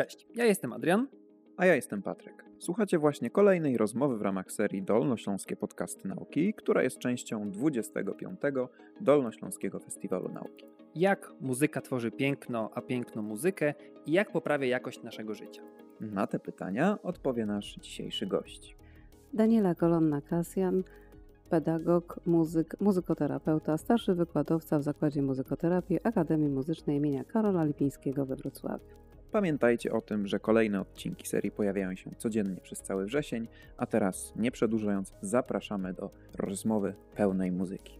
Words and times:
Cześć, 0.00 0.26
ja 0.34 0.44
jestem 0.44 0.72
Adrian. 0.72 1.08
A 1.56 1.66
ja 1.66 1.74
jestem 1.74 2.02
Patryk. 2.02 2.44
Słuchacie 2.58 2.98
właśnie 2.98 3.30
kolejnej 3.30 3.76
rozmowy 3.76 4.18
w 4.18 4.22
ramach 4.22 4.52
serii 4.52 4.82
Dolnośląskie 4.82 5.56
Podcasty 5.56 6.08
Nauki, 6.08 6.54
która 6.54 6.82
jest 6.82 6.98
częścią 6.98 7.50
25. 7.50 8.40
Dolnośląskiego 9.00 9.78
Festiwalu 9.80 10.28
Nauki. 10.28 10.66
Jak 10.94 11.32
muzyka 11.40 11.80
tworzy 11.80 12.10
piękno, 12.10 12.70
a 12.74 12.80
piękno 12.80 13.22
muzykę 13.22 13.74
i 14.06 14.12
jak 14.12 14.32
poprawia 14.32 14.66
jakość 14.66 15.02
naszego 15.02 15.34
życia? 15.34 15.62
Na 16.00 16.26
te 16.26 16.38
pytania 16.38 16.98
odpowie 17.02 17.46
nasz 17.46 17.74
dzisiejszy 17.74 18.26
gość. 18.26 18.76
Daniela 19.32 19.74
Kolonna-Kasjan, 19.74 20.82
pedagog, 21.50 22.20
muzyk, 22.26 22.76
muzykoterapeuta, 22.80 23.78
starszy 23.78 24.14
wykładowca 24.14 24.78
w 24.78 24.82
Zakładzie 24.82 25.22
Muzykoterapii 25.22 25.98
Akademii 26.02 26.48
Muzycznej 26.48 26.96
imienia 26.96 27.24
Karola 27.24 27.64
Lipińskiego 27.64 28.26
we 28.26 28.36
Wrocławiu. 28.36 29.00
Pamiętajcie 29.32 29.92
o 29.92 30.00
tym, 30.00 30.26
że 30.26 30.40
kolejne 30.40 30.80
odcinki 30.80 31.28
serii 31.28 31.50
pojawiają 31.50 31.94
się 31.94 32.10
codziennie 32.18 32.60
przez 32.60 32.82
cały 32.82 33.04
wrzesień, 33.06 33.48
a 33.76 33.86
teraz, 33.86 34.32
nie 34.36 34.50
przedłużając, 34.50 35.12
zapraszamy 35.22 35.92
do 35.92 36.10
rozmowy 36.38 36.94
pełnej 37.14 37.52
muzyki. 37.52 37.98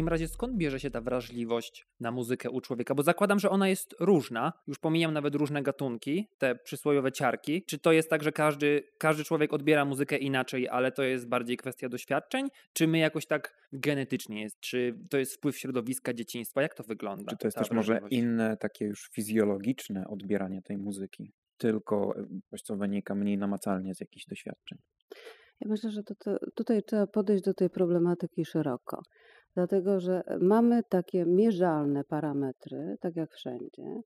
Takim 0.00 0.08
razie 0.08 0.28
skąd 0.28 0.56
bierze 0.56 0.80
się 0.80 0.90
ta 0.90 1.00
wrażliwość 1.00 1.86
na 2.00 2.10
muzykę 2.10 2.50
u 2.50 2.60
człowieka? 2.60 2.94
Bo 2.94 3.02
zakładam, 3.02 3.38
że 3.38 3.50
ona 3.50 3.68
jest 3.68 3.94
różna. 4.00 4.52
Już 4.66 4.78
pomijam 4.78 5.12
nawet 5.12 5.34
różne 5.34 5.62
gatunki, 5.62 6.28
te 6.38 6.54
przysłowiowe 6.54 7.12
ciarki. 7.12 7.64
Czy 7.64 7.78
to 7.78 7.92
jest 7.92 8.10
tak, 8.10 8.22
że 8.22 8.32
każdy, 8.32 8.82
każdy 8.98 9.24
człowiek 9.24 9.52
odbiera 9.52 9.84
muzykę 9.84 10.16
inaczej, 10.16 10.68
ale 10.68 10.92
to 10.92 11.02
jest 11.02 11.28
bardziej 11.28 11.56
kwestia 11.56 11.88
doświadczeń? 11.88 12.48
Czy 12.72 12.86
my 12.88 12.98
jakoś 12.98 13.26
tak 13.26 13.68
genetycznie 13.72 14.42
jest? 14.42 14.60
Czy 14.60 14.94
to 15.10 15.18
jest 15.18 15.34
wpływ 15.34 15.58
środowiska 15.58 16.14
dzieciństwa? 16.14 16.62
Jak 16.62 16.74
to 16.74 16.84
wygląda? 16.84 17.30
Czy 17.30 17.36
to 17.36 17.46
jest 17.46 17.58
też 17.58 17.70
może 17.70 18.00
inne, 18.10 18.56
takie 18.56 18.84
już 18.84 19.10
fizjologiczne 19.12 20.08
odbieranie 20.08 20.62
tej 20.62 20.78
muzyki? 20.78 21.32
Tylko 21.56 22.14
e, 22.16 22.26
coś, 22.50 22.62
co 22.62 22.76
wynika 22.76 23.14
mniej 23.14 23.38
namacalnie 23.38 23.94
z 23.94 24.00
jakichś 24.00 24.26
doświadczeń. 24.26 24.78
Ja 25.60 25.70
myślę, 25.70 25.90
że 25.90 26.02
to, 26.02 26.14
to, 26.14 26.38
tutaj 26.54 26.82
trzeba 26.82 27.06
podejść 27.06 27.44
do 27.44 27.54
tej 27.54 27.70
problematyki 27.70 28.44
szeroko, 28.44 29.02
dlatego 29.54 30.00
że 30.00 30.22
mamy 30.40 30.82
takie 30.88 31.26
mierzalne 31.26 32.04
parametry, 32.04 32.96
tak 33.00 33.16
jak 33.16 33.32
wszędzie, 33.32 34.02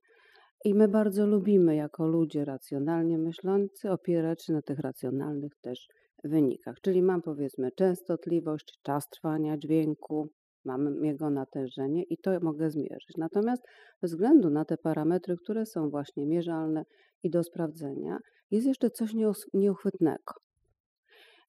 i 0.65 0.73
my 0.73 0.87
bardzo 0.87 1.27
lubimy 1.27 1.75
jako 1.75 2.07
ludzie 2.07 2.45
racjonalnie 2.45 3.17
myślący 3.17 3.91
opierać 3.91 4.43
się 4.43 4.53
na 4.53 4.61
tych 4.61 4.79
racjonalnych 4.79 5.55
też 5.61 5.87
wynikach. 6.23 6.75
Czyli 6.81 7.01
mam 7.01 7.21
powiedzmy 7.21 7.71
częstotliwość, 7.71 8.79
czas 8.83 9.09
trwania 9.09 9.57
dźwięku, 9.57 10.29
mam 10.65 11.05
jego 11.05 11.29
natężenie 11.29 12.03
i 12.03 12.17
to 12.17 12.39
mogę 12.39 12.69
zmierzyć. 12.69 13.17
Natomiast 13.17 13.63
względu 14.03 14.49
na 14.49 14.65
te 14.65 14.77
parametry, 14.77 15.37
które 15.37 15.65
są 15.65 15.89
właśnie 15.89 16.25
mierzalne 16.25 16.85
i 17.23 17.29
do 17.29 17.43
sprawdzenia, 17.43 18.17
jest 18.51 18.67
jeszcze 18.67 18.89
coś 18.89 19.13
nieuchwytnego. 19.53 20.33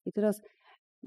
I 0.05 0.11
teraz 0.11 0.41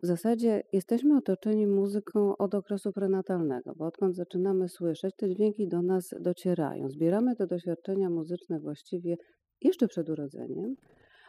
w 0.03 0.07
zasadzie 0.07 0.63
jesteśmy 0.73 1.17
otoczeni 1.17 1.67
muzyką 1.67 2.37
od 2.37 2.55
okresu 2.55 2.93
prenatalnego, 2.93 3.75
bo 3.77 3.87
odkąd 3.87 4.17
zaczynamy 4.17 4.69
słyszeć, 4.69 5.15
te 5.17 5.31
dźwięki 5.31 5.69
do 5.69 5.83
nas 5.83 6.15
docierają. 6.21 6.91
Zbieramy 6.91 7.37
te 7.37 7.47
doświadczenia 7.47 8.11
muzyczne 8.11 8.61
właściwie 8.61 9.17
jeszcze 9.61 9.89
przed 9.89 10.09
urodzeniem, 10.09 10.77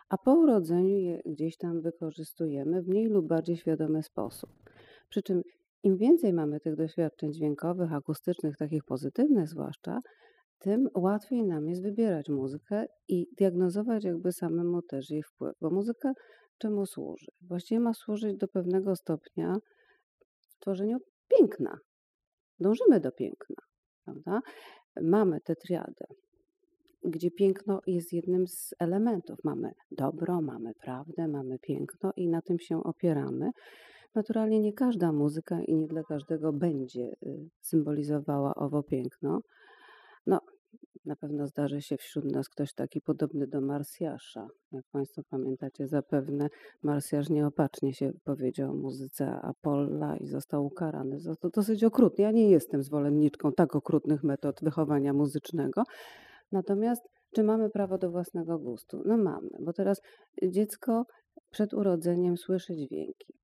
a 0.09 0.17
po 0.17 0.33
urodzeniu 0.33 0.97
je 0.97 1.21
gdzieś 1.25 1.57
tam 1.57 1.81
wykorzystujemy 1.81 2.81
w 2.81 2.87
mniej 2.87 3.07
lub 3.07 3.27
bardziej 3.27 3.57
świadomy 3.57 4.03
sposób. 4.03 4.49
Przy 5.09 5.21
czym 5.21 5.41
im 5.83 5.97
więcej 5.97 6.33
mamy 6.33 6.59
tych 6.59 6.75
doświadczeń 6.75 7.33
dźwiękowych, 7.33 7.93
akustycznych, 7.93 8.57
takich 8.57 8.83
pozytywnych 8.83 9.47
zwłaszcza, 9.47 9.99
tym 10.59 10.89
łatwiej 10.95 11.43
nam 11.43 11.67
jest 11.67 11.83
wybierać 11.83 12.29
muzykę 12.29 12.85
i 13.07 13.27
diagnozować 13.37 14.03
jakby 14.03 14.31
samemu 14.31 14.81
też 14.81 15.09
jej 15.09 15.23
wpływ, 15.23 15.55
bo 15.61 15.69
muzyka 15.69 16.13
czemu 16.61 16.85
służy? 16.85 17.31
Właściwie 17.41 17.79
ma 17.79 17.93
służyć 17.93 18.37
do 18.37 18.47
pewnego 18.47 18.95
stopnia 18.95 19.55
tworzeniu 20.59 20.97
piękna. 21.27 21.77
Dążymy 22.59 22.99
do 22.99 23.11
piękna, 23.11 23.55
prawda? 24.05 24.41
Mamy 25.01 25.41
tę 25.41 25.55
triadę, 25.55 26.05
gdzie 27.03 27.31
piękno 27.31 27.81
jest 27.87 28.13
jednym 28.13 28.47
z 28.47 28.73
elementów. 28.79 29.39
Mamy 29.43 29.71
dobro, 29.91 30.41
mamy 30.41 30.73
prawdę, 30.73 31.27
mamy 31.27 31.59
piękno 31.59 32.11
i 32.15 32.27
na 32.27 32.41
tym 32.41 32.59
się 32.59 32.83
opieramy. 32.83 33.51
Naturalnie 34.15 34.59
nie 34.59 34.73
każda 34.73 35.11
muzyka 35.11 35.61
i 35.61 35.75
nie 35.75 35.87
dla 35.87 36.03
każdego 36.03 36.53
będzie 36.53 37.15
y, 37.23 37.49
symbolizowała 37.61 38.55
owo 38.55 38.83
piękno. 38.83 39.41
No, 40.25 40.39
na 41.05 41.15
pewno 41.15 41.47
zdarzy 41.47 41.81
się 41.81 41.97
wśród 41.97 42.25
nas 42.25 42.49
ktoś 42.49 42.73
taki 42.73 43.01
podobny 43.01 43.47
do 43.47 43.61
Marsjasza. 43.61 44.47
Jak 44.71 44.85
Państwo 44.91 45.21
pamiętacie, 45.29 45.87
zapewne 45.87 46.49
Marsjasz 46.83 47.29
nieopatrznie 47.29 47.93
się 47.93 48.11
powiedział 48.23 48.71
o 48.71 48.75
muzyce 48.75 49.31
Apolla 49.41 50.17
i 50.17 50.27
został 50.27 50.65
ukarany. 50.65 51.19
za 51.19 51.35
to 51.35 51.49
dosyć 51.49 51.83
okrutnie. 51.83 52.25
Ja 52.25 52.31
nie 52.31 52.49
jestem 52.49 52.83
zwolenniczką 52.83 53.51
tak 53.51 53.75
okrutnych 53.75 54.23
metod 54.23 54.59
wychowania 54.61 55.13
muzycznego. 55.13 55.83
Natomiast 56.51 57.01
czy 57.35 57.43
mamy 57.43 57.69
prawo 57.69 57.97
do 57.97 58.11
własnego 58.11 58.59
gustu? 58.59 59.03
No 59.05 59.17
mamy, 59.17 59.49
bo 59.59 59.73
teraz 59.73 60.01
dziecko 60.43 61.05
przed 61.49 61.73
urodzeniem 61.73 62.37
słyszy 62.37 62.75
dźwięki. 62.75 63.40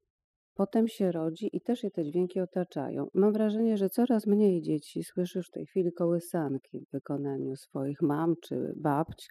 Potem 0.57 0.87
się 0.87 1.11
rodzi 1.11 1.49
i 1.53 1.61
też 1.61 1.83
je 1.83 1.91
te 1.91 2.03
dźwięki 2.03 2.39
otaczają. 2.39 3.07
Mam 3.13 3.33
wrażenie, 3.33 3.77
że 3.77 3.89
coraz 3.89 4.27
mniej 4.27 4.61
dzieci 4.61 5.03
słyszy 5.03 5.43
w 5.43 5.49
tej 5.49 5.65
chwili 5.65 5.93
kołysanki 5.93 6.79
w 6.79 6.91
wykonaniu 6.91 7.55
swoich 7.55 8.01
mam 8.01 8.33
czy 8.43 8.73
babć. 8.75 9.29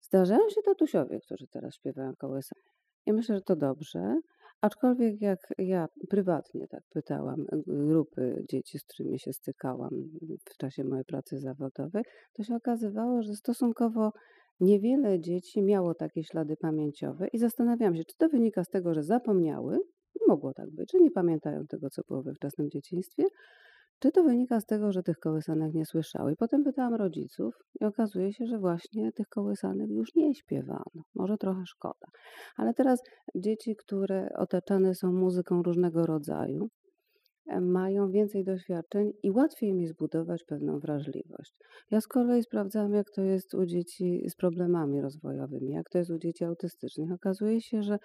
Zdarzają 0.00 0.48
się 0.48 0.62
tatusiowie, 0.62 1.20
którzy 1.20 1.46
teraz 1.46 1.74
śpiewają 1.74 2.12
kołysanki. 2.18 2.70
I 3.06 3.12
myślę, 3.12 3.34
że 3.34 3.42
to 3.42 3.56
dobrze. 3.56 4.20
Aczkolwiek 4.60 5.20
jak 5.20 5.38
ja 5.58 5.86
prywatnie 6.08 6.68
tak 6.68 6.82
pytałam 6.90 7.46
grupy 7.66 8.44
dzieci, 8.50 8.78
z 8.78 8.84
którymi 8.84 9.18
się 9.18 9.32
stykałam 9.32 9.90
w 10.50 10.56
czasie 10.56 10.84
mojej 10.84 11.04
pracy 11.04 11.38
zawodowej, 11.38 12.04
to 12.32 12.42
się 12.42 12.54
okazywało, 12.54 13.22
że 13.22 13.34
stosunkowo 13.34 14.12
niewiele 14.60 15.20
dzieci 15.20 15.62
miało 15.62 15.94
takie 15.94 16.24
ślady 16.24 16.56
pamięciowe 16.56 17.28
i 17.32 17.38
zastanawiałam 17.38 17.96
się, 17.96 18.04
czy 18.04 18.16
to 18.16 18.28
wynika 18.28 18.64
z 18.64 18.68
tego, 18.68 18.94
że 18.94 19.02
zapomniały, 19.02 19.78
mogło 20.28 20.54
tak 20.54 20.70
być, 20.70 20.92
że 20.92 20.98
nie 20.98 21.10
pamiętają 21.10 21.66
tego, 21.66 21.90
co 21.90 22.02
było 22.08 22.22
we 22.22 22.34
wczesnym 22.34 22.70
dzieciństwie, 22.70 23.24
czy 24.00 24.12
to 24.12 24.24
wynika 24.24 24.60
z 24.60 24.66
tego, 24.66 24.92
że 24.92 25.02
tych 25.02 25.18
kołysanek 25.18 25.74
nie 25.74 25.86
słyszały. 25.86 26.36
Potem 26.36 26.64
pytałam 26.64 26.94
rodziców 26.94 27.54
i 27.80 27.84
okazuje 27.84 28.32
się, 28.32 28.46
że 28.46 28.58
właśnie 28.58 29.12
tych 29.12 29.28
kołysanek 29.28 29.90
już 29.90 30.14
nie 30.14 30.34
śpiewano. 30.34 31.02
Może 31.14 31.36
trochę 31.36 31.62
szkoda. 31.66 32.06
Ale 32.56 32.74
teraz 32.74 33.02
dzieci, 33.34 33.76
które 33.76 34.28
otaczane 34.36 34.94
są 34.94 35.12
muzyką 35.12 35.62
różnego 35.62 36.06
rodzaju, 36.06 36.68
e, 37.46 37.60
mają 37.60 38.10
więcej 38.10 38.44
doświadczeń 38.44 39.12
i 39.22 39.30
łatwiej 39.30 39.74
mi 39.74 39.86
zbudować 39.86 40.44
pewną 40.44 40.78
wrażliwość. 40.78 41.54
Ja 41.90 42.00
z 42.00 42.06
kolei 42.06 42.42
sprawdzałam, 42.42 42.92
jak 42.92 43.10
to 43.10 43.22
jest 43.22 43.54
u 43.54 43.66
dzieci 43.66 44.24
z 44.28 44.36
problemami 44.36 45.00
rozwojowymi, 45.00 45.72
jak 45.72 45.90
to 45.90 45.98
jest 45.98 46.10
u 46.10 46.18
dzieci 46.18 46.44
autystycznych. 46.44 47.12
Okazuje 47.12 47.60
się, 47.60 47.82
że 47.82 47.98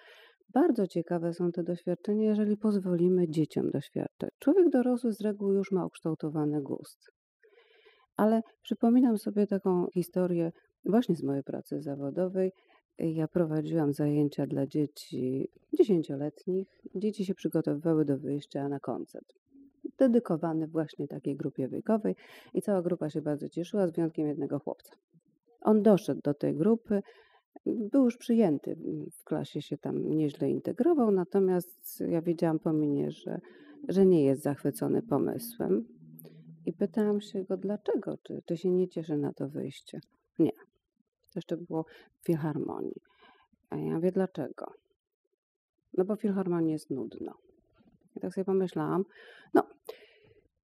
bardzo 0.48 0.86
ciekawe 0.86 1.34
są 1.34 1.52
te 1.52 1.62
doświadczenia, 1.62 2.24
jeżeli 2.24 2.56
pozwolimy 2.56 3.28
dzieciom 3.28 3.70
doświadczać. 3.70 4.30
Człowiek 4.38 4.70
dorosły 4.70 5.12
z 5.12 5.20
reguły 5.20 5.54
już 5.54 5.72
ma 5.72 5.86
ukształtowany 5.86 6.62
gust. 6.62 7.10
Ale 8.16 8.42
przypominam 8.62 9.18
sobie 9.18 9.46
taką 9.46 9.86
historię 9.94 10.52
właśnie 10.84 11.16
z 11.16 11.22
mojej 11.22 11.42
pracy 11.42 11.82
zawodowej. 11.82 12.52
Ja 12.98 13.28
prowadziłam 13.28 13.92
zajęcia 13.92 14.46
dla 14.46 14.66
dzieci 14.66 15.48
dziesięcioletnich. 15.78 16.68
Dzieci 16.94 17.24
się 17.24 17.34
przygotowywały 17.34 18.04
do 18.04 18.18
wyjścia 18.18 18.68
na 18.68 18.80
koncert. 18.80 19.32
Dedykowany 19.98 20.66
właśnie 20.66 21.08
takiej 21.08 21.36
grupie 21.36 21.68
wiekowej 21.68 22.16
i 22.54 22.62
cała 22.62 22.82
grupa 22.82 23.10
się 23.10 23.22
bardzo 23.22 23.48
cieszyła, 23.48 23.86
z 23.86 23.92
wyjątkiem 23.92 24.26
jednego 24.26 24.58
chłopca. 24.58 24.96
On 25.60 25.82
doszedł 25.82 26.20
do 26.24 26.34
tej 26.34 26.54
grupy, 26.54 27.02
był 27.66 28.04
już 28.04 28.16
przyjęty 28.16 28.76
w 29.12 29.24
klasie, 29.24 29.62
się 29.62 29.78
tam 29.78 30.10
nieźle 30.10 30.50
integrował, 30.50 31.10
natomiast 31.10 32.00
ja 32.08 32.22
wiedziałam 32.22 32.58
po 32.58 32.72
minie, 32.72 33.10
że, 33.10 33.40
że 33.88 34.06
nie 34.06 34.24
jest 34.24 34.42
zachwycony 34.42 35.02
pomysłem. 35.02 35.84
I 36.66 36.72
pytałam 36.72 37.20
się 37.20 37.44
go, 37.44 37.56
dlaczego, 37.56 38.18
czy, 38.22 38.42
czy 38.46 38.56
się 38.56 38.70
nie 38.70 38.88
cieszy 38.88 39.16
na 39.16 39.32
to 39.32 39.48
wyjście. 39.48 40.00
Nie. 40.38 40.52
To 40.52 41.32
jeszcze 41.36 41.56
było 41.56 41.84
w 42.22 42.26
filharmonii. 42.26 43.02
A 43.70 43.76
ja 43.76 43.94
mówię, 43.94 44.12
dlaczego? 44.12 44.72
no 45.96 46.04
bo 46.04 46.16
filharmonii 46.16 46.72
jest 46.72 46.90
nudno. 46.90 47.34
I 48.16 48.20
tak 48.20 48.34
sobie 48.34 48.44
pomyślałam, 48.44 49.04
no 49.54 49.62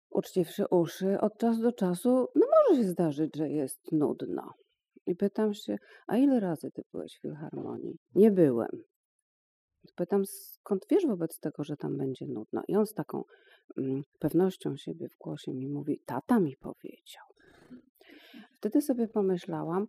uczciwszy 0.10 0.68
uszy, 0.68 1.22
od 1.22 1.38
czasu 1.38 1.62
do 1.62 1.72
czasu, 1.72 2.28
no 2.36 2.46
może 2.70 2.82
się 2.82 2.90
zdarzyć, 2.90 3.36
że 3.36 3.50
jest 3.50 3.92
nudno. 3.92 4.54
I 5.12 5.16
pytam 5.16 5.54
się, 5.54 5.78
a 6.08 6.18
ile 6.18 6.40
razy 6.40 6.72
ty 6.72 6.82
byłeś 6.92 7.18
w 7.18 7.22
filharmonii? 7.22 7.98
Nie 8.16 8.32
byłem. 8.32 8.70
Pytam, 9.96 10.26
skąd 10.26 10.86
wiesz 10.90 11.06
wobec 11.08 11.40
tego, 11.40 11.64
że 11.64 11.78
tam 11.78 11.98
będzie 11.98 12.28
nudno? 12.28 12.62
I 12.68 12.76
on 12.76 12.86
z 12.86 12.94
taką 12.94 13.24
mm, 13.78 14.02
pewnością 14.20 14.78
siebie 14.78 15.10
w 15.10 15.18
głosie 15.18 15.54
mi 15.54 15.68
mówi, 15.68 16.02
tata 16.06 16.40
mi 16.40 16.58
powiedział. 16.58 17.26
Wtedy 18.58 18.82
sobie 18.82 19.08
pomyślałam, 19.08 19.88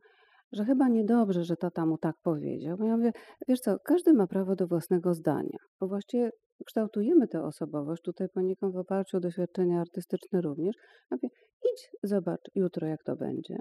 że 0.52 0.64
chyba 0.64 0.88
niedobrze, 0.88 1.44
że 1.44 1.56
tata 1.56 1.86
mu 1.86 1.98
tak 1.98 2.16
powiedział. 2.22 2.76
Bo 2.76 2.84
ja 2.84 2.96
mówię, 2.96 3.12
wiesz 3.48 3.60
co, 3.60 3.78
każdy 3.84 4.12
ma 4.12 4.26
prawo 4.26 4.56
do 4.56 4.66
własnego 4.66 5.14
zdania, 5.14 5.58
bo 5.80 5.88
właściwie 5.88 6.30
kształtujemy 6.66 7.28
tę 7.28 7.42
osobowość 7.42 8.02
tutaj 8.02 8.28
poniekąd 8.28 8.74
w 8.74 8.78
oparciu 8.78 9.16
o 9.16 9.20
doświadczenia 9.20 9.80
artystyczne 9.80 10.40
również. 10.40 10.76
Ja 11.10 11.16
mówię, 11.16 11.28
idź, 11.72 11.90
zobacz 12.02 12.50
jutro, 12.54 12.86
jak 12.86 13.02
to 13.02 13.16
będzie. 13.16 13.56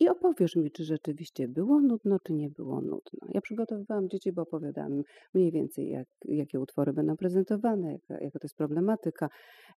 I 0.00 0.08
opowiesz 0.08 0.56
mi, 0.56 0.70
czy 0.70 0.84
rzeczywiście 0.84 1.48
było 1.48 1.80
nudno, 1.80 2.18
czy 2.20 2.32
nie 2.32 2.50
było 2.50 2.80
nudno. 2.80 3.28
Ja 3.28 3.40
przygotowywałam 3.40 4.08
dzieci, 4.08 4.32
bo 4.32 4.42
opowiadałam 4.42 5.02
mniej 5.34 5.52
więcej, 5.52 5.90
jak, 5.90 6.08
jakie 6.24 6.60
utwory 6.60 6.92
będą 6.92 7.16
prezentowane, 7.16 7.92
jaka, 7.92 8.24
jaka 8.24 8.38
to 8.38 8.44
jest 8.44 8.56
problematyka, 8.56 9.28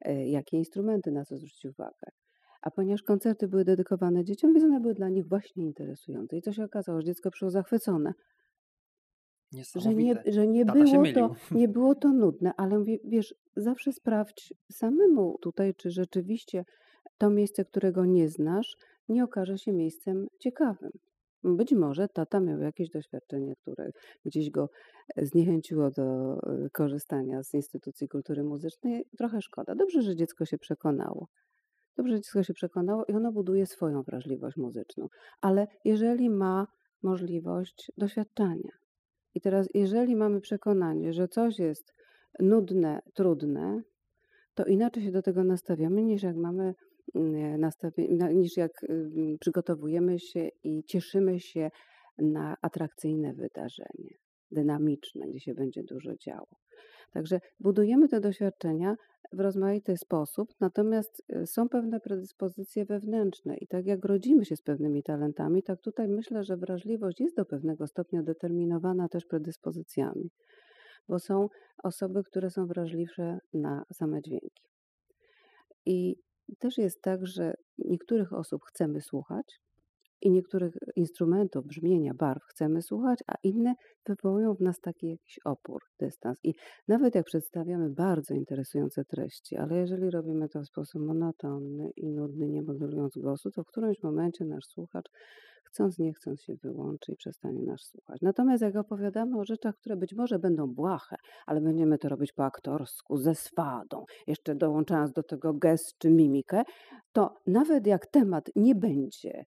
e, 0.02 0.28
jakie 0.28 0.58
instrumenty, 0.58 1.12
na 1.12 1.26
co 1.26 1.38
zwrócić 1.38 1.66
uwagę. 1.66 2.12
A 2.62 2.72
ponieważ 2.72 3.04
koncerty 3.04 3.48
były 3.48 3.66
dedykowane 3.66 4.24
dzieciom, 4.24 4.54
więc 4.54 4.66
one 4.66 4.80
były 4.80 4.94
dla 4.94 5.10
nich 5.10 5.28
właśnie 5.28 5.66
interesujące. 5.66 6.38
I 6.38 6.42
co 6.42 6.54
się 6.54 6.64
okazało, 6.64 7.02
że 7.02 7.06
dziecko 7.06 7.32
przyszło 7.32 7.50
zachwycone. 7.50 8.14
Że 9.76 9.96
nie, 9.96 10.24
że 10.26 10.48
nie, 10.48 10.66
było 10.66 11.04
to, 11.14 11.36
nie 11.52 11.68
było 11.78 11.96
to 11.96 12.14
nudne, 12.14 12.52
ale 12.58 12.84
wiesz, 13.04 13.36
zawsze 13.56 13.94
sprawdź 13.94 14.54
samemu 14.72 15.38
tutaj, 15.42 15.76
czy 15.76 15.92
rzeczywiście 15.92 16.66
to 17.18 17.30
miejsce, 17.30 17.66
którego 17.66 18.06
nie 18.06 18.30
znasz, 18.30 18.78
nie 19.12 19.24
okaże 19.24 19.58
się 19.58 19.74
miejscem 19.74 20.28
ciekawym. 20.40 20.92
Być 21.44 21.74
może 21.74 22.08
tata 22.08 22.40
miał 22.40 22.60
jakieś 22.60 22.90
doświadczenie, 22.90 23.56
które 23.56 23.92
gdzieś 24.26 24.50
go 24.50 24.70
e, 25.16 25.26
zniechęciło 25.26 25.92
do 25.92 26.34
e, 26.34 26.70
korzystania 26.70 27.44
z 27.44 27.54
instytucji 27.54 28.08
kultury 28.08 28.44
muzycznej. 28.44 29.06
Trochę 29.18 29.42
szkoda. 29.42 29.76
Dobrze, 29.76 30.02
że 30.02 30.16
dziecko 30.16 30.46
się 30.46 30.58
przekonało. 30.58 31.28
Dobrze, 31.98 32.14
że 32.14 32.22
dziecko 32.22 32.44
się 32.44 32.54
przekonało 32.54 33.06
i 33.06 33.14
ono 33.14 33.32
buduje 33.32 33.66
swoją 33.66 34.02
wrażliwość 34.04 34.58
muzyczną. 34.58 35.08
Ale 35.42 35.68
jeżeli 35.86 36.30
ma 36.30 36.68
możliwość 37.04 37.92
doświadczania, 37.98 38.72
i 39.36 39.42
teraz, 39.42 39.68
jeżeli 39.74 40.16
mamy 40.16 40.42
przekonanie, 40.42 41.14
że 41.14 41.28
coś 41.28 41.60
jest 41.60 41.94
nudne, 42.40 43.02
trudne, 43.14 43.82
to 44.54 44.66
inaczej 44.66 45.04
się 45.04 45.12
do 45.12 45.22
tego 45.22 45.44
nastawiamy 45.44 46.04
niż 46.04 46.24
jak 46.24 46.36
mamy 46.36 46.76
niż 48.34 48.58
jak 48.58 48.72
przygotowujemy 49.40 50.20
się 50.20 50.50
i 50.64 50.84
cieszymy 50.84 51.40
się 51.40 51.70
na 52.18 52.56
atrakcyjne 52.62 53.34
wydarzenie, 53.34 54.16
dynamiczne, 54.52 55.28
gdzie 55.28 55.40
się 55.40 55.54
będzie 55.54 55.84
dużo 55.84 56.16
działo. 56.16 56.56
Także 57.12 57.40
budujemy 57.60 58.08
te 58.08 58.20
doświadczenia 58.20 58.96
w 59.34 59.40
rozmaity 59.40 59.98
sposób, 59.98 60.50
natomiast 60.60 61.24
y, 61.36 61.48
są 61.48 61.70
pewne 61.70 62.00
predyspozycje 62.00 62.86
wewnętrzne 62.86 63.58
i 63.58 63.68
tak 63.68 63.86
jak 63.86 64.06
rodzimy 64.06 64.46
się 64.46 64.56
z 64.56 64.62
pewnymi 64.62 65.04
talentami, 65.04 65.64
tak 65.64 65.82
tutaj 65.82 66.08
myślę, 66.08 66.44
że 66.44 66.58
wrażliwość 66.58 67.20
jest 67.20 67.36
do 67.36 67.46
pewnego 67.46 67.88
stopnia 67.88 68.24
determinowana 68.24 69.10
też 69.10 69.26
predyspozycjami, 69.26 70.32
bo 71.08 71.20
są 71.20 71.48
osoby, 71.84 72.24
które 72.24 72.50
są 72.50 72.68
wrażliwsze 72.68 73.40
na 73.54 73.86
same 73.94 74.22
dźwięki. 74.22 74.64
I 75.86 76.16
też 76.60 76.78
jest 76.78 77.02
tak, 77.02 77.28
że 77.28 77.54
niektórych 77.78 78.34
osób 78.34 78.64
chcemy 78.66 79.02
słuchać, 79.02 79.60
i 80.22 80.32
niektórych 80.32 80.74
instrumentów, 80.96 81.66
brzmienia, 81.66 82.14
barw 82.14 82.44
chcemy 82.44 82.82
słuchać, 82.82 83.20
a 83.28 83.34
inne 83.44 83.76
wywołują 84.06 84.54
w 84.56 84.62
nas 84.62 84.80
taki 84.80 85.08
jakiś 85.08 85.40
opór, 85.46 85.82
dystans. 86.00 86.40
I 86.44 86.54
nawet 86.88 87.16
jak 87.16 87.26
przedstawiamy 87.26 87.90
bardzo 87.90 88.34
interesujące 88.34 89.06
treści, 89.06 89.56
ale 89.56 89.78
jeżeli 89.78 90.10
robimy 90.10 90.50
to 90.50 90.62
w 90.62 90.66
sposób 90.66 91.02
monotonny 91.02 91.92
i 91.96 92.10
nudny, 92.10 92.50
nie 92.50 92.62
modulując 92.62 93.18
głosu, 93.18 93.52
to 93.52 93.64
w 93.64 93.68
którymś 93.68 94.04
momencie 94.04 94.46
nasz 94.46 94.66
słuchacz 94.66 95.10
chcąc, 95.72 96.00
nie 96.00 96.14
chcąc 96.14 96.42
się 96.42 96.56
wyłączy 96.56 97.12
i 97.12 97.16
przestanie 97.16 97.64
nas 97.64 97.82
słuchać. 97.82 98.22
Natomiast 98.22 98.64
jak 98.64 98.76
opowiadamy 98.76 99.40
o 99.40 99.46
rzeczach, 99.46 99.76
które 99.76 99.96
być 99.96 100.14
może 100.14 100.40
będą 100.40 100.68
błahe, 100.68 101.16
ale 101.46 101.62
będziemy 101.62 101.98
to 101.98 102.10
robić 102.10 102.32
po 102.34 102.46
aktorsku, 102.46 103.18
ze 103.18 103.36
swadą, 103.36 104.06
jeszcze 104.28 104.56
dołączając 104.56 105.12
do 105.12 105.24
tego 105.24 105.54
gest 105.54 105.98
czy 105.98 106.10
mimikę, 106.10 106.64
to 107.12 107.36
nawet 107.48 107.88
jak 107.88 108.06
temat 108.06 108.50
nie 108.56 108.76
będzie 108.76 109.46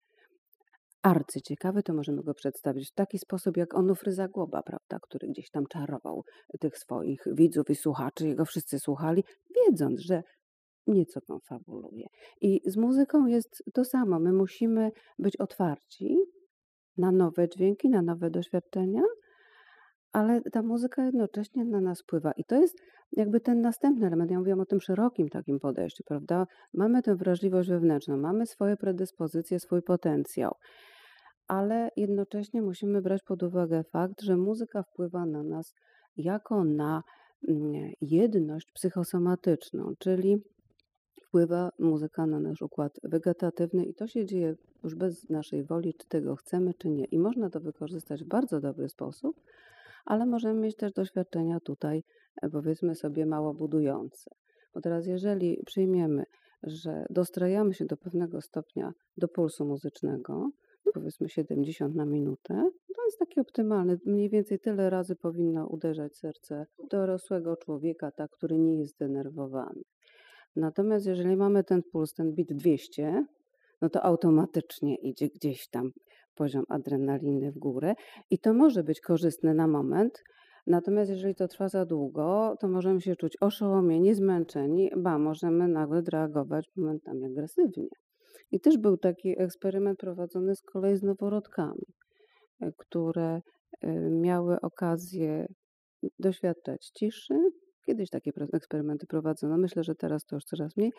arcyciekawy, 1.03 1.83
to 1.83 1.93
możemy 1.93 2.23
go 2.23 2.33
przedstawić 2.33 2.91
w 2.91 2.93
taki 2.93 3.19
sposób, 3.19 3.57
jak 3.57 3.73
Onufry 3.73 4.11
Zagłoba, 4.11 4.63
prawda, 4.63 4.99
który 5.01 5.27
gdzieś 5.27 5.49
tam 5.49 5.65
czarował 5.65 6.23
tych 6.59 6.77
swoich 6.77 7.23
widzów 7.31 7.69
i 7.69 7.75
słuchaczy, 7.75 8.27
jego 8.27 8.45
wszyscy 8.45 8.79
słuchali, 8.79 9.23
wiedząc, 9.55 9.99
że 9.99 10.23
nieco 10.87 11.21
konfabuluje. 11.21 12.07
I 12.41 12.61
z 12.65 12.77
muzyką 12.77 13.25
jest 13.25 13.63
to 13.73 13.85
samo. 13.85 14.19
My 14.19 14.33
musimy 14.33 14.91
być 15.19 15.37
otwarci 15.37 16.17
na 16.97 17.11
nowe 17.11 17.49
dźwięki, 17.49 17.89
na 17.89 18.01
nowe 18.01 18.29
doświadczenia, 18.29 19.01
ale 20.11 20.41
ta 20.41 20.61
muzyka 20.61 21.05
jednocześnie 21.05 21.65
na 21.65 21.81
nas 21.81 22.01
wpływa. 22.01 22.31
I 22.31 22.43
to 22.43 22.61
jest 22.61 22.77
jakby 23.11 23.39
ten 23.39 23.61
następny 23.61 24.07
element. 24.07 24.31
Ja 24.31 24.37
mówiłam 24.37 24.59
o 24.59 24.65
tym 24.65 24.81
szerokim 24.81 25.29
takim 25.29 25.59
podejściu, 25.59 26.03
prawda? 26.03 26.47
Mamy 26.73 27.01
tę 27.01 27.15
wrażliwość 27.15 27.69
wewnętrzną, 27.69 28.17
mamy 28.17 28.45
swoje 28.45 28.77
predyspozycje, 28.77 29.59
swój 29.59 29.81
potencjał 29.81 30.55
ale 31.57 31.89
jednocześnie 31.97 32.61
musimy 32.61 33.01
brać 33.01 33.23
pod 33.23 33.43
uwagę 33.43 33.83
fakt, 33.83 34.21
że 34.21 34.37
muzyka 34.37 34.83
wpływa 34.83 35.25
na 35.25 35.43
nas 35.43 35.73
jako 36.17 36.63
na 36.63 37.03
mm, 37.47 37.91
jedność 38.01 38.71
psychosomatyczną, 38.73 39.93
czyli 39.99 40.37
wpływa 41.21 41.71
muzyka 41.79 42.25
na 42.25 42.39
nasz 42.39 42.61
układ 42.61 42.99
wegetatywny 43.03 43.85
i 43.85 43.93
to 43.93 44.07
się 44.07 44.25
dzieje 44.25 44.55
już 44.83 44.95
bez 44.95 45.29
naszej 45.29 45.63
woli, 45.63 45.93
czy 45.93 46.07
tego 46.07 46.35
chcemy, 46.35 46.73
czy 46.73 46.89
nie. 46.89 47.05
I 47.05 47.19
można 47.19 47.49
to 47.49 47.59
wykorzystać 47.59 48.23
w 48.23 48.27
bardzo 48.27 48.59
dobry 48.59 48.89
sposób, 48.89 49.35
ale 50.05 50.25
możemy 50.25 50.59
mieć 50.59 50.75
też 50.75 50.91
doświadczenia 50.93 51.59
tutaj, 51.59 52.03
e, 52.41 52.49
powiedzmy 52.49 52.95
sobie, 52.95 53.25
mało 53.25 53.53
budujące. 53.53 54.31
Bo 54.73 54.81
teraz, 54.81 55.07
jeżeli 55.07 55.63
przyjmiemy, 55.65 56.23
że 56.63 57.05
dostrajamy 57.09 57.73
się 57.73 57.85
do 57.85 57.97
pewnego 57.97 58.41
stopnia 58.41 58.93
do 59.17 59.27
pulsu 59.27 59.65
muzycznego, 59.65 60.49
powiedzmy 60.93 61.29
70 61.29 61.95
na 61.95 62.05
minutę, 62.05 62.69
to 62.95 63.05
jest 63.05 63.19
taki 63.19 63.39
optymalny. 63.39 63.99
Mniej 64.05 64.29
więcej 64.29 64.59
tyle 64.59 64.89
razy 64.89 65.15
powinno 65.15 65.67
uderzać 65.67 66.15
serce 66.15 66.65
dorosłego 66.89 67.57
człowieka, 67.57 68.11
tak, 68.11 68.31
który 68.31 68.59
nie 68.59 68.79
jest 68.79 68.93
zdenerwowany. 68.93 69.81
Natomiast 70.55 71.05
jeżeli 71.05 71.35
mamy 71.35 71.63
ten 71.63 71.83
puls, 71.83 72.13
ten 72.13 72.33
bit 72.33 72.53
200, 72.53 73.25
no 73.81 73.89
to 73.89 74.01
automatycznie 74.01 74.95
idzie 74.95 75.27
gdzieś 75.27 75.67
tam 75.69 75.91
poziom 76.35 76.63
adrenaliny 76.69 77.51
w 77.51 77.57
górę 77.57 77.95
i 78.29 78.39
to 78.39 78.53
może 78.53 78.83
być 78.83 79.01
korzystne 79.01 79.53
na 79.53 79.67
moment, 79.67 80.23
Natomiast 80.67 81.11
jeżeli 81.11 81.35
to 81.35 81.47
trwa 81.47 81.69
za 81.69 81.85
długo, 81.85 82.57
to 82.59 82.67
możemy 82.67 83.01
się 83.01 83.15
czuć 83.15 83.37
oszołomieni, 83.41 84.13
zmęczeni, 84.13 84.91
ba, 84.97 85.17
możemy 85.17 85.67
nagle 85.67 86.01
reagować 86.11 86.69
momentami 86.75 87.25
agresywnie. 87.25 87.87
I 88.51 88.59
też 88.59 88.77
był 88.77 88.97
taki 88.97 89.41
eksperyment 89.41 89.99
prowadzony 89.99 90.55
z 90.55 90.61
kolei 90.61 90.97
z 90.97 91.03
noworodkami, 91.03 91.85
e, 92.61 92.71
które 92.77 93.41
e, 93.81 93.91
miały 94.09 94.61
okazję 94.61 95.47
doświadczać 96.19 96.89
ciszy. 96.89 97.33
Kiedyś 97.85 98.09
takie 98.09 98.31
eksperymenty 98.53 99.07
prowadzono, 99.07 99.57
myślę, 99.57 99.83
że 99.83 99.95
teraz 99.95 100.25
to 100.25 100.35
już 100.35 100.45
coraz 100.45 100.77
mniej. 100.77 100.91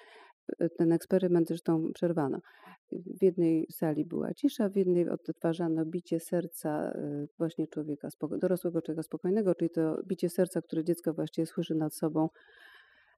E, 0.60 0.68
ten 0.68 0.92
eksperyment 0.92 1.48
zresztą 1.48 1.92
przerwano. 1.94 2.38
W 2.92 3.22
jednej 3.22 3.66
sali 3.72 4.04
była 4.04 4.34
cisza, 4.34 4.68
w 4.68 4.76
jednej 4.76 5.08
odtwarzano 5.08 5.84
bicie 5.86 6.20
serca 6.20 6.92
właśnie 7.38 7.66
człowieka, 7.66 8.08
dorosłego 8.38 8.82
człowieka 8.82 9.02
spokojnego, 9.02 9.54
czyli 9.54 9.70
to 9.70 9.96
bicie 10.06 10.28
serca, 10.28 10.62
które 10.62 10.84
dziecko 10.84 11.14
właściwie 11.14 11.46
słyszy 11.46 11.74
nad 11.74 11.94
sobą 11.94 12.28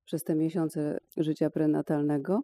przez 0.04 0.24
te 0.24 0.34
miesiące 0.34 0.98
życia 1.16 1.50
prenatalnego. 1.50 2.40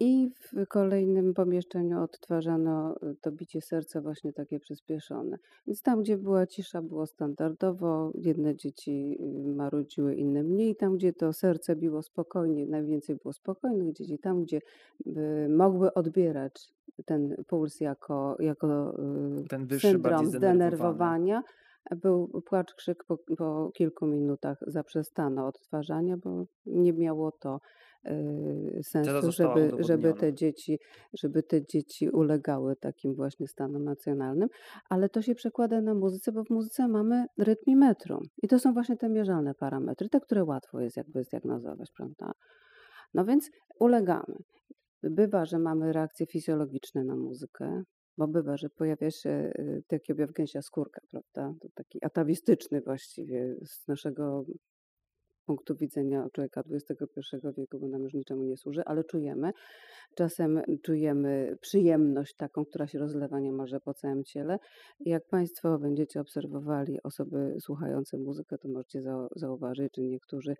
I 0.00 0.30
w 0.40 0.66
kolejnym 0.68 1.34
pomieszczeniu 1.34 2.02
odtwarzano 2.02 2.96
y, 2.96 3.16
to 3.20 3.32
bicie 3.32 3.60
serca 3.60 4.00
właśnie 4.00 4.32
takie 4.32 4.60
przyspieszone. 4.60 5.38
Więc 5.66 5.82
tam, 5.82 6.02
gdzie 6.02 6.18
była 6.18 6.46
cisza, 6.46 6.82
było 6.82 7.06
standardowo. 7.06 8.12
Jedne 8.14 8.56
dzieci 8.56 9.18
y, 9.20 9.54
marudziły, 9.54 10.14
inne 10.14 10.42
mniej. 10.42 10.76
Tam, 10.76 10.96
gdzie 10.96 11.12
to 11.12 11.32
serce 11.32 11.76
biło 11.76 12.02
spokojnie, 12.02 12.66
najwięcej 12.66 13.16
było 13.16 13.32
spokojnych 13.32 13.92
dzieci. 13.92 14.18
Tam, 14.18 14.42
gdzie 14.42 14.60
y, 15.06 15.48
mogły 15.48 15.94
odbierać 15.94 16.74
ten 17.04 17.36
puls 17.46 17.80
jako, 17.80 18.36
jako 18.38 18.96
ten 19.48 19.66
wyższy, 19.66 19.90
syndrom 19.90 20.26
zdenerwowania, 20.26 21.42
Był 21.96 22.42
płacz, 22.46 22.74
krzyk, 22.74 23.04
po 23.04 23.18
po 23.18 23.70
kilku 23.74 24.06
minutach 24.06 24.58
zaprzestano 24.66 25.46
odtwarzania, 25.46 26.16
bo 26.16 26.44
nie 26.66 26.92
miało 26.92 27.32
to, 27.32 27.60
sensu, 28.82 29.20
została 29.20 29.54
żeby 29.54 29.84
żeby 29.84 30.14
te 30.14 30.34
dzieci 30.34 30.78
żeby 31.14 31.42
te 31.42 31.66
dzieci 31.66 32.10
ulegały 32.10 32.76
takim 32.76 33.14
właśnie 33.14 33.48
stanom 33.48 33.82
emocjonalnym, 33.82 34.48
ale 34.88 35.08
to 35.08 35.22
się 35.22 35.34
przekłada 35.34 35.80
na 35.80 35.94
muzyce, 35.94 36.32
bo 36.32 36.44
w 36.44 36.50
muzyce 36.50 36.88
mamy 36.88 37.26
rytm 37.38 37.70
i 37.70 37.76
metrum 37.76 38.22
i 38.42 38.48
to 38.48 38.58
są 38.58 38.72
właśnie 38.72 38.96
te 38.96 39.08
mierzalne 39.08 39.54
parametry, 39.54 40.08
te, 40.08 40.20
które 40.20 40.44
łatwo 40.44 40.80
jest 40.80 40.96
jakby 40.96 41.24
zdiagnozować, 41.24 41.90
prawda? 41.96 42.32
No 43.14 43.24
więc 43.24 43.50
ulegamy. 43.80 44.36
Bywa, 45.02 45.44
że 45.44 45.58
mamy 45.58 45.92
reakcje 45.92 46.26
fizjologiczne 46.26 47.04
na 47.04 47.16
muzykę, 47.16 47.82
bo 48.18 48.28
bywa, 48.28 48.56
że 48.56 48.68
pojawia 48.70 49.10
się, 49.10 49.30
y, 49.58 49.82
taki 49.88 50.12
objaw 50.12 50.32
gęsia 50.32 50.62
skórka, 50.62 51.00
prawda? 51.10 51.54
To 51.60 51.68
taki 51.74 52.04
atawistyczny 52.04 52.80
właściwie 52.80 53.54
z 53.66 53.88
naszego 53.88 54.44
punktu 55.46 55.76
widzenia 55.76 56.26
człowieka 56.32 56.62
XXI 56.70 57.36
wieku, 57.56 57.78
bo 57.78 57.88
nam 57.88 58.02
już 58.02 58.14
niczemu 58.14 58.42
nie 58.42 58.56
służy, 58.56 58.82
ale 58.84 59.04
czujemy. 59.04 59.50
Czasem 60.14 60.62
czujemy 60.82 61.56
przyjemność 61.60 62.34
taką, 62.36 62.64
która 62.64 62.86
się 62.86 62.98
rozlewa 62.98 63.40
niemalże 63.40 63.80
po 63.80 63.94
całym 63.94 64.24
ciele. 64.24 64.58
I 65.00 65.10
jak 65.10 65.26
Państwo 65.26 65.78
będziecie 65.78 66.20
obserwowali 66.20 67.02
osoby 67.02 67.56
słuchające 67.60 68.18
muzykę, 68.18 68.58
to 68.58 68.68
możecie 68.68 69.02
zau 69.02 69.28
zauważyć, 69.36 69.96
że 69.96 70.02
niektórzy 70.02 70.54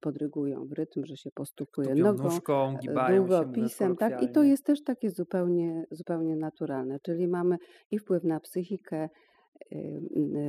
podrygują 0.00 0.66
w 0.66 0.72
rytm, 0.72 1.04
że 1.04 1.16
się 1.16 1.30
postukuje 1.30 1.88
Tupią 1.88 2.02
nogą, 2.04 2.24
nóżką, 2.24 2.76
e, 2.88 3.16
długopisem, 3.16 3.96
tak? 3.96 4.22
I 4.22 4.28
to 4.28 4.42
jest 4.42 4.64
też 4.64 4.82
takie 4.82 5.10
zupełnie 5.10 5.84
zupełnie 5.90 6.36
naturalne, 6.36 6.98
czyli 7.00 7.28
mamy 7.28 7.56
i 7.90 7.98
wpływ 7.98 8.24
na 8.24 8.40
psychikę, 8.40 9.08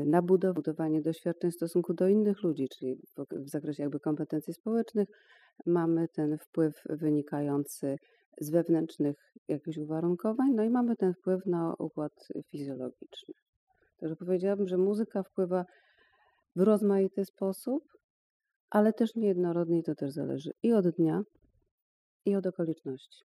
na 0.06 0.22
budow 0.22 0.56
budowanie 0.56 1.02
doświadczeń 1.02 1.52
w 1.52 1.56
stosunku 1.56 1.94
do 1.94 2.08
innych 2.08 2.44
ludzi, 2.44 2.70
czyli 2.70 2.98
w 3.32 3.50
zakresie 3.50 3.84
jakby 3.84 4.00
kompetencji 4.00 4.54
społecznych 4.54 5.10
mamy 5.66 6.08
ten 6.08 6.38
wpływ 6.38 6.84
wynikający 6.90 8.00
z 8.42 8.50
wewnętrznych 8.50 9.34
jakichś 9.48 9.78
uwarunkowań, 9.78 10.54
no 10.54 10.64
i 10.64 10.70
mamy 10.70 10.96
ten 10.96 11.14
wpływ 11.14 11.46
na 11.46 11.74
układ 11.80 12.28
fizjologiczny. 12.48 13.34
Także 13.98 14.16
powiedziałabym, 14.16 14.68
że 14.68 14.78
muzyka 14.78 15.24
wpływa 15.24 15.66
w 16.56 16.62
rozmaity 16.62 17.26
sposób, 17.26 17.98
ale 18.70 18.94
też 18.94 19.16
niejednorodnie 19.16 19.84
to 19.84 19.96
też 19.96 20.12
zależy 20.12 20.54
i 20.64 20.74
od 20.74 20.90
dnia, 20.90 21.24
i 22.26 22.36
od 22.36 22.46
okoliczności. 22.46 23.24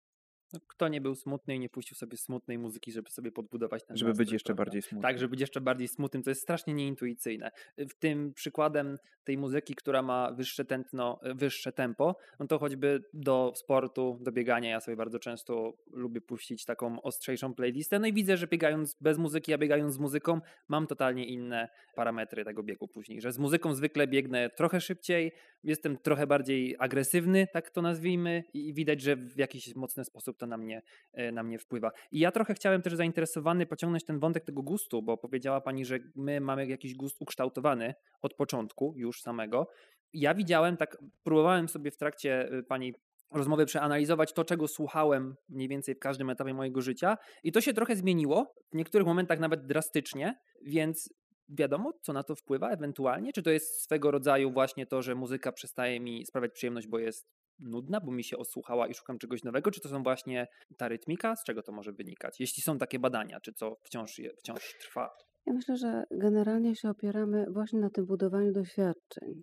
No, 0.52 0.60
kto 0.66 0.88
nie 0.88 1.00
był 1.00 1.14
smutny 1.14 1.54
i 1.54 1.58
nie 1.58 1.68
puścił 1.68 1.96
sobie 1.96 2.16
smutnej 2.16 2.58
muzyki, 2.58 2.92
żeby 2.92 3.10
sobie 3.10 3.32
podbudować 3.32 3.84
ten 3.84 3.96
Żeby 3.96 4.12
być 4.12 4.32
jeszcze 4.32 4.46
prawda? 4.46 4.64
bardziej 4.64 4.82
smutnym. 4.82 5.02
Tak, 5.02 5.18
żeby 5.18 5.30
być 5.30 5.40
jeszcze 5.40 5.60
bardziej 5.60 5.88
smutnym, 5.88 6.22
to 6.22 6.30
jest 6.30 6.42
strasznie 6.42 6.74
nieintuicyjne. 6.74 7.50
W 7.78 7.94
tym 7.94 8.32
przykładem 8.32 8.96
tej 9.24 9.38
muzyki, 9.38 9.74
która 9.74 10.02
ma 10.02 10.32
wyższe 10.32 10.64
tętno, 10.64 11.20
wyższe 11.34 11.72
tempo, 11.72 12.16
no 12.40 12.46
to 12.46 12.58
choćby 12.58 13.02
do 13.12 13.52
sportu, 13.56 14.18
do 14.20 14.32
biegania, 14.32 14.70
ja 14.70 14.80
sobie 14.80 14.96
bardzo 14.96 15.18
często 15.18 15.72
lubię 15.92 16.20
puścić 16.20 16.64
taką 16.64 17.02
ostrzejszą 17.02 17.54
playlistę, 17.54 17.98
no 17.98 18.06
i 18.06 18.12
widzę, 18.12 18.36
że 18.36 18.46
biegając 18.46 18.96
bez 19.00 19.18
muzyki, 19.18 19.54
a 19.54 19.58
biegając 19.58 19.94
z 19.94 19.98
muzyką, 19.98 20.40
mam 20.68 20.86
totalnie 20.86 21.26
inne 21.26 21.68
parametry 21.94 22.44
tego 22.44 22.62
biegu 22.62 22.88
później, 22.88 23.20
że 23.20 23.32
z 23.32 23.38
muzyką 23.38 23.74
zwykle 23.74 24.06
biegnę 24.06 24.50
trochę 24.50 24.80
szybciej, 24.80 25.32
jestem 25.64 25.98
trochę 25.98 26.26
bardziej 26.26 26.76
agresywny, 26.78 27.46
tak 27.52 27.70
to 27.70 27.82
nazwijmy 27.82 28.44
i 28.54 28.74
widać, 28.74 29.00
że 29.00 29.16
w 29.16 29.38
jakiś 29.38 29.74
mocny 29.74 30.04
sposób 30.04 30.35
to 30.36 30.46
na 30.46 30.56
mnie, 30.56 30.82
e, 31.12 31.32
na 31.32 31.42
mnie 31.42 31.58
wpływa. 31.58 31.92
I 32.12 32.18
ja 32.18 32.32
trochę 32.32 32.54
chciałem 32.54 32.82
też 32.82 32.94
zainteresowany 32.94 33.66
pociągnąć 33.66 34.04
ten 34.04 34.18
wątek 34.18 34.44
tego 34.44 34.62
gustu, 34.62 35.02
bo 35.02 35.16
powiedziała 35.16 35.60
Pani, 35.60 35.84
że 35.84 35.98
my 36.14 36.40
mamy 36.40 36.66
jakiś 36.66 36.94
gust 36.94 37.16
ukształtowany 37.20 37.94
od 38.22 38.34
początku 38.34 38.94
już 38.96 39.22
samego. 39.22 39.68
Ja 40.12 40.34
widziałem, 40.34 40.76
tak 40.76 40.98
próbowałem 41.24 41.68
sobie 41.68 41.90
w 41.90 41.96
trakcie 41.96 42.52
y, 42.52 42.62
Pani 42.62 42.94
rozmowy 43.30 43.66
przeanalizować 43.66 44.32
to, 44.32 44.44
czego 44.44 44.68
słuchałem 44.68 45.36
mniej 45.48 45.68
więcej 45.68 45.94
w 45.94 45.98
każdym 45.98 46.30
etapie 46.30 46.54
mojego 46.54 46.80
życia 46.80 47.18
i 47.42 47.52
to 47.52 47.60
się 47.60 47.74
trochę 47.74 47.96
zmieniło, 47.96 48.54
w 48.72 48.76
niektórych 48.76 49.06
momentach 49.06 49.40
nawet 49.40 49.66
drastycznie, 49.66 50.38
więc 50.62 51.14
wiadomo, 51.48 51.92
co 52.02 52.12
na 52.12 52.22
to 52.22 52.34
wpływa 52.34 52.70
ewentualnie? 52.70 53.32
Czy 53.32 53.42
to 53.42 53.50
jest 53.50 53.82
swego 53.82 54.10
rodzaju 54.10 54.52
właśnie 54.52 54.86
to, 54.86 55.02
że 55.02 55.14
muzyka 55.14 55.52
przestaje 55.52 56.00
mi 56.00 56.26
sprawiać 56.26 56.52
przyjemność, 56.52 56.86
bo 56.86 56.98
jest 56.98 57.28
nudna, 57.58 58.00
bo 58.00 58.12
mi 58.12 58.24
się 58.24 58.36
odsłuchała 58.36 58.86
i 58.86 58.94
szukam 58.94 59.18
czegoś 59.18 59.44
nowego, 59.44 59.70
czy 59.70 59.80
to 59.80 59.88
są 59.88 60.02
właśnie 60.02 60.46
ta 60.78 60.88
rytmika? 60.88 61.36
Z 61.36 61.44
czego 61.44 61.62
to 61.62 61.72
może 61.72 61.92
wynikać? 61.92 62.40
Jeśli 62.40 62.62
są 62.62 62.78
takie 62.78 62.98
badania, 62.98 63.40
czy 63.40 63.52
co 63.52 63.76
wciąż, 63.82 64.18
je, 64.18 64.30
wciąż 64.38 64.74
trwa? 64.80 65.10
Ja 65.46 65.52
myślę, 65.52 65.76
że 65.76 66.04
generalnie 66.10 66.76
się 66.76 66.90
opieramy 66.90 67.46
właśnie 67.50 67.80
na 67.80 67.90
tym 67.90 68.06
budowaniu 68.06 68.52
doświadczeń. 68.52 69.42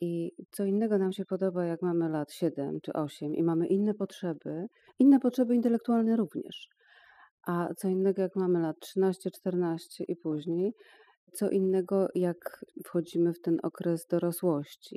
I 0.00 0.32
co 0.50 0.64
innego 0.64 0.98
nam 0.98 1.12
się 1.12 1.24
podoba, 1.24 1.64
jak 1.64 1.82
mamy 1.82 2.08
lat 2.08 2.32
7 2.32 2.78
czy 2.82 2.92
8 2.92 3.34
i 3.34 3.42
mamy 3.42 3.66
inne 3.66 3.94
potrzeby, 3.94 4.66
inne 4.98 5.20
potrzeby 5.20 5.54
intelektualne 5.54 6.16
również. 6.16 6.68
A 7.46 7.68
co 7.76 7.88
innego, 7.88 8.22
jak 8.22 8.36
mamy 8.36 8.60
lat 8.60 8.76
13, 8.80 9.30
14 9.30 10.04
i 10.04 10.16
później, 10.16 10.72
co 11.32 11.50
innego, 11.50 12.08
jak 12.14 12.64
wchodzimy 12.84 13.32
w 13.32 13.40
ten 13.40 13.58
okres 13.62 14.06
dorosłości. 14.06 14.96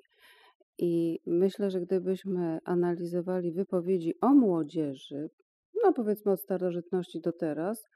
I 0.78 1.20
myślę, 1.26 1.72
że 1.72 1.82
gdybyśmy 1.82 2.60
analizowali 2.66 3.52
wypowiedzi 3.52 4.14
o 4.22 4.34
młodzieży, 4.34 5.30
no 5.84 5.94
powiedzmy 5.94 6.32
od 6.32 6.42
starożytności 6.42 7.22
do 7.22 7.32
teraz, 7.32 7.88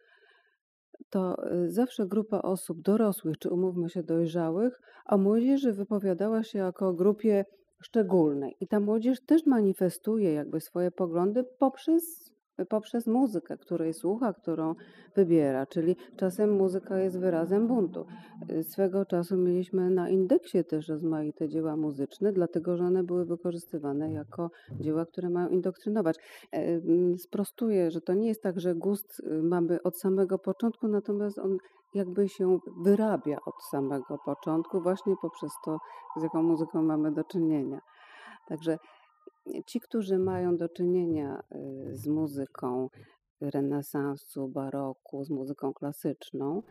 to 1.10 1.52
y, 1.54 1.72
zawsze 1.72 2.08
grupa 2.08 2.42
osób 2.42 2.82
dorosłych, 2.82 3.38
czy 3.38 3.50
umówmy 3.50 3.90
się 3.90 4.04
dojrzałych, 4.04 4.82
o 5.06 5.18
młodzieży 5.18 5.74
wypowiadała 5.74 6.44
się 6.44 6.60
jako 6.60 6.88
o 6.88 6.94
grupie 6.94 7.46
szczególnej. 7.82 8.56
I 8.60 8.68
ta 8.68 8.80
młodzież 8.80 9.22
też 9.22 9.46
manifestuje 9.46 10.34
jakby 10.34 10.62
swoje 10.62 10.92
poglądy 10.92 11.44
poprzez, 11.60 12.32
poprzez 12.66 13.08
muzykę, 13.08 13.58
której 13.58 13.94
słucha, 13.94 14.34
którą 14.34 14.76
wybiera. 15.16 15.66
Czyli 15.66 15.96
czasem 16.18 16.56
muzyka 16.56 17.00
jest 17.00 17.20
wyrazem 17.20 17.68
buntu. 17.68 18.06
Swego 18.64 19.06
czasu 19.06 19.38
mieliśmy 19.38 19.90
na 19.90 20.10
indeksie 20.10 20.64
też 20.64 20.88
rozmaite 20.88 21.50
dzieła 21.50 21.76
muzyczne, 21.76 22.34
dlatego 22.34 22.78
że 22.78 22.84
one 22.84 23.04
były 23.04 23.26
wykorzystywane 23.26 24.12
jako 24.12 24.52
dzieła, 24.80 25.06
które 25.06 25.30
mają 25.30 25.50
indoktrynować. 25.50 26.18
E, 26.52 26.58
mm, 26.58 27.18
Sprostuję, 27.18 27.92
że 27.92 28.02
to 28.02 28.14
nie 28.14 28.28
jest 28.28 28.44
tak, 28.44 28.60
że 28.60 28.76
gust 28.76 29.20
y, 29.20 29.44
mamy 29.44 29.84
od 29.84 30.00
samego 30.00 30.40
początku, 30.40 30.88
natomiast 30.88 31.40
on 31.40 31.58
jakby 31.94 32.30
się 32.30 32.60
wyrabia 32.78 33.38
od 33.46 33.64
samego 33.72 34.18
początku, 34.26 34.82
właśnie 34.82 35.16
poprzez 35.22 35.52
to, 35.66 35.78
z 36.18 36.24
jaką 36.24 36.44
muzyką 36.44 36.82
mamy 36.82 37.12
do 37.12 37.24
czynienia. 37.24 37.82
Także 38.48 38.78
ci, 39.66 39.80
którzy 39.80 40.18
mają 40.18 40.58
do 40.58 40.70
czynienia 40.70 41.44
y, 41.90 41.96
z 41.96 42.08
muzyką 42.08 42.90
renesansu, 43.42 44.48
baroku, 44.48 45.24
z 45.24 45.30
muzyką 45.30 45.74
klasyczną, 45.74 46.64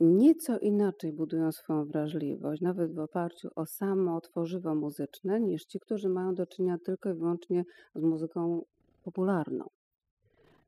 nieco 0.00 0.58
inaczej 0.58 1.12
budują 1.12 1.52
swoją 1.52 1.84
wrażliwość, 1.84 2.62
nawet 2.62 2.94
w 2.94 2.98
oparciu 2.98 3.48
o 3.54 3.66
samo 3.66 4.20
tworzywo 4.20 4.74
muzyczne, 4.74 5.40
niż 5.40 5.64
ci, 5.64 5.80
którzy 5.80 6.08
mają 6.08 6.34
do 6.34 6.46
czynienia 6.46 6.78
tylko 6.78 7.10
i 7.10 7.14
wyłącznie 7.14 7.64
z 7.94 8.02
muzyką 8.02 8.62
popularną. 9.02 9.64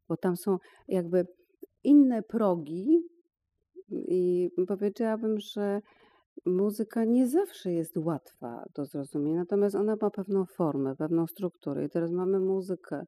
Bo 0.09 0.17
tam 0.17 0.37
są 0.37 0.59
jakby 0.89 1.27
inne 1.85 2.23
progi 2.23 3.03
i 3.91 4.51
powiedziałabym, 4.69 5.41
że 5.41 5.81
muzyka 6.47 7.05
nie 7.05 7.29
zawsze 7.29 7.73
jest 7.73 7.97
łatwa 7.97 8.65
do 8.75 8.87
zrozumienia, 8.87 9.39
natomiast 9.39 9.77
ona 9.77 9.97
ma 10.01 10.11
pewną 10.11 10.47
formę, 10.47 10.97
pewną 10.97 11.27
strukturę. 11.27 11.85
I 11.85 11.91
teraz 11.91 12.11
mamy 12.11 12.41
muzykę, 12.41 13.05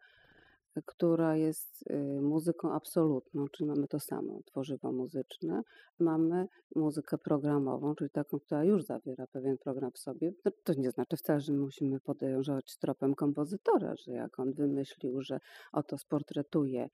która 0.86 1.36
jest 1.36 1.84
y, 1.90 2.22
muzyką 2.22 2.72
absolutną, 2.72 3.48
czyli 3.48 3.68
mamy 3.68 3.88
to 3.88 4.00
samo 4.00 4.40
tworzywo 4.44 4.92
muzyczne. 4.92 5.62
Mamy 5.98 6.46
muzykę 6.76 7.18
programową, 7.18 7.94
czyli 7.94 8.10
taką, 8.10 8.40
która 8.40 8.64
już 8.64 8.84
zawiera 8.84 9.26
pewien 9.26 9.58
program 9.58 9.90
w 9.92 9.98
sobie. 9.98 10.32
To 10.64 10.74
nie 10.74 10.90
znaczy 10.90 11.16
wcale, 11.16 11.40
że 11.40 11.52
musimy 11.52 12.00
podążać 12.00 12.76
tropem 12.76 13.14
kompozytora, 13.14 13.94
że 13.96 14.12
jak 14.12 14.40
on 14.40 14.52
wymyślił, 14.52 15.22
że 15.22 15.40
oto 15.72 15.98
sportretuje 15.98 16.88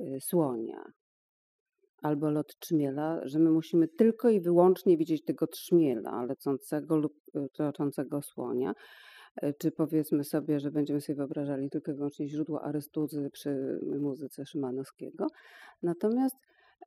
y, 0.00 0.18
słonia, 0.20 0.84
albo 2.04 2.30
lot 2.30 2.58
trzmiela, 2.58 3.20
że 3.22 3.38
my 3.38 3.50
musimy 3.50 3.88
tylko 3.88 4.30
i 4.30 4.40
wyłącznie 4.40 4.96
widzieć 4.96 5.24
tego 5.24 5.46
trzmiela 5.46 6.24
lecącego 6.24 6.96
lub 6.96 7.12
y, 7.36 7.48
toczącego 7.52 8.22
słonia. 8.22 8.74
Y, 9.44 9.54
Czy 9.58 9.70
powiedzmy 9.70 10.24
sobie, 10.24 10.60
że 10.60 10.70
będziemy 10.70 11.00
sobie 11.00 11.16
wyobrażali 11.16 11.70
tylko 11.70 11.92
i 11.92 11.94
wyłącznie 11.94 12.28
źródło 12.28 12.62
Arystuzy 12.62 13.30
przy 13.32 13.80
muzyce 14.00 14.46
Szymanowskiego. 14.46 15.26
Natomiast 15.82 16.36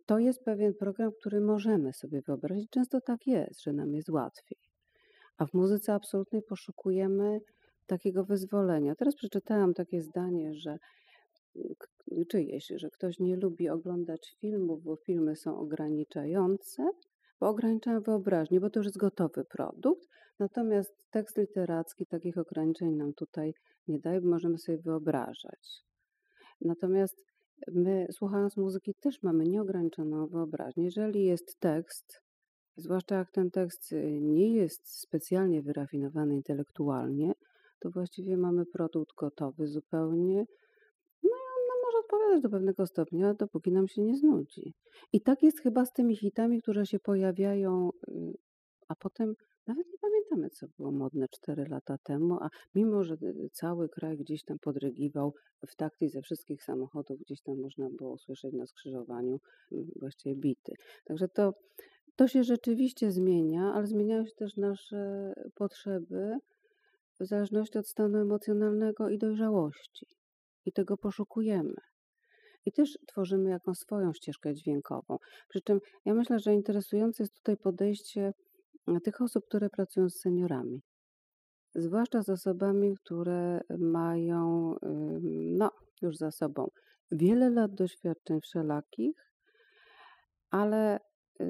to 0.06 0.20
jest 0.20 0.44
pewien 0.44 0.74
program, 0.74 1.12
który 1.20 1.42
możemy 1.42 1.94
sobie 1.94 2.22
wyobrazić. 2.22 2.70
Często 2.70 3.02
tak 3.02 3.28
jest, 3.28 3.64
że 3.64 3.74
nam 3.74 3.94
jest 3.96 4.10
łatwiej. 4.10 4.58
A 5.38 5.46
w 5.46 5.54
muzyce 5.54 5.94
absolutnej 5.94 6.42
poszukujemy 6.42 7.40
takiego 7.88 8.24
wyzwolenia. 8.24 8.96
Teraz 8.96 9.16
przeczytałam 9.16 9.74
takie 9.74 10.02
zdanie, 10.02 10.54
że 10.54 10.78
czyjeś, 12.30 12.68
że 12.76 12.90
ktoś 12.90 13.20
nie 13.20 13.38
lubi 13.38 13.70
oglądać 13.70 14.36
filmów, 14.40 14.84
bo 14.84 14.96
filmy 14.96 15.36
są 15.36 15.60
ograniczające, 15.60 16.90
bo 17.40 17.50
ograniczają 17.50 18.02
wyobraźnię, 18.02 18.60
bo 18.60 18.70
to 18.70 18.80
już 18.80 18.86
jest 18.86 18.98
gotowy 18.98 19.46
produkt. 19.46 20.08
Natomiast 20.40 20.96
tekst 21.12 21.38
literacki 21.38 22.06
takich 22.06 22.38
ograniczeń 22.38 22.96
nam 22.96 23.14
tutaj 23.14 23.54
nie 23.88 24.00
daje, 24.00 24.22
bo 24.22 24.30
możemy 24.30 24.58
sobie 24.58 24.78
wyobrażać. 24.78 25.84
Natomiast 26.62 27.26
my, 27.68 28.08
słuchając 28.12 28.58
muzyki, 28.58 28.94
też 28.94 29.24
mamy 29.24 29.44
nieograniczoną 29.44 30.28
wyobraźnię. 30.28 30.84
Jeżeli 30.84 31.26
jest 31.26 31.60
tekst, 31.60 32.22
zwłaszcza 32.76 33.16
jak 33.16 33.32
ten 33.32 33.52
tekst 33.52 33.92
y, 33.92 34.20
nie 34.22 34.54
jest 34.56 35.00
specjalnie 35.00 35.62
wyrafinowany 35.62 36.36
intelektualnie, 36.36 37.34
to 37.80 37.90
właściwie 37.90 38.38
mamy 38.38 38.66
produkt 38.66 39.16
gotowy 39.16 39.68
zupełnie. 39.68 40.46
No 41.24 41.30
i 41.30 41.48
on 41.56 41.68
nam 41.68 41.78
może 41.86 41.97
odpowiadać 42.08 42.42
do 42.42 42.50
pewnego 42.50 42.88
stopnia, 42.88 43.34
dopóki 43.34 43.72
nam 43.72 43.88
się 43.88 44.02
nie 44.02 44.18
znudzi. 44.18 44.74
I 45.14 45.22
tak 45.22 45.44
jest 45.44 45.62
chyba 45.62 45.86
z 45.86 45.94
tymi 45.94 46.16
hitami, 46.16 46.62
które 46.62 46.86
się 46.86 47.00
pojawiają, 47.00 47.90
y, 48.10 48.34
a 48.88 48.96
potem 48.96 49.34
nawet 49.68 49.88
nie 49.88 49.98
pamiętamy, 50.02 50.50
co 50.50 50.68
było 50.78 50.92
modne 50.92 51.28
4 51.32 51.66
lata 51.70 51.98
temu, 52.04 52.38
a 52.42 52.50
mimo, 52.76 53.04
że 53.04 53.14
y, 53.14 53.50
cały 53.54 53.90
kraj 53.90 54.18
gdzieś 54.18 54.44
tam 54.44 54.60
podrygiwał 54.60 55.34
w 55.68 55.76
takty 55.76 56.10
ze 56.10 56.22
wszystkich 56.22 56.64
samochodów, 56.64 57.20
gdzieś 57.20 57.42
tam 57.42 57.62
można 57.62 57.90
było 57.90 58.18
słyszeć 58.18 58.54
na 58.54 58.68
skrzyżowaniu 58.68 59.40
właściwie 59.96 60.36
bity. 60.36 60.74
Także 61.06 61.28
to, 61.28 61.54
to 62.16 62.28
się 62.28 62.44
rzeczywiście 62.44 63.12
zmienia, 63.12 63.74
ale 63.74 63.88
zmieniają 63.88 64.26
się 64.26 64.36
też 64.36 64.58
nasze 64.58 65.34
potrzeby 65.56 66.38
w 67.20 67.26
zależności 67.26 67.78
od 67.78 67.88
stanu 67.88 68.18
emocjonalnego 68.18 69.10
i 69.10 69.18
dojrzałości. 69.18 70.08
I 70.66 70.72
tego 70.72 70.98
poszukujemy. 70.98 71.76
I 72.68 72.72
też 72.72 72.98
tworzymy 73.08 73.50
jakąś 73.50 73.78
swoją 73.78 74.14
ścieżkę 74.14 74.54
dźwiękową. 74.54 75.18
Przy 75.50 75.62
czym 75.62 75.80
ja 76.06 76.14
myślę, 76.14 76.40
że 76.40 76.54
interesujące 76.54 77.24
jest 77.24 77.34
tutaj 77.34 77.58
podejście 77.58 78.34
e, 78.88 79.00
tych 79.02 79.22
osób, 79.22 79.46
które 79.46 79.70
pracują 79.70 80.10
z 80.10 80.20
seniorami. 80.20 80.82
Zwłaszcza 81.76 82.22
z 82.24 82.30
osobami, 82.30 82.96
które 82.98 83.62
mają 83.78 84.76
no, 85.58 85.72
już 86.02 86.18
za 86.18 86.32
sobą 86.32 86.68
wiele 87.12 87.50
lat 87.50 87.74
doświadczeń 87.74 88.42
wszelakich, 88.42 89.32
ale 90.50 91.00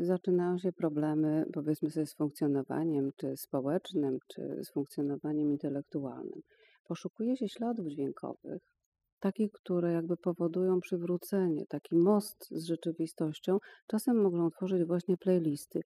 zaczynają 0.02 0.58
się 0.58 0.72
problemy, 0.72 1.46
powiedzmy 1.54 1.90
sobie, 1.90 2.06
z 2.06 2.16
funkcjonowaniem, 2.16 3.12
czy 3.18 3.38
społecznym, 3.38 4.18
czy 4.28 4.64
z 4.64 4.70
funkcjonowaniem 4.72 5.52
intelektualnym. 5.52 6.42
Poszukuje 6.88 7.38
się 7.38 7.50
śladów 7.50 7.88
dźwiękowych, 7.88 8.62
takich, 9.20 9.52
które 9.52 9.94
jakby 9.94 10.18
powodują 10.18 10.80
przywrócenie, 10.80 11.66
taki 11.66 11.96
most 11.96 12.48
z 12.52 12.66
rzeczywistością. 12.66 13.58
Czasem 13.88 14.22
mogą 14.22 14.52
tworzyć 14.52 14.84
właśnie 14.84 15.18
playlisty. 15.18 15.82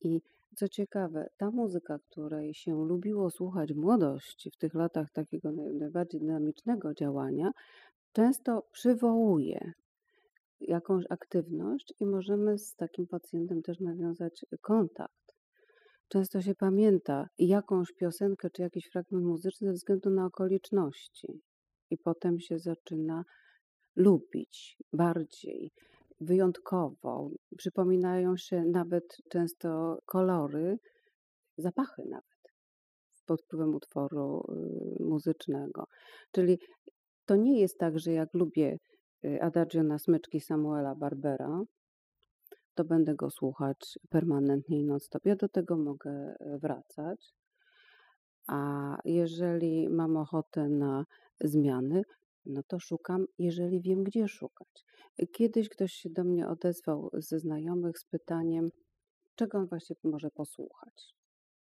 I 0.00 0.20
co 0.56 0.68
ciekawe, 0.68 1.28
ta 1.36 1.50
muzyka, 1.50 1.98
której 1.98 2.54
się 2.54 2.84
lubiło 2.84 3.30
słuchać 3.30 3.72
w 3.72 3.76
młodości, 3.76 4.50
w 4.50 4.56
tych 4.56 4.74
latach 4.74 5.10
takiego 5.10 5.52
najbardziej 5.52 6.20
dynamicznego 6.20 6.94
działania, 6.94 7.50
często 8.12 8.62
przywołuje 8.72 9.72
jakąś 10.60 11.04
aktywność 11.10 11.94
i 12.00 12.06
możemy 12.06 12.58
z 12.58 12.74
takim 12.74 13.06
pacjentem 13.06 13.62
też 13.62 13.80
nawiązać 13.80 14.44
kontakt. 14.60 15.34
Często 16.08 16.42
się 16.42 16.54
pamięta 16.54 17.28
jakąś 17.38 17.92
piosenkę 17.92 18.50
czy 18.50 18.62
jakiś 18.62 18.86
fragment 18.86 19.24
muzyczny 19.26 19.66
ze 19.68 19.72
względu 19.72 20.10
na 20.10 20.26
okoliczności, 20.26 21.40
i 21.90 21.98
potem 21.98 22.40
się 22.40 22.58
zaczyna 22.58 23.24
lubić 23.96 24.76
bardziej, 24.92 25.72
wyjątkowo. 26.20 27.30
Przypominają 27.56 28.36
się 28.36 28.64
nawet 28.64 29.04
często 29.30 29.98
kolory, 30.06 30.78
zapachy 31.58 32.02
nawet 32.10 32.38
pod 33.26 33.42
wpływem 33.42 33.74
utworu 33.74 34.42
y, 35.00 35.04
muzycznego. 35.04 35.84
Czyli 36.32 36.58
to 37.26 37.36
nie 37.36 37.60
jest 37.60 37.78
tak, 37.78 37.98
że 37.98 38.12
jak 38.12 38.34
lubię 38.34 38.78
Y, 39.24 39.42
Adagio 39.42 39.82
na 39.82 39.98
smyczki 39.98 40.40
Samuela 40.40 40.94
Barbera, 40.94 41.62
to 42.74 42.84
będę 42.84 43.14
go 43.14 43.30
słuchać 43.30 43.98
permanentnie 44.10 44.80
i 44.80 44.84
non-stop. 44.84 45.26
Ja 45.26 45.36
do 45.36 45.48
tego 45.48 45.76
mogę 45.76 46.10
e, 46.10 46.58
wracać. 46.58 47.32
A 48.48 48.96
jeżeli 49.04 49.88
mam 49.88 50.16
ochotę 50.16 50.68
na 50.68 51.04
zmiany, 51.40 52.02
no 52.46 52.62
to 52.62 52.78
szukam, 52.78 53.26
jeżeli 53.38 53.80
wiem, 53.80 54.04
gdzie 54.04 54.28
szukać. 54.28 54.68
Kiedyś 55.32 55.68
ktoś 55.68 55.92
się 55.92 56.10
do 56.10 56.24
mnie 56.24 56.48
odezwał 56.48 57.10
ze 57.12 57.38
znajomych 57.38 57.98
z 57.98 58.04
pytaniem, 58.04 58.68
czego 59.34 59.58
on 59.58 59.66
właśnie 59.66 59.96
może 60.04 60.30
posłuchać. 60.30 61.14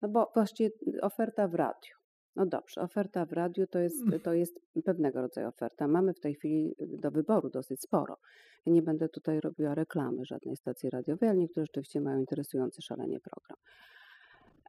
No 0.02 0.10
bo 0.10 0.32
właściwie 0.34 0.70
oferta 1.02 1.48
w 1.48 1.54
radiu. 1.54 1.96
No 2.36 2.46
dobrze, 2.46 2.82
oferta 2.82 3.26
w 3.26 3.32
radiu 3.32 3.68
to 3.68 3.80
jest, 3.80 4.02
mm. 4.02 4.20
to 4.20 4.34
jest 4.34 4.60
pewnego 4.86 5.22
rodzaju 5.22 5.48
oferta. 5.48 5.88
Mamy 5.88 6.14
w 6.14 6.20
tej 6.20 6.36
chwili 6.36 6.76
do 6.80 7.12
wyboru 7.12 7.50
dosyć 7.50 7.82
sporo. 7.82 8.18
Nie 8.66 8.82
będę 8.82 9.10
tutaj 9.10 9.40
robiła 9.40 9.76
reklamy 9.76 10.26
żadnej 10.26 10.56
stacji 10.56 10.90
radiowej, 10.90 11.30
ale 11.30 11.40
niektóre 11.40 11.66
rzeczywiście 11.66 12.02
mają 12.02 12.20
interesujący 12.20 12.82
szalenie 12.82 13.20
program. 13.20 13.58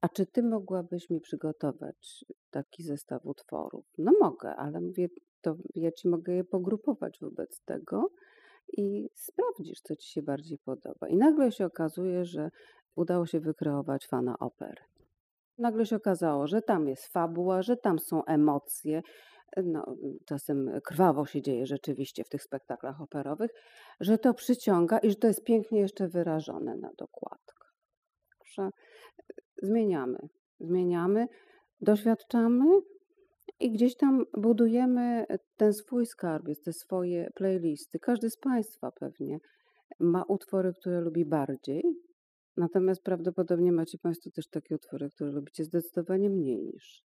A 0.02 0.08
czy 0.08 0.26
ty 0.26 0.42
mogłabyś 0.42 1.10
mi 1.10 1.20
przygotować 1.20 2.24
taki 2.50 2.82
zestaw 2.82 3.26
utworów? 3.26 3.84
No 3.98 4.12
mogę, 4.20 4.56
ale 4.56 4.80
mówię, 4.80 5.08
to 5.40 5.56
ja 5.74 5.92
ci 5.92 6.08
mogę 6.08 6.32
je 6.32 6.44
pogrupować 6.44 7.18
wobec 7.20 7.60
tego 7.60 8.10
i 8.78 9.08
sprawdzisz, 9.14 9.80
co 9.80 9.96
ci 9.96 10.12
się 10.12 10.22
bardziej 10.22 10.58
podoba. 10.58 11.08
I 11.08 11.16
nagle 11.16 11.52
się 11.52 11.66
okazuje, 11.66 12.24
że 12.24 12.50
udało 12.96 13.26
się 13.26 13.40
wykreować 13.40 14.06
fana 14.06 14.38
opery. 14.38 14.82
Nagle 15.58 15.86
się 15.86 15.96
okazało, 15.96 16.46
że 16.46 16.62
tam 16.62 16.88
jest 16.88 17.06
fabuła, 17.06 17.62
że 17.62 17.76
tam 17.76 17.98
są 17.98 18.24
emocje. 18.24 19.02
No, 19.64 19.96
czasem 20.26 20.80
krwawo 20.84 21.26
się 21.26 21.42
dzieje 21.42 21.66
rzeczywiście 21.66 22.24
w 22.24 22.28
tych 22.28 22.42
spektaklach 22.42 23.00
operowych, 23.00 23.50
że 24.00 24.18
to 24.18 24.34
przyciąga 24.34 24.98
i 24.98 25.10
że 25.10 25.16
to 25.16 25.26
jest 25.26 25.44
pięknie 25.44 25.80
jeszcze 25.80 26.08
wyrażone 26.08 26.76
na 26.76 26.90
dokładkach. 26.98 27.74
Że 28.54 28.70
zmieniamy, 29.62 30.18
zmieniamy, 30.60 31.28
doświadczamy 31.80 32.64
i 33.60 33.70
gdzieś 33.72 33.96
tam 33.96 34.24
budujemy 34.36 35.26
ten 35.56 35.72
swój 35.72 36.06
skarbiec, 36.06 36.62
te 36.62 36.72
swoje 36.72 37.30
playlisty. 37.34 37.98
Każdy 37.98 38.30
z 38.30 38.36
Państwa 38.36 38.92
pewnie 38.92 39.38
ma 40.00 40.22
utwory, 40.22 40.72
które 40.74 41.00
lubi 41.00 41.24
bardziej, 41.24 41.82
Natomiast 42.56 43.02
prawdopodobnie 43.02 43.72
macie 43.72 43.98
Państwo 43.98 44.30
też 44.30 44.48
takie 44.48 44.74
utwory, 44.74 45.10
które 45.10 45.30
lubicie 45.30 45.64
zdecydowanie 45.64 46.30
mniej 46.30 46.62
niż 46.62 47.04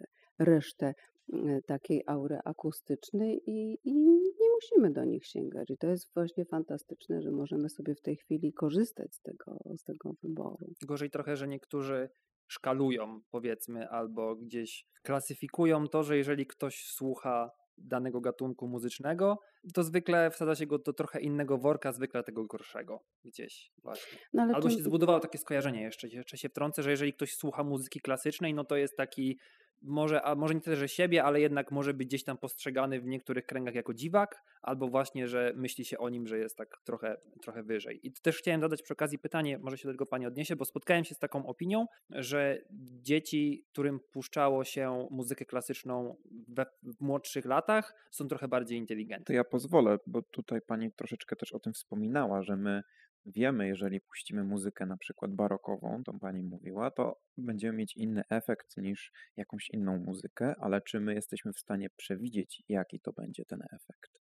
e, 0.00 0.04
resztę 0.38 0.94
e, 1.32 1.62
takiej 1.66 2.02
aury 2.06 2.38
akustycznej 2.44 3.42
i, 3.46 3.78
i, 3.84 3.94
nie 4.40 4.50
musimy 4.54 4.92
do 4.92 5.04
nich 5.04 5.26
sięgać. 5.26 5.70
I 5.70 5.78
to 5.78 5.86
jest 5.86 6.14
właśnie 6.14 6.44
fantastyczne, 6.44 7.22
że 7.22 7.30
możemy 7.30 7.68
sobie 7.68 7.94
w 7.94 8.00
tej 8.00 8.16
chwili 8.16 8.52
korzystać 8.52 9.14
z 9.14 9.20
tego, 9.20 9.58
z 9.76 9.84
tego 9.84 10.12
wyboru. 10.22 10.72
Gorzej 10.86 11.10
trochę, 11.10 11.36
że 11.36 11.48
niektórzy 11.48 12.08
szkalują, 12.46 13.20
powiedzmy, 13.30 13.88
albo 13.88 14.36
gdzieś 14.36 14.86
klasyfikują 15.02 15.88
to, 15.88 16.02
że 16.02 16.16
jeżeli 16.16 16.46
ktoś 16.46 16.86
słucha 16.86 17.50
danego 17.78 18.20
gatunku 18.20 18.68
muzycznego, 18.68 19.38
to 19.74 19.82
zwykle 19.82 20.30
wsadza 20.30 20.54
się 20.54 20.66
go 20.66 20.78
do 20.78 20.92
trochę 20.92 21.20
innego 21.20 21.58
worka, 21.58 21.92
zwykle 21.92 22.22
tego 22.22 22.44
gorszego 22.44 23.00
gdzieś 23.24 23.70
właśnie. 23.82 24.18
No 24.32 24.42
Albo 24.42 24.70
się 24.70 24.82
zbudowało 24.82 25.20
takie 25.20 25.38
skojarzenie 25.38 25.82
jeszcze, 25.82 26.08
jeszcze 26.08 26.38
się 26.38 26.48
wtrącę, 26.48 26.82
że 26.82 26.90
jeżeli 26.90 27.12
ktoś 27.12 27.34
słucha 27.34 27.64
muzyki 27.64 28.00
klasycznej, 28.00 28.54
no 28.54 28.64
to 28.64 28.76
jest 28.76 28.96
taki 28.96 29.38
może, 29.82 30.22
a 30.22 30.34
może 30.34 30.54
nie 30.54 30.60
tyle, 30.60 30.76
że 30.76 30.88
siebie, 30.88 31.24
ale 31.24 31.40
jednak 31.40 31.70
może 31.70 31.94
być 31.94 32.08
gdzieś 32.08 32.24
tam 32.24 32.38
postrzegany 32.38 33.00
w 33.00 33.06
niektórych 33.06 33.46
kręgach 33.46 33.74
jako 33.74 33.94
dziwak, 33.94 34.42
albo 34.62 34.88
właśnie, 34.88 35.28
że 35.28 35.52
myśli 35.56 35.84
się 35.84 35.98
o 35.98 36.08
nim, 36.08 36.26
że 36.26 36.38
jest 36.38 36.56
tak 36.56 36.68
trochę, 36.84 37.16
trochę 37.42 37.62
wyżej. 37.62 38.00
I 38.02 38.12
też 38.12 38.38
chciałem 38.38 38.60
zadać 38.60 38.82
przy 38.82 38.92
okazji 38.92 39.18
pytanie, 39.18 39.58
może 39.58 39.78
się 39.78 39.88
do 39.88 39.94
tego 39.94 40.06
Pani 40.06 40.26
odniesie, 40.26 40.56
bo 40.56 40.64
spotkałem 40.64 41.04
się 41.04 41.14
z 41.14 41.18
taką 41.18 41.46
opinią, 41.46 41.86
że 42.10 42.58
dzieci, 43.02 43.64
którym 43.72 44.00
puszczało 44.12 44.64
się 44.64 45.08
muzykę 45.10 45.44
klasyczną 45.44 46.16
we, 46.48 46.66
w 46.82 47.00
młodszych 47.00 47.44
latach, 47.44 47.94
są 48.10 48.28
trochę 48.28 48.48
bardziej 48.48 48.78
inteligentne. 48.78 49.24
To 49.24 49.32
ja 49.32 49.44
pozwolę, 49.44 49.98
bo 50.06 50.22
tutaj 50.22 50.60
Pani 50.66 50.92
troszeczkę 50.92 51.36
też 51.36 51.52
o 51.52 51.60
tym 51.60 51.72
wspominała, 51.72 52.42
że 52.42 52.56
my 52.56 52.82
wiemy, 53.26 53.68
jeżeli 53.68 54.00
puścimy 54.00 54.44
muzykę 54.44 54.86
na 54.86 54.96
przykład 54.96 55.34
barokową, 55.34 56.02
to 56.04 56.12
pani 56.20 56.42
mówiła, 56.42 56.90
to 56.90 57.20
będziemy 57.36 57.78
mieć 57.78 57.96
inny 57.96 58.22
efekt 58.30 58.76
niż 58.76 59.12
jakąś 59.36 59.70
inną 59.70 59.98
muzykę, 59.98 60.54
ale 60.60 60.80
czy 60.80 61.00
my 61.00 61.14
jesteśmy 61.14 61.52
w 61.52 61.58
stanie 61.58 61.90
przewidzieć, 61.96 62.62
jaki 62.68 63.00
to 63.00 63.12
będzie 63.12 63.44
ten 63.44 63.62
efekt? 63.62 64.20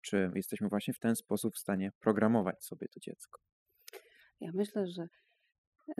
Czy 0.00 0.30
jesteśmy 0.34 0.68
właśnie 0.68 0.94
w 0.94 0.98
ten 0.98 1.16
sposób 1.16 1.54
w 1.54 1.58
stanie 1.58 1.92
programować 2.00 2.64
sobie 2.64 2.88
to 2.88 3.00
dziecko? 3.00 3.40
Ja 4.40 4.50
myślę, 4.54 4.86
że 4.86 5.08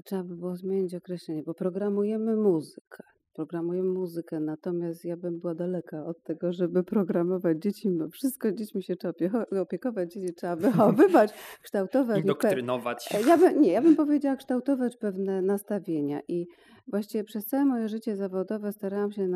trzeba 0.05 0.25
by 0.25 0.37
było 0.37 0.57
zmienić 0.57 0.95
określenie, 0.95 1.43
bo 1.43 1.55
programujemy 1.55 2.37
muzykę. 2.37 3.05
Programują 3.39 3.85
muzykę, 3.85 4.41
natomiast 4.41 5.05
ja 5.05 5.17
bym 5.17 5.39
była 5.39 5.55
daleka 5.55 6.07
od 6.07 6.23
tego, 6.23 6.53
żeby 6.53 6.85
programować 6.85 7.59
dzieci. 7.59 7.91
Bo 7.91 8.09
wszystko 8.09 8.53
dziećmi 8.53 8.83
się 8.83 8.97
trzeba 8.97 9.45
opiekować, 9.61 10.13
dzieci 10.13 10.35
trzeba 10.35 10.57
wychowywać, 10.57 11.33
kształtować. 11.65 12.21
Indoktrynować. 12.21 13.09
Ja 13.27 13.39
by, 13.39 13.55
nie, 13.55 13.73
ja 13.73 13.83
bym 13.83 13.97
powiedziała 13.97 14.37
kształtować 14.37 14.97
pewne 14.97 15.43
nastawienia 15.43 16.21
i 16.29 16.47
właściwie 16.89 17.25
przez 17.25 17.47
całe 17.47 17.65
moje 17.65 17.89
życie 17.89 18.17
zawodowe 18.17 18.73
starałam 18.73 19.13
się 19.13 19.29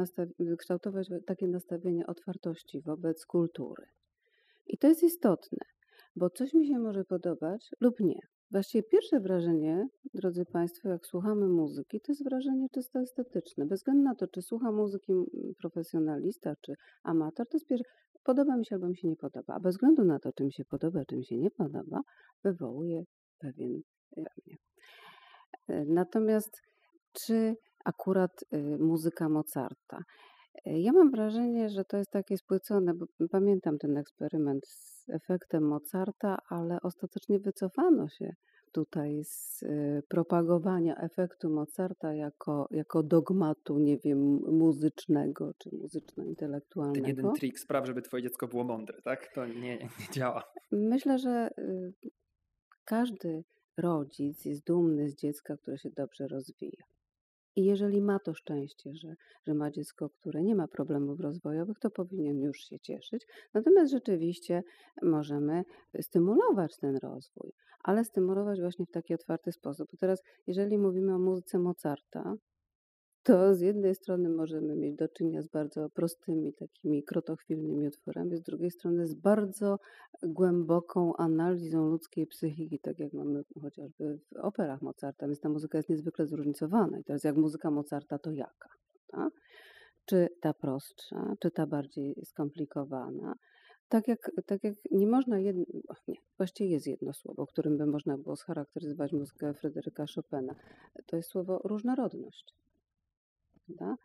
kształtować 0.59 1.09
takie 1.27 1.49
nastawienie 1.49 2.07
otwartości 2.07 2.81
wobec 2.81 3.27
kultury. 3.27 3.87
I 4.67 4.79
to 4.79 4.89
jest 4.89 5.03
istotne, 5.03 5.65
bo 6.17 6.31
coś 6.31 6.55
mi 6.55 6.67
się 6.67 6.79
może 6.79 7.05
podobać 7.05 7.71
lub 7.81 8.01
nie. 8.01 8.21
Właściwie 8.53 8.83
pierwsze 8.83 9.21
wrażenie, 9.21 9.89
drodzy 10.15 10.45
Państwo, 10.45 10.89
jak 10.89 11.07
słuchamy 11.07 11.49
muzyki, 11.49 12.01
to 12.01 12.13
jest 12.13 12.25
wrażenie 12.25 12.69
czysto 12.69 13.01
estetyczne. 13.01 13.67
Bez 13.67 13.81
względu 13.81 14.03
na 14.03 14.15
to, 14.15 14.29
czy 14.29 14.43
słucha 14.43 14.73
muzyki 14.73 15.13
profesjonalista, 15.59 16.55
czy 16.61 16.75
amator, 17.03 17.49
to 17.49 17.57
jest 17.57 17.67
pierwsze, 17.67 17.85
podoba 18.25 18.57
mi 18.57 18.67
się 18.67 18.75
albo 18.75 18.89
mi 18.89 18.97
się 18.97 19.09
nie 19.09 19.17
podoba. 19.17 19.55
A 19.55 19.61
bez 19.61 19.75
względu 19.75 20.05
na 20.05 20.19
to, 20.19 20.33
czy 20.33 20.45
mi 20.45 20.53
się 20.53 20.65
podoba, 20.65 21.05
czy 21.05 21.17
mi 21.17 21.25
się 21.25 21.39
nie 21.39 21.51
podoba, 21.51 22.01
wywołuje 22.45 23.05
pewien 23.39 23.83
we 24.17 24.23
mnie. 24.23 24.57
E, 25.69 25.85
natomiast 25.85 26.63
czy 27.13 27.57
akurat 27.85 28.45
y, 28.55 28.79
muzyka 28.79 29.29
Mozarta? 29.29 29.99
E, 30.65 30.81
ja 30.81 30.93
mam 30.93 31.11
wrażenie, 31.11 31.69
że 31.69 31.85
to 31.85 31.97
jest 31.97 32.11
takie 32.11 32.37
spłycone, 32.37 32.95
bo 32.95 33.07
pamiętam 33.31 33.79
ten 33.79 33.97
eksperyment 33.97 34.67
z 34.67 35.11
efektem 35.11 35.63
Mozarta, 35.63 36.39
ale 36.49 36.79
ostatecznie 36.83 37.39
wycofano 37.39 38.09
się 38.09 38.35
tutaj 38.73 39.25
z 39.25 39.63
y, 39.63 40.03
propagowania 40.09 40.97
efektu 40.97 41.51
Mozarta 41.51 42.15
jako, 42.15 42.69
jako 42.71 43.03
dogmatu, 43.03 43.79
nie 43.79 43.99
wiem, 43.99 44.19
muzycznego 44.53 45.53
czy 45.59 45.71
muzyczno-intelektualnego. 45.73 46.95
Ten 46.95 47.17
jeden 47.17 47.33
trik 47.33 47.59
spraw, 47.59 47.87
żeby 47.87 48.03
twoje 48.03 48.23
dziecko 48.23 48.49
było 48.49 48.65
mądre, 48.65 49.03
tak? 49.03 49.33
To 49.35 49.47
nie, 49.47 49.79
nie 50.01 50.09
działa. 50.13 50.43
Myślę, 50.73 51.19
że 51.19 51.51
y, 51.59 51.93
każdy 52.85 53.45
rodzic 53.77 54.45
jest 54.45 54.67
dumny 54.67 55.09
z 55.09 55.15
dziecka, 55.15 55.57
które 55.57 55.79
się 55.79 55.91
dobrze 55.91 56.29
rozwija. 56.29 56.85
I 57.57 57.65
jeżeli 57.65 58.03
ma 58.03 58.19
to 58.19 58.35
szczęście, 58.35 58.95
że, 58.95 59.15
że 59.47 59.55
ma 59.55 59.71
dziecko, 59.71 60.11
które 60.11 60.43
nie 60.43 60.55
ma 60.55 60.69
problemów 60.69 61.21
rozwojowych, 61.21 61.79
to 61.79 61.91
powinien 61.91 62.41
już 62.41 62.59
się 62.59 62.81
cieszyć. 62.81 63.27
Natomiast 63.55 63.93
rzeczywiście 63.93 64.63
możemy 65.03 65.63
stymulować 66.01 66.77
ten 66.77 66.97
rozwój, 66.97 67.53
ale 67.85 68.05
stymulować 68.05 68.61
właśnie 68.61 68.87
w 68.87 68.91
taki 68.91 69.15
otwarty 69.15 69.53
sposób. 69.53 69.89
Teraz, 70.01 70.23
jeżeli 70.47 70.79
mówimy 70.79 71.15
o 71.15 71.19
muzyce 71.19 71.59
Mozarta, 71.59 72.35
to 73.23 73.55
z 73.55 73.61
jednej 73.61 73.95
strony 73.95 74.29
możemy 74.29 74.77
mieć 74.77 74.97
do 74.97 75.09
czynienia 75.09 75.43
z 75.43 75.49
bardzo 75.49 75.91
prostymi, 75.91 76.53
takimi 76.55 77.05
krotochwilnymi 77.05 77.89
utworami, 77.89 78.37
z 78.37 78.43
drugiej 78.43 78.71
strony 78.71 79.07
z 79.07 79.15
bardzo 79.15 79.79
głęboką 80.23 81.17
analizą 81.17 81.89
ludzkiej 81.89 82.27
psychiki, 82.27 82.79
tak 82.79 82.99
jak 82.99 83.13
mamy 83.13 83.45
chociażby 83.63 84.19
w 84.19 84.37
operach 84.37 84.83
Mozarta, 84.83 85.27
więc 85.27 85.41
ta 85.41 85.49
muzyka 85.49 85.79
jest 85.79 85.89
niezwykle 85.89 86.27
zróżnicowana. 86.27 86.99
I 86.99 87.05
teraz 87.05 87.25
jak 87.25 87.37
muzyka 87.37 87.71
Mozarta, 87.71 88.19
to 88.19 88.31
jaka? 88.31 88.69
Czy 90.05 90.29
ta 90.41 90.55
prostsza, 90.55 91.35
czy 91.41 91.51
ta 91.51 91.67
bardziej 91.67 92.15
skomplikowana? 92.25 93.35
Tak 93.89 94.09
jak, 94.09 94.31
tak 94.47 94.65
jak 94.65 94.75
nie 94.91 95.07
można, 95.07 95.39
jedno, 95.39 95.65
nie, 96.09 96.17
właściwie 96.37 96.71
jest 96.71 96.87
jedno 96.87 97.13
słowo, 97.13 97.47
którym 97.47 97.79
by 97.79 97.87
można 97.87 98.19
było 98.19 98.37
scharakteryzować 98.37 99.13
muzykę 99.13 99.55
Fryderyka 99.55 100.05
Chopina. 100.15 100.55
To 101.07 101.17
jest 101.17 101.31
słowo 101.31 101.61
różnorodność 101.65 102.55
prawda? 103.67 103.97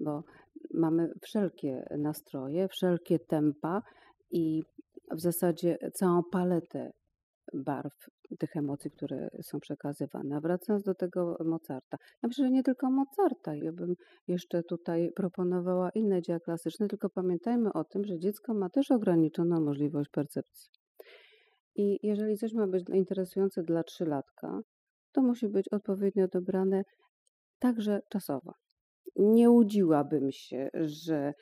Bo 0.00 0.22
mamy 0.74 1.12
wszelkie 1.22 1.86
nastroje, 1.98 2.68
wszelkie 2.68 3.18
tempa 3.18 3.82
i 4.30 4.62
w 5.10 5.20
zasadzie 5.20 5.78
całą 5.94 6.22
paletę 6.32 6.92
barw 7.54 7.94
tych 8.38 8.56
emocji, 8.56 8.90
które 8.90 9.28
są 9.42 9.60
przekazywane. 9.60 10.36
A 10.36 10.40
wracając 10.40 10.84
do 10.84 10.94
tego 10.94 11.36
Mozarta. 11.44 11.96
Ja 12.22 12.26
myślę, 12.26 12.44
że 12.44 12.50
nie 12.50 12.62
tylko 12.62 12.90
Mozarta. 12.90 13.54
Ja 13.54 13.72
bym 13.72 13.94
jeszcze 14.28 14.62
tutaj 14.62 15.12
proponowała 15.16 15.90
inne 15.90 16.22
dzieła 16.22 16.40
klasyczne, 16.40 16.88
tylko 16.88 17.10
pamiętajmy 17.10 17.72
o 17.72 17.84
tym, 17.84 18.04
że 18.04 18.18
dziecko 18.18 18.54
ma 18.54 18.70
też 18.70 18.90
ograniczoną 18.90 19.60
możliwość 19.60 20.10
percepcji. 20.10 20.70
I 21.76 21.98
jeżeli 22.02 22.36
coś 22.36 22.52
ma 22.52 22.66
być 22.66 22.84
interesujące 22.92 23.62
dla 23.62 23.84
trzylatka, 23.84 24.60
to 25.12 25.22
musi 25.22 25.48
być 25.48 25.68
odpowiednio 25.68 26.28
dobrane 26.28 26.82
także 27.58 28.00
czasowo 28.08 28.52
nie 29.16 29.50
łudziłabym 29.50 30.32
się, 30.32 30.70
że 30.74 31.34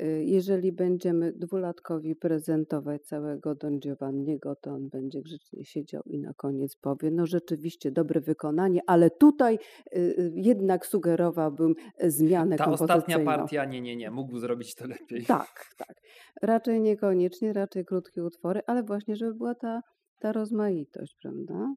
y, 0.00 0.24
jeżeli 0.24 0.72
będziemy 0.72 1.32
dwulatkowi 1.32 2.16
prezentować 2.16 3.02
całego 3.02 3.54
Don 3.54 3.80
Giovanniego, 3.80 4.56
to 4.56 4.70
on 4.70 4.88
będzie 4.88 5.22
grzecznie 5.22 5.64
siedział 5.64 6.02
i 6.06 6.18
na 6.18 6.34
koniec 6.34 6.76
powie, 6.76 7.10
no 7.10 7.26
rzeczywiście 7.26 7.90
dobre 7.90 8.20
wykonanie, 8.20 8.80
ale 8.86 9.10
tutaj 9.10 9.54
y, 9.54 9.98
y, 9.98 10.32
jednak 10.34 10.86
sugerowałbym 10.86 11.74
zmianę 12.00 12.56
Ta 12.56 12.70
ostatnia 12.70 13.18
partia, 13.18 13.64
nie, 13.64 13.80
nie, 13.80 13.96
nie, 13.96 14.10
mógł 14.10 14.38
zrobić 14.38 14.74
to 14.74 14.86
lepiej. 14.86 15.24
Tak, 15.26 15.74
tak. 15.78 15.96
Raczej 16.42 16.80
niekoniecznie, 16.80 17.52
raczej 17.52 17.84
krótkie 17.84 18.24
utwory, 18.24 18.60
ale 18.66 18.82
właśnie, 18.82 19.16
żeby 19.16 19.34
była 19.34 19.54
ta, 19.54 19.80
ta 20.20 20.32
rozmaitość, 20.32 21.16
prawda? 21.22 21.74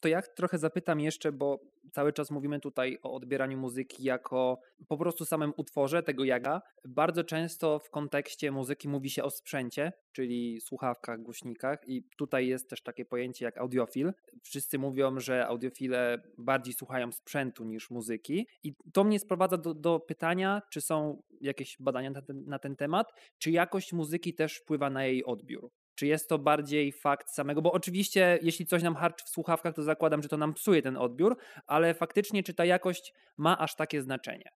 To 0.00 0.08
ja 0.08 0.22
trochę 0.22 0.58
zapytam 0.58 1.00
jeszcze, 1.00 1.32
bo 1.32 1.60
cały 1.92 2.12
czas 2.12 2.30
mówimy 2.30 2.60
tutaj 2.60 2.98
o 3.02 3.14
odbieraniu 3.14 3.58
muzyki 3.58 4.04
jako 4.04 4.60
po 4.88 4.96
prostu 4.98 5.24
samym 5.24 5.52
utworze 5.56 6.02
tego 6.02 6.24
jaga. 6.24 6.62
Bardzo 6.84 7.24
często 7.24 7.78
w 7.78 7.90
kontekście 7.90 8.52
muzyki 8.52 8.88
mówi 8.88 9.10
się 9.10 9.22
o 9.24 9.30
sprzęcie, 9.30 9.92
czyli 10.12 10.60
słuchawkach, 10.60 11.22
głośnikach 11.22 11.88
i 11.88 12.02
tutaj 12.16 12.46
jest 12.46 12.70
też 12.70 12.82
takie 12.82 13.04
pojęcie 13.04 13.44
jak 13.44 13.58
audiofil. 13.58 14.12
Wszyscy 14.42 14.78
mówią, 14.78 15.20
że 15.20 15.46
audiofile 15.46 16.22
bardziej 16.38 16.74
słuchają 16.74 17.12
sprzętu 17.12 17.64
niż 17.64 17.90
muzyki 17.90 18.46
i 18.62 18.74
to 18.92 19.04
mnie 19.04 19.18
sprowadza 19.18 19.56
do, 19.56 19.74
do 19.74 20.00
pytania, 20.00 20.62
czy 20.70 20.80
są 20.80 21.22
jakieś 21.40 21.76
badania 21.80 22.10
na 22.10 22.22
ten, 22.22 22.44
na 22.46 22.58
ten 22.58 22.76
temat, 22.76 23.12
czy 23.38 23.50
jakość 23.50 23.92
muzyki 23.92 24.34
też 24.34 24.56
wpływa 24.56 24.90
na 24.90 25.04
jej 25.04 25.24
odbiór. 25.24 25.70
Czy 25.96 26.06
jest 26.06 26.28
to 26.28 26.38
bardziej 26.38 26.92
fakt 26.92 27.30
samego? 27.30 27.62
Bo 27.62 27.72
oczywiście, 27.72 28.38
jeśli 28.42 28.66
coś 28.66 28.82
nam 28.82 28.94
harczy 28.94 29.24
w 29.24 29.28
słuchawkach, 29.28 29.74
to 29.74 29.82
zakładam, 29.82 30.22
że 30.22 30.28
to 30.28 30.36
nam 30.36 30.54
psuje 30.54 30.82
ten 30.82 30.96
odbiór, 30.96 31.36
ale 31.66 31.94
faktycznie, 31.94 32.42
czy 32.42 32.54
ta 32.54 32.64
jakość 32.64 33.14
ma 33.36 33.58
aż 33.58 33.76
takie 33.76 34.02
znaczenie? 34.02 34.50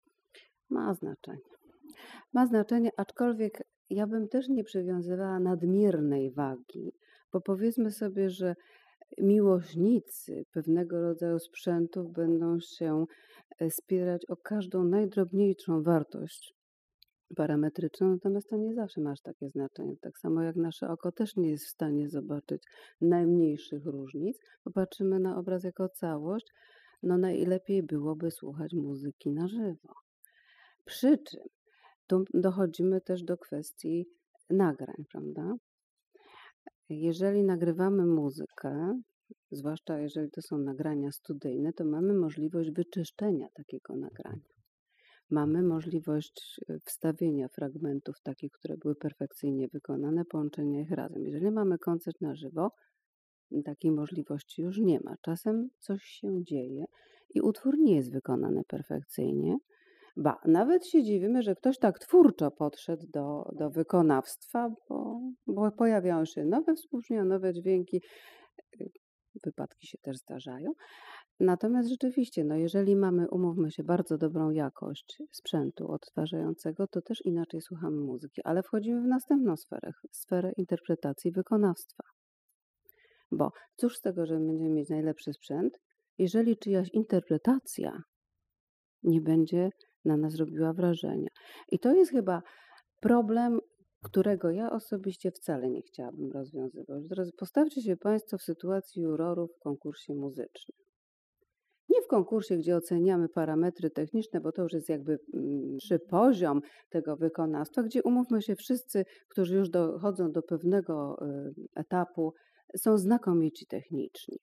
Ma 0.69 0.93
znaczenie. 0.93 1.39
Ma 2.33 2.47
znaczenie, 2.47 2.89
aczkolwiek 2.97 3.63
ja 3.89 4.07
bym 4.07 4.27
też 4.27 4.47
nie 4.49 4.63
przywiązywała 4.63 5.39
nadmiernej 5.39 6.31
wagi, 6.31 6.91
bo 7.33 7.41
powiedzmy 7.41 7.91
sobie, 7.91 8.29
że 8.29 8.55
miłośnicy 9.21 10.43
pewnego 10.53 11.01
rodzaju 11.01 11.39
sprzętów 11.39 12.11
będą 12.11 12.59
się 12.59 13.05
e, 13.59 13.69
spierać 13.69 14.25
o 14.29 14.35
każdą 14.37 14.83
najdrobniejszą 14.83 15.83
wartość 15.83 16.58
parametryczną, 17.35 18.09
natomiast 18.09 18.49
to 18.49 18.57
nie 18.57 18.73
zawsze 18.73 19.01
masz 19.01 19.21
takie 19.21 19.49
znaczenie. 19.49 19.97
Tak 20.01 20.19
samo 20.19 20.41
jak 20.41 20.55
nasze 20.55 20.89
oko 20.89 21.11
też 21.11 21.35
nie 21.35 21.49
jest 21.49 21.65
w 21.65 21.69
stanie 21.69 22.09
zobaczyć 22.09 22.63
najmniejszych 23.01 23.85
różnic. 23.85 24.39
Popatrzymy 24.63 25.19
na 25.19 25.37
obraz 25.37 25.63
jako 25.63 25.89
całość, 25.89 26.47
no 27.03 27.17
najlepiej 27.17 27.83
byłoby 27.83 28.31
słuchać 28.31 28.73
muzyki 28.73 29.31
na 29.31 29.47
żywo. 29.47 29.93
Przy 30.85 31.17
czym 31.17 31.41
tu 32.07 32.23
dochodzimy 32.33 33.01
też 33.01 33.23
do 33.23 33.37
kwestii 33.37 34.05
nagrań, 34.49 35.05
prawda? 35.11 35.55
Jeżeli 36.89 37.43
nagrywamy 37.43 38.05
muzykę, 38.05 39.01
zwłaszcza 39.51 39.99
jeżeli 39.99 40.31
to 40.31 40.41
są 40.41 40.57
nagrania 40.57 41.11
studyjne, 41.11 41.73
to 41.73 41.85
mamy 41.85 42.13
możliwość 42.13 42.71
wyczyszczenia 42.71 43.47
takiego 43.53 43.95
nagrania 43.95 44.58
mamy 45.31 45.63
możliwość 45.63 46.59
e, 46.69 46.79
wstawienia 46.85 47.47
fragmentów 47.47 48.21
takich, 48.23 48.51
które 48.51 48.77
były 48.77 48.95
perfekcyjnie 48.95 49.67
wykonane, 49.67 50.25
połączenia 50.25 50.81
ich 50.81 50.91
razem. 50.91 51.25
Jeżeli 51.25 51.51
mamy 51.51 51.77
koncert 51.77 52.21
na 52.21 52.35
żywo, 52.35 52.71
takiej 53.65 53.91
możliwości 53.91 54.61
już 54.61 54.79
nie 54.79 54.99
ma. 54.99 55.15
Czasem 55.21 55.69
coś 55.79 56.03
się 56.03 56.43
dzieje 56.43 56.85
i 57.35 57.41
utwór 57.41 57.77
nie 57.79 57.95
jest 57.95 58.11
wykonany 58.11 58.63
perfekcyjnie. 58.67 59.57
Ba, 60.17 60.41
nawet 60.45 60.87
się 60.87 61.03
dziwimy, 61.03 61.43
że 61.43 61.55
ktoś 61.55 61.77
tak 61.77 61.99
twórczo 61.99 62.51
podszedł 62.51 63.07
do, 63.13 63.49
do 63.55 63.69
wykonawstwa, 63.69 64.69
bo, 64.89 65.21
bo 65.47 65.71
pojawiają 65.71 66.25
się 66.25 66.45
nowe 66.45 66.75
współbrzmienia, 66.75 67.25
nowe 67.25 67.53
dźwięki. 67.53 68.01
Y, 68.81 68.89
wypadki 69.45 69.87
się 69.87 69.97
też 69.97 70.17
zdarzają, 70.17 70.71
Natomiast 71.39 71.89
rzeczywiście, 71.89 72.43
no 72.43 72.55
jeżeli 72.55 72.95
mamy, 72.95 73.29
umówmy 73.29 73.71
się, 73.71 73.83
bardzo 73.83 74.17
dobrą 74.17 74.49
jakość 74.49 75.23
sprzętu 75.31 75.91
odtwarzającego, 75.91 76.87
to 76.87 77.01
też 77.01 77.25
inaczej 77.25 77.61
słuchamy 77.61 77.97
muzyki, 77.97 78.41
ale 78.43 78.63
wchodzimy 78.63 79.01
w 79.01 79.07
następną 79.07 79.57
sferę, 79.57 79.91
sferę 80.11 80.51
interpretacji 80.57 81.31
wykonawstwa. 81.31 82.03
Bo 83.31 83.51
cóż 83.75 83.97
z 83.97 84.01
tego, 84.01 84.25
że 84.25 84.39
będziemy 84.39 84.69
mieć 84.69 84.89
najlepszy 84.89 85.33
sprzęt, 85.33 85.79
jeżeli 86.17 86.57
czyjaś 86.57 86.89
interpretacja 86.93 88.03
nie 89.03 89.21
będzie 89.21 89.69
na 90.05 90.17
nas 90.17 90.35
robiła 90.35 90.73
wrażenie. 90.73 91.27
I 91.71 91.79
to 91.79 91.93
jest 91.93 92.11
chyba 92.11 92.41
problem, 92.99 93.59
którego 94.03 94.51
ja 94.51 94.71
osobiście 94.71 95.31
wcale 95.31 95.69
nie 95.69 95.81
chciałabym 95.81 96.31
rozwiązywać. 96.31 97.03
Teraz 97.09 97.31
postawcie 97.31 97.81
się 97.81 97.97
Państwo 97.97 98.37
w 98.37 98.43
sytuacji 98.43 99.01
jurorów 99.01 99.51
w 99.55 99.59
konkursie 99.59 100.15
muzycznym. 100.15 100.88
Nie 101.99 102.05
w 102.05 102.07
konkursie, 102.07 102.57
gdzie 102.57 102.75
oceniamy 102.75 103.29
parametry 103.29 103.89
techniczne, 103.89 104.41
bo 104.41 104.51
to 104.51 104.63
już 104.63 104.73
jest 104.73 104.89
jakby 104.89 105.19
czy 105.87 105.95
mm, 105.95 106.07
poziom 106.09 106.61
tego 106.89 107.17
wykonawstwa, 107.17 107.83
gdzie 107.83 108.03
umówmy 108.03 108.41
się 108.41 108.55
wszyscy, 108.55 109.05
którzy 109.27 109.55
już 109.55 109.69
dochodzą 109.69 110.31
do 110.31 110.41
pewnego 110.41 111.17
y, 111.21 111.53
etapu, 111.75 112.33
są 112.77 112.97
znakomici 112.97 113.65
techniczni. 113.65 114.39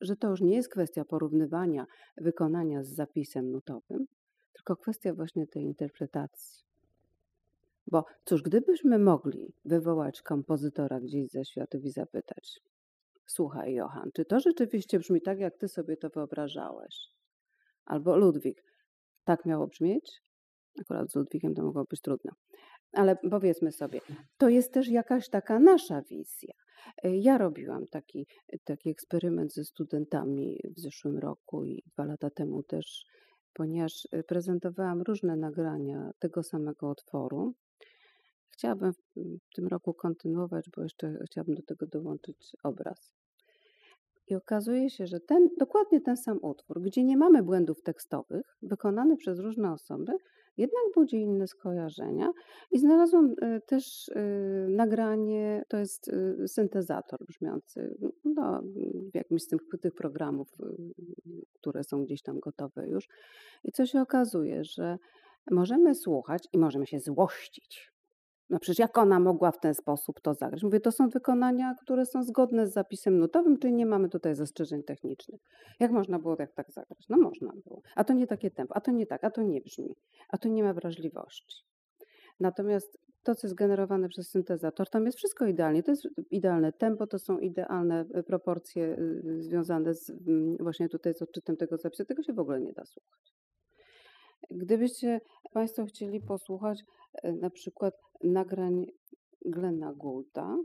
Że 0.00 0.16
to 0.16 0.30
już 0.30 0.40
nie 0.40 0.56
jest 0.56 0.68
kwestia 0.68 1.04
porównywania 1.04 1.86
wykonania 2.16 2.84
z 2.84 2.88
zapisem 2.88 3.50
nutowym, 3.50 4.06
tylko 4.52 4.76
kwestia 4.76 5.14
właśnie 5.14 5.46
tej 5.46 5.62
interpretacji. 5.62 6.64
Bo 7.86 8.04
cóż, 8.24 8.42
gdybyśmy 8.42 8.98
mogli 8.98 9.52
wywołać 9.64 10.22
kompozytora 10.22 11.00
gdzieś 11.00 11.30
ze 11.30 11.44
światów 11.44 11.84
i 11.84 11.90
zapytać, 11.90 12.60
słuchaj 13.26 13.74
Johan, 13.74 14.10
czy 14.14 14.24
to 14.24 14.40
rzeczywiście 14.40 14.98
brzmi 14.98 15.22
tak, 15.22 15.38
jak 15.38 15.58
ty 15.58 15.68
sobie 15.68 15.96
to 15.96 16.08
wyobrażałeś? 16.08 17.08
Albo 17.84 18.16
Ludwik, 18.16 18.62
tak 19.24 19.44
miało 19.44 19.66
brzmieć? 19.66 20.22
Akurat 20.80 21.10
z 21.10 21.14
Ludwikiem 21.14 21.54
to 21.54 21.62
mogło 21.62 21.84
być 21.84 22.00
trudno. 22.00 22.32
Ale 22.92 23.16
powiedzmy 23.30 23.72
sobie, 23.72 24.00
to 24.38 24.48
jest 24.48 24.72
też 24.72 24.88
jakaś 24.88 25.28
taka 25.28 25.58
nasza 25.58 26.02
wizja. 26.02 26.54
Ja 27.04 27.38
robiłam 27.38 27.86
taki, 27.86 28.26
taki 28.64 28.90
eksperyment 28.90 29.52
ze 29.52 29.64
studentami 29.64 30.60
w 30.76 30.80
zeszłym 30.80 31.18
roku 31.18 31.64
i 31.64 31.82
dwa 31.92 32.04
lata 32.04 32.30
temu 32.30 32.62
też, 32.62 33.04
ponieważ 33.52 34.08
prezentowałam 34.26 35.02
różne 35.02 35.36
nagrania 35.36 36.10
tego 36.18 36.42
samego 36.42 36.90
utworu 36.90 37.54
Chciałabym 38.56 38.92
w 39.50 39.54
tym 39.54 39.66
roku 39.66 39.94
kontynuować, 39.94 40.70
bo 40.76 40.82
jeszcze 40.82 41.18
chciałabym 41.26 41.54
do 41.54 41.62
tego 41.62 41.86
dołączyć 41.86 42.56
obraz. 42.62 43.14
I 44.28 44.34
okazuje 44.34 44.90
się, 44.90 45.06
że 45.06 45.20
ten, 45.20 45.48
dokładnie 45.58 46.00
ten 46.00 46.16
sam 46.16 46.38
utwór, 46.42 46.82
gdzie 46.82 47.04
nie 47.04 47.16
mamy 47.16 47.42
błędów 47.42 47.82
tekstowych, 47.82 48.56
wykonany 48.62 49.16
przez 49.16 49.38
różne 49.38 49.72
osoby, 49.72 50.12
jednak 50.56 50.82
budzi 50.94 51.16
inne 51.16 51.46
skojarzenia. 51.46 52.32
I 52.70 52.78
znalazłam 52.78 53.26
y, 53.26 53.60
też 53.66 54.08
y, 54.08 54.14
nagranie, 54.68 55.62
to 55.68 55.76
jest 55.76 56.08
y, 56.08 56.48
syntezator 56.48 57.24
brzmiący 57.26 57.96
no, 58.24 58.62
w 59.12 59.14
jakimś 59.14 59.42
z 59.42 59.46
tych, 59.46 59.60
tych 59.80 59.94
programów, 59.94 60.48
które 61.52 61.84
są 61.84 62.04
gdzieś 62.04 62.22
tam 62.22 62.40
gotowe 62.40 62.88
już. 62.88 63.08
I 63.64 63.72
co 63.72 63.86
się 63.86 64.00
okazuje, 64.00 64.64
że 64.64 64.98
możemy 65.50 65.94
słuchać 65.94 66.48
i 66.52 66.58
możemy 66.58 66.86
się 66.86 67.00
złościć 67.00 67.95
no 68.50 68.58
przecież 68.58 68.78
jak 68.78 68.98
ona 68.98 69.20
mogła 69.20 69.52
w 69.52 69.60
ten 69.60 69.74
sposób 69.74 70.20
to 70.20 70.34
zagrać? 70.34 70.62
Mówię, 70.62 70.80
to 70.80 70.92
są 70.92 71.08
wykonania, 71.08 71.74
które 71.82 72.06
są 72.06 72.22
zgodne 72.22 72.66
z 72.66 72.72
zapisem 72.72 73.18
nutowym, 73.18 73.58
czyli 73.58 73.72
nie 73.74 73.86
mamy 73.86 74.08
tutaj 74.08 74.34
zastrzeżeń 74.34 74.82
technicznych. 74.82 75.40
Jak 75.80 75.90
można 75.90 76.18
było 76.18 76.36
tak, 76.36 76.52
tak 76.52 76.70
zagrać? 76.70 77.06
No 77.08 77.16
można 77.16 77.52
było. 77.64 77.82
A 77.96 78.04
to 78.04 78.12
nie 78.12 78.26
takie 78.26 78.50
tempo, 78.50 78.76
a 78.76 78.80
to 78.80 78.90
nie 78.90 79.06
tak, 79.06 79.24
a 79.24 79.30
to 79.30 79.42
nie 79.42 79.60
brzmi, 79.60 79.96
a 80.28 80.38
to 80.38 80.48
nie 80.48 80.62
ma 80.62 80.74
wrażliwości. 80.74 81.64
Natomiast 82.40 82.98
to, 83.22 83.34
co 83.34 83.46
jest 83.46 83.54
generowane 83.54 84.08
przez 84.08 84.30
syntezator, 84.30 84.90
tam 84.90 85.06
jest 85.06 85.18
wszystko 85.18 85.46
idealnie. 85.46 85.82
To 85.82 85.90
jest 85.90 86.08
idealne 86.30 86.72
tempo, 86.72 87.06
to 87.06 87.18
są 87.18 87.38
idealne 87.38 88.04
y, 88.16 88.22
proporcje 88.22 88.98
y, 88.98 89.42
związane 89.42 89.94
z, 89.94 90.10
mm, 90.10 90.56
właśnie 90.56 90.88
tutaj 90.88 91.14
z 91.14 91.22
odczytem 91.22 91.56
tego 91.56 91.76
zapisu. 91.76 92.04
Tego 92.04 92.22
się 92.22 92.32
w 92.32 92.38
ogóle 92.38 92.60
nie 92.60 92.72
da 92.72 92.84
słuchać. 92.84 93.34
Gdybyście 94.50 95.20
Państwo 95.52 95.84
chcieli 95.84 96.20
posłuchać 96.20 96.84
e, 97.22 97.32
na 97.32 97.50
przykład 97.50 97.94
nagrań 98.24 98.86
Glena 99.44 99.94
Goulda, 99.94 100.56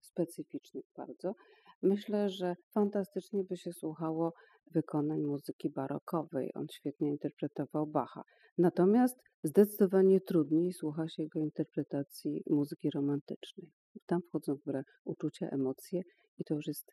specyficznych 0.00 0.84
bardzo, 0.96 1.34
myślę, 1.82 2.28
że 2.30 2.56
fantastycznie 2.74 3.44
by 3.44 3.56
się 3.56 3.72
słuchało 3.72 4.32
wykonań 4.70 5.22
muzyki 5.22 5.70
barokowej. 5.70 6.50
On 6.54 6.66
świetnie 6.72 7.08
interpretował 7.08 7.86
Bacha. 7.86 8.22
Natomiast 8.58 9.16
zdecydowanie 9.42 10.20
trudniej 10.20 10.72
słucha 10.72 11.08
się 11.08 11.22
jego 11.22 11.38
interpretacji 11.38 12.42
muzyki 12.50 12.90
romantycznej. 12.90 13.70
Tam 14.06 14.22
wchodzą 14.22 14.54
w 14.54 14.64
grę 14.64 14.82
uczucia, 15.04 15.48
emocje 15.48 16.02
i 16.38 16.44
to 16.44 16.54
już 16.54 16.66
jest 16.66 16.92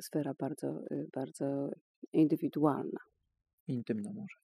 sfera 0.00 0.34
bardzo, 0.38 0.80
y, 0.90 1.08
bardzo 1.12 1.70
indywidualna. 2.12 3.00
Intymna 3.68 4.10
może. 4.12 4.36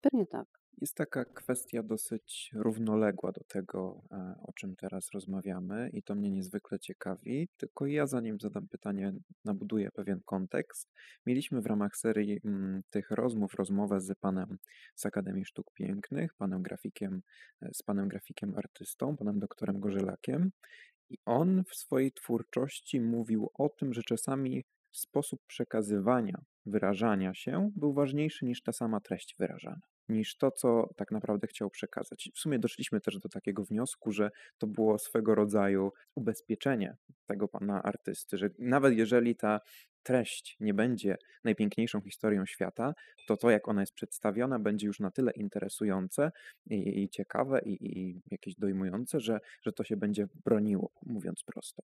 Pewnie 0.00 0.26
tak. 0.26 0.63
Jest 0.80 0.94
taka 0.94 1.24
kwestia 1.24 1.82
dosyć 1.82 2.50
równoległa 2.54 3.32
do 3.32 3.44
tego, 3.44 4.02
e, 4.12 4.34
o 4.42 4.52
czym 4.52 4.76
teraz 4.76 5.10
rozmawiamy, 5.14 5.90
i 5.92 6.02
to 6.02 6.14
mnie 6.14 6.30
niezwykle 6.30 6.78
ciekawi. 6.78 7.48
Tylko 7.56 7.86
ja, 7.86 8.06
zanim 8.06 8.40
zadam 8.40 8.68
pytanie, 8.68 9.12
nabuduję 9.44 9.90
pewien 9.90 10.20
kontekst. 10.24 10.92
Mieliśmy 11.26 11.60
w 11.60 11.66
ramach 11.66 11.96
serii 11.96 12.40
m, 12.44 12.54
mm, 12.54 12.82
tych 12.90 13.10
rozmów 13.10 13.54
rozmowę 13.54 14.00
z 14.00 14.14
panem 14.20 14.58
z 14.94 15.06
Akademii 15.06 15.44
Sztuk 15.44 15.72
Pięknych, 15.74 16.34
panem 16.34 16.62
grafikiem, 16.62 17.22
e, 17.62 17.70
z 17.74 17.82
panem 17.82 18.08
grafikiem 18.08 18.54
artystą, 18.56 19.16
panem 19.16 19.38
doktorem 19.38 19.80
Gorzelakiem. 19.80 20.50
I 21.10 21.18
on 21.24 21.64
w 21.64 21.74
swojej 21.74 22.12
twórczości 22.12 23.00
mówił 23.00 23.50
o 23.54 23.68
tym, 23.68 23.94
że 23.94 24.02
czasami 24.02 24.64
sposób 24.92 25.40
przekazywania, 25.46 26.42
wyrażania 26.66 27.34
się 27.34 27.70
był 27.76 27.92
ważniejszy 27.92 28.44
niż 28.44 28.62
ta 28.62 28.72
sama 28.72 29.00
treść 29.00 29.34
wyrażana 29.38 29.93
niż 30.08 30.36
to, 30.36 30.50
co 30.50 30.88
tak 30.96 31.10
naprawdę 31.10 31.46
chciał 31.46 31.70
przekazać. 31.70 32.30
W 32.34 32.38
sumie 32.38 32.58
doszliśmy 32.58 33.00
też 33.00 33.18
do 33.18 33.28
takiego 33.28 33.64
wniosku, 33.64 34.12
że 34.12 34.30
to 34.58 34.66
było 34.66 34.98
swego 34.98 35.34
rodzaju 35.34 35.92
ubezpieczenie 36.14 36.96
tego 37.26 37.48
pana 37.48 37.82
artysty, 37.82 38.38
że 38.38 38.50
nawet 38.58 38.94
jeżeli 38.94 39.36
ta 39.36 39.60
treść 40.02 40.56
nie 40.60 40.74
będzie 40.74 41.16
najpiękniejszą 41.44 42.00
historią 42.00 42.46
świata, 42.46 42.94
to 43.26 43.36
to, 43.36 43.50
jak 43.50 43.68
ona 43.68 43.80
jest 43.80 43.94
przedstawiona, 43.94 44.58
będzie 44.58 44.86
już 44.86 45.00
na 45.00 45.10
tyle 45.10 45.32
interesujące 45.32 46.30
i, 46.70 47.02
i 47.02 47.08
ciekawe 47.08 47.60
i, 47.64 47.98
i 47.98 48.22
jakieś 48.30 48.54
dojmujące, 48.54 49.20
że, 49.20 49.40
że 49.62 49.72
to 49.72 49.84
się 49.84 49.96
będzie 49.96 50.28
broniło, 50.44 50.90
mówiąc 51.02 51.42
prosto. 51.44 51.82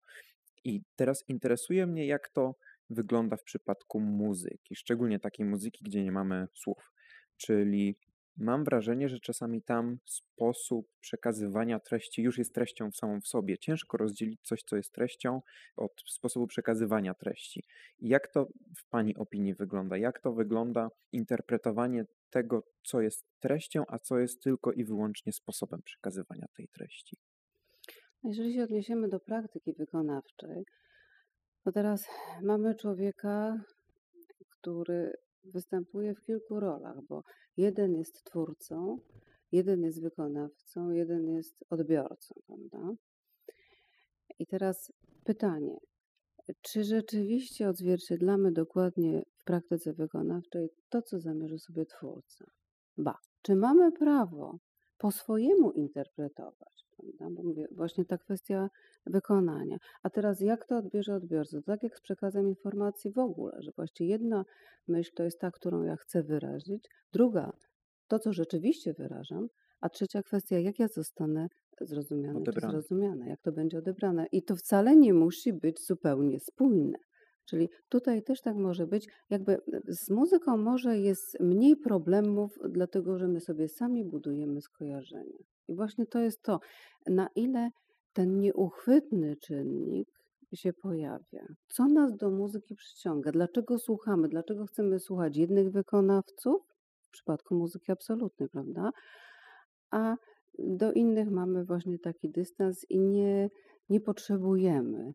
I 0.64 0.82
teraz 0.96 1.24
interesuje 1.28 1.86
mnie, 1.86 2.06
jak 2.06 2.28
to 2.28 2.54
wygląda 2.90 3.36
w 3.36 3.42
przypadku 3.42 4.00
muzyki, 4.00 4.76
szczególnie 4.76 5.18
takiej 5.18 5.46
muzyki, 5.46 5.84
gdzie 5.84 6.04
nie 6.04 6.12
mamy 6.12 6.46
słów. 6.54 6.92
Czyli 7.36 7.96
mam 8.36 8.64
wrażenie, 8.64 9.08
że 9.08 9.20
czasami 9.20 9.62
tam 9.62 9.98
sposób 10.04 10.88
przekazywania 11.00 11.80
treści 11.80 12.22
już 12.22 12.38
jest 12.38 12.54
treścią 12.54 12.90
samą 12.92 13.20
w 13.20 13.28
sobie. 13.28 13.58
Ciężko 13.58 13.96
rozdzielić 13.96 14.40
coś, 14.42 14.62
co 14.62 14.76
jest 14.76 14.92
treścią, 14.92 15.40
od 15.76 16.02
sposobu 16.06 16.46
przekazywania 16.46 17.14
treści. 17.14 17.64
Jak 17.98 18.28
to 18.28 18.46
w 18.76 18.88
Pani 18.88 19.16
opinii 19.16 19.54
wygląda? 19.54 19.96
Jak 19.96 20.20
to 20.20 20.32
wygląda 20.32 20.88
interpretowanie 21.12 22.04
tego, 22.30 22.62
co 22.82 23.00
jest 23.00 23.24
treścią, 23.40 23.84
a 23.88 23.98
co 23.98 24.18
jest 24.18 24.42
tylko 24.42 24.72
i 24.72 24.84
wyłącznie 24.84 25.32
sposobem 25.32 25.82
przekazywania 25.82 26.46
tej 26.56 26.68
treści? 26.68 27.16
Jeżeli 28.24 28.54
się 28.54 28.62
odniesiemy 28.62 29.08
do 29.08 29.20
praktyki 29.20 29.72
wykonawczej, 29.72 30.64
to 31.64 31.72
teraz 31.72 32.08
mamy 32.42 32.74
człowieka, 32.74 33.60
który 34.50 35.12
występuje 35.50 36.14
w 36.14 36.20
kilku 36.20 36.60
rolach, 36.60 36.96
bo 37.08 37.22
jeden 37.56 37.94
jest 37.94 38.24
twórcą, 38.24 38.98
jeden 39.52 39.82
jest 39.82 40.02
wykonawcą, 40.02 40.90
jeden 40.90 41.28
jest 41.28 41.64
odbiorcą, 41.70 42.34
prawda? 42.46 42.94
I 44.38 44.46
teraz 44.46 44.92
pytanie, 45.24 45.76
czy 46.62 46.84
rzeczywiście 46.84 47.68
odzwierciedlamy 47.68 48.52
dokładnie 48.52 49.22
w 49.38 49.44
praktyce 49.44 49.92
wykonawczej 49.92 50.68
to, 50.88 51.02
co 51.02 51.20
zamierza 51.20 51.58
sobie 51.58 51.86
twórca? 51.86 52.44
Ba, 52.98 53.18
czy 53.42 53.56
mamy 53.56 53.92
prawo 53.92 54.58
po 54.98 55.10
swojemu 55.10 55.72
interpretować? 55.72 56.86
Prawda? 56.96 57.30
Bo 57.30 57.42
mówię, 57.42 57.66
właśnie 57.70 58.04
ta 58.04 58.18
kwestia 58.18 58.70
wykonania. 59.06 59.76
A 60.02 60.10
teraz 60.10 60.40
jak 60.40 60.64
to 60.64 60.76
odbierze 60.76 61.14
odbiorca? 61.14 61.62
tak 61.62 61.82
jak 61.82 61.98
z 61.98 62.00
przekazem 62.00 62.48
informacji 62.48 63.10
w 63.10 63.18
ogóle, 63.18 63.62
że 63.62 63.72
właściwie 63.76 64.10
jedna 64.10 64.44
myśl 64.88 65.12
to 65.14 65.22
jest 65.22 65.40
ta, 65.40 65.50
którą 65.50 65.82
ja 65.82 65.96
chcę 65.96 66.22
wyrazić, 66.22 66.88
druga 67.12 67.52
to, 68.08 68.18
co 68.18 68.32
rzeczywiście 68.32 68.92
wyrażam, 68.92 69.48
a 69.80 69.88
trzecia 69.88 70.22
kwestia, 70.22 70.58
jak 70.58 70.78
ja 70.78 70.88
zostanę 70.88 71.48
zrozumiana 71.80 72.40
czy 72.44 72.60
zrozumiana, 72.60 73.26
jak 73.26 73.40
to 73.40 73.52
będzie 73.52 73.78
odebrane. 73.78 74.26
I 74.32 74.42
to 74.42 74.56
wcale 74.56 74.96
nie 74.96 75.14
musi 75.14 75.52
być 75.52 75.86
zupełnie 75.86 76.40
spójne. 76.40 76.98
Czyli 77.46 77.68
tutaj 77.88 78.22
też 78.22 78.40
tak 78.40 78.56
może 78.56 78.86
być, 78.86 79.08
jakby 79.30 79.58
z 79.88 80.10
muzyką 80.10 80.56
może 80.56 80.98
jest 80.98 81.40
mniej 81.40 81.76
problemów, 81.76 82.58
dlatego 82.68 83.18
że 83.18 83.28
my 83.28 83.40
sobie 83.40 83.68
sami 83.68 84.04
budujemy 84.04 84.60
skojarzenia. 84.60 85.38
I 85.68 85.74
właśnie 85.74 86.06
to 86.06 86.18
jest 86.18 86.42
to, 86.42 86.60
na 87.06 87.28
ile 87.34 87.70
ten 88.12 88.40
nieuchwytny 88.40 89.36
czynnik 89.36 90.08
się 90.54 90.72
pojawia. 90.72 91.46
Co 91.68 91.88
nas 91.88 92.16
do 92.16 92.30
muzyki 92.30 92.74
przyciąga? 92.74 93.32
Dlaczego 93.32 93.78
słuchamy? 93.78 94.28
Dlaczego 94.28 94.66
chcemy 94.66 94.98
słuchać 94.98 95.36
jednych 95.36 95.70
wykonawców? 95.70 96.62
W 97.02 97.10
przypadku 97.10 97.54
muzyki 97.54 97.92
absolutnej, 97.92 98.48
prawda? 98.48 98.90
a 99.90 100.16
do 100.58 100.92
innych 100.92 101.30
mamy 101.30 101.64
właśnie 101.64 101.98
taki 101.98 102.30
dystans 102.30 102.86
i 102.90 103.00
nie, 103.00 103.50
nie 103.88 104.00
potrzebujemy 104.00 105.12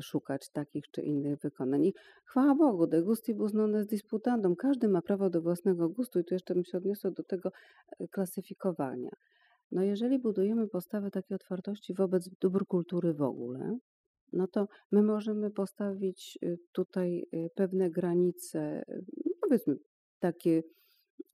szukać 0.00 0.48
takich 0.48 0.90
czy 0.90 1.02
innych 1.02 1.38
wykonań. 1.38 1.84
I 1.84 1.94
chwała 2.24 2.54
Bogu, 2.54 2.86
de 2.86 3.02
gustibus 3.02 3.54
non 3.54 3.74
est 3.76 3.90
disputandum. 3.90 4.56
Każdy 4.56 4.88
ma 4.88 5.02
prawo 5.02 5.30
do 5.30 5.42
własnego 5.42 5.88
gustu 5.88 6.18
i 6.18 6.24
tu 6.24 6.34
jeszcze 6.34 6.54
bym 6.54 6.64
się 6.64 6.78
odniosła 6.78 7.10
do 7.10 7.22
tego 7.22 7.52
e, 7.98 8.08
klasyfikowania. 8.08 9.10
No 9.72 9.82
jeżeli 9.82 10.18
budujemy 10.18 10.68
postawę 10.68 11.10
takiej 11.10 11.34
otwartości 11.34 11.94
wobec 11.94 12.28
dóbr 12.28 12.66
kultury 12.66 13.14
w 13.14 13.22
ogóle, 13.22 13.78
no 14.32 14.46
to 14.46 14.68
my 14.92 15.02
możemy 15.02 15.50
postawić 15.50 16.38
y, 16.42 16.58
tutaj 16.72 17.26
y, 17.34 17.50
pewne 17.54 17.90
granice, 17.90 18.84
powiedzmy 19.40 19.76
takie 20.18 20.62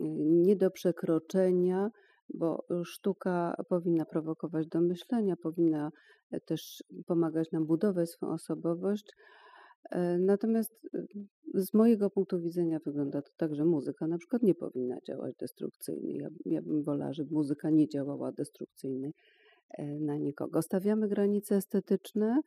nie 0.01 0.57
do 0.57 0.71
przekroczenia, 0.71 1.91
bo 2.35 2.65
sztuka 2.85 3.55
powinna 3.69 4.05
prowokować 4.05 4.67
do 4.67 4.81
myślenia, 4.81 5.37
powinna 5.37 5.91
e, 6.31 6.41
też 6.41 6.85
pomagać 7.07 7.53
nam 7.53 7.67
budować 7.67 8.11
swoją 8.11 8.33
osobowość. 8.33 9.13
E, 9.91 10.19
natomiast 10.19 10.73
z 11.55 11.75
mojego 11.75 12.11
punktu 12.11 12.41
widzenia 12.41 12.79
wygląda 12.87 13.23
to 13.23 13.31
tak, 13.37 13.55
że 13.55 13.65
muzyka 13.65 14.07
na 14.07 14.19
przykład 14.19 14.43
nie 14.43 14.55
powinna 14.55 14.97
działać 15.07 15.35
destrukcyjnie. 15.41 16.17
Ja, 16.17 16.29
ja 16.45 16.63
bym 16.63 16.83
wolała, 16.83 17.13
żeby 17.13 17.35
muzyka 17.35 17.71
nie 17.71 17.89
działała 17.89 18.33
destrukcyjnie 18.33 19.11
e, 19.71 19.85
na 19.85 20.17
nikogo. 20.17 20.63
Stawiamy 20.63 21.09
granice 21.09 21.57
estetyczne, 21.57 22.41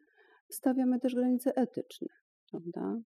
stawiamy 0.50 1.00
też 1.00 1.15
granice 1.15 1.56
etyczne, 1.56 2.08
prawda? 2.52 2.98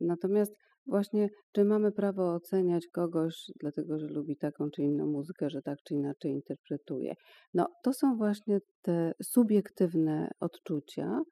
Natomiast 0.00 0.56
właśnie, 0.86 1.28
czy 1.52 1.64
mamy 1.64 1.92
prawo 1.92 2.34
oceniać 2.34 2.86
kogoś, 2.86 3.50
dlatego 3.60 3.98
że 3.98 4.06
lubi 4.06 4.36
taką 4.36 4.70
czy 4.70 4.82
inną 4.82 5.06
muzykę, 5.06 5.50
że 5.50 5.62
tak 5.62 5.78
czy 5.84 5.94
inaczej 5.94 6.32
interpretuje? 6.32 7.14
No, 7.54 7.66
to 7.82 7.92
są 7.92 8.16
właśnie 8.16 8.58
te 8.82 9.12
subiektywne 9.22 10.30
odczucia, 10.40 11.22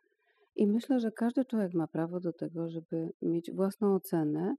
i 0.57 0.67
myślę, 0.67 1.01
że 1.01 1.11
każdy 1.13 1.45
człowiek 1.45 1.75
ma 1.75 1.87
prawo 1.87 2.21
do 2.21 2.33
tego, 2.33 2.71
żeby 2.71 3.11
mieć 3.23 3.51
własną 3.53 3.95
ocenę 3.95 4.55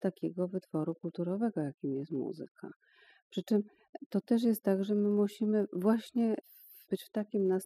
takiego 0.00 0.48
wytworu 0.48 0.94
kulturowego, 0.94 1.60
jakim 1.60 1.94
jest 1.94 2.12
muzyka. 2.12 2.70
Przy 3.30 3.42
czym 3.42 3.62
to 4.08 4.20
też 4.20 4.42
jest 4.42 4.62
tak, 4.62 4.84
że 4.84 4.94
my 4.94 5.08
musimy 5.08 5.66
właśnie 5.72 6.34
być 6.90 7.04
w 7.04 7.10
takim 7.10 7.58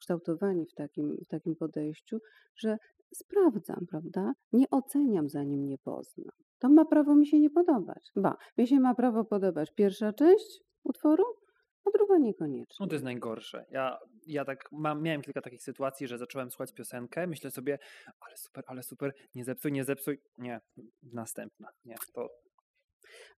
kształtowani 0.00 0.66
w 0.66 0.74
takim, 0.74 1.16
w 1.24 1.28
takim 1.28 1.56
podejściu, 1.56 2.18
że 2.56 2.76
sprawdzam, 3.14 3.86
prawda? 3.90 4.32
Nie 4.52 4.70
oceniam, 4.70 5.28
zanim 5.28 5.66
nie 5.66 5.78
poznam. 5.78 6.36
To 6.58 6.68
ma 6.68 6.84
prawo 6.84 7.14
mi 7.14 7.26
się 7.26 7.40
nie 7.40 7.50
podobać. 7.50 8.10
Ba, 8.16 8.36
mi 8.58 8.66
się 8.66 8.80
ma 8.80 8.94
prawo 8.94 9.24
podobać 9.24 9.74
pierwsza 9.74 10.12
część 10.12 10.60
utworu, 10.84 11.24
a 11.84 11.90
druga 11.98 12.18
niekoniecznie. 12.18 12.76
No 12.80 12.86
to 12.86 12.94
jest 12.94 13.04
najgorsze. 13.04 13.64
Ja, 13.70 13.98
ja 14.26 14.44
tak 14.44 14.68
mam, 14.72 15.02
miałem 15.02 15.22
kilka 15.22 15.40
takich 15.40 15.62
sytuacji, 15.62 16.06
że 16.06 16.18
zacząłem 16.18 16.50
słuchać 16.50 16.72
piosenkę, 16.72 17.26
myślę 17.26 17.50
sobie, 17.50 17.78
ale 18.20 18.36
super, 18.36 18.64
ale 18.66 18.82
super, 18.82 19.12
nie 19.34 19.44
zepsuj, 19.44 19.72
nie 19.72 19.84
zepsuj. 19.84 20.18
Nie, 20.38 20.60
następna. 21.02 21.68
Nie, 21.84 21.96
to 22.14 22.28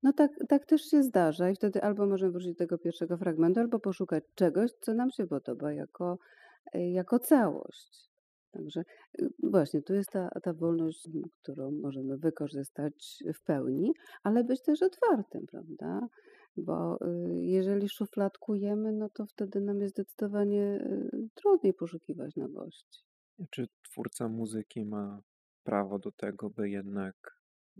no 0.02 0.12
tak, 0.12 0.30
tak 0.48 0.66
też 0.66 0.82
się 0.82 1.02
zdarza 1.02 1.50
i 1.50 1.54
wtedy 1.54 1.82
albo 1.82 2.06
możemy 2.06 2.32
wrócić 2.32 2.52
do 2.52 2.58
tego 2.58 2.78
pierwszego 2.78 3.16
fragmentu, 3.16 3.60
albo 3.60 3.78
poszukać 3.78 4.24
czegoś, 4.34 4.70
co 4.80 4.94
nam 4.94 5.10
się 5.10 5.26
podoba 5.26 5.72
jako, 5.72 6.18
e, 6.74 6.90
jako 6.90 7.18
całość. 7.18 8.10
Także 8.52 8.84
y, 9.22 9.28
właśnie 9.42 9.82
tu 9.82 9.94
jest 9.94 10.10
ta, 10.10 10.28
ta 10.42 10.52
wolność, 10.52 11.08
którą 11.42 11.70
możemy 11.70 12.18
wykorzystać 12.18 13.24
w 13.34 13.42
pełni, 13.42 13.92
ale 14.22 14.44
być 14.44 14.62
też 14.62 14.82
otwartym, 14.82 15.46
prawda? 15.46 16.08
Bo 16.56 16.98
y, 17.06 17.44
jeżeli 17.44 17.88
szufladkujemy, 17.88 18.92
no 18.92 19.08
to 19.08 19.26
wtedy 19.26 19.60
nam 19.60 19.80
jest 19.80 19.94
zdecydowanie 19.94 20.62
y, 20.62 21.28
trudniej 21.34 21.74
poszukiwać 21.74 22.36
nowości. 22.36 23.00
Czy 23.50 23.68
twórca 23.82 24.28
muzyki 24.28 24.84
ma 24.84 25.22
prawo 25.64 25.98
do 25.98 26.12
tego, 26.12 26.50
by 26.50 26.70
jednak 26.70 27.14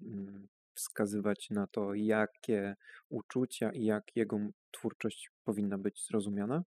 mm, 0.03 0.49
wskazywać 0.81 1.51
na 1.51 1.67
to, 1.67 1.95
jakie 1.95 2.77
uczucia 3.09 3.73
i 3.73 3.85
jak 3.85 4.17
jego 4.17 4.39
twórczość 4.71 5.31
powinna 5.45 5.79
być 5.79 6.07
zrozumiana? 6.07 6.63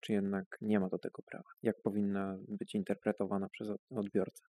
Czy 0.00 0.12
jednak 0.12 0.58
nie 0.60 0.80
ma 0.80 0.88
do 0.88 0.98
tego 0.98 1.22
prawa? 1.22 1.50
Jak 1.62 1.82
powinna 1.82 2.38
być 2.48 2.74
interpretowana 2.74 3.48
przez 3.48 3.68
odbiorcę? 3.90 4.44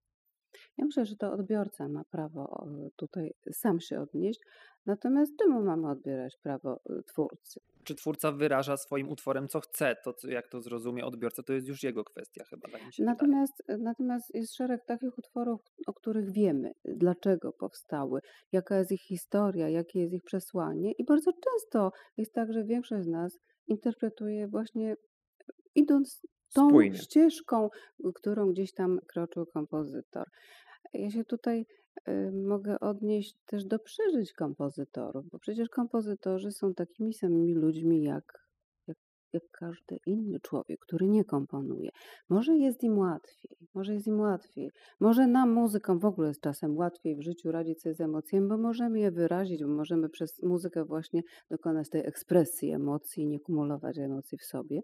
Ja 0.78 0.86
myślę, 0.86 1.06
że 1.06 1.16
to 1.16 1.32
odbiorca 1.32 1.88
ma 1.88 2.04
prawo 2.04 2.68
tutaj 2.96 3.34
sam 3.52 3.80
się 3.80 4.02
odnieść, 4.02 4.40
natomiast 4.86 5.38
czemu 5.38 5.62
mamy 5.64 5.90
odbierać 5.90 6.38
prawo 6.38 6.80
y, 6.90 7.04
twórcy? 7.04 7.60
Czy 7.84 7.96
twórca 7.96 8.32
wyraża 8.32 8.78
swoim 8.78 9.10
utworem, 9.10 9.48
co 9.48 9.60
chce, 9.60 9.96
to 10.04 10.14
jak 10.28 10.48
to 10.48 10.62
zrozumie 10.62 11.06
odbiorca, 11.06 11.44
to 11.44 11.54
jest 11.54 11.68
już 11.68 11.84
jego 11.84 12.04
kwestia 12.04 12.44
chyba. 12.44 12.70
Tak 12.70 12.82
natomiast, 13.00 13.64
natomiast 13.80 14.36
jest 14.36 14.56
szereg 14.56 14.86
takich 14.86 15.18
utworów, 15.18 15.62
o 15.88 15.94
których 15.94 16.32
wiemy, 16.32 16.72
dlaczego 16.86 17.54
powstały, 17.54 18.20
jaka 18.52 18.78
jest 18.78 18.92
ich 18.92 19.02
historia, 19.02 19.70
jakie 19.70 20.00
jest 20.00 20.14
ich 20.14 20.24
przesłanie 20.24 20.92
i 20.92 21.06
bardzo 21.06 21.32
często 21.34 21.92
jest 22.18 22.34
tak, 22.34 22.54
że 22.54 22.64
większość 22.64 23.06
z 23.06 23.08
nas 23.10 23.40
interpretuje 23.68 24.48
właśnie 24.48 24.96
idąc 25.76 26.22
tą 26.56 26.70
Spójnie. 26.70 26.98
ścieżką, 26.98 27.70
którą 28.16 28.52
gdzieś 28.52 28.74
tam 28.74 29.00
kroczył 29.08 29.46
kompozytor. 29.46 30.30
Ja 30.94 31.12
się 31.12 31.26
tutaj 31.26 31.66
y, 32.08 32.32
mogę 32.32 32.80
odnieść 32.80 33.36
też 33.46 33.66
do 33.66 33.80
przeżyć 33.80 34.34
kompozytorów, 34.34 35.30
bo 35.30 35.40
przecież 35.40 35.70
kompozytorzy 35.70 36.52
są 36.52 36.74
takimi 36.74 37.14
samymi 37.14 37.54
ludźmi 37.54 38.04
jak, 38.04 38.45
jak, 39.36 39.44
każdy 39.52 39.98
inny 40.06 40.40
człowiek, 40.40 40.80
który 40.80 41.08
nie 41.08 41.26
komponuje. 41.26 41.90
Może 42.30 42.56
jest 42.56 42.84
im 42.84 42.98
łatwiej, 42.98 43.58
może 43.74 43.94
jest 43.94 44.08
im 44.08 44.20
łatwiej. 44.20 44.72
Może 45.00 45.28
nam, 45.28 45.52
muzykom, 45.52 46.00
w 46.00 46.06
ogóle 46.06 46.28
jest 46.28 46.42
czasem 46.42 46.78
łatwiej 46.78 47.16
w 47.16 47.22
życiu 47.22 47.52
radzić 47.52 47.82
sobie 47.82 47.96
z 47.96 48.02
emocjami, 48.02 48.48
bo 48.48 48.58
możemy 48.58 49.00
je 49.00 49.12
wyrazić, 49.12 49.64
bo 49.64 49.70
możemy 49.70 50.10
przez 50.10 50.44
muzykę 50.44 50.86
właśnie 50.86 51.22
dokonać 51.50 51.90
tej 51.90 52.08
ekspresji 52.08 52.72
emocji, 52.72 53.28
nie 53.28 53.40
kumulować 53.40 53.98
emocji 53.98 54.38
w 54.38 54.46
sobie 54.46 54.82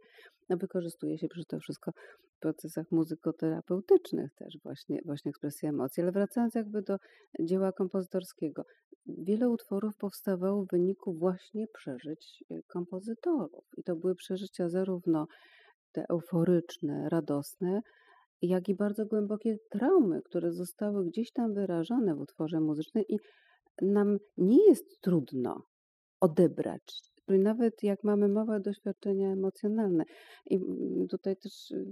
no, 0.52 0.58
wykorzystuje 0.58 1.18
się 1.18 1.28
przecież 1.28 1.48
to 1.48 1.60
wszystko 1.60 1.92
w 2.36 2.40
procesach 2.40 2.92
muzykoterapeutycznych 2.92 4.34
też 4.34 4.58
właśnie, 4.64 5.00
właśnie 5.06 5.32
emocji. 5.64 6.04
Ale 6.04 6.12
wracając 6.12 6.56
jakby 6.56 6.82
do 6.82 6.98
dzieła 7.40 7.72
kompozytorskiego, 7.72 8.66
wiele 9.06 9.50
utworów 9.50 9.98
powstawało 9.98 10.66
w 10.66 10.68
wyniku 10.72 11.14
właśnie 11.14 11.68
przeżyć 11.68 12.44
y, 12.52 12.64
kompozytorów. 12.68 13.66
I 13.78 13.84
to 13.84 13.96
były 13.96 14.16
przeżycia 14.16 14.70
zarówno 14.70 15.28
te 15.92 16.06
euforyczne, 16.10 17.10
radosne, 17.10 17.82
jak 18.42 18.70
i 18.70 18.76
bardzo 18.76 19.06
głębokie 19.06 19.58
traumy, 19.70 20.22
które 20.22 20.52
zostały 20.52 21.06
gdzieś 21.06 21.32
tam 21.32 21.54
wyrażone 21.54 22.16
w 22.16 22.20
utworze 22.20 22.60
muzycznym 22.60 23.04
i 23.10 23.18
nam 23.82 24.18
nie 24.38 24.68
jest 24.68 25.02
trudno 25.02 25.64
odebrać 26.20 27.12
nawet 27.38 27.84
jak 27.84 28.04
mamy 28.04 28.28
małe 28.28 28.60
doświadczenia 28.60 29.32
emocjonalne. 29.32 30.04
I 30.46 30.56
mm, 30.56 31.08
tutaj 31.08 31.36
też 31.38 31.72
y, 31.72 31.86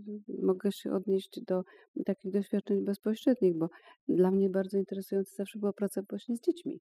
mogę 0.43 0.71
się 0.71 0.91
odnieść 0.91 1.39
do 1.47 1.63
takich 2.05 2.31
doświadczeń 2.31 2.85
bezpośrednich, 2.85 3.57
bo 3.57 3.69
dla 4.07 4.31
mnie 4.31 4.49
bardzo 4.49 4.77
interesująca 4.77 5.31
zawsze 5.35 5.59
była 5.59 5.73
praca 5.73 6.01
właśnie 6.09 6.37
z 6.37 6.41
dziećmi. 6.41 6.79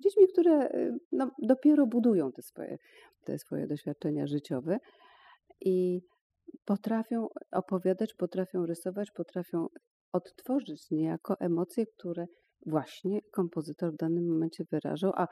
Dziećmi, 0.00 0.28
które 0.28 0.68
y, 0.74 0.98
no, 1.12 1.30
dopiero 1.42 1.86
budują 1.86 2.32
te 2.32 2.42
swoje, 2.42 2.78
te 3.24 3.38
swoje 3.38 3.66
doświadczenia 3.66 4.26
życiowe 4.26 4.78
i 5.60 6.00
potrafią 6.64 7.28
opowiadać, 7.52 8.14
potrafią 8.14 8.66
rysować, 8.66 9.10
potrafią 9.10 9.66
odtworzyć 10.12 10.90
niejako 10.90 11.40
emocje, 11.40 11.86
które 11.86 12.26
właśnie 12.66 13.20
kompozytor 13.32 13.92
w 13.92 13.96
danym 13.96 14.28
momencie 14.28 14.64
wyrażał, 14.70 15.12
a 15.16 15.26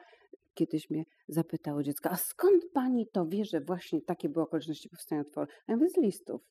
kiedyś 0.53 0.89
mnie 0.89 1.03
zapytało 1.27 1.83
dziecko, 1.83 2.09
a 2.09 2.15
skąd 2.15 2.63
pani 2.73 3.07
to 3.07 3.25
wie, 3.25 3.45
że 3.45 3.61
właśnie 3.61 4.01
takie 4.01 4.29
były 4.29 4.45
okoliczności 4.45 4.89
powstania 4.89 5.21
utworu? 5.21 5.47
A 5.67 5.71
ja 5.71 5.77
mówię, 5.77 5.89
z 5.89 5.97
listów. 5.97 6.41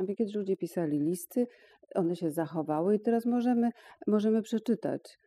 A 0.00 0.14
kiedyś 0.14 0.34
ludzie 0.34 0.56
pisali 0.56 0.98
listy, 1.00 1.46
one 1.94 2.16
się 2.16 2.30
zachowały 2.30 2.94
i 2.94 3.00
teraz 3.00 3.26
możemy, 3.26 3.70
możemy 4.06 4.42
przeczytać 4.42 5.18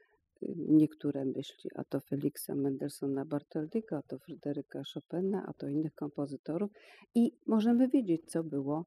niektóre 0.57 1.25
myśli, 1.25 1.69
a 1.75 1.83
to 1.83 1.99
Feliksa 1.99 2.55
Mendelssohna 2.55 3.25
Bartoldika, 3.25 3.97
a 3.97 4.01
to 4.01 4.19
Fryderyka 4.19 4.81
Chopina, 4.93 5.45
a 5.47 5.53
to 5.53 5.67
innych 5.67 5.95
kompozytorów 5.95 6.71
i 7.15 7.31
możemy 7.47 7.87
wiedzieć, 7.87 8.21
co 8.25 8.43
było 8.43 8.85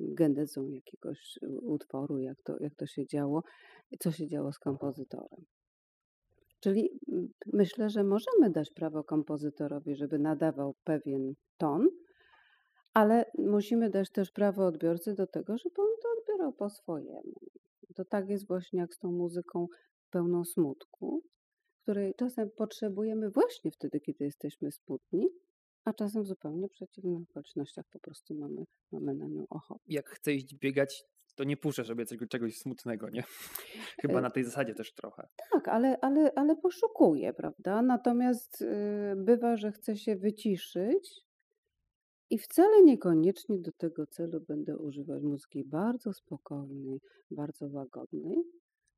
genezą 0.00 0.68
jakiegoś 0.68 1.38
utworu, 1.62 2.18
jak 2.18 2.42
to, 2.42 2.56
jak 2.60 2.74
to 2.74 2.86
się 2.86 3.06
działo, 3.06 3.42
co 3.98 4.12
się 4.12 4.26
działo 4.26 4.52
z 4.52 4.58
kompozytorem. 4.58 5.44
Czyli 6.60 6.90
myślę, 7.52 7.90
że 7.90 8.04
możemy 8.04 8.50
dać 8.50 8.70
prawo 8.70 9.04
kompozytorowi, 9.04 9.96
żeby 9.96 10.18
nadawał 10.18 10.74
pewien 10.84 11.34
ton, 11.58 11.88
ale 12.94 13.24
musimy 13.38 13.90
dać 13.90 14.10
też 14.10 14.30
prawo 14.30 14.66
odbiorcy 14.66 15.14
do 15.14 15.26
tego, 15.26 15.58
żeby 15.58 15.74
on 15.78 15.96
to 16.02 16.08
odbierał 16.20 16.52
po 16.52 16.70
swojemu. 16.70 17.40
To 17.94 18.04
tak 18.04 18.28
jest 18.28 18.46
właśnie 18.46 18.80
jak 18.80 18.94
z 18.94 18.98
tą 18.98 19.12
muzyką 19.12 19.66
pełną 20.12 20.44
smutku, 20.44 21.22
której 21.82 22.14
czasem 22.14 22.50
potrzebujemy 22.50 23.30
właśnie 23.30 23.70
wtedy, 23.70 24.00
kiedy 24.00 24.24
jesteśmy 24.24 24.72
smutni, 24.72 25.28
A 25.84 25.92
czasem 25.92 26.22
w 26.22 26.26
zupełnie 26.26 26.68
przeciwnych 26.68 27.28
okolicznościach 27.30 27.84
po 27.92 27.98
prostu 27.98 28.34
mamy, 28.34 28.64
mamy 28.92 29.14
na 29.14 29.28
nią 29.28 29.46
ochotę. 29.50 29.84
Jak 29.86 30.10
chcę 30.10 30.32
iść 30.34 30.54
biegać, 30.54 31.04
to 31.34 31.44
nie 31.44 31.56
puszczę 31.56 31.84
sobie 31.84 32.06
czegoś, 32.06 32.28
czegoś 32.28 32.58
smutnego, 32.58 33.10
nie? 33.10 33.22
Chyba 34.02 34.18
Y, 34.18 34.22
na 34.22 34.30
tej 34.30 34.44
zasadzie 34.44 34.74
też 34.74 34.94
trochę. 34.94 35.28
Tak, 35.52 35.68
ale, 35.68 35.98
ale, 36.00 36.32
ale 36.36 36.56
poszukuję, 36.56 37.32
prawda? 37.32 37.82
Natomiast 37.82 38.62
y, 38.62 38.66
bywa, 39.16 39.56
że 39.56 39.72
chcę 39.72 39.96
się 39.96 40.16
wyciszyć 40.16 41.20
i 42.30 42.38
wcale 42.38 42.82
niekoniecznie 42.82 43.58
do 43.58 43.72
tego 43.72 44.06
celu 44.06 44.40
będę 44.40 44.78
używać 44.78 45.22
muzyki 45.22 45.64
bardzo 45.64 46.12
spokojnej, 46.12 47.00
bardzo 47.30 47.68
łagodnej, 47.68 48.36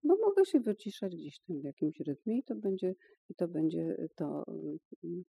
bo 0.04 0.16
mogę 0.16 0.44
się 0.44 0.60
wyciszać 0.60 1.16
gdzieś 1.16 1.38
tam 1.38 1.60
w 1.60 1.64
jakimś 1.64 2.00
rytmie 2.00 2.38
i 2.38 2.42
to 2.42 2.54
będzie, 2.54 2.94
i 3.28 3.34
to, 3.34 3.48
będzie 3.48 3.96
to 4.16 4.44
mm, 5.04 5.24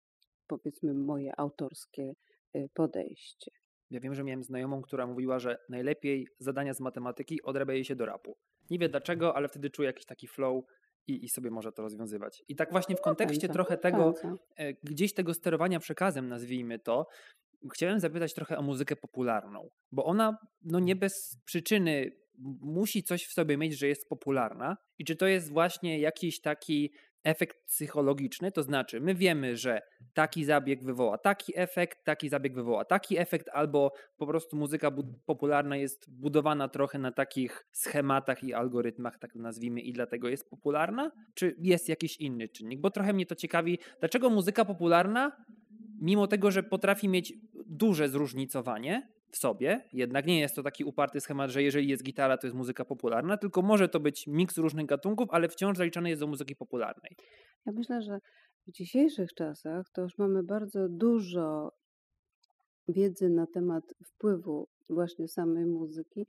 powiedzmy 0.47 0.93
moje 0.93 1.39
autorskie 1.39 2.13
y, 2.55 2.69
podejście. 2.73 3.51
Ja 3.89 3.99
wiem, 3.99 4.15
że 4.15 4.23
miałem 4.23 4.43
znajomą, 4.43 4.81
która 4.81 5.07
mówiła, 5.07 5.39
że 5.39 5.57
najlepiej 5.69 6.27
zadania 6.39 6.73
z 6.73 6.79
matematyki 6.79 7.41
odrabia 7.43 7.73
jej 7.73 7.85
się 7.85 7.95
do 7.95 8.05
rapu. 8.05 8.37
Nie 8.69 8.79
wie 8.79 8.89
dlaczego, 8.89 9.35
ale 9.35 9.47
wtedy 9.47 9.69
czuje 9.69 9.87
jakiś 9.87 10.05
taki 10.05 10.27
flow 10.27 10.63
i, 11.07 11.25
i 11.25 11.29
sobie 11.29 11.51
może 11.51 11.71
to 11.71 11.81
rozwiązywać. 11.81 12.43
I 12.47 12.55
tak 12.55 12.71
właśnie 12.71 12.95
w 12.95 13.01
kontekście 13.01 13.49
trochę 13.49 13.77
tego, 13.77 14.13
e, 14.55 14.73
gdzieś 14.73 15.13
tego 15.13 15.33
sterowania 15.33 15.79
przekazem, 15.79 16.27
nazwijmy 16.27 16.79
to, 16.79 17.07
chciałem 17.73 17.99
zapytać 17.99 18.33
trochę 18.33 18.57
o 18.57 18.61
muzykę 18.61 18.95
popularną, 18.95 19.69
bo 19.91 20.05
ona 20.05 20.37
no 20.61 20.79
nie 20.79 20.95
bez 20.95 21.37
przyczyny 21.45 22.11
musi 22.61 23.03
coś 23.03 23.25
w 23.25 23.33
sobie 23.33 23.57
mieć, 23.57 23.77
że 23.77 23.87
jest 23.87 24.09
popularna 24.09 24.77
i 24.99 25.05
czy 25.05 25.15
to 25.15 25.27
jest 25.27 25.51
właśnie 25.51 25.99
jakiś 25.99 26.41
taki 26.41 26.91
efekt 27.23 27.65
psychologiczny, 27.65 28.51
to 28.51 28.63
znaczy 28.63 29.01
my 29.01 29.15
wiemy, 29.15 29.57
że 29.57 29.81
taki 30.13 30.45
zabieg 30.45 30.83
wywoła 30.83 31.17
taki 31.17 31.53
efekt, 31.55 32.03
taki 32.03 32.29
zabieg 32.29 32.53
wywoła 32.53 32.85
taki 32.85 33.17
efekt, 33.17 33.49
albo 33.53 33.91
po 34.17 34.27
prostu 34.27 34.57
muzyka 34.57 34.91
popularna 35.25 35.77
jest 35.77 36.19
budowana 36.19 36.67
trochę 36.67 36.99
na 36.99 37.11
takich 37.11 37.65
schematach 37.71 38.43
i 38.43 38.53
algorytmach, 38.53 39.17
tak 39.19 39.35
nazwijmy, 39.35 39.81
i 39.81 39.93
dlatego 39.93 40.29
jest 40.29 40.49
popularna? 40.49 41.11
Czy 41.33 41.55
jest 41.59 41.89
jakiś 41.89 42.17
inny 42.17 42.49
czynnik? 42.49 42.81
Bo 42.81 42.91
trochę 42.91 43.13
mnie 43.13 43.25
to 43.25 43.35
ciekawi, 43.35 43.79
dlaczego 43.99 44.29
muzyka 44.29 44.65
popularna, 44.65 45.31
mimo 46.01 46.27
tego, 46.27 46.51
że 46.51 46.63
potrafi 46.63 47.09
mieć 47.09 47.33
duże 47.65 48.09
zróżnicowanie 48.09 49.13
w 49.33 49.37
sobie, 49.37 49.87
jednak 49.93 50.25
nie 50.25 50.39
jest 50.39 50.55
to 50.55 50.63
taki 50.63 50.83
uparty 50.83 51.21
schemat, 51.21 51.51
że 51.51 51.63
jeżeli 51.63 51.87
jest 51.87 52.03
gitara, 52.03 52.37
to 52.37 52.47
jest 52.47 52.57
muzyka 52.57 52.85
popularna, 52.85 53.37
tylko 53.37 53.61
może 53.61 53.89
to 53.89 53.99
być 53.99 54.27
miks 54.27 54.57
różnych 54.57 54.85
gatunków, 54.85 55.27
ale 55.31 55.49
wciąż 55.49 55.77
zaliczane 55.77 56.09
jest 56.09 56.21
do 56.21 56.27
muzyki 56.27 56.55
popularnej. 56.55 57.15
Ja 57.65 57.71
myślę, 57.71 58.01
że 58.01 58.19
w 58.67 58.71
dzisiejszych 58.71 59.33
czasach 59.33 59.89
to 59.93 60.01
już 60.01 60.17
mamy 60.17 60.43
bardzo 60.43 60.89
dużo 60.89 61.71
wiedzy 62.87 63.29
na 63.29 63.47
temat 63.47 63.83
wpływu 64.05 64.67
właśnie 64.89 65.27
samej 65.27 65.65
muzyki 65.65 66.27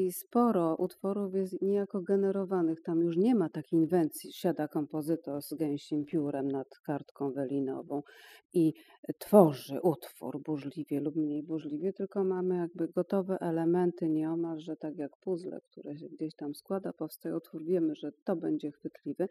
i 0.00 0.12
sporo 0.12 0.76
utworów 0.76 1.34
jest 1.34 1.62
niejako 1.62 2.00
generowanych. 2.00 2.82
Tam 2.82 3.00
już 3.00 3.16
nie 3.16 3.34
ma 3.34 3.48
takiej 3.48 3.78
inwencji. 3.78 4.32
Siada 4.32 4.68
kompozytor 4.68 5.42
z 5.42 5.54
gęsim 5.54 6.04
piórem 6.04 6.48
nad 6.48 6.78
kartką 6.78 7.32
welinową 7.32 8.02
i 8.52 8.72
tworzy 9.18 9.80
utwór 9.80 10.42
burzliwie 10.42 11.00
lub 11.00 11.16
mniej 11.16 11.42
burzliwie, 11.42 11.92
tylko 11.92 12.24
mamy 12.24 12.56
jakby 12.56 12.88
gotowe 12.88 13.38
elementy, 13.40 14.08
nieomalże 14.08 14.76
tak 14.76 14.96
jak 14.96 15.16
puzzle, 15.16 15.60
które 15.70 15.96
się 15.96 16.08
gdzieś 16.08 16.34
tam 16.34 16.54
składa, 16.54 16.92
powstaje 16.92 17.36
utwór. 17.36 17.64
Wiemy, 17.64 17.94
że 17.94 18.12
to 18.24 18.36
będzie 18.36 18.70
chwytliwy 18.70 19.28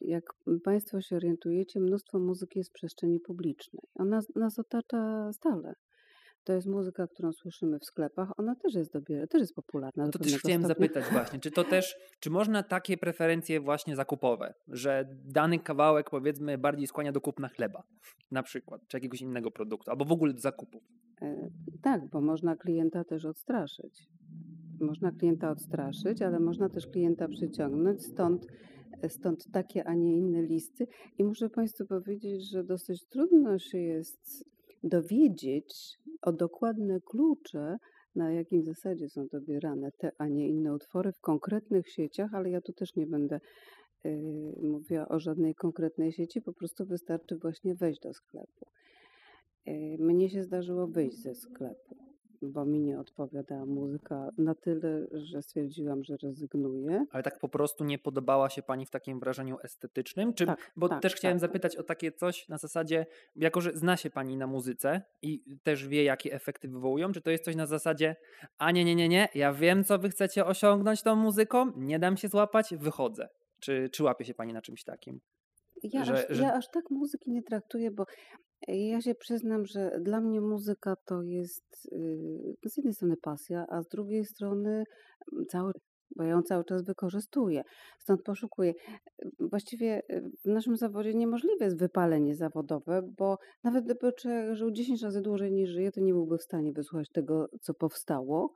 jak 0.00 0.24
Państwo 0.64 1.00
się 1.00 1.16
orientujecie, 1.16 1.80
mnóstwo 1.80 2.18
muzyki 2.18 2.58
jest 2.58 2.70
w 2.70 2.72
przestrzeni 2.72 3.20
publicznej. 3.20 3.82
Ona 3.94 4.20
nas 4.36 4.58
otacza 4.58 5.32
stale. 5.32 5.74
To 6.48 6.52
jest 6.52 6.66
muzyka, 6.66 7.06
którą 7.06 7.32
słyszymy 7.32 7.78
w 7.78 7.84
sklepach. 7.84 8.28
Ona 8.36 8.54
też 8.54 8.74
jest 8.74 8.92
dobiera, 8.92 9.26
też 9.26 9.40
jest 9.40 9.54
popularna. 9.54 10.08
To 10.08 10.18
też 10.18 10.38
chciałem 10.38 10.62
stopnia. 10.62 10.68
zapytać 10.68 11.04
właśnie, 11.12 11.40
czy 11.40 11.50
to 11.50 11.64
też, 11.64 11.96
czy 12.20 12.30
można 12.30 12.62
takie 12.62 12.96
preferencje 12.96 13.60
właśnie 13.60 13.96
zakupowe, 13.96 14.54
że 14.68 15.08
dany 15.24 15.58
kawałek 15.58 16.10
powiedzmy 16.10 16.58
bardziej 16.58 16.86
skłania 16.86 17.12
do 17.12 17.20
kupna 17.20 17.48
chleba 17.48 17.82
na 18.30 18.42
przykład, 18.42 18.80
czy 18.88 18.96
jakiegoś 18.96 19.20
innego 19.20 19.50
produktu, 19.50 19.90
albo 19.90 20.04
w 20.04 20.12
ogóle 20.12 20.32
do 20.32 20.40
zakupów. 20.40 20.82
E, 21.22 21.50
Tak, 21.82 22.10
bo 22.10 22.20
można 22.20 22.56
klienta 22.56 23.04
też 23.04 23.24
odstraszyć. 23.24 24.08
Można 24.80 25.12
klienta 25.12 25.50
odstraszyć, 25.50 26.22
ale 26.22 26.40
można 26.40 26.68
też 26.68 26.86
klienta 26.86 27.28
przyciągnąć, 27.28 28.04
stąd, 28.06 28.46
stąd 29.08 29.50
takie, 29.52 29.84
a 29.84 29.94
nie 29.94 30.16
inne 30.16 30.42
listy. 30.42 30.86
I 31.18 31.24
muszę 31.24 31.50
Państwu 31.50 31.86
powiedzieć, 31.86 32.50
że 32.50 32.64
dosyć 32.64 33.04
trudno 33.06 33.58
się 33.58 33.78
jest 33.78 34.44
dowiedzieć 34.82 35.98
o 36.22 36.32
dokładne 36.32 37.00
klucze, 37.00 37.76
na 38.14 38.32
jakim 38.32 38.64
zasadzie 38.64 39.08
są 39.08 39.26
dobierane 39.26 39.92
te, 39.92 40.12
a 40.18 40.28
nie 40.28 40.48
inne 40.48 40.74
utwory 40.74 41.12
w 41.12 41.20
konkretnych 41.20 41.88
sieciach, 41.88 42.34
ale 42.34 42.50
ja 42.50 42.60
tu 42.60 42.72
też 42.72 42.96
nie 42.96 43.06
będę 43.06 43.40
yy, 44.04 44.12
mówiła 44.62 45.08
o 45.08 45.20
żadnej 45.20 45.54
konkretnej 45.54 46.12
sieci, 46.12 46.42
po 46.42 46.52
prostu 46.52 46.86
wystarczy 46.86 47.36
właśnie 47.36 47.74
wejść 47.74 48.00
do 48.00 48.14
sklepu. 48.14 48.66
Yy, 49.66 49.98
Mnie 49.98 50.30
się 50.30 50.42
zdarzyło 50.42 50.86
wyjść 50.86 51.18
ze 51.18 51.34
sklepu, 51.34 52.07
bo 52.42 52.64
mi 52.64 52.80
nie 52.80 53.00
odpowiadała 53.00 53.66
muzyka 53.66 54.30
na 54.38 54.54
tyle, 54.54 55.06
że 55.12 55.42
stwierdziłam, 55.42 56.04
że 56.04 56.16
rezygnuję. 56.16 57.04
Ale 57.10 57.22
tak 57.22 57.38
po 57.38 57.48
prostu 57.48 57.84
nie 57.84 57.98
podobała 57.98 58.50
się 58.50 58.62
Pani 58.62 58.86
w 58.86 58.90
takim 58.90 59.20
wrażeniu 59.20 59.56
estetycznym? 59.62 60.34
Czy, 60.34 60.46
Tak, 60.46 60.72
bo 60.76 60.88
tak, 60.88 61.02
też 61.02 61.14
chciałem 61.14 61.36
tak, 61.38 61.40
tak. 61.40 61.50
zapytać 61.50 61.76
o 61.76 61.82
takie 61.82 62.12
coś 62.12 62.48
na 62.48 62.58
zasadzie, 62.58 63.06
jako 63.36 63.60
że 63.60 63.72
zna 63.72 63.96
się 63.96 64.10
Pani 64.10 64.36
na 64.36 64.46
muzyce 64.46 65.02
i 65.22 65.58
też 65.62 65.88
wie, 65.88 66.04
jakie 66.04 66.32
efekty 66.32 66.68
wywołują, 66.68 67.12
czy 67.12 67.20
to 67.20 67.30
jest 67.30 67.44
coś 67.44 67.56
na 67.56 67.66
zasadzie, 67.66 68.16
a 68.58 68.70
nie, 68.70 68.84
nie, 68.84 68.94
nie, 68.94 69.08
nie, 69.08 69.28
ja 69.34 69.52
wiem, 69.52 69.84
co 69.84 69.98
Wy 69.98 70.08
chcecie 70.08 70.46
osiągnąć 70.46 71.02
tą 71.02 71.16
muzyką, 71.16 71.72
nie 71.76 71.98
dam 71.98 72.16
się 72.16 72.28
złapać, 72.28 72.74
wychodzę. 72.76 73.28
Czy, 73.60 73.88
czy 73.92 74.02
łapie 74.04 74.24
się 74.24 74.34
Pani 74.34 74.52
na 74.52 74.62
czymś 74.62 74.84
takim? 74.84 75.20
Ja, 75.82 76.04
Że- 76.04 76.12
aż, 76.14 76.26
że- 76.36 76.42
ja 76.42 76.54
aż 76.54 76.68
tak 76.70 76.90
muzyki 76.90 77.30
nie 77.30 77.42
traktuję, 77.42 77.90
bo 77.90 78.04
ja 78.66 79.00
się 79.00 79.14
przyznam, 79.14 79.66
że 79.66 80.00
dla 80.00 80.20
mnie 80.20 80.40
muzyka 80.40 80.96
to 81.04 81.22
jest 81.22 81.88
yy, 81.92 82.70
z 82.70 82.76
jednej 82.76 82.94
strony 82.94 83.16
pasja, 83.16 83.66
a 83.68 83.82
z 83.82 83.88
drugiej 83.88 84.24
strony 84.24 84.84
mm, 85.32 85.46
cały, 85.46 85.72
bo 86.16 86.22
ja 86.22 86.30
ją 86.30 86.42
cały 86.42 86.64
czas 86.64 86.84
wykorzystuję. 86.84 87.62
Stąd 87.98 88.22
poszukuję. 88.22 88.74
Właściwie 89.40 90.02
yy, 90.08 90.30
w 90.44 90.48
naszym 90.48 90.76
zawodzie 90.76 91.14
niemożliwe 91.14 91.64
jest 91.64 91.78
wypalenie 91.78 92.34
zawodowe, 92.34 93.02
bo 93.18 93.38
nawet 93.64 93.84
gdyby 93.84 94.12
człowiek 94.12 94.54
żył 94.54 94.70
10 94.70 95.02
razy 95.02 95.22
dłużej 95.22 95.52
niż 95.52 95.70
żyje, 95.70 95.92
to 95.92 96.00
nie 96.00 96.12
byłby 96.12 96.38
w 96.38 96.42
stanie 96.42 96.72
wysłuchać 96.72 97.08
tego, 97.10 97.48
co 97.60 97.74
powstało. 97.74 98.52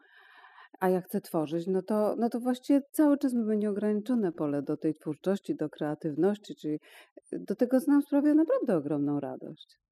A 0.80 0.88
jak 0.88 1.05
chcę 1.05 1.20
tworzyć, 1.20 1.66
no 1.66 1.82
to, 1.82 2.16
no 2.18 2.28
to 2.28 2.40
właściwie 2.40 2.82
cały 2.92 3.18
czas 3.18 3.34
mamy 3.34 3.57
nieograniczone 3.57 4.32
pole 4.32 4.62
do 4.62 4.76
tej 4.76 4.94
twórczości, 4.94 5.55
do 5.57 5.68
kreatywności, 5.68 6.55
czyli 6.55 6.78
do 7.32 7.57
tego, 7.57 7.80
co 7.80 7.90
nam 7.90 8.03
sprawia 8.03 8.34
naprawdę 8.34 8.76
ogromną 8.76 9.20
radość. 9.20 9.82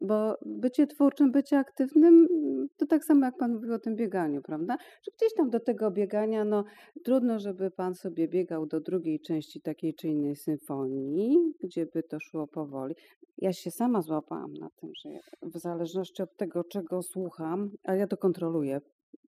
Bo 0.00 0.38
bycie 0.46 0.86
twórczym, 0.86 1.32
bycie 1.32 1.58
aktywnym, 1.58 2.28
mm, 2.30 2.68
to 2.76 2.86
tak 2.86 3.04
samo 3.04 3.26
jak 3.26 3.36
Pan 3.36 3.54
mówił 3.54 3.74
o 3.74 3.78
tym 3.78 3.96
bieganiu, 3.96 4.42
prawda? 4.42 4.76
Że 5.02 5.12
gdzieś 5.16 5.34
tam 5.34 5.50
do 5.50 5.60
tego 5.60 5.90
biegania, 5.90 6.44
no 6.44 6.64
trudno, 7.04 7.38
żeby 7.38 7.70
Pan 7.70 7.94
sobie 7.94 8.28
biegał 8.28 8.66
do 8.66 8.80
drugiej 8.80 9.20
części 9.20 9.60
takiej 9.60 9.94
czy 9.94 10.08
innej 10.08 10.36
symfonii, 10.36 11.38
gdzie 11.60 11.86
by 11.86 12.02
to 12.02 12.20
szło 12.20 12.46
powoli. 12.46 12.94
Ja 13.38 13.52
się 13.52 13.70
sama 13.70 14.02
złapałam 14.02 14.54
na 14.54 14.70
tym, 14.70 14.90
że 14.94 15.10
w 15.42 15.58
zależności 15.58 16.22
od 16.22 16.36
tego, 16.36 16.64
czego 16.64 17.02
słucham, 17.02 17.70
a 17.84 17.94
ja 17.94 18.06
to 18.06 18.16
kontroluję, 18.16 18.80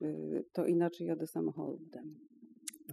y, 0.03 0.45
to 0.53 0.66
inaczej 0.66 1.07
jadę 1.07 1.27
samochodem. 1.27 2.16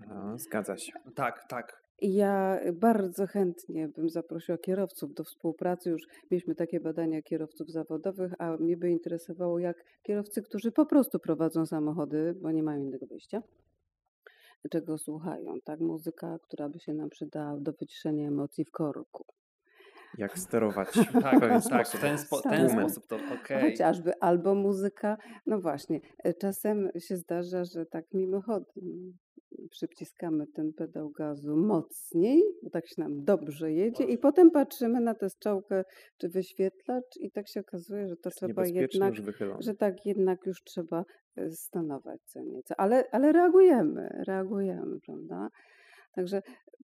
A, 0.09 0.37
zgadza 0.37 0.77
się. 0.77 0.91
Tak, 1.15 1.45
tak. 1.49 1.88
Ja 2.01 2.59
bardzo 2.73 3.27
chętnie 3.27 3.87
bym 3.87 4.09
zaprosiła 4.09 4.57
kierowców 4.57 5.13
do 5.13 5.23
współpracy. 5.23 5.89
Już 5.89 6.07
mieliśmy 6.31 6.55
takie 6.55 6.79
badania 6.79 7.21
kierowców 7.21 7.71
zawodowych, 7.71 8.33
a 8.39 8.57
mnie 8.57 8.77
by 8.77 8.89
interesowało, 8.89 9.59
jak 9.59 9.83
kierowcy, 10.03 10.41
którzy 10.41 10.71
po 10.71 10.85
prostu 10.85 11.19
prowadzą 11.19 11.65
samochody, 11.65 12.33
bo 12.41 12.51
nie 12.51 12.63
mają 12.63 12.81
innego 12.81 13.05
wyjścia, 13.07 13.43
czego 14.69 14.97
słuchają. 14.97 15.55
Tak, 15.63 15.79
muzyka, 15.79 16.39
która 16.41 16.69
by 16.69 16.79
się 16.79 16.93
nam 16.93 17.09
przydała 17.09 17.57
do 17.57 17.73
wyciszenia 17.73 18.27
emocji 18.27 18.65
w 18.65 18.71
korku. 18.71 19.25
Jak 20.17 20.39
sterować 20.39 20.87
Tak, 21.23 21.39
tak, 21.39 21.61
w 21.61 21.65
sposób 21.65 22.01
ten, 22.01 22.17
spo, 22.17 22.41
Tak. 22.41 22.51
ten 22.51 22.69
sposób 22.69 23.07
to 23.07 23.15
okej. 23.15 23.71
Chociażby 23.71 24.19
albo 24.19 24.55
muzyka, 24.55 25.17
no 25.45 25.59
właśnie, 25.59 25.99
e, 26.23 26.33
czasem 26.33 26.89
się 26.99 27.17
zdarza, 27.17 27.65
że 27.65 27.85
tak 27.85 28.05
mimochodem 28.13 29.17
przyciskamy 29.71 30.47
ten 30.47 30.73
pedał 30.73 31.09
gazu 31.11 31.57
mocniej, 31.57 32.43
bo 32.63 32.69
tak 32.69 32.87
się 32.87 33.01
nam 33.01 33.23
dobrze 33.23 33.73
jedzie 33.73 34.03
i 34.03 34.17
potem 34.17 34.51
patrzymy 34.51 35.01
na 35.01 35.15
tę 35.15 35.29
strzałkę 35.29 35.83
czy 36.17 36.29
wyświetlacz 36.29 37.17
i 37.19 37.31
tak 37.31 37.47
się 37.47 37.59
okazuje, 37.59 38.07
że 38.07 38.15
to 38.15 38.29
Jest 38.29 38.37
trzeba 38.37 38.65
jednak, 38.65 39.13
że 39.59 39.75
tak 39.75 40.05
jednak 40.05 40.45
już 40.45 40.63
trzeba 40.63 41.05
e, 41.35 41.51
stanować 41.51 42.21
co 42.25 42.41
nieco. 42.41 42.75
Ale, 42.77 43.03
ale 43.11 43.31
reagujemy, 43.31 44.23
reagujemy, 44.27 44.99
prawda? 45.05 45.49
Także 46.15 46.41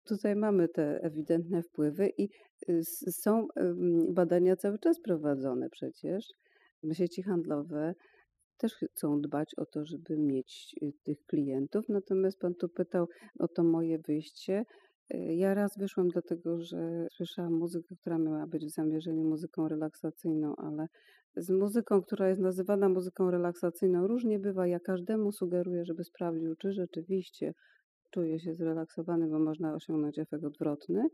tutaj 0.05 0.37
mamy 0.37 0.69
te 0.69 1.01
ewidentne 1.03 1.63
wpływy 1.63 2.11
i 2.19 2.29
y, 2.69 2.83
są 3.11 3.47
badania 4.09 4.57
cały 4.57 4.79
czas 4.79 5.01
prowadzone 5.01 5.71
przecież. 5.71 6.25
Sieci 6.93 7.23
handlowe 7.23 7.95
też 8.61 8.75
chcą 8.75 9.21
dbać 9.21 9.55
o 9.55 9.67
to, 9.67 9.85
żeby 9.85 10.19
mieć 10.19 10.77
y, 10.83 10.93
tych 11.03 11.19
klientów. 11.27 11.89
Natomiast 11.89 12.39
pan 12.39 12.55
tu 12.55 12.69
pytał 12.69 13.09
o 13.39 13.49
to 13.49 13.65
moje 13.65 13.99
wyjście. 13.99 14.65
Y, 15.15 15.35
ja 15.35 15.55
raz 15.55 15.79
wyszłam 15.79 16.09
dlatego, 16.09 16.61
że 16.63 17.07
słyszałam 17.17 17.53
muzykę, 17.53 17.95
która 18.01 18.19
miała 18.19 18.47
być 18.47 18.67
w 18.67 18.75
zamierzeniu 18.75 19.25
muzyką 19.25 19.69
relaksacyjną, 19.69 20.57
ale 20.57 20.87
z 21.37 21.51
muzyką, 21.51 22.03
która 22.03 22.29
jest 22.29 22.41
nazywana 22.41 22.89
muzyką 22.89 23.31
relaksacyjną, 23.31 24.07
różnie 24.07 24.39
bywa. 24.39 24.67
Ja 24.67 24.81
każdemu 24.81 25.33
sugeruję, 25.33 25.85
żeby 25.85 26.05
sprawdził, 26.05 26.57
czy 26.57 26.73
rzeczywiście 26.73 27.55
czuje 28.11 28.41
się 28.41 28.55
zrelaksowany, 28.55 29.29
bo 29.29 29.39
można 29.39 29.75
osiągnąć 29.75 30.19
efekt 30.19 30.45
odwrotny. 30.45 31.09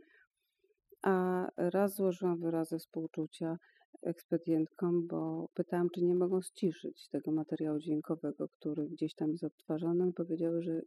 A 1.02 1.46
raz 1.56 1.94
złożyłam 1.94 2.40
wyrazy 2.40 2.78
współczucia 2.78 3.56
ekspedientkom, 4.02 5.06
bo 5.06 5.48
pytałam, 5.54 5.90
czy 5.90 6.04
nie 6.04 6.14
mogą 6.14 6.42
ściszyć 6.42 7.08
tego 7.08 7.32
materiału 7.32 7.78
dźwiękowego, 7.78 8.48
który 8.48 8.88
gdzieś 8.88 9.14
tam 9.14 9.30
jest 9.30 9.44
odtwarzany. 9.44 10.12
Powiedziały, 10.12 10.62
że 10.62 10.82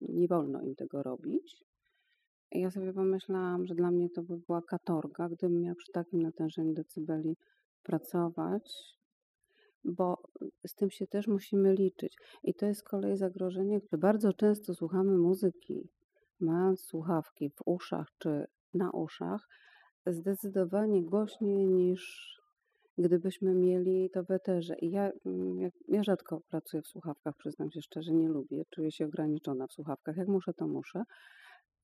nie 0.00 0.28
wolno 0.28 0.62
im 0.62 0.74
tego 0.74 1.02
robić. 1.02 1.64
I 2.52 2.60
ja 2.60 2.70
sobie 2.70 2.92
pomyślałam, 2.92 3.66
że 3.66 3.74
dla 3.74 3.90
mnie 3.90 4.10
to 4.10 4.22
by 4.22 4.36
była 4.36 4.62
katorga, 4.62 5.28
gdybym 5.28 5.60
miała 5.60 5.74
przy 5.74 5.92
takim 5.92 6.22
natężeniu 6.22 6.74
decybeli 6.74 7.36
pracować, 7.82 8.98
bo 9.84 10.22
z 10.66 10.74
tym 10.74 10.90
się 10.90 11.06
też 11.06 11.26
musimy 11.26 11.74
liczyć. 11.74 12.16
I 12.42 12.54
to 12.54 12.66
jest 12.66 12.80
z 12.80 12.82
kolei 12.82 13.16
zagrożenie, 13.16 13.80
że 13.92 13.98
bardzo 13.98 14.32
często 14.32 14.74
słuchamy 14.74 15.18
muzyki, 15.18 15.88
mając 16.40 16.80
słuchawki 16.80 17.50
w 17.50 17.62
uszach 17.66 18.06
czy 18.18 18.44
na 18.74 18.90
uszach, 18.90 19.48
zdecydowanie 20.08 21.02
głośniej 21.02 21.66
niż 21.66 22.28
gdybyśmy 22.98 23.54
mieli 23.54 24.10
to 24.10 24.24
w 24.24 24.30
eterze. 24.30 24.74
I 24.78 24.90
ja, 24.90 25.12
mm, 25.26 25.70
ja 25.88 26.02
rzadko 26.02 26.40
pracuję 26.40 26.82
w 26.82 26.86
słuchawkach, 26.86 27.36
przyznam 27.36 27.70
się 27.70 27.82
szczerze, 27.82 28.12
nie 28.12 28.28
lubię. 28.28 28.64
Czuję 28.70 28.92
się 28.92 29.06
ograniczona 29.06 29.66
w 29.66 29.72
słuchawkach. 29.72 30.16
Jak 30.16 30.28
muszę, 30.28 30.54
to 30.54 30.68
muszę. 30.68 31.02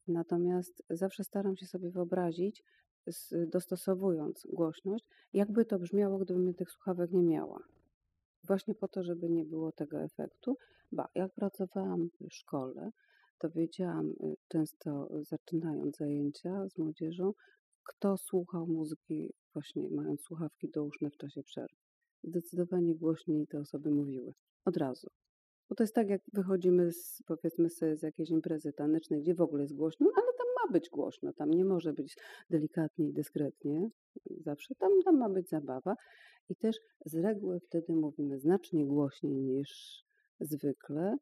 Natomiast 0.08 0.82
zawsze 0.90 1.24
staram 1.24 1.56
się 1.56 1.66
sobie 1.66 1.90
wyobrazić, 1.90 2.62
dostosowując 3.46 4.46
głośność, 4.52 5.04
jakby 5.32 5.64
to 5.64 5.78
brzmiało, 5.78 6.18
gdybym 6.18 6.54
tych 6.54 6.70
słuchawek 6.70 7.10
nie 7.10 7.22
miała. 7.22 7.58
Właśnie 8.44 8.74
po 8.74 8.88
to, 8.88 9.04
żeby 9.04 9.30
nie 9.30 9.44
było 9.44 9.72
tego 9.72 10.02
efektu. 10.02 10.56
Ba, 10.92 11.08
jak 11.14 11.34
pracowałam 11.34 12.08
w 12.20 12.34
szkole, 12.34 12.90
to 13.38 13.50
wiedziałam 13.50 14.10
y, 14.10 14.36
często 14.48 15.08
zaczynając 15.22 15.96
zajęcia 15.96 16.68
z 16.68 16.78
młodzieżą, 16.78 17.32
kto 17.84 18.16
słuchał 18.16 18.66
muzyki 18.66 19.32
właśnie 19.52 19.90
mając 19.90 20.22
słuchawki 20.22 20.68
douszne 20.70 21.10
w 21.10 21.16
czasie 21.16 21.42
przerwy. 21.42 21.76
Zdecydowanie 22.24 22.94
głośniej 22.94 23.46
te 23.46 23.58
osoby 23.58 23.90
mówiły. 23.90 24.32
Od 24.64 24.76
razu. 24.76 25.08
Bo 25.68 25.74
to 25.74 25.82
jest 25.82 25.94
tak, 25.94 26.08
jak 26.08 26.20
wychodzimy 26.32 26.92
z, 26.92 27.22
powiedzmy 27.26 27.70
sobie, 27.70 27.96
z 27.96 28.02
jakiejś 28.02 28.30
imprezy 28.30 28.72
tanecznej, 28.72 29.22
gdzie 29.22 29.34
w 29.34 29.40
ogóle 29.40 29.62
jest 29.62 29.74
głośno, 29.74 30.10
ale 30.16 30.26
tam 30.26 30.46
ma 30.62 30.72
być 30.72 30.90
głośno, 30.90 31.32
tam 31.32 31.50
nie 31.50 31.64
może 31.64 31.92
być 31.92 32.16
delikatnie 32.50 33.08
i 33.08 33.12
dyskretnie. 33.12 33.88
Zawsze 34.30 34.74
tam, 34.74 34.90
tam 35.04 35.18
ma 35.18 35.28
być 35.28 35.48
zabawa. 35.48 35.94
I 36.48 36.56
też 36.56 36.76
z 37.04 37.14
reguły 37.14 37.60
wtedy 37.60 37.96
mówimy 37.96 38.38
znacznie 38.38 38.86
głośniej 38.86 39.42
niż 39.42 40.02
zwykle, 40.40 41.16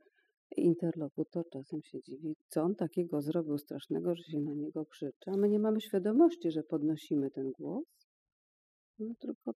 interlokutor 0.57 1.49
czasem 1.53 1.83
się 1.83 2.03
dziwi, 2.03 2.37
co 2.49 2.63
on 2.63 2.75
takiego 2.75 3.21
zrobił 3.21 3.59
strasznego, 3.59 4.15
że 4.15 4.23
się 4.23 4.41
na 4.41 4.55
niego 4.55 4.87
krzyczy, 4.87 5.31
a 5.31 5.37
my 5.37 5.49
nie 5.49 5.59
mamy 5.59 5.81
świadomości, 5.81 6.51
że 6.51 6.63
podnosimy 6.63 7.31
ten 7.31 7.51
głos, 7.51 7.85
no 8.99 9.15
tylko 9.19 9.53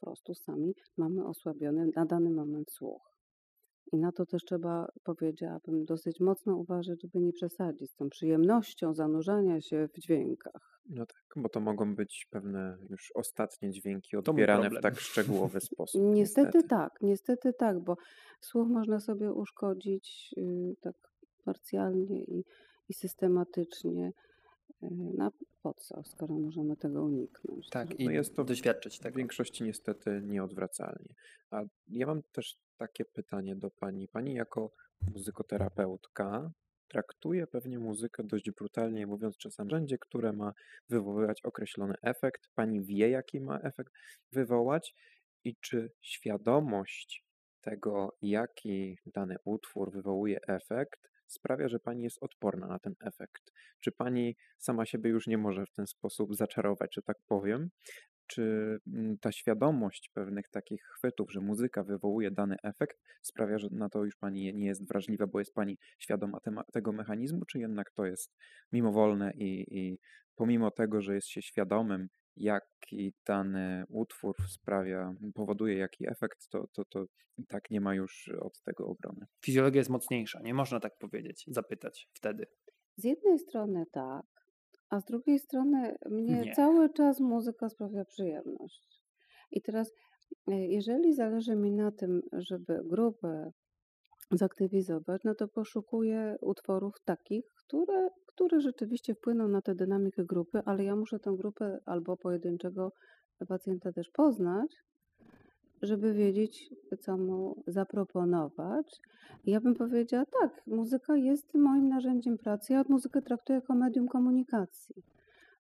po 0.00 0.06
prostu 0.06 0.34
sami 0.34 0.74
mamy 0.96 1.26
osłabiony 1.26 1.90
na 1.96 2.06
dany 2.06 2.30
moment 2.30 2.70
słuch. 2.70 3.13
I 3.94 3.98
na 3.98 4.12
to 4.12 4.26
też 4.26 4.44
trzeba, 4.44 4.88
powiedziałabym, 5.04 5.84
dosyć 5.84 6.20
mocno 6.20 6.56
uważać, 6.56 7.02
żeby 7.02 7.20
nie 7.20 7.32
przesadzić 7.32 7.90
z 7.90 7.94
tą 7.94 8.08
przyjemnością 8.08 8.94
zanurzania 8.94 9.60
się 9.60 9.88
w 9.88 9.98
dźwiękach. 9.98 10.80
No 10.88 11.06
tak, 11.06 11.24
bo 11.36 11.48
to 11.48 11.60
mogą 11.60 11.94
być 11.94 12.26
pewne 12.30 12.78
już 12.90 13.12
ostatnie 13.14 13.70
dźwięki 13.70 14.16
odbierane 14.16 14.70
w 14.70 14.80
tak 14.80 15.00
szczegółowy 15.00 15.60
sposób. 15.70 16.02
Niestety, 16.04 16.46
niestety, 16.46 16.68
tak, 16.68 16.92
niestety 17.00 17.52
tak, 17.52 17.80
bo 17.80 17.96
słuch 18.40 18.68
można 18.68 19.00
sobie 19.00 19.32
uszkodzić 19.32 20.34
yy, 20.36 20.74
tak 20.80 20.94
parcjalnie 21.44 22.24
i, 22.24 22.44
i 22.88 22.94
systematycznie. 22.94 24.12
Yy, 24.82 24.88
na 25.16 25.30
po 25.62 25.74
co, 25.74 26.04
skoro 26.04 26.34
możemy 26.38 26.76
tego 26.76 27.04
uniknąć? 27.04 27.68
Tak, 27.68 27.88
no 27.98 28.10
i 28.10 28.14
jest 28.14 28.36
to 28.36 28.44
doświadczyć 28.44 28.98
tego. 28.98 29.14
W 29.14 29.18
większości 29.18 29.64
niestety 29.64 30.22
nieodwracalnie. 30.24 31.14
A 31.50 31.62
ja 31.88 32.06
mam 32.06 32.22
też 32.22 32.56
takie 32.76 33.04
pytanie 33.04 33.56
do 33.56 33.70
pani. 33.70 34.08
Pani 34.08 34.34
jako 34.34 34.72
muzykoterapeutka 35.14 36.50
traktuje 36.88 37.46
pewnie 37.46 37.78
muzykę 37.78 38.22
dość 38.24 38.50
brutalnie, 38.50 39.06
mówiąc 39.06 39.36
czasem 39.36 39.66
narzędzie, 39.66 39.98
które 39.98 40.32
ma 40.32 40.52
wywoływać 40.88 41.40
określony 41.42 41.94
efekt. 42.02 42.48
Pani 42.54 42.84
wie, 42.84 43.10
jaki 43.10 43.40
ma 43.40 43.60
efekt 43.60 43.92
wywołać 44.32 44.94
i 45.44 45.56
czy 45.56 45.92
świadomość 46.02 47.24
tego, 47.60 48.16
jaki 48.22 48.98
dany 49.06 49.36
utwór 49.44 49.92
wywołuje 49.92 50.38
efekt, 50.48 51.00
sprawia, 51.26 51.68
że 51.68 51.78
pani 51.78 52.02
jest 52.02 52.22
odporna 52.22 52.66
na 52.66 52.78
ten 52.78 52.94
efekt. 53.00 53.52
Czy 53.80 53.92
pani 53.92 54.36
sama 54.58 54.86
siebie 54.86 55.10
już 55.10 55.26
nie 55.26 55.38
może 55.38 55.66
w 55.66 55.72
ten 55.72 55.86
sposób 55.86 56.34
zaczarować, 56.34 56.94
że 56.94 57.02
tak 57.02 57.16
powiem, 57.26 57.70
czy 58.26 58.78
mm, 58.86 59.18
ta 59.18 59.32
świadomość 59.32 60.10
pewnych 60.14 60.48
takich 60.48 60.82
chwytów, 60.82 61.32
że 61.32 61.40
muzyka 61.40 61.84
wywołuje 61.84 62.30
dany 62.30 62.56
efekt, 62.62 62.98
sprawia, 63.22 63.58
że 63.58 63.68
na 63.70 63.88
to 63.88 64.04
już 64.04 64.16
pani 64.16 64.54
nie 64.54 64.66
jest 64.66 64.88
wrażliwa, 64.88 65.26
bo 65.26 65.38
jest 65.38 65.54
pani 65.54 65.78
świadoma 65.98 66.38
tego 66.72 66.92
mechanizmu, 66.92 67.44
czy 67.44 67.58
jednak 67.58 67.90
to 67.90 68.06
jest 68.06 68.34
mimowolne 68.72 69.32
i, 69.34 69.78
i 69.78 69.98
pomimo 70.36 70.70
tego, 70.70 71.00
że 71.00 71.14
jest 71.14 71.28
się 71.28 71.42
świadomym, 71.42 72.08
jaki 72.36 73.14
dany 73.26 73.84
utwór 73.88 74.36
sprawia, 74.48 75.14
powoduje 75.34 75.76
jaki 75.76 76.10
efekt, 76.10 76.48
to, 76.48 76.66
to, 76.72 76.84
to 76.84 77.04
i 77.38 77.46
tak 77.46 77.70
nie 77.70 77.80
ma 77.80 77.94
już 77.94 78.30
od 78.40 78.62
tego 78.62 78.86
obrony. 78.86 79.26
Fizjologia 79.44 79.78
jest 79.80 79.90
mocniejsza, 79.90 80.40
nie 80.42 80.54
można 80.54 80.80
tak 80.80 80.98
powiedzieć, 80.98 81.44
zapytać 81.46 82.08
wtedy. 82.12 82.46
Z 82.96 83.04
jednej 83.04 83.38
strony 83.38 83.84
tak, 83.92 84.26
a 84.94 85.00
z 85.00 85.04
drugiej 85.04 85.38
strony 85.38 85.96
mnie 86.10 86.40
Nie. 86.40 86.54
cały 86.54 86.90
czas 86.90 87.20
muzyka 87.20 87.68
sprawia 87.68 88.04
przyjemność. 88.04 89.02
I 89.50 89.62
teraz, 89.62 89.92
e, 90.48 90.66
jeżeli 90.66 91.14
zależy 91.14 91.56
mi 91.56 91.72
na 91.72 91.92
tym, 91.92 92.22
żeby 92.32 92.80
grupę 92.84 93.50
zaktywizować, 94.30 95.22
no 95.24 95.34
to 95.34 95.48
poszukuję 95.48 96.36
utworów 96.40 96.94
takich, 97.04 97.44
które, 97.54 98.08
które 98.26 98.60
rzeczywiście 98.60 99.14
wpłyną 99.14 99.48
na 99.48 99.62
tę 99.62 99.74
dynamikę 99.74 100.24
grupy, 100.24 100.60
ale 100.64 100.84
ja 100.84 100.96
muszę 100.96 101.18
tę 101.18 101.34
grupę 101.36 101.78
albo 101.86 102.16
pojedynczego 102.16 102.92
pacjenta 103.48 103.92
też 103.92 104.10
poznać, 104.10 104.76
żeby 105.84 106.14
wiedzieć, 106.14 106.70
co 107.00 107.16
mu 107.16 107.62
zaproponować. 107.66 109.00
Ja 109.44 109.60
bym 109.60 109.74
powiedziała 109.74 110.24
tak, 110.40 110.62
muzyka 110.66 111.16
jest 111.16 111.54
moim 111.54 111.88
narzędziem 111.88 112.38
pracy. 112.38 112.72
Ja 112.72 112.84
muzykę 112.88 113.22
traktuję 113.22 113.58
jako 113.58 113.74
medium 113.74 114.08
komunikacji, 114.08 115.02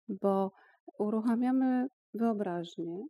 bo 0.08 0.52
uruchamiamy 0.98 1.88
wyobraźnię, 2.14 3.06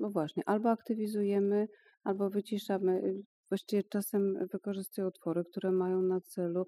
bo 0.00 0.10
właśnie 0.10 0.42
albo 0.46 0.70
aktywizujemy, 0.70 1.68
albo 2.04 2.30
wyciszamy. 2.30 3.14
Właściwie 3.48 3.82
czasem 3.82 4.46
wykorzystuję 4.52 5.06
utwory, 5.06 5.44
które 5.44 5.72
mają 5.72 6.02
na 6.02 6.20
celu 6.20 6.66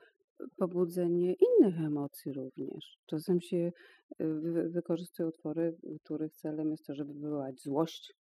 pobudzenie 0.56 1.34
innych 1.34 1.80
emocji 1.80 2.32
również. 2.32 2.98
Czasem 3.06 3.40
się 3.40 3.56
y, 3.56 3.72
wykorzystuje 4.68 5.28
utwory, 5.28 5.76
których 6.04 6.32
celem 6.32 6.70
jest 6.70 6.86
to, 6.86 6.94
żeby 6.94 7.14
wywołać 7.14 7.62
złość, 7.62 8.14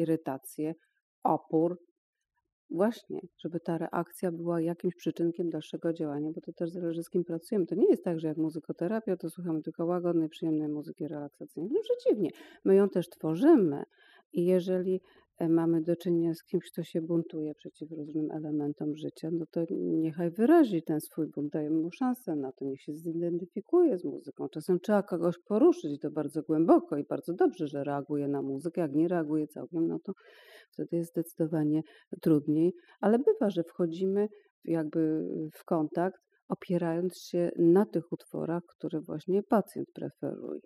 irytację, 0.00 0.74
opór. 1.22 1.78
Właśnie, 2.70 3.20
żeby 3.38 3.60
ta 3.60 3.78
reakcja 3.78 4.32
była 4.32 4.60
jakimś 4.60 4.94
przyczynkiem 4.94 5.50
dalszego 5.50 5.92
działania, 5.92 6.30
bo 6.34 6.40
to 6.40 6.52
też 6.52 6.70
zależy 6.70 7.02
z 7.02 7.10
kim 7.10 7.24
pracujemy. 7.24 7.66
To 7.66 7.74
nie 7.74 7.88
jest 7.90 8.04
tak, 8.04 8.20
że 8.20 8.28
jak 8.28 8.36
muzykoterapia, 8.36 9.16
to 9.16 9.30
słuchamy 9.30 9.62
tylko 9.62 9.86
łagodnej, 9.86 10.28
przyjemnej 10.28 10.68
muzyki 10.68 11.08
relaksacyjnej. 11.08 11.70
No 11.74 11.80
przeciwnie, 11.82 12.30
my 12.64 12.74
ją 12.74 12.88
też 12.88 13.08
tworzymy 13.08 13.82
i 14.32 14.44
jeżeli 14.44 15.00
mamy 15.48 15.82
do 15.82 15.96
czynienia 15.96 16.34
z 16.34 16.44
kimś, 16.44 16.70
kto 16.72 16.82
się 16.82 17.02
buntuje 17.02 17.54
przeciw 17.54 17.90
różnym 17.90 18.30
elementom 18.30 18.96
życia, 18.96 19.28
no 19.32 19.44
to 19.50 19.64
niechaj 19.70 20.30
wyrazi 20.30 20.82
ten 20.82 21.00
swój 21.00 21.26
bunt, 21.26 21.52
dajemy 21.52 21.76
mu 21.76 21.90
szansę 21.90 22.36
na 22.36 22.52
to, 22.52 22.64
niech 22.64 22.82
się 22.82 22.92
zidentyfikuje 22.94 23.98
z 23.98 24.04
muzyką. 24.04 24.48
Czasem 24.48 24.80
trzeba 24.80 25.02
kogoś 25.02 25.38
poruszyć 25.38 26.00
to 26.00 26.10
bardzo 26.10 26.42
głęboko 26.42 26.96
i 26.96 27.04
bardzo 27.04 27.34
dobrze, 27.34 27.66
że 27.66 27.84
reaguje 27.84 28.28
na 28.28 28.42
muzykę. 28.42 28.80
Jak 28.80 28.92
nie 28.92 29.08
reaguje 29.08 29.46
całkiem, 29.46 29.86
no 29.86 29.98
to 30.04 30.12
wtedy 30.70 30.96
jest 30.96 31.10
zdecydowanie 31.10 31.82
trudniej, 32.22 32.72
ale 33.00 33.18
bywa, 33.18 33.50
że 33.50 33.62
wchodzimy 33.64 34.28
jakby 34.64 35.28
w 35.54 35.64
kontakt 35.64 36.20
opierając 36.48 37.18
się 37.18 37.50
na 37.58 37.86
tych 37.86 38.12
utworach, 38.12 38.62
które 38.76 39.00
właśnie 39.00 39.42
pacjent 39.42 39.88
preferuje 39.94 40.60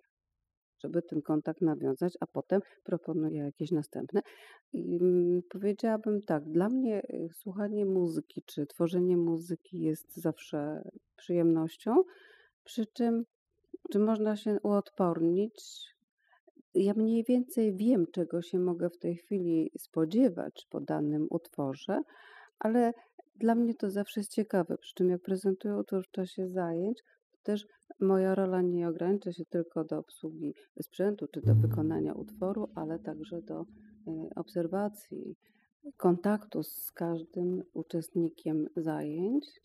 żeby 0.79 1.01
ten 1.01 1.21
kontakt 1.21 1.61
nawiązać, 1.61 2.13
a 2.19 2.27
potem 2.27 2.61
proponuję 2.83 3.43
jakieś 3.43 3.71
następne. 3.71 4.21
I 4.73 4.97
mm, 5.01 5.41
powiedziałabym 5.49 6.21
tak, 6.21 6.43
dla 6.43 6.69
mnie 6.69 7.03
y, 7.03 7.29
słuchanie 7.33 7.85
muzyki 7.85 8.43
czy 8.45 8.65
tworzenie 8.65 9.17
muzyki 9.17 9.81
jest 9.81 10.15
zawsze 10.15 10.89
przyjemnością, 11.15 12.03
przy 12.63 12.85
czym 12.85 13.25
czy 13.91 13.99
można 13.99 14.35
się 14.35 14.57
uodpornić? 14.63 15.85
Ja 16.75 16.93
mniej 16.93 17.23
więcej 17.23 17.75
wiem, 17.75 18.05
czego 18.11 18.41
się 18.41 18.59
mogę 18.59 18.89
w 18.89 18.97
tej 18.97 19.15
chwili 19.15 19.71
spodziewać 19.77 20.67
po 20.69 20.81
danym 20.81 21.27
utworze, 21.29 22.01
ale 22.59 22.93
dla 23.35 23.55
mnie 23.55 23.75
to 23.75 23.89
zawsze 23.89 24.19
jest 24.19 24.31
ciekawe. 24.31 24.77
Przy 24.77 24.95
czym 24.95 25.09
jak 25.09 25.21
prezentuję 25.21 25.75
utwór 25.75 26.03
w 26.03 26.11
czasie 26.11 26.49
zajęć, 26.49 27.03
też 27.45 27.67
moja 27.99 28.35
rola 28.35 28.61
nie 28.61 28.87
ogranicza 28.87 29.31
się 29.31 29.45
tylko 29.45 29.83
do 29.83 29.97
obsługi 29.97 30.53
sprzętu 30.81 31.27
czy 31.27 31.41
do 31.41 31.55
wykonania 31.55 32.13
utworu, 32.13 32.69
ale 32.75 32.99
także 32.99 33.41
do 33.41 33.61
y, 33.61 33.65
obserwacji, 34.35 35.35
kontaktu 35.97 36.63
z 36.63 36.91
każdym 36.91 37.63
uczestnikiem 37.73 38.67
zajęć 38.75 39.61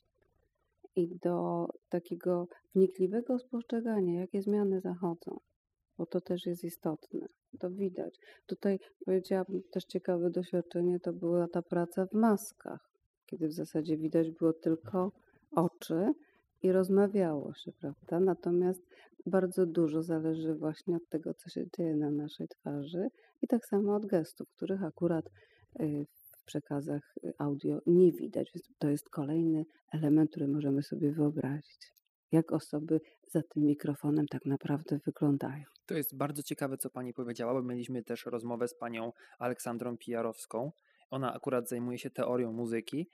i 0.96 1.08
do 1.22 1.66
takiego 1.88 2.48
wnikliwego 2.74 3.38
spostrzegania, 3.38 4.20
jakie 4.20 4.42
zmiany 4.42 4.80
zachodzą, 4.80 5.38
bo 5.98 6.06
to 6.06 6.20
też 6.20 6.46
jest 6.46 6.64
istotne. 6.64 7.26
To 7.58 7.70
widać. 7.70 8.18
Tutaj 8.46 8.78
powiedziałabym 9.04 9.62
też 9.72 9.84
ciekawe 9.84 10.30
doświadczenie 10.30 11.00
to 11.00 11.12
była 11.12 11.48
ta 11.48 11.62
praca 11.62 12.06
w 12.06 12.12
maskach, 12.12 12.90
kiedy 13.26 13.48
w 13.48 13.52
zasadzie 13.52 13.96
widać 13.96 14.30
było 14.30 14.52
tylko 14.52 15.12
oczy 15.50 16.12
i 16.62 16.72
rozmawiało 16.72 17.54
się, 17.54 17.72
prawda? 17.72 18.20
Natomiast 18.20 18.82
bardzo 19.26 19.66
dużo 19.66 20.02
zależy 20.02 20.54
właśnie 20.54 20.96
od 20.96 21.08
tego, 21.08 21.34
co 21.34 21.50
się 21.50 21.64
dzieje 21.76 21.96
na 21.96 22.10
naszej 22.10 22.48
twarzy 22.48 23.08
i 23.42 23.46
tak 23.46 23.66
samo 23.66 23.94
od 23.94 24.06
gestów, 24.06 24.48
których 24.56 24.84
akurat 24.84 25.24
y, 25.80 26.06
w 26.38 26.44
przekazach 26.44 27.14
y, 27.24 27.32
audio 27.38 27.80
nie 27.86 28.12
widać. 28.12 28.50
Więc 28.54 28.68
to 28.78 28.88
jest 28.88 29.10
kolejny 29.10 29.64
element, 29.92 30.30
który 30.30 30.48
możemy 30.48 30.82
sobie 30.82 31.12
wyobrazić. 31.12 31.92
Jak 32.32 32.52
osoby 32.52 33.00
za 33.30 33.42
tym 33.42 33.62
mikrofonem 33.62 34.26
tak 34.26 34.46
naprawdę 34.46 34.98
wyglądają. 35.06 35.64
To 35.86 35.94
jest 35.94 36.16
bardzo 36.16 36.42
ciekawe, 36.42 36.76
co 36.76 36.90
pani 36.90 37.14
powiedziała, 37.14 37.52
bo 37.52 37.62
mieliśmy 37.62 38.02
też 38.02 38.26
rozmowę 38.26 38.68
z 38.68 38.74
panią 38.74 39.12
Aleksandrą 39.38 39.96
Pijarowską. 39.98 40.72
Ona 41.10 41.34
akurat 41.34 41.68
zajmuje 41.68 41.98
się 41.98 42.10
teorią 42.10 42.52
muzyki 42.52 43.08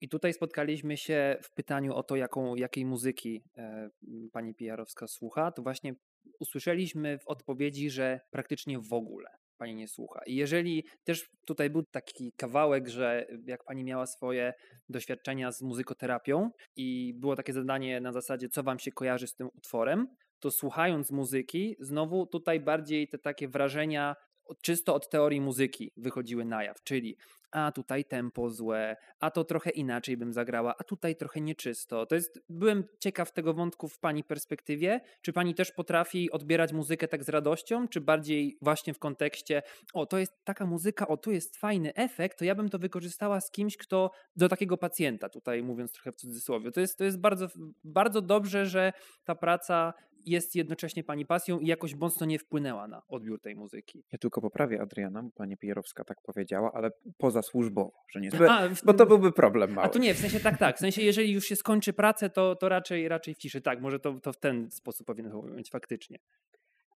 i 0.00 0.08
tutaj 0.08 0.32
spotkaliśmy 0.32 0.96
się 0.96 1.36
w 1.42 1.54
pytaniu 1.54 1.94
o 1.94 2.02
to, 2.02 2.16
jaką, 2.16 2.54
jakiej 2.54 2.84
muzyki 2.84 3.42
e, 3.56 3.90
pani 4.32 4.54
Pijarowska 4.54 5.06
słucha. 5.06 5.52
To 5.52 5.62
właśnie 5.62 5.94
usłyszeliśmy 6.40 7.18
w 7.18 7.26
odpowiedzi, 7.26 7.90
że 7.90 8.20
praktycznie 8.30 8.78
w 8.78 8.92
ogóle 8.92 9.28
pani 9.58 9.74
nie 9.74 9.88
słucha. 9.88 10.20
I 10.26 10.36
jeżeli 10.36 10.84
też 11.04 11.30
tutaj 11.46 11.70
był 11.70 11.82
taki 11.82 12.32
kawałek, 12.36 12.88
że 12.88 13.26
jak 13.46 13.64
pani 13.64 13.84
miała 13.84 14.06
swoje 14.06 14.52
doświadczenia 14.88 15.52
z 15.52 15.62
muzykoterapią 15.62 16.50
i 16.76 17.14
było 17.16 17.36
takie 17.36 17.52
zadanie 17.52 18.00
na 18.00 18.12
zasadzie, 18.12 18.48
co 18.48 18.62
wam 18.62 18.78
się 18.78 18.92
kojarzy 18.92 19.26
z 19.26 19.34
tym 19.34 19.48
utworem, 19.54 20.06
to 20.40 20.50
słuchając 20.50 21.10
muzyki, 21.10 21.76
znowu 21.80 22.26
tutaj 22.26 22.60
bardziej 22.60 23.08
te 23.08 23.18
takie 23.18 23.48
wrażenia 23.48 24.16
czysto 24.62 24.94
od 24.94 25.08
teorii 25.08 25.40
muzyki 25.40 25.92
wychodziły 25.96 26.44
na 26.44 26.64
jaw, 26.64 26.82
czyli 26.82 27.16
a 27.56 27.72
tutaj 27.72 28.04
tempo 28.04 28.50
złe, 28.50 28.96
a 29.20 29.30
to 29.30 29.44
trochę 29.44 29.70
inaczej 29.70 30.16
bym 30.16 30.32
zagrała, 30.32 30.74
a 30.78 30.84
tutaj 30.84 31.16
trochę 31.16 31.40
nieczysto. 31.40 32.06
To 32.06 32.14
jest, 32.14 32.40
byłem 32.48 32.84
ciekaw 32.98 33.32
tego 33.32 33.54
wątku 33.54 33.88
w 33.88 33.98
pani 33.98 34.24
perspektywie. 34.24 35.00
Czy 35.22 35.32
pani 35.32 35.54
też 35.54 35.72
potrafi 35.72 36.30
odbierać 36.30 36.72
muzykę 36.72 37.08
tak 37.08 37.24
z 37.24 37.28
radością, 37.28 37.88
czy 37.88 38.00
bardziej 38.00 38.58
właśnie 38.62 38.94
w 38.94 38.98
kontekście, 38.98 39.62
o 39.94 40.06
to 40.06 40.18
jest 40.18 40.44
taka 40.44 40.66
muzyka, 40.66 41.08
o 41.08 41.16
tu 41.16 41.32
jest 41.32 41.56
fajny 41.56 41.94
efekt, 41.94 42.38
to 42.38 42.44
ja 42.44 42.54
bym 42.54 42.68
to 42.68 42.78
wykorzystała 42.78 43.40
z 43.40 43.50
kimś, 43.50 43.76
kto 43.76 44.10
do 44.36 44.48
takiego 44.48 44.76
pacjenta, 44.76 45.28
tutaj 45.28 45.62
mówiąc 45.62 45.92
trochę 45.92 46.12
w 46.12 46.16
cudzysłowie. 46.16 46.72
To 46.72 46.80
jest, 46.80 46.98
to 46.98 47.04
jest 47.04 47.20
bardzo, 47.20 47.48
bardzo 47.84 48.22
dobrze, 48.22 48.66
że 48.66 48.92
ta 49.24 49.34
praca 49.34 49.94
jest 50.26 50.54
jednocześnie 50.54 51.04
pani 51.04 51.26
pasją 51.26 51.58
i 51.58 51.66
jakoś 51.66 51.94
mocno 51.94 52.26
nie 52.26 52.38
wpłynęła 52.38 52.88
na 52.88 53.02
odbiór 53.08 53.40
tej 53.40 53.56
muzyki. 53.56 54.04
Ja 54.12 54.18
tylko 54.18 54.40
poprawię 54.40 54.80
Adriana, 54.80 55.22
bo 55.22 55.30
pani 55.30 55.56
Pierowska 55.56 56.04
tak 56.04 56.22
powiedziała, 56.22 56.72
ale 56.74 56.90
poza 57.18 57.42
służbowo, 57.46 57.92
że 58.08 58.20
nie 58.20 58.30
A, 58.48 58.68
w, 58.68 58.84
bo 58.84 58.94
to 58.94 59.06
byłby 59.06 59.32
problem 59.32 59.72
mały. 59.72 59.86
A 59.86 59.90
tu 59.90 59.98
nie, 59.98 60.14
w 60.14 60.18
sensie 60.18 60.40
tak, 60.40 60.58
tak. 60.58 60.76
W 60.76 60.78
sensie 60.78 61.02
jeżeli 61.02 61.32
już 61.32 61.44
się 61.44 61.56
skończy 61.56 61.92
pracę, 61.92 62.30
to, 62.30 62.56
to 62.56 62.68
raczej, 62.68 63.08
raczej 63.08 63.34
w 63.34 63.38
ciszy. 63.38 63.60
Tak, 63.60 63.80
może 63.80 64.00
to, 64.00 64.20
to 64.20 64.32
w 64.32 64.38
ten 64.38 64.70
sposób 64.70 65.06
powinno 65.06 65.42
być 65.42 65.70
faktycznie. 65.70 66.18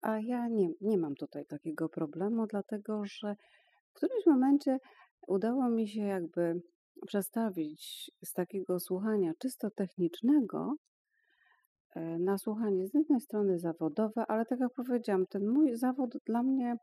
A 0.01 0.19
ja 0.19 0.47
nie, 0.47 0.69
nie 0.81 0.97
mam 0.97 1.15
tutaj 1.15 1.45
takiego 1.45 1.89
problemu, 1.89 2.47
dlatego 2.47 3.01
że 3.05 3.35
w 3.89 3.93
którymś 3.93 4.25
momencie 4.25 4.77
udało 5.27 5.69
mi 5.69 5.87
się 5.87 6.01
jakby 6.01 6.61
przestawić 7.07 8.11
z 8.23 8.33
takiego 8.33 8.79
słuchania 8.79 9.31
czysto 9.39 9.69
technicznego 9.69 10.75
E, 11.97 12.19
na 12.19 12.37
słuchanie 12.37 12.87
z 12.87 12.93
jednej 12.93 13.21
strony 13.21 13.59
zawodowe, 13.59 14.25
ale 14.27 14.45
tak 14.45 14.59
jak 14.59 14.73
powiedziałam, 14.73 15.25
ten 15.27 15.47
mój 15.47 15.75
zawód 15.75 16.17
dla 16.25 16.43
mnie 16.43 16.75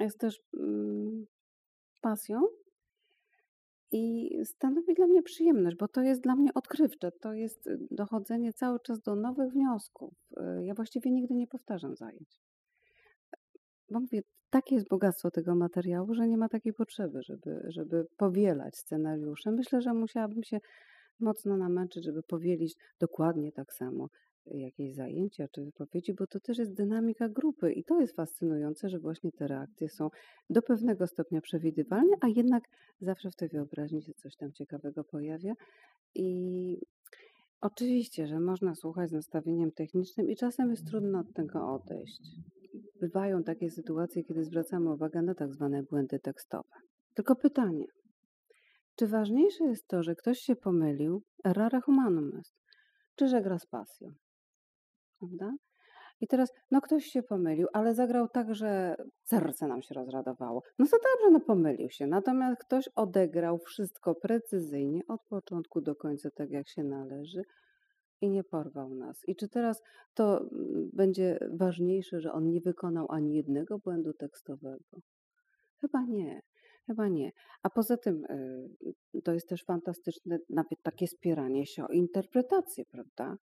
jest 0.00 0.18
też 0.18 0.40
mm, 0.54 1.26
pasją 2.00 2.42
i 3.92 4.30
stanowi 4.44 4.94
dla 4.94 5.06
mnie 5.06 5.22
przyjemność, 5.22 5.76
bo 5.76 5.88
to 5.88 6.02
jest 6.02 6.20
dla 6.20 6.36
mnie 6.36 6.54
odkrywcze, 6.54 7.12
to 7.12 7.32
jest 7.32 7.66
y, 7.66 7.78
dochodzenie 7.90 8.52
cały 8.52 8.80
czas 8.80 9.00
do 9.00 9.16
nowych 9.16 9.52
wniosków. 9.52 10.14
E, 10.36 10.64
ja 10.64 10.74
właściwie 10.74 11.10
nigdy 11.10 11.34
nie 11.34 11.46
powtarzam 11.46 11.96
zajęć. 11.96 12.40
Bo 13.90 14.00
mówię, 14.00 14.22
takie 14.50 14.74
jest 14.74 14.88
bogactwo 14.88 15.30
tego 15.30 15.54
materiału, 15.54 16.14
że 16.14 16.28
nie 16.28 16.38
ma 16.38 16.48
takiej 16.48 16.72
potrzeby, 16.72 17.22
żeby, 17.22 17.66
żeby 17.68 18.06
powielać 18.16 18.76
scenariusze. 18.76 19.52
Myślę, 19.52 19.82
że 19.82 19.94
musiałabym 19.94 20.44
się 20.44 20.58
mocno 21.20 21.56
namęczyć, 21.56 22.04
żeby 22.04 22.22
powielić 22.22 22.74
dokładnie 23.00 23.52
tak 23.52 23.72
samo 23.72 24.08
jakieś 24.46 24.94
zajęcia 24.94 25.48
czy 25.48 25.64
wypowiedzi, 25.64 26.14
bo 26.14 26.26
to 26.26 26.40
też 26.40 26.58
jest 26.58 26.74
dynamika 26.74 27.28
grupy 27.28 27.72
i 27.72 27.84
to 27.84 28.00
jest 28.00 28.16
fascynujące, 28.16 28.88
że 28.88 28.98
właśnie 28.98 29.32
te 29.32 29.48
reakcje 29.48 29.88
są 29.88 30.10
do 30.50 30.62
pewnego 30.62 31.06
stopnia 31.06 31.40
przewidywalne, 31.40 32.16
a 32.20 32.28
jednak 32.28 32.64
zawsze 33.00 33.30
w 33.30 33.36
tej 33.36 33.48
wyobraźni 33.48 34.02
się 34.02 34.14
coś 34.14 34.36
tam 34.36 34.52
ciekawego 34.52 35.04
pojawia. 35.04 35.54
I 36.14 36.78
oczywiście, 37.60 38.26
że 38.26 38.40
można 38.40 38.74
słuchać 38.74 39.10
z 39.10 39.12
nastawieniem 39.12 39.72
technicznym 39.72 40.30
i 40.30 40.36
czasem 40.36 40.70
jest 40.70 40.86
trudno 40.86 41.18
od 41.18 41.32
tego 41.32 41.74
odejść. 41.74 42.22
Bywają 43.00 43.44
takie 43.44 43.70
sytuacje, 43.70 44.24
kiedy 44.24 44.44
zwracamy 44.44 44.92
uwagę 44.92 45.22
na 45.22 45.34
tak 45.34 45.52
zwane 45.52 45.82
błędy 45.82 46.18
tekstowe. 46.18 46.74
Tylko 47.14 47.36
pytanie, 47.36 47.86
czy 48.96 49.06
ważniejsze 49.06 49.64
jest 49.64 49.86
to, 49.86 50.02
że 50.02 50.14
ktoś 50.14 50.38
się 50.38 50.56
pomylił, 50.56 51.22
rara 51.44 51.80
humanum 51.80 52.36
est, 52.38 52.54
czy 53.14 53.28
że 53.28 53.42
gra 53.42 53.58
z 53.58 53.66
pasją? 53.66 54.12
Prawda? 55.22 55.56
I 56.20 56.26
teraz, 56.26 56.52
no 56.70 56.80
ktoś 56.80 57.04
się 57.04 57.22
pomylił, 57.22 57.68
ale 57.72 57.94
zagrał 57.94 58.28
tak, 58.28 58.54
że 58.54 58.96
serce 59.24 59.66
nam 59.66 59.82
się 59.82 59.94
rozradowało. 59.94 60.62
No 60.78 60.86
to 60.86 60.96
dobrze, 60.96 61.30
no 61.30 61.40
pomylił 61.40 61.90
się. 61.90 62.06
Natomiast 62.06 62.60
ktoś 62.60 62.88
odegrał 62.88 63.58
wszystko 63.58 64.14
precyzyjnie 64.14 65.00
od 65.08 65.22
początku 65.22 65.80
do 65.80 65.96
końca, 65.96 66.30
tak 66.30 66.50
jak 66.50 66.68
się 66.68 66.84
należy 66.84 67.42
i 68.20 68.30
nie 68.30 68.44
porwał 68.44 68.94
nas. 68.94 69.28
I 69.28 69.36
czy 69.36 69.48
teraz 69.48 69.82
to 70.14 70.40
mm, 70.40 70.90
będzie 70.92 71.38
ważniejsze, 71.50 72.20
że 72.20 72.32
on 72.32 72.50
nie 72.50 72.60
wykonał 72.60 73.06
ani 73.10 73.34
jednego 73.34 73.78
błędu 73.78 74.12
tekstowego? 74.12 75.00
Chyba 75.80 76.04
nie. 76.08 76.42
Chyba 76.86 77.08
nie. 77.08 77.32
A 77.62 77.70
poza 77.70 77.96
tym 77.96 78.24
y, 78.24 79.22
to 79.24 79.32
jest 79.32 79.48
też 79.48 79.64
fantastyczne 79.64 80.38
takie 80.82 81.06
spieranie 81.06 81.66
się 81.66 81.84
o 81.84 81.92
interpretację, 81.92 82.84
prawda? 82.84 83.36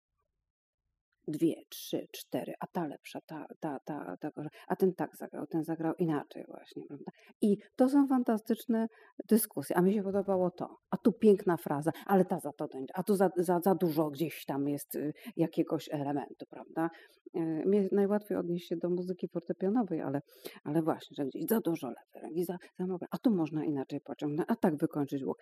Dwie, 1.27 1.55
trzy, 1.69 2.07
cztery, 2.11 2.53
a 2.59 2.67
ta 2.67 2.87
lepsza, 2.87 3.21
ta, 3.21 3.45
ta, 3.59 3.79
ta, 3.79 4.17
ta, 4.17 4.31
a 4.67 4.75
ten 4.75 4.93
tak 4.93 5.15
zagrał, 5.15 5.47
ten 5.47 5.63
zagrał 5.63 5.93
inaczej 5.95 6.43
właśnie, 6.47 6.83
prawda? 6.87 7.11
I 7.41 7.57
to 7.75 7.89
są 7.89 8.07
fantastyczne 8.07 8.87
dyskusje, 9.29 9.77
a 9.77 9.81
mi 9.81 9.93
się 9.93 10.03
podobało 10.03 10.51
to, 10.51 10.77
a 10.89 10.97
tu 10.97 11.13
piękna 11.13 11.57
fraza, 11.57 11.91
ale 12.05 12.25
ta 12.25 12.39
za 12.39 12.53
to, 12.53 12.67
a 12.93 13.03
tu 13.03 13.15
za, 13.15 13.29
za, 13.37 13.59
za 13.59 13.75
dużo 13.75 14.09
gdzieś 14.09 14.45
tam 14.45 14.67
jest 14.67 14.95
y, 14.95 15.13
jakiegoś 15.35 15.89
elementu, 15.91 16.45
prawda? 16.49 16.89
Y, 17.35 17.39
mnie 17.65 17.89
najłatwiej 17.91 18.37
odnieść 18.37 18.67
się 18.67 18.77
do 18.77 18.89
muzyki 18.89 19.27
fortepianowej, 19.27 20.01
ale, 20.01 20.21
ale 20.63 20.81
właśnie, 20.81 21.15
że 21.15 21.25
gdzieś 21.25 21.45
za 21.45 21.59
dużo 21.59 21.87
lewy 21.87 22.19
ręki, 22.21 22.43
za, 22.43 22.57
za 22.79 22.85
a 23.11 23.17
tu 23.17 23.31
można 23.31 23.65
inaczej 23.65 24.01
pociągnąć, 24.01 24.49
a 24.51 24.55
tak 24.55 24.75
wykończyć 24.77 25.23
łuk. 25.23 25.37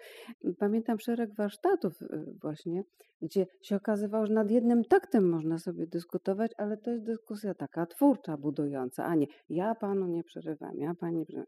Pamiętam 0.59 0.99
szereg 0.99 1.36
warsztatów 1.36 2.01
y, 2.01 2.07
właśnie, 2.41 2.83
gdzie 3.21 3.47
się 3.61 3.75
okazywało, 3.75 4.25
że 4.25 4.33
nad 4.33 4.51
jednym 4.51 4.83
taktem 4.83 5.29
można 5.29 5.57
sobie 5.57 5.74
dyskutować, 5.78 6.51
ale 6.57 6.78
to 6.78 6.91
jest 6.91 7.03
dyskusja 7.05 7.53
taka 7.53 7.86
twórcza, 7.86 8.38
budująca, 8.38 9.05
a 9.05 9.15
nie 9.15 9.28
ja 9.49 9.76
panu 9.76 10.07
nie 10.07 10.23
przerywam, 10.23 10.78
ja 10.78 10.93
pani 10.95 11.26
nie. 11.30 11.43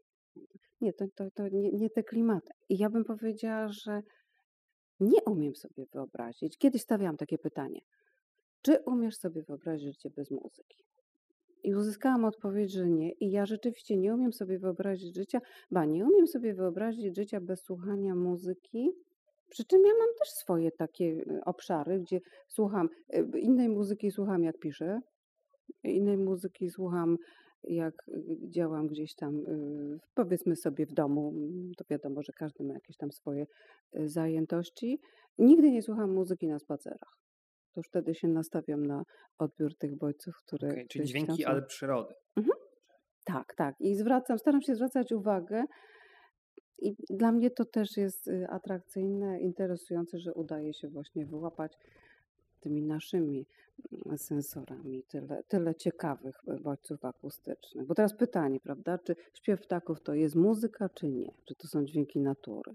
Nie, 0.80 0.92
to, 0.92 1.04
to, 1.14 1.30
to 1.30 1.48
nie, 1.48 1.72
nie 1.72 1.90
te 1.90 2.02
klimaty. 2.02 2.52
I 2.68 2.78
ja 2.78 2.90
bym 2.90 3.04
powiedziała, 3.04 3.68
że 3.68 4.02
Nie 5.00 5.22
umiem 5.26 5.54
sobie 5.56 5.86
wyobrazić. 5.92 6.58
Kiedyś 6.58 6.82
stawiałam 6.82 7.16
takie 7.16 7.38
pytanie. 7.38 7.80
Czy 8.62 8.78
umiesz 8.86 9.16
sobie 9.16 9.42
wyobrazić 9.42 9.86
życie 9.86 10.10
bez 10.10 10.30
muzyki? 10.30 10.84
I 11.62 11.74
uzyskałam 11.74 12.24
odpowiedź, 12.24 12.72
że 12.72 12.90
nie. 12.90 13.12
I 13.12 13.30
ja 13.30 13.46
rzeczywiście 13.46 13.96
nie 13.96 14.14
umiem 14.14 14.32
sobie 14.32 14.58
wyobrazić 14.58 15.16
życia, 15.16 15.40
ba, 15.70 15.84
nie 15.84 16.04
umiem 16.04 16.26
sobie 16.26 16.54
wyobrazić 16.54 17.16
życia 17.16 17.40
bez 17.40 17.62
słuchania 17.62 18.14
muzyki. 18.14 18.90
Przy 19.48 19.64
czym 19.64 19.82
ja 19.84 19.92
mam 19.98 20.08
też 20.18 20.28
swoje 20.28 20.70
takie 20.70 21.04
y, 21.04 21.40
obszary, 21.44 22.00
gdzie 22.00 22.20
słucham 22.48 22.88
y, 23.14 23.38
innej 23.38 23.68
muzyki, 23.68 24.10
słucham 24.10 24.42
jak 24.42 24.58
piszę, 24.58 25.00
innej 25.82 26.18
muzyki 26.18 26.70
słucham 26.70 27.16
jak 27.64 27.94
y, 28.08 28.22
działam 28.48 28.86
gdzieś 28.86 29.14
tam, 29.14 29.42
powiedzmy 30.14 30.56
sobie 30.56 30.86
w 30.86 30.92
domu, 30.92 31.28
mm, 31.28 31.72
to 31.76 31.84
wiadomo, 31.90 32.22
że 32.22 32.32
każdy 32.32 32.64
ma 32.64 32.74
jakieś 32.74 32.96
tam 32.96 33.12
swoje 33.12 33.46
zajętości. 33.92 35.00
Nigdy 35.38 35.70
nie 35.70 35.82
słucham 35.82 36.12
muzyki 36.12 36.46
na 36.48 36.58
spacerach 36.58 37.18
to 37.78 37.80
już 37.80 37.88
wtedy 37.88 38.14
się 38.14 38.28
nastawiam 38.28 38.86
na 38.86 39.02
odbiór 39.38 39.76
tych 39.76 39.96
bodźców, 39.96 40.34
które. 40.46 40.68
Okay, 40.68 40.86
czyli 40.88 41.04
dźwięki, 41.04 41.44
ale 41.44 41.62
przyrody. 41.62 42.14
Mhm. 42.36 42.58
Tak, 43.24 43.54
tak. 43.54 43.74
I 43.80 43.94
zwracam, 43.94 44.38
staram 44.38 44.62
się 44.62 44.74
zwracać 44.74 45.12
uwagę. 45.12 45.64
I 46.78 46.96
dla 47.10 47.32
mnie 47.32 47.50
to 47.50 47.64
też 47.64 47.96
jest 47.96 48.28
y, 48.28 48.48
atrakcyjne, 48.48 49.40
interesujące, 49.40 50.18
że 50.18 50.34
udaje 50.34 50.74
się 50.74 50.88
właśnie 50.88 51.26
wyłapać 51.26 51.72
tymi 52.60 52.82
naszymi 52.82 53.46
mm, 53.92 54.18
sensorami 54.18 55.02
tyle, 55.02 55.42
tyle 55.48 55.74
ciekawych 55.74 56.36
bodźców 56.62 57.04
akustycznych. 57.04 57.86
Bo 57.86 57.94
teraz 57.94 58.16
pytanie, 58.16 58.60
prawda, 58.60 58.98
czy 58.98 59.16
śpiew 59.34 59.60
ptaków 59.60 60.00
to 60.00 60.14
jest 60.14 60.34
muzyka, 60.34 60.88
czy 60.88 61.08
nie? 61.08 61.32
Czy 61.44 61.54
to 61.54 61.68
są 61.68 61.84
dźwięki 61.84 62.20
natury? 62.20 62.74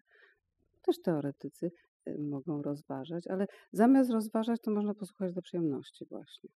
Też 0.81 1.01
teoretycy 1.01 1.71
Y, 2.07 2.19
mogą 2.19 2.61
rozważać, 2.61 3.27
ale 3.27 3.47
zamiast 3.71 4.11
rozważać, 4.11 4.61
to 4.61 4.71
można 4.71 4.93
posłuchać 4.93 5.33
do 5.33 5.41
przyjemności 5.41 6.05
właśnie. 6.05 6.49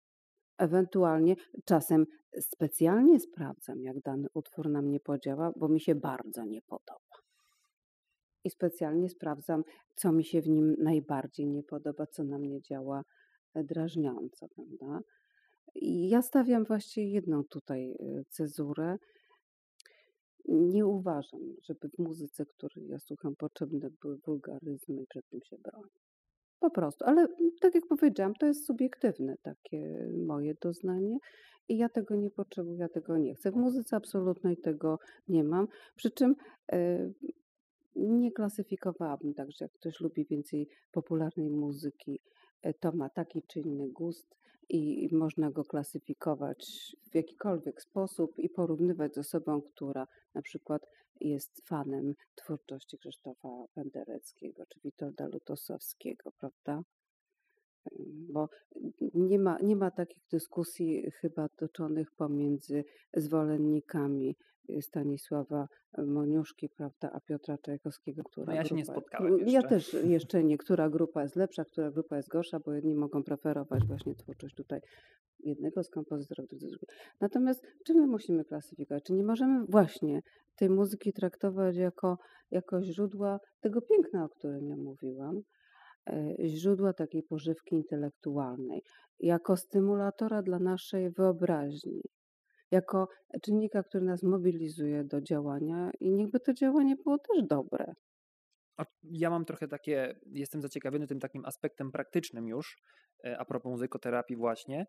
Ewentualnie 0.57 1.35
czasem 1.65 2.05
specjalnie 2.39 3.19
sprawdzam, 3.19 3.81
jak 3.81 3.99
dany 3.99 4.27
utwór 4.33 4.69
na 4.69 4.81
mnie 4.81 4.99
podziała, 4.99 5.51
bo 5.55 5.67
mi 5.67 5.79
się 5.79 5.95
bardzo 5.95 6.45
nie 6.45 6.61
podoba. 6.61 7.04
I 8.45 8.49
specjalnie 8.49 9.09
sprawdzam, 9.09 9.63
co 9.95 10.11
mi 10.11 10.23
się 10.23 10.41
w 10.41 10.49
nim 10.49 10.75
najbardziej 10.79 11.47
nie 11.47 11.63
podoba, 11.63 12.07
co 12.07 12.23
na 12.23 12.39
mnie 12.39 12.61
działa 12.61 13.03
e, 13.53 13.63
drażniąco, 13.63 14.47
prawda? 14.55 14.99
I 15.75 16.09
ja 16.09 16.21
stawiam 16.21 16.65
właściwie 16.65 17.11
jedną 17.11 17.43
tutaj 17.43 17.91
e, 17.91 18.23
cezurę, 18.29 18.97
nie 20.47 20.85
uważam, 20.85 21.41
żeby 21.63 21.89
w 21.89 21.99
muzyce, 21.99 22.45
której 22.45 22.87
ja 22.87 22.99
słucham, 22.99 23.35
potrzebne 23.35 23.89
były 24.01 24.17
wulgaryzmy 24.17 25.01
i 25.01 25.07
przed 25.07 25.29
tym 25.29 25.39
się 25.43 25.57
bronię. 25.57 25.99
Po 26.59 26.69
prostu, 26.69 27.05
ale 27.05 27.27
tak 27.61 27.75
jak 27.75 27.87
powiedziałam, 27.87 28.33
to 28.33 28.45
jest 28.45 28.65
subiektywne 28.65 29.35
takie 29.41 30.09
moje 30.27 30.55
doznanie 30.61 31.17
i 31.69 31.77
ja 31.77 31.89
tego 31.89 32.15
nie 32.15 32.31
potrzebuję, 32.31 32.77
ja 32.77 32.89
tego 32.89 33.17
nie 33.17 33.35
chcę. 33.35 33.51
W 33.51 33.55
muzyce 33.55 33.95
absolutnej 33.95 34.57
tego 34.57 34.99
nie 35.27 35.43
mam. 35.43 35.67
Przy 35.95 36.11
czym 36.11 36.35
e, 36.71 37.09
nie 37.95 38.31
klasyfikowałabym 38.31 39.33
tak, 39.33 39.51
że 39.51 39.65
jak 39.65 39.71
ktoś 39.71 39.99
lubi 39.99 40.25
więcej 40.25 40.69
popularnej 40.91 41.49
muzyki, 41.49 42.19
e, 42.61 42.73
to 42.73 42.91
ma 42.91 43.09
taki 43.09 43.43
czy 43.43 43.59
inny 43.59 43.89
gust 43.89 44.35
i 44.69 45.09
można 45.11 45.51
go 45.51 45.63
klasyfikować 45.63 46.95
w 47.11 47.15
jakikolwiek 47.15 47.81
sposób 47.81 48.39
i 48.39 48.49
porównywać 48.49 49.15
z 49.15 49.17
osobą, 49.17 49.61
która 49.61 50.07
na 50.33 50.41
przykład 50.41 50.87
jest 51.21 51.67
fanem 51.67 52.13
twórczości 52.35 52.97
Krzysztofa 52.97 53.49
Pendereckiego 53.73 54.65
czy 54.65 54.79
Witolda 54.79 55.27
Lutosowskiego, 55.27 56.31
prawda? 56.39 56.83
Bo 58.29 58.49
nie 59.13 59.39
ma, 59.39 59.57
nie 59.63 59.75
ma 59.75 59.91
takich 59.91 60.23
dyskusji 60.31 61.11
chyba 61.11 61.49
toczonych 61.49 62.11
pomiędzy 62.11 62.83
zwolennikami 63.13 64.36
Stanisława 64.81 65.67
Moniuszki, 65.97 66.69
prawda, 66.69 67.11
a 67.11 67.19
Piotra 67.19 67.57
Czajkowskiego, 67.57 68.23
która 68.23 68.45
no 68.45 68.53
ja 68.53 68.65
się 68.65 68.75
nie 68.75 68.86
spotkałem 68.86 69.38
jeszcze. 69.38 69.51
Ja 69.51 69.61
też 69.63 69.93
jeszcze 70.03 70.43
nie, 70.43 70.57
która 70.57 70.89
grupa 70.89 71.23
jest 71.23 71.36
lepsza, 71.36 71.65
która 71.65 71.91
grupa 71.91 72.17
jest 72.17 72.29
gorsza, 72.29 72.59
bo 72.59 72.73
jedni 72.73 72.95
mogą 72.95 73.23
preferować 73.23 73.88
właśnie 73.88 74.15
twórczość 74.15 74.55
tutaj 74.55 74.81
jednego 75.39 75.83
z 75.83 75.89
kompozytorów, 75.89 76.49
drugiego. 76.49 76.86
Natomiast 77.21 77.63
czy 77.86 77.93
my 77.93 78.07
musimy 78.07 78.45
klasyfikować? 78.45 79.03
Czy 79.03 79.13
nie 79.13 79.23
możemy 79.23 79.65
właśnie 79.65 80.21
tej 80.55 80.69
muzyki 80.69 81.13
traktować 81.13 81.75
jako, 81.75 82.17
jako 82.51 82.83
źródła 82.83 83.39
tego 83.61 83.81
piękna, 83.81 84.25
o 84.25 84.29
którym 84.29 84.69
ja 84.69 84.77
mówiłam, 84.77 85.38
e, 85.38 85.41
źródła 86.45 86.93
takiej 86.93 87.23
pożywki 87.23 87.75
intelektualnej, 87.75 88.81
jako 89.19 89.57
stymulatora 89.57 90.41
dla 90.41 90.59
naszej 90.59 91.11
wyobraźni, 91.11 92.01
jako 92.71 93.07
czynnika, 93.41 93.83
który 93.83 94.05
nas 94.05 94.23
mobilizuje 94.23 95.03
do 95.03 95.21
działania 95.21 95.91
i 95.99 96.11
niechby 96.11 96.39
to 96.39 96.53
działanie 96.53 96.95
było 96.95 97.17
też 97.17 97.43
dobre. 97.43 97.93
Ja 99.03 99.29
mam 99.29 99.45
trochę 99.45 99.67
takie, 99.67 100.19
jestem 100.25 100.61
zaciekawiony 100.61 101.07
tym 101.07 101.19
takim 101.19 101.45
aspektem 101.45 101.91
praktycznym 101.91 102.47
już, 102.47 102.77
e, 103.25 103.37
a 103.37 103.45
propos 103.45 103.69
muzykoterapii 103.69 104.35
właśnie. 104.35 104.85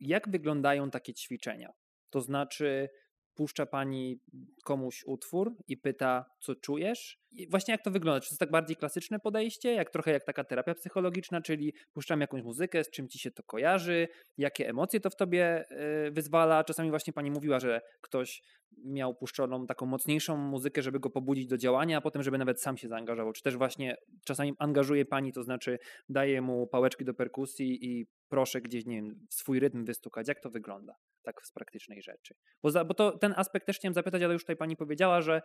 Jak 0.00 0.28
wyglądają 0.28 0.90
takie 0.90 1.14
ćwiczenia? 1.14 1.72
To 2.10 2.20
znaczy, 2.20 2.88
puszcza 3.36 3.66
pani 3.66 4.20
komuś 4.64 5.04
utwór 5.06 5.54
i 5.68 5.76
pyta, 5.76 6.24
co 6.40 6.54
czujesz? 6.54 7.18
I 7.32 7.48
właśnie 7.50 7.72
jak 7.72 7.82
to 7.82 7.90
wygląda? 7.90 8.20
Czy 8.20 8.28
to 8.28 8.32
jest 8.32 8.40
tak 8.40 8.50
bardziej 8.50 8.76
klasyczne 8.76 9.20
podejście, 9.20 9.72
jak 9.72 9.90
trochę 9.90 10.10
jak 10.10 10.24
taka 10.24 10.44
terapia 10.44 10.74
psychologiczna, 10.74 11.40
czyli 11.40 11.74
puszczam 11.92 12.20
jakąś 12.20 12.42
muzykę, 12.42 12.84
z 12.84 12.90
czym 12.90 13.08
ci 13.08 13.18
się 13.18 13.30
to 13.30 13.42
kojarzy, 13.42 14.08
jakie 14.38 14.68
emocje 14.68 15.00
to 15.00 15.10
w 15.10 15.16
tobie 15.16 15.64
y, 16.06 16.10
wyzwala? 16.10 16.64
Czasami 16.64 16.90
właśnie 16.90 17.12
pani 17.12 17.30
mówiła, 17.30 17.60
że 17.60 17.80
ktoś 18.00 18.42
miał 18.84 19.14
puszczoną 19.14 19.66
taką 19.66 19.86
mocniejszą 19.86 20.36
muzykę, 20.36 20.82
żeby 20.82 21.00
go 21.00 21.10
pobudzić 21.10 21.46
do 21.46 21.56
działania, 21.56 21.98
a 21.98 22.00
potem, 22.00 22.22
żeby 22.22 22.38
nawet 22.38 22.62
sam 22.62 22.76
się 22.76 22.88
zaangażował. 22.88 23.32
Czy 23.32 23.42
też 23.42 23.56
właśnie 23.56 23.96
czasami 24.24 24.54
angażuje 24.58 25.04
pani, 25.04 25.32
to 25.32 25.42
znaczy 25.42 25.78
daje 26.08 26.42
mu 26.42 26.66
pałeczki 26.66 27.04
do 27.04 27.14
perkusji 27.14 27.86
i 27.86 28.06
proszę 28.28 28.60
gdzieś, 28.60 28.86
nie 28.86 28.96
wiem, 28.96 29.26
swój 29.30 29.60
rytm 29.60 29.84
wystukać. 29.84 30.28
Jak 30.28 30.40
to 30.40 30.50
wygląda 30.50 30.94
tak 31.22 31.46
z 31.46 31.52
praktycznej 31.52 32.02
rzeczy? 32.02 32.34
Bo, 32.62 32.70
za, 32.70 32.84
bo 32.84 32.94
to 32.94 33.18
ten 33.18 33.34
aspekt 33.36 33.66
też 33.66 33.76
chciałem 33.76 33.94
zapytać, 33.94 34.22
ale 34.22 34.32
już 34.32 34.42
tutaj 34.42 34.56
pani 34.56 34.76
powiedziała, 34.76 35.20
że 35.20 35.42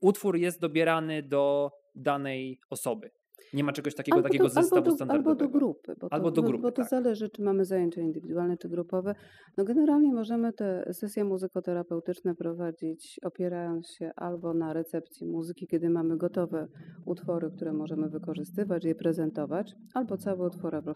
utwór 0.00 0.36
jest 0.36 0.60
dobierany 0.60 1.22
do 1.22 1.70
danej 1.94 2.60
osoby. 2.70 3.10
Nie 3.54 3.64
ma 3.64 3.72
czegoś 3.72 3.94
takiego, 3.94 4.16
albo 4.16 4.28
takiego 4.28 4.44
do, 4.44 4.50
zestawu 4.50 4.76
albo 4.76 4.90
do, 4.90 4.96
standardowego. 4.96 5.30
Albo 5.30 5.44
do 5.44 5.58
grupy. 5.58 5.94
Bo 6.00 6.08
albo 6.10 6.30
to, 6.30 6.42
do 6.42 6.48
grupy, 6.48 6.62
Bo 6.62 6.72
to 6.72 6.82
tak. 6.82 6.90
zależy, 6.90 7.28
czy 7.28 7.42
mamy 7.42 7.64
zajęcia 7.64 8.00
indywidualne, 8.00 8.56
czy 8.56 8.68
grupowe. 8.68 9.14
No 9.56 9.64
generalnie 9.64 10.12
możemy 10.12 10.52
te 10.52 10.92
sesje 10.92 11.24
muzykoterapeutyczne 11.24 12.34
prowadzić 12.34 13.20
opierając 13.24 13.90
się 13.90 14.10
albo 14.16 14.54
na 14.54 14.72
recepcji 14.72 15.26
muzyki, 15.26 15.66
kiedy 15.66 15.90
mamy 15.90 16.16
gotowe 16.16 16.68
utwory, 17.06 17.50
które 17.56 17.72
możemy 17.72 18.08
wykorzystywać, 18.08 18.84
je 18.84 18.94
prezentować, 18.94 19.74
albo 19.94 20.16
całe 20.16 20.46
utwory, 20.46 20.76
albo 20.76 20.94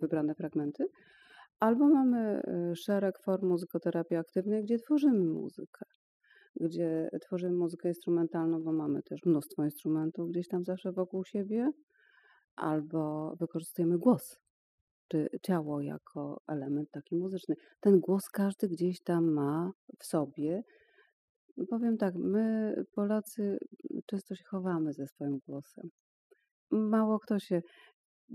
wybrane 0.00 0.34
fragmenty. 0.34 0.84
Albo 1.60 1.88
mamy 1.88 2.18
e, 2.18 2.76
szereg 2.76 3.18
form 3.18 3.48
muzykoterapii 3.48 4.16
aktywnej, 4.16 4.62
gdzie 4.64 4.78
tworzymy 4.78 5.24
muzykę 5.24 5.84
gdzie 6.60 7.08
tworzymy 7.22 7.56
muzykę 7.56 7.88
instrumentalną, 7.88 8.62
bo 8.62 8.72
mamy 8.72 9.02
też 9.02 9.20
mnóstwo 9.24 9.64
instrumentów 9.64 10.30
gdzieś 10.30 10.48
tam 10.48 10.64
zawsze 10.64 10.92
wokół 10.92 11.24
siebie, 11.24 11.70
albo 12.56 13.34
wykorzystujemy 13.40 13.98
głos, 13.98 14.38
czy 15.08 15.28
ciało 15.42 15.80
jako 15.80 16.40
element 16.48 16.90
taki 16.90 17.16
muzyczny. 17.16 17.54
Ten 17.80 18.00
głos 18.00 18.28
każdy 18.28 18.68
gdzieś 18.68 19.02
tam 19.02 19.32
ma 19.32 19.72
w 19.98 20.04
sobie. 20.04 20.62
Powiem 21.70 21.96
tak, 21.96 22.14
my 22.14 22.74
Polacy 22.94 23.58
często 24.06 24.34
się 24.34 24.44
chowamy 24.44 24.92
ze 24.92 25.06
swoim 25.06 25.38
głosem. 25.46 25.90
Mało 26.70 27.18
kto 27.18 27.38
się 27.38 27.62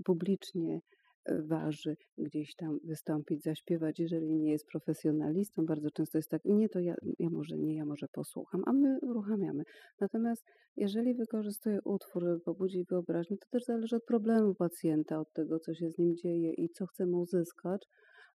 publicznie 0.04 0.80
waży 1.28 1.96
gdzieś 2.18 2.54
tam 2.54 2.78
wystąpić, 2.84 3.42
zaśpiewać, 3.42 3.98
jeżeli 3.98 4.32
nie 4.32 4.50
jest 4.50 4.66
profesjonalistą. 4.66 5.66
Bardzo 5.66 5.90
często 5.90 6.18
jest 6.18 6.30
tak, 6.30 6.44
nie 6.44 6.68
to 6.68 6.80
ja, 6.80 6.94
ja 7.18 7.30
może 7.30 7.58
nie, 7.58 7.76
ja 7.76 7.84
może 7.84 8.08
posłucham, 8.08 8.62
a 8.66 8.72
my 8.72 8.98
uruchamiamy. 9.02 9.62
Natomiast 10.00 10.44
jeżeli 10.76 11.14
wykorzystuję 11.14 11.78
utwór, 11.84 12.22
żeby 12.22 12.40
pobudzić 12.40 12.88
wyobraźnię, 12.88 13.36
to 13.36 13.46
też 13.50 13.64
zależy 13.64 13.96
od 13.96 14.04
problemu 14.04 14.54
pacjenta, 14.54 15.20
od 15.20 15.32
tego, 15.32 15.58
co 15.58 15.74
się 15.74 15.90
z 15.90 15.98
nim 15.98 16.16
dzieje 16.16 16.52
i 16.52 16.68
co 16.68 16.86
chcemy 16.86 17.16
uzyskać 17.16 17.88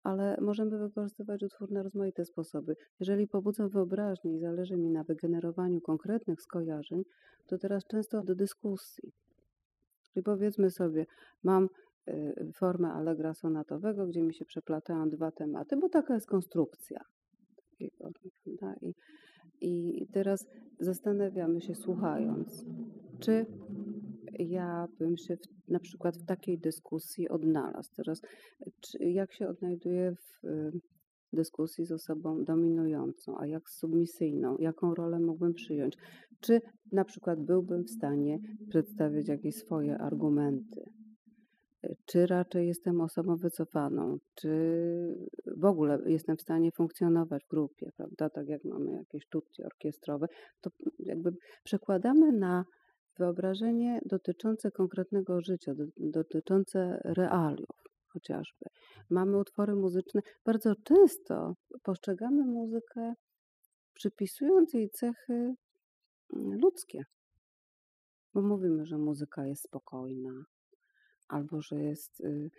ale 0.03 0.37
możemy 0.41 0.79
wykorzystywać 0.79 1.43
utwór 1.43 1.71
na 1.71 1.83
rozmaite 1.83 2.25
sposoby. 2.25 2.77
Jeżeli 3.01 3.29
pobudzę 3.29 3.69
wyobraźnię 3.69 4.35
i 4.37 4.41
zależy 4.41 4.77
mi 4.77 4.91
na 4.91 5.05
wygenerowaniu 5.05 5.81
konkretnych 5.81 6.43
skojarzeń, 6.43 7.03
to 7.47 7.59
teraz 7.59 7.87
często 7.87 8.23
do 8.23 8.35
dyskusji. 8.35 9.13
Czyli 10.13 10.23
powiedzmy 10.23 10.71
sobie, 10.71 11.07
mam 11.43 11.69
formę 12.55 12.93
allegra 12.93 13.35
sonatowego, 13.35 14.07
gdzie 14.07 14.23
mi 14.23 14.35
się 14.35 14.45
przeplatają 14.45 15.11
dwa 15.11 15.31
tematy, 15.31 15.77
bo 15.77 15.89
taka 15.89 16.15
jest 16.15 16.27
konstrukcja. 16.27 17.01
I, 19.61 20.03
I 20.03 20.07
teraz 20.13 20.47
zastanawiamy 20.81 21.61
się, 21.61 21.75
słuchając, 21.75 22.65
czy 23.21 23.47
ja 24.39 24.89
bym 24.99 25.17
się 25.17 25.37
na 25.69 25.81
przykład 25.81 26.17
w 26.17 26.25
takiej 26.25 26.59
dyskusji 26.59 27.29
odnalazł. 27.29 27.91
Teraz, 27.97 28.23
czy, 28.81 28.99
jak 28.99 29.33
się 29.33 29.49
odnajduje 29.49 30.15
w 30.15 30.45
y, 30.45 30.81
dyskusji 31.33 31.87
z 31.87 31.93
osobą 31.93 32.45
dominującą, 32.45 33.39
a 33.39 33.47
jak 33.47 33.71
z 33.71 33.79
submisyjną, 33.79 34.57
jaką 34.59 34.95
rolę 34.95 35.21
mógłbym 35.21 35.55
przyjąć? 35.55 35.97
Czy 36.41 36.61
na 36.93 37.05
przykład 37.05 37.41
byłbym 37.41 37.85
w 37.85 37.91
stanie 37.91 38.39
przedstawić 38.69 39.29
jakieś 39.29 39.55
swoje 39.55 39.99
argumenty? 39.99 41.02
Czy 42.07 42.27
raczej 42.27 42.69
jestem 42.69 43.01
osobą 43.01 43.37
wycofaną, 43.37 44.19
czy 44.35 44.51
w 45.57 45.65
ogóle 45.65 45.99
jestem 46.07 46.37
w 46.37 46.43
stanie 46.43 46.73
funkcjonować 46.73 47.45
w 47.45 47.49
grupie, 47.49 47.91
prawda? 47.97 48.31
Tak 48.31 48.49
jak 48.49 48.65
mamy 48.65 48.93
jakieś 48.93 49.29
tutti 49.29 49.65
orkiestrowe, 49.65 50.27
to 50.61 50.71
jakby 50.99 51.31
przekładamy 51.65 52.33
na 52.33 52.65
wyobrażenie 53.19 54.01
dotyczące 54.07 54.71
konkretnego 54.71 55.41
życia, 55.41 55.73
dotyczące 55.97 57.01
realiów 57.05 57.83
chociażby. 58.13 58.67
Mamy 59.11 59.39
utwory 59.39 59.75
muzyczne. 59.75 60.21
Bardzo 60.45 60.75
często 60.85 61.55
postrzegamy 61.83 62.45
muzykę 62.45 63.15
przypisując 63.95 64.75
jej 64.75 64.91
cechy 64.91 65.55
mm, 66.37 66.61
ludzkie. 66.61 67.05
Bo 68.35 68.43
mówimy, 68.43 68.87
że 68.87 68.99
muzyka 68.99 69.47
jest 69.47 69.63
spokojna, 69.63 70.45
albo 71.33 71.61
że 71.61 71.83
jest, 71.83 72.21
y, 72.21 72.51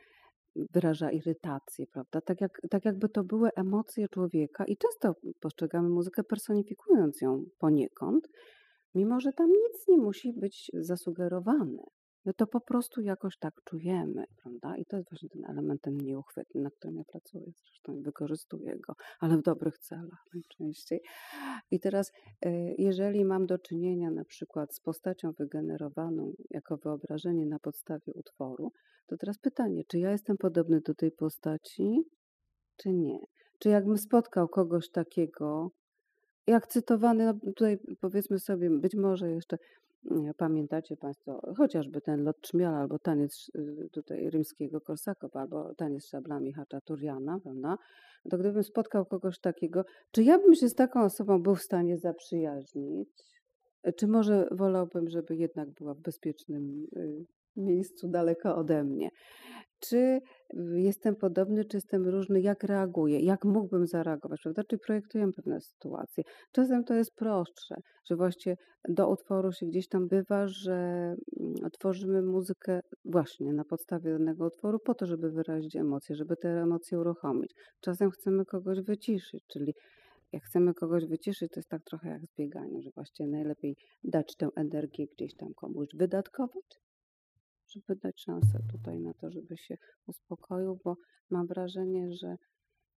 wyraża 0.56 1.12
irytację, 1.12 1.88
prawda? 1.88 2.22
Tak, 2.22 2.42
jak, 2.42 2.62
tak 2.70 2.86
jakby 2.86 3.10
to 3.10 3.24
były 3.24 3.50
emocje 3.56 4.10
człowieka 4.10 4.66
i 4.66 4.78
często 4.78 5.16
postrzegamy 5.40 5.90
muzykę 5.90 6.24
personifikując 6.24 7.22
ją 7.22 7.46
poniekąd, 7.60 8.28
mimo 8.96 9.20
że 9.20 9.34
tam 9.34 9.48
nic 9.48 9.88
nie 9.88 9.98
musi 9.98 10.34
być 10.34 10.72
zasugerowane. 10.74 11.84
My 12.26 12.34
to 12.34 12.48
po 12.48 12.62
prostu 12.62 13.02
jakoś 13.02 13.38
tak 13.38 13.54
czujemy, 13.64 14.24
prawda? 14.42 14.78
I 14.78 14.86
to 14.86 14.98
jest 14.98 15.10
właśnie 15.10 15.30
ten 15.30 15.46
element 15.46 15.82
ten 15.82 15.98
nieuchwytny, 15.98 16.62
na 16.62 16.70
którym 16.72 16.98
ja 16.98 17.04
pracuję 17.04 17.46
zresztą 17.46 18.02
wykorzystuję 18.02 18.78
go, 18.88 18.96
ale 19.20 19.38
w 19.38 19.42
dobrych 19.42 19.78
celach 19.78 20.26
najczęściej. 20.34 21.02
I 21.72 21.80
teraz, 21.80 22.12
e, 22.42 22.52
jeżeli 22.78 23.26
mam 23.26 23.46
do 23.46 23.60
czynienia 23.60 24.12
na 24.12 24.26
przykład 24.26 24.76
z 24.76 24.80
postacią 24.80 25.32
wygenerowaną 25.32 26.34
jako 26.50 26.78
wyobrażenie 26.78 27.46
na 27.46 27.60
podstawie 27.60 28.14
utworu, 28.14 28.72
to 29.08 29.18
teraz 29.18 29.38
pytanie, 29.38 29.84
czy 29.88 30.00
ja 30.00 30.12
jestem 30.12 30.38
podobny 30.38 30.82
do 30.82 30.96
tej 30.96 31.12
postaci, 31.12 32.04
czy 32.78 32.94
nie? 32.94 33.20
Czy 33.60 33.70
jakbym 33.70 33.98
spotkał 33.98 34.48
kogoś 34.48 34.90
takiego, 34.90 35.72
jak 36.48 36.68
cytowany, 36.68 37.26
no 37.26 37.34
tutaj 37.34 37.78
powiedzmy 38.02 38.40
sobie, 38.40 38.70
być 38.70 38.96
może 38.96 39.32
jeszcze 39.32 39.58
pamiętacie 40.38 40.98
Państwo 40.98 41.54
chociażby 41.58 42.02
ten 42.02 42.24
lot 42.24 42.42
trzmiela, 42.42 42.78
albo 42.78 43.00
taniec 43.00 43.52
y, 43.56 43.90
tutaj 43.92 44.32
rzymskiego 44.32 44.82
Korsakowa, 44.82 45.42
albo 45.42 45.76
taniec 45.76 46.06
szablami 46.08 46.54
Haczaturjana, 46.54 47.40
prawda? 47.40 47.78
To 48.30 48.38
gdybym 48.38 48.64
spotkał 48.64 49.06
kogoś 49.06 49.40
takiego, 49.40 49.86
czy 50.12 50.24
ja 50.24 50.40
bym 50.40 50.56
się 50.56 50.70
z 50.70 50.76
taką 50.76 51.04
osobą 51.04 51.40
był 51.40 51.56
w 51.56 51.62
stanie 51.62 51.98
zaprzyjaźnić? 51.98 53.10
Czy 53.98 54.08
może 54.08 54.48
wolałbym, 54.52 55.10
żeby 55.10 55.36
jednak 55.36 55.70
była 55.70 55.94
w 55.94 56.00
bezpiecznym 56.00 56.88
y, 56.98 57.26
miejscu 57.56 58.08
daleko 58.08 58.56
ode 58.56 58.84
mnie? 58.84 59.10
czy 59.90 60.22
jestem 60.76 61.16
podobny, 61.16 61.66
czy 61.66 61.78
jestem 61.78 62.08
różny, 62.08 62.42
jak 62.42 62.64
reaguję, 62.64 63.20
jak 63.20 63.46
mógłbym 63.46 63.88
zareagować, 63.88 64.42
prawda? 64.44 64.64
Czy 64.64 64.78
projektujemy 64.78 65.34
pewne 65.34 65.62
sytuacje. 65.62 66.24
Czasem 66.52 66.84
to 66.84 66.94
jest 66.94 67.16
prostsze, 67.16 67.76
że 68.06 68.16
właśnie 68.16 68.56
do 68.90 69.10
utworu 69.10 69.52
się 69.52 69.66
gdzieś 69.66 69.88
tam 69.88 70.08
bywa, 70.08 70.48
że 70.48 70.74
mm, 70.74 71.72
tworzymy 71.80 72.22
muzykę 72.22 72.82
właśnie 73.06 73.54
na 73.54 73.64
podstawie 73.64 74.12
danego 74.12 74.46
utworu 74.46 74.80
po 74.80 74.94
to, 74.94 75.06
żeby 75.06 75.32
wyrazić 75.32 75.76
emocje, 75.76 76.16
żeby 76.16 76.36
te 76.36 76.50
emocje 76.50 77.00
uruchomić. 77.00 77.52
Czasem 77.82 78.12
chcemy 78.12 78.46
kogoś 78.46 78.82
wyciszyć, 78.82 79.44
czyli 79.48 79.74
jak 80.32 80.44
chcemy 80.44 80.74
kogoś 80.74 81.06
wyciszyć, 81.06 81.52
to 81.52 81.60
jest 81.60 81.70
tak 81.70 81.84
trochę 81.84 82.10
jak 82.10 82.26
z 82.26 82.36
bieganiem, 82.38 82.82
że 82.82 82.90
właściwie 82.96 83.30
najlepiej 83.30 83.76
dać 84.04 84.36
tę 84.36 84.50
energię 84.56 85.06
gdzieś 85.18 85.36
tam 85.36 85.54
komuś 85.54 85.88
wydatkować, 85.94 86.80
żeby 87.74 88.00
dać 88.00 88.22
szansę 88.22 88.60
tutaj 88.72 89.00
na 89.00 89.14
to, 89.14 89.32
żeby 89.32 89.58
się 89.58 89.78
uspokoił, 90.08 90.80
bo 90.84 90.96
mam 91.30 91.48
wrażenie, 91.48 92.12
że 92.12 92.36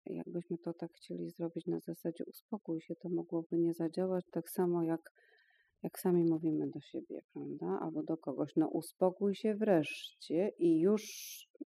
jakbyśmy 0.05 0.57
to 0.57 0.73
tak 0.73 0.91
chcieli 0.93 1.29
zrobić 1.29 1.65
na 1.65 1.79
zasadzie 1.79 2.25
uspokój 2.25 2.81
się, 2.81 2.95
to 2.95 3.09
mogłoby 3.09 3.57
nie 3.57 3.73
zadziałać 3.73 4.25
tak 4.31 4.49
samo 4.49 4.83
jak, 4.83 5.11
jak 5.83 5.99
sami 5.99 6.23
mówimy 6.23 6.67
do 6.67 6.79
siebie, 6.79 7.21
prawda? 7.33 7.79
Albo 7.81 8.03
do 8.03 8.17
kogoś. 8.17 8.51
No 8.55 8.67
uspokój 8.67 9.35
się 9.35 9.55
wreszcie 9.55 10.51
i 10.57 10.79
już 10.79 11.03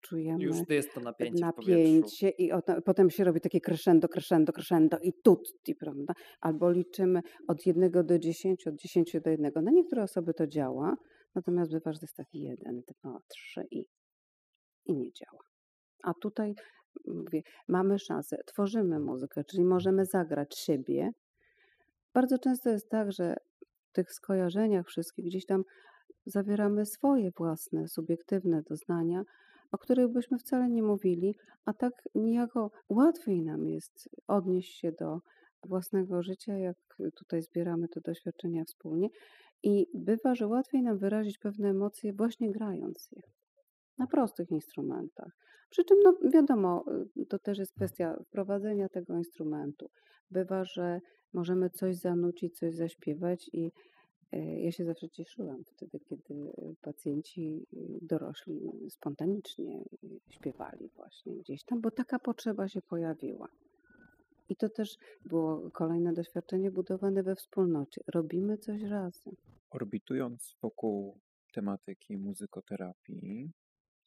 czujemy 0.02 0.44
Już 0.44 0.58
jest 0.70 0.94
to 0.94 1.02
napięcie, 1.02 1.46
napięcie 1.46 2.30
i 2.30 2.52
o, 2.52 2.62
potem 2.86 3.10
się 3.10 3.24
robi 3.24 3.42
takie 3.42 3.62
crescendo, 3.62 4.08
crescendo, 4.08 4.52
crescendo 4.52 4.98
i 5.00 5.14
tutti, 5.24 5.76
prawda? 5.76 6.14
Albo 6.42 6.72
liczymy 6.72 7.22
od 7.48 7.66
jednego 7.66 8.04
do 8.04 8.20
dziesięciu, 8.20 8.70
od 8.70 8.76
dziesięciu 8.76 9.20
do 9.22 9.30
jednego. 9.30 9.62
Na 9.62 9.72
niektóre 9.72 10.04
osoby 10.04 10.34
to 10.34 10.48
działa, 10.48 10.96
Natomiast 11.36 11.72
bywa, 11.72 11.94
że 11.94 12.00
to 12.00 12.24
jeden, 12.34 12.82
dwa, 12.82 13.20
trzy 13.28 13.68
i, 13.72 13.86
i 14.86 14.96
nie 14.96 15.14
działa. 15.14 15.44
A 16.04 16.14
tutaj 16.14 16.56
mówię, 17.08 17.42
mamy 17.68 18.00
szansę, 18.00 18.38
tworzymy 18.46 19.00
muzykę, 19.00 19.44
czyli 19.44 19.64
możemy 19.64 20.06
zagrać 20.06 20.58
siebie. 20.58 21.12
Bardzo 22.14 22.38
często 22.38 22.70
jest 22.70 22.90
tak, 22.90 23.12
że 23.12 23.36
w 23.90 23.92
tych 23.92 24.14
skojarzeniach 24.14 24.88
wszystkich 24.88 25.26
gdzieś 25.26 25.46
tam 25.46 25.64
zawieramy 26.26 26.86
swoje 26.86 27.32
własne, 27.32 27.88
subiektywne 27.88 28.62
doznania, 28.62 29.24
o 29.72 29.78
których 29.78 30.08
byśmy 30.08 30.38
wcale 30.38 30.70
nie 30.70 30.84
mówili, 30.84 31.36
a 31.66 31.74
tak 31.74 31.94
niejako 32.16 32.72
łatwiej 32.90 33.42
nam 33.42 33.68
jest 33.68 34.10
odnieść 34.28 34.80
się 34.80 34.92
do 34.92 35.22
własnego 35.64 36.24
życia, 36.24 36.58
jak 36.58 36.78
tutaj 37.16 37.42
zbieramy 37.42 37.88
te 37.88 38.02
doświadczenia 38.02 38.66
wspólnie. 38.66 39.10
I 39.64 39.88
bywa, 39.94 40.36
że 40.36 40.48
łatwiej 40.48 40.84
nam 40.84 40.98
wyrazić 40.98 41.38
pewne 41.38 41.70
emocje 41.70 42.14
właśnie 42.14 42.52
grając 42.52 43.10
je 43.12 43.22
na 43.98 44.08
prostych 44.08 44.52
instrumentach. 44.52 45.32
Przy 45.70 45.84
czym, 45.84 45.98
no 46.04 46.30
wiadomo, 46.34 46.86
y, 47.18 47.26
to 47.26 47.40
też 47.40 47.58
jest 47.58 47.74
kwestia 47.74 48.16
wprowadzenia 48.26 48.90
tego 48.90 49.18
instrumentu. 49.18 49.90
Bywa, 50.32 50.64
że 50.64 51.00
możemy 51.34 51.70
coś 51.70 51.96
zanucić, 51.96 52.58
coś 52.58 52.76
zaśpiewać 52.76 53.50
i 53.54 53.72
y, 54.34 54.38
ja 54.38 54.72
się 54.72 54.86
zawsze 54.86 55.10
cieszyłam 55.10 55.64
wtedy, 55.64 56.00
kiedy 56.00 56.34
y, 56.34 56.76
pacjenci 56.82 57.66
dorośli 58.02 58.72
spontanicznie 58.90 59.84
śpiewali 60.30 60.90
właśnie 60.96 61.36
gdzieś 61.36 61.64
tam, 61.64 61.82
bo 61.82 61.92
taka 61.92 62.20
potrzeba 62.20 62.68
się 62.68 62.82
pojawiła. 62.82 63.48
I 64.50 64.56
to 64.56 64.70
też 64.70 64.98
było 65.26 65.72
kolejne 65.72 66.14
doświadczenie 66.14 66.72
budowane 66.72 67.24
we 67.24 67.36
wspólnocie. 67.36 68.02
Robimy 68.08 68.58
coś 68.58 68.82
razem. 68.82 69.36
Orbitując 69.70 70.58
wokół 70.62 71.20
tematyki 71.54 72.18
muzykoterapii, 72.18 73.52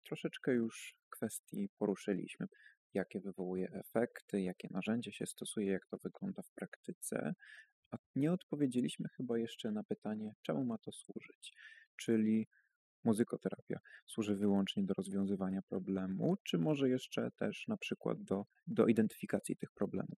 troszeczkę 0.07 0.53
już 0.53 0.97
kwestii 1.11 1.69
poruszyliśmy. 1.79 2.47
Jakie 2.95 3.21
wywołuje 3.21 3.69
efekty, 3.73 4.43
jakie 4.43 4.69
narzędzie 4.71 5.13
się 5.13 5.27
stosuje, 5.27 5.73
jak 5.73 5.87
to 5.87 5.99
wygląda 5.99 6.43
w 6.43 6.51
praktyce. 6.51 7.35
A 7.91 7.97
nie 8.17 8.33
odpowiedzieliśmy 8.33 9.09
chyba 9.17 9.39
jeszcze 9.39 9.73
na 9.73 9.83
pytanie, 9.85 10.35
czemu 10.43 10.65
ma 10.65 10.79
to 10.79 10.93
służyć. 10.93 11.53
Czyli 11.97 12.49
muzykoterapia 13.05 13.79
służy 14.07 14.37
wyłącznie 14.37 14.85
do 14.85 14.95
rozwiązywania 14.95 15.63
problemu, 15.63 16.37
czy 16.45 16.59
może 16.59 16.89
jeszcze 16.89 17.31
też 17.39 17.65
na 17.69 17.77
przykład 17.77 18.23
do, 18.23 18.45
do 18.67 18.87
identyfikacji 18.87 19.57
tych 19.57 19.71
problemów? 19.73 20.19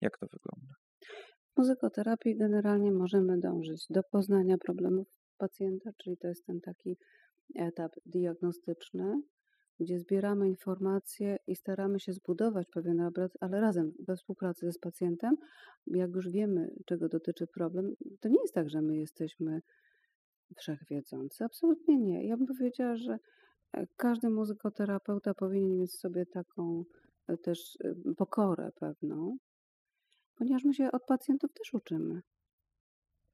Jak 0.00 0.18
to 0.18 0.26
wygląda? 0.26 0.74
W 1.54 1.58
muzykoterapii 1.58 2.36
generalnie 2.36 2.92
możemy 2.92 3.38
dążyć 3.38 3.86
do 3.90 4.02
poznania 4.02 4.58
problemów 4.58 5.08
pacjenta, 5.38 5.90
czyli 5.96 6.16
to 6.16 6.28
jest 6.28 6.46
ten 6.46 6.60
taki 6.60 6.96
etap 7.54 7.92
diagnostyczny, 8.06 9.22
gdzie 9.80 9.98
zbieramy 9.98 10.48
informacje 10.48 11.36
i 11.46 11.56
staramy 11.56 12.00
się 12.00 12.12
zbudować 12.12 12.66
pewien 12.72 13.00
obraz, 13.00 13.30
ale 13.40 13.60
razem 13.60 13.92
we 14.08 14.16
współpracy 14.16 14.72
z 14.72 14.78
pacjentem. 14.78 15.36
Jak 15.86 16.10
już 16.14 16.28
wiemy, 16.28 16.70
czego 16.86 17.08
dotyczy 17.08 17.46
problem, 17.46 17.94
to 18.20 18.28
nie 18.28 18.40
jest 18.42 18.54
tak, 18.54 18.70
że 18.70 18.82
my 18.82 18.96
jesteśmy 18.96 19.60
wszechwiedzący. 20.56 21.44
Absolutnie 21.44 21.98
nie. 21.98 22.26
Ja 22.26 22.36
bym 22.36 22.46
powiedziała, 22.46 22.96
że 22.96 23.18
e, 23.72 23.86
każdy 23.96 24.30
muzykoterapeuta 24.30 25.34
powinien 25.34 25.76
mieć 25.76 25.94
sobie 25.94 26.26
taką 26.26 26.84
e, 27.28 27.36
też 27.36 27.78
e, 27.84 28.14
pokorę 28.16 28.72
pewną, 28.80 29.36
ponieważ 30.34 30.64
my 30.64 30.74
się 30.74 30.92
od 30.92 31.04
pacjentów 31.04 31.52
też 31.52 31.74
uczymy. 31.74 32.22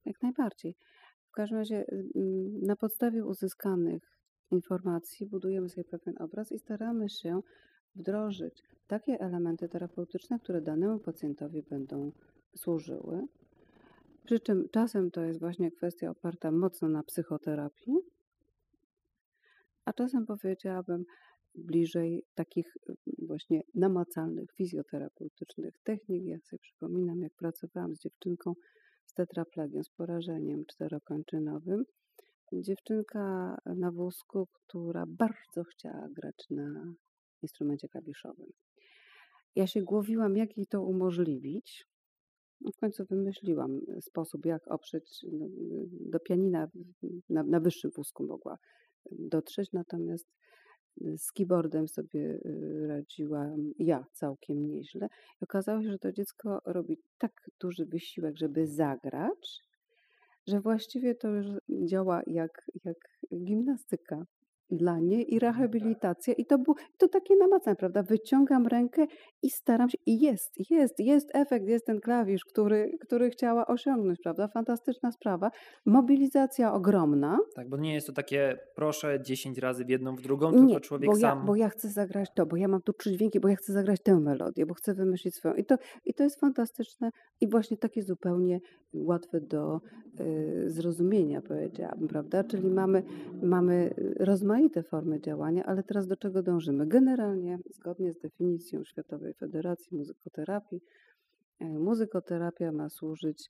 Jak 0.05 0.23
najbardziej. 0.23 0.77
W 1.25 1.33
każdym 1.33 1.59
razie 1.59 1.85
na 2.63 2.77
podstawie 2.77 3.25
uzyskanych 3.25 4.19
informacji 4.51 5.27
budujemy 5.27 5.69
sobie 5.69 5.85
pewien 5.85 6.23
obraz 6.23 6.53
i 6.53 6.59
staramy 6.59 7.09
się 7.09 7.41
wdrożyć 7.95 8.63
takie 8.87 9.21
elementy 9.21 9.69
terapeutyczne, 9.69 10.39
które 10.39 10.61
danemu 10.61 10.99
pacjentowi 10.99 11.63
będą 11.63 12.13
służyły. 12.57 13.27
Przy 14.31 14.41
czym 14.41 14.69
czasem 14.69 15.11
to 15.11 15.25
jest 15.25 15.41
właśnie 15.41 15.71
kwestia 15.71 16.11
oparta 16.11 16.51
mocno 16.51 16.89
na 16.89 17.03
psychoterapii, 17.03 17.95
a 19.85 19.93
czasem 19.93 20.27
powiedziałabym 20.27 21.05
bliżej 21.55 22.25
takich 22.35 22.77
y, 22.77 22.95
właśnie 23.19 23.63
namacalnych, 23.75 24.53
fizjoterapeutycznych 24.53 25.75
technik. 25.85 26.25
Ja 26.25 26.39
sobie 26.39 26.59
przypominam, 26.59 27.21
jak 27.21 27.35
pracowałam 27.35 27.97
z 27.97 28.01
dziewczynką 28.01 28.55
z 29.07 29.15
tetraplegią, 29.15 29.83
z 29.83 29.91
porażeniem 29.91 30.65
czterokończynowym. 30.67 31.85
Dziewczynka 32.53 33.57
na 33.67 33.91
wózku, 33.93 34.49
która 34.53 35.05
bardzo 35.09 35.65
chciała 35.65 36.09
grać 36.09 36.47
na 36.51 36.95
instrumencie 37.43 37.89
klawiszowym. 37.89 38.53
Ja 39.57 39.67
się 39.67 39.83
głowiłam, 39.83 40.37
jak 40.37 40.57
jej 40.57 40.67
to 40.67 40.83
umożliwić. 40.83 41.90
W 42.75 42.77
końcu 42.81 43.05
wymyśliłam 43.05 43.81
sposób, 44.01 44.47
jak 44.47 44.69
oprzeć 44.69 45.27
no, 45.33 45.47
do 45.91 46.21
pianina 46.21 46.69
na, 47.29 47.43
na 47.43 47.61
wyższym 47.61 47.91
wózku 47.91 48.27
mogła 48.27 48.59
dotrzeć, 49.11 49.73
natomiast 49.73 50.27
z 51.17 51.33
keyboardem 51.33 51.89
sobie 51.89 52.39
radziłam 52.87 53.73
ja 53.79 54.05
całkiem 54.13 54.67
nieźle. 54.67 55.09
I 55.41 55.45
okazało 55.45 55.83
się, 55.83 55.91
że 55.91 55.99
to 55.99 56.13
dziecko 56.13 56.61
robi 56.65 56.99
tak 57.19 57.51
duży 57.61 57.87
wysiłek, 57.87 58.37
żeby 58.37 58.67
zagrać, 58.67 59.61
że 60.47 60.61
właściwie 60.61 61.15
to 61.15 61.29
już 61.29 61.47
działa 61.85 62.23
jak, 62.27 62.67
jak 62.85 62.97
gimnastyka 63.45 64.27
dla 64.71 64.99
niej 64.99 65.21
i 65.35 65.35
Mhm, 65.35 65.41
tak. 65.41 65.43
rehabilitacja. 65.43 66.35
I 66.35 66.47
to 66.47 66.59
było 66.59 66.77
to 66.99 67.09
takie 67.09 67.37
namacalne, 67.37 67.77
prawda? 67.77 68.03
Wyciągam 68.03 68.67
rękę 68.67 69.07
i 69.43 69.51
staram 69.51 69.89
się. 69.91 69.99
I 70.07 70.21
jest, 70.21 70.71
jest, 70.71 70.95
jest 70.99 71.31
efekt, 71.35 71.67
jest 71.69 71.87
ten 71.87 72.01
klawisz, 72.01 72.45
który, 72.45 72.99
który 73.01 73.31
chciała 73.31 73.67
osiągnąć, 73.67 74.19
prawda? 74.23 74.49
Fantastyczna 74.49 75.13
sprawa. 75.13 75.51
Mobilizacja 75.87 76.73
ogromna. 76.75 77.39
Tak, 77.55 77.69
bo 77.69 77.77
nie 77.77 77.95
jest 77.95 78.07
to 78.07 78.13
takie 78.13 78.59
proszę 78.75 79.19
10 79.23 79.59
razy 79.59 79.85
w 79.85 79.89
jedną, 79.89 80.17
w 80.17 80.21
drugą, 80.23 80.53
Nie, 80.53 80.59
tylko 80.67 80.81
człowiek 80.81 81.11
bo 81.11 81.17
ja, 81.17 81.21
sam. 81.21 81.47
bo 81.47 81.57
ja 81.57 81.69
chcę 81.69 81.89
zagrać 81.89 82.29
to, 82.35 82.47
bo 82.47 82.57
ja 82.57 82.69
mam 82.69 82.83
tu 82.83 82.93
trzy 82.93 83.13
dźwięki, 83.13 83.41
bo 83.41 83.49
ja 83.49 83.57
chcę 83.57 83.73
zagrać 83.73 84.01
tę 84.03 84.21
melodię, 84.21 84.67
bo 84.67 84.75
chcę 84.75 84.95
wymyślić 84.95 85.35
swoją. 85.35 85.55
I 85.55 85.65
to, 85.65 85.77
i 86.05 86.15
to 86.15 86.23
jest 86.25 86.41
fantastyczne 86.41 87.11
i 87.41 87.49
właśnie 87.49 87.77
takie 87.77 88.03
zupełnie 88.03 88.61
łatwe 88.95 89.41
do 89.41 89.81
y, 90.21 90.65
zrozumienia, 90.71 91.41
powiedziałabym, 91.43 92.09
prawda? 92.09 92.45
Czyli 92.45 92.71
mamy, 92.71 93.03
mamy 93.43 93.95
rozmaite 94.21 94.60
formy 94.69 95.21
działania, 95.21 95.65
ale 95.65 95.83
teraz 95.83 96.07
do 96.07 96.17
czego 96.17 96.43
dążymy? 96.43 96.87
Generalnie, 96.87 97.59
zgodnie 97.71 98.13
z 98.13 98.19
definicją 98.19 98.85
Światowej 98.85 99.35
Federacji 99.35 99.97
Muzykoterapii, 99.97 100.81
y, 101.63 101.65
muzykoterapia 101.65 102.73
ma 102.73 102.89
służyć 102.89 103.49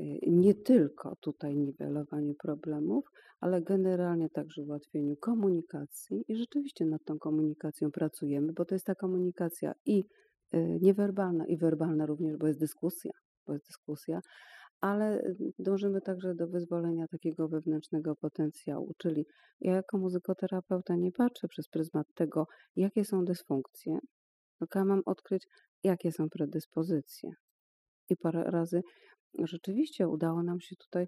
y, 0.00 0.04
nie 0.26 0.54
tylko 0.54 1.16
tutaj 1.16 1.56
niwelowaniu 1.56 2.34
problemów, 2.34 3.04
ale 3.40 3.62
generalnie 3.62 4.30
także 4.30 4.62
ułatwieniu 4.62 5.16
komunikacji 5.16 6.24
i 6.28 6.36
rzeczywiście 6.36 6.84
nad 6.84 7.04
tą 7.04 7.18
komunikacją 7.18 7.90
pracujemy, 7.90 8.52
bo 8.52 8.64
to 8.64 8.74
jest 8.74 8.86
ta 8.86 8.94
komunikacja 8.94 9.72
i 9.86 10.04
y, 10.54 10.78
niewerbalna, 10.82 11.46
i 11.46 11.56
werbalna 11.56 12.06
również, 12.06 12.36
bo 12.36 12.46
jest 12.46 12.60
dyskusja, 12.60 13.12
bo 13.46 13.52
jest 13.52 13.66
dyskusja, 13.66 14.20
ale 14.80 15.20
y, 15.20 15.52
dążymy 15.58 16.00
także 16.00 16.34
do 16.34 16.48
wyzwolenia 16.48 17.08
takiego 17.08 17.48
wewnętrznego 17.48 18.16
potencjału, 18.16 18.92
czyli 18.98 19.26
ja 19.60 19.72
jako 19.72 19.98
muzykoterapeuta 19.98 20.96
nie 20.96 21.12
patrzę 21.12 21.48
przez 21.48 21.68
pryzmat 21.68 22.06
tego, 22.14 22.46
jakie 22.76 23.04
są 23.04 23.24
dysfunkcje, 23.24 23.98
tylko 24.58 24.78
ja 24.78 24.84
mam 24.84 25.02
odkryć, 25.06 25.46
jakie 25.84 26.12
są 26.12 26.28
predyspozycje. 26.28 27.30
I 28.10 28.16
parę 28.16 28.44
razy 28.44 28.82
rzeczywiście 29.38 30.08
udało 30.08 30.42
nam 30.42 30.60
się 30.60 30.76
tutaj 30.76 31.06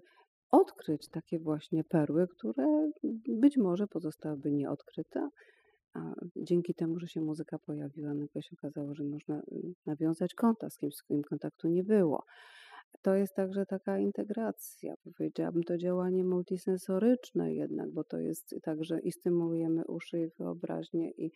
odkryć 0.51 1.09
takie 1.09 1.39
właśnie 1.39 1.83
perły, 1.83 2.27
które 2.27 2.91
być 3.27 3.57
może 3.57 3.87
pozostałyby 3.87 4.51
nieodkryte. 4.51 5.29
A 5.93 6.13
dzięki 6.35 6.73
temu, 6.73 6.99
że 6.99 7.07
się 7.07 7.21
muzyka 7.21 7.59
pojawiła, 7.59 8.13
nagle 8.13 8.41
się 8.41 8.55
okazało, 8.59 8.95
że 8.95 9.03
można 9.03 9.39
y, 9.39 9.73
nawiązać 9.85 10.33
kontakt 10.33 10.73
z 10.73 10.77
kimś, 10.77 10.95
z 10.95 11.03
kim 11.03 11.21
kontaktu 11.21 11.67
nie 11.67 11.83
było. 11.83 12.23
To 13.01 13.15
jest 13.15 13.35
także 13.35 13.65
taka 13.65 13.99
integracja, 13.99 14.95
powiedziałabym, 15.03 15.63
to 15.63 15.77
działanie 15.77 16.23
multisensoryczne 16.23 17.53
jednak, 17.53 17.91
bo 17.91 18.03
to 18.03 18.19
jest 18.19 18.55
także 18.63 18.99
i 18.99 19.11
stymulujemy 19.11 19.85
uszy 19.87 20.19
i 20.19 20.27
wyobraźnię 20.39 21.11
i, 21.11 21.31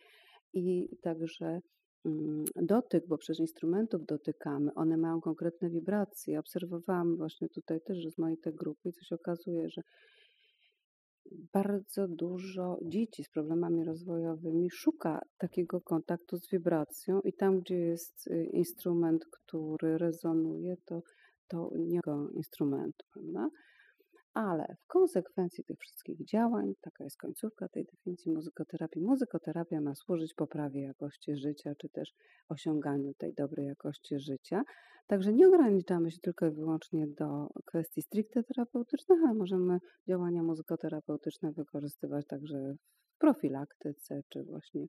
i 0.52 0.88
także 1.02 1.60
mm, 2.04 2.44
dotyk, 2.56 3.06
bo 3.08 3.18
przecież 3.18 3.40
instrumentów 3.40 4.06
dotykamy, 4.06 4.74
one 4.74 4.96
mają 4.96 5.20
konkretne 5.20 5.70
wibracje. 5.70 6.38
Obserwowałam 6.38 7.16
właśnie 7.16 7.48
tutaj 7.48 7.80
też 7.80 8.04
rozmaite 8.04 8.52
grupy 8.52 8.88
i 8.88 8.92
co 8.92 9.04
się 9.04 9.14
okazuje, 9.14 9.68
że 9.68 9.82
bardzo 11.52 12.08
dużo 12.08 12.78
dzieci 12.82 13.24
z 13.24 13.30
problemami 13.30 13.84
rozwojowymi 13.84 14.70
szuka 14.70 15.20
takiego 15.38 15.80
kontaktu 15.80 16.36
z 16.36 16.50
wibracją 16.50 17.20
i 17.20 17.32
tam, 17.32 17.60
gdzie 17.60 17.76
jest 17.76 18.26
y, 18.26 18.44
instrument, 18.44 19.26
który 19.30 19.98
rezonuje, 19.98 20.76
to, 20.84 21.02
to 21.48 21.70
nie 21.74 22.00
go 22.00 22.30
instrumentu, 22.30 23.06
prawda? 23.12 23.48
Ale 24.34 24.76
w 24.80 24.86
konsekwencji 24.86 25.64
tych 25.64 25.78
wszystkich 25.78 26.24
działań, 26.24 26.74
taka 26.80 27.04
jest 27.04 27.16
końcówka 27.16 27.68
tej 27.68 27.84
definicji 27.84 28.32
muzykoterapii, 28.32 29.02
muzykoterapia 29.02 29.80
ma 29.80 29.94
służyć 29.94 30.34
poprawie 30.34 30.82
jakości 30.82 31.36
życia, 31.36 31.72
czy 31.78 31.88
też 31.88 32.12
osiąganiu 32.48 33.14
tej 33.14 33.34
dobrej 33.34 33.66
jakości 33.66 34.18
życia. 34.18 34.62
Także 35.06 35.32
nie 35.32 35.48
ograniczamy 35.48 36.10
się 36.10 36.18
tylko 36.22 36.46
i 36.46 36.50
wyłącznie 36.50 37.06
do 37.06 37.48
kwestii 37.66 38.02
stricte 38.02 38.42
terapeutycznych, 38.42 39.18
ale 39.24 39.34
możemy 39.34 39.78
działania 40.08 40.42
muzykoterapeutyczne 40.42 41.52
wykorzystywać 41.52 42.26
także 42.26 42.74
w 43.14 43.18
profilaktyce, 43.18 44.20
czy 44.28 44.42
właśnie 44.42 44.86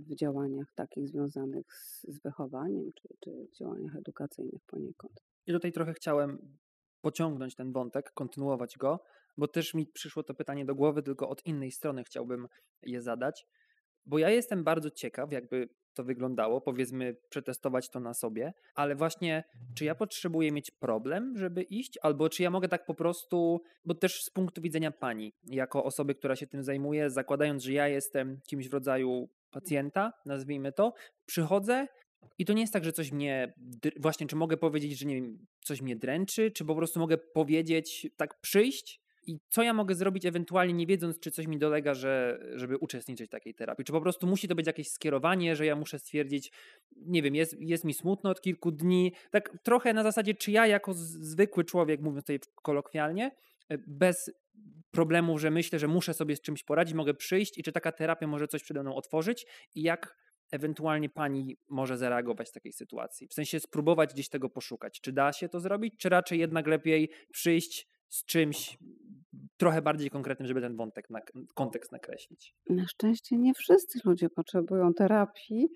w 0.00 0.14
działaniach 0.14 0.72
takich 0.74 1.08
związanych 1.08 1.74
z, 1.74 2.02
z 2.02 2.18
wychowaniem, 2.18 2.92
czy, 2.94 3.08
czy 3.20 3.48
działaniach 3.58 3.96
edukacyjnych 3.96 4.62
poniekąd. 4.66 5.20
I 5.46 5.52
tutaj 5.52 5.72
trochę 5.72 5.94
chciałem 5.94 6.58
pociągnąć 7.00 7.54
ten 7.54 7.72
wątek, 7.72 8.12
kontynuować 8.12 8.78
go, 8.78 9.00
bo 9.36 9.48
też 9.48 9.74
mi 9.74 9.86
przyszło 9.86 10.22
to 10.22 10.34
pytanie 10.34 10.64
do 10.64 10.74
głowy, 10.74 11.02
tylko 11.02 11.28
od 11.28 11.46
innej 11.46 11.70
strony 11.70 12.04
chciałbym 12.04 12.48
je 12.82 13.02
zadać. 13.02 13.46
Bo 14.06 14.18
ja 14.18 14.30
jestem 14.30 14.64
bardzo 14.64 14.90
ciekaw, 14.90 15.32
jakby 15.32 15.68
to 15.94 16.04
wyglądało, 16.04 16.60
powiedzmy, 16.60 17.16
przetestować 17.28 17.88
to 17.88 18.00
na 18.00 18.14
sobie, 18.14 18.52
ale 18.74 18.96
właśnie, 18.96 19.44
czy 19.74 19.84
ja 19.84 19.94
potrzebuję 19.94 20.52
mieć 20.52 20.70
problem, 20.70 21.38
żeby 21.38 21.62
iść, 21.62 21.98
albo 22.02 22.28
czy 22.28 22.42
ja 22.42 22.50
mogę 22.50 22.68
tak 22.68 22.86
po 22.86 22.94
prostu, 22.94 23.62
bo 23.84 23.94
też 23.94 24.24
z 24.24 24.30
punktu 24.30 24.62
widzenia 24.62 24.90
pani, 24.90 25.32
jako 25.46 25.84
osoby, 25.84 26.14
która 26.14 26.36
się 26.36 26.46
tym 26.46 26.62
zajmuje, 26.62 27.10
zakładając, 27.10 27.62
że 27.62 27.72
ja 27.72 27.88
jestem 27.88 28.40
kimś 28.46 28.68
w 28.68 28.72
rodzaju 28.72 29.28
pacjenta, 29.50 30.12
nazwijmy 30.26 30.72
to, 30.72 30.94
przychodzę 31.26 31.86
i 32.38 32.44
to 32.44 32.52
nie 32.52 32.60
jest 32.60 32.72
tak, 32.72 32.84
że 32.84 32.92
coś 32.92 33.12
mnie, 33.12 33.54
właśnie, 34.00 34.26
czy 34.26 34.36
mogę 34.36 34.56
powiedzieć, 34.56 34.98
że 34.98 35.06
nie 35.06 35.14
wiem, 35.14 35.46
coś 35.64 35.82
mnie 35.82 35.96
dręczy, 35.96 36.50
czy 36.50 36.64
po 36.64 36.74
prostu 36.74 37.00
mogę 37.00 37.18
powiedzieć, 37.18 38.08
tak 38.16 38.40
przyjść 38.40 39.03
i 39.26 39.38
co 39.48 39.62
ja 39.62 39.74
mogę 39.74 39.94
zrobić 39.94 40.26
ewentualnie 40.26 40.74
nie 40.74 40.86
wiedząc, 40.86 41.20
czy 41.20 41.30
coś 41.30 41.46
mi 41.46 41.58
dolega, 41.58 41.94
że, 41.94 42.40
żeby 42.54 42.76
uczestniczyć 42.76 43.26
w 43.26 43.30
takiej 43.30 43.54
terapii? 43.54 43.84
Czy 43.84 43.92
po 43.92 44.00
prostu 44.00 44.26
musi 44.26 44.48
to 44.48 44.54
być 44.54 44.66
jakieś 44.66 44.90
skierowanie, 44.90 45.56
że 45.56 45.66
ja 45.66 45.76
muszę 45.76 45.98
stwierdzić, 45.98 46.52
nie 46.96 47.22
wiem, 47.22 47.34
jest, 47.34 47.56
jest 47.60 47.84
mi 47.84 47.94
smutno 47.94 48.30
od 48.30 48.40
kilku 48.40 48.70
dni, 48.70 49.12
tak 49.30 49.58
trochę 49.62 49.92
na 49.92 50.02
zasadzie, 50.02 50.34
czy 50.34 50.50
ja 50.50 50.66
jako 50.66 50.94
zwykły 50.94 51.64
człowiek, 51.64 52.00
mówiąc 52.00 52.24
tutaj 52.24 52.38
kolokwialnie, 52.62 53.30
e, 53.68 53.78
bez 53.78 54.30
problemu, 54.90 55.38
że 55.38 55.50
myślę, 55.50 55.78
że 55.78 55.88
muszę 55.88 56.14
sobie 56.14 56.36
z 56.36 56.40
czymś 56.40 56.62
poradzić, 56.62 56.94
mogę 56.94 57.14
przyjść 57.14 57.58
i 57.58 57.62
czy 57.62 57.72
taka 57.72 57.92
terapia 57.92 58.26
może 58.26 58.48
coś 58.48 58.62
przede 58.62 58.82
mną 58.82 58.94
otworzyć 58.94 59.46
i 59.74 59.82
jak 59.82 60.16
ewentualnie 60.52 61.08
pani 61.08 61.56
może 61.68 61.98
zareagować 61.98 62.48
w 62.48 62.52
takiej 62.52 62.72
sytuacji? 62.72 63.28
W 63.28 63.34
sensie 63.34 63.60
spróbować 63.60 64.12
gdzieś 64.12 64.28
tego 64.28 64.50
poszukać. 64.50 65.00
Czy 65.00 65.12
da 65.12 65.32
się 65.32 65.48
to 65.48 65.60
zrobić, 65.60 65.94
czy 65.98 66.08
raczej 66.08 66.38
jednak 66.38 66.66
lepiej 66.66 67.10
przyjść 67.32 67.88
z 68.14 68.24
czymś 68.24 68.78
trochę 69.56 69.82
bardziej 69.82 70.10
konkretnym, 70.10 70.48
żeby 70.48 70.60
ten 70.60 70.76
wątek, 70.76 71.10
na, 71.10 71.20
kontekst 71.54 71.92
nakreślić? 71.92 72.54
Na 72.70 72.86
szczęście 72.86 73.38
nie 73.38 73.54
wszyscy 73.54 73.98
ludzie 74.04 74.28
potrzebują 74.30 74.92
terapii, 74.94 75.68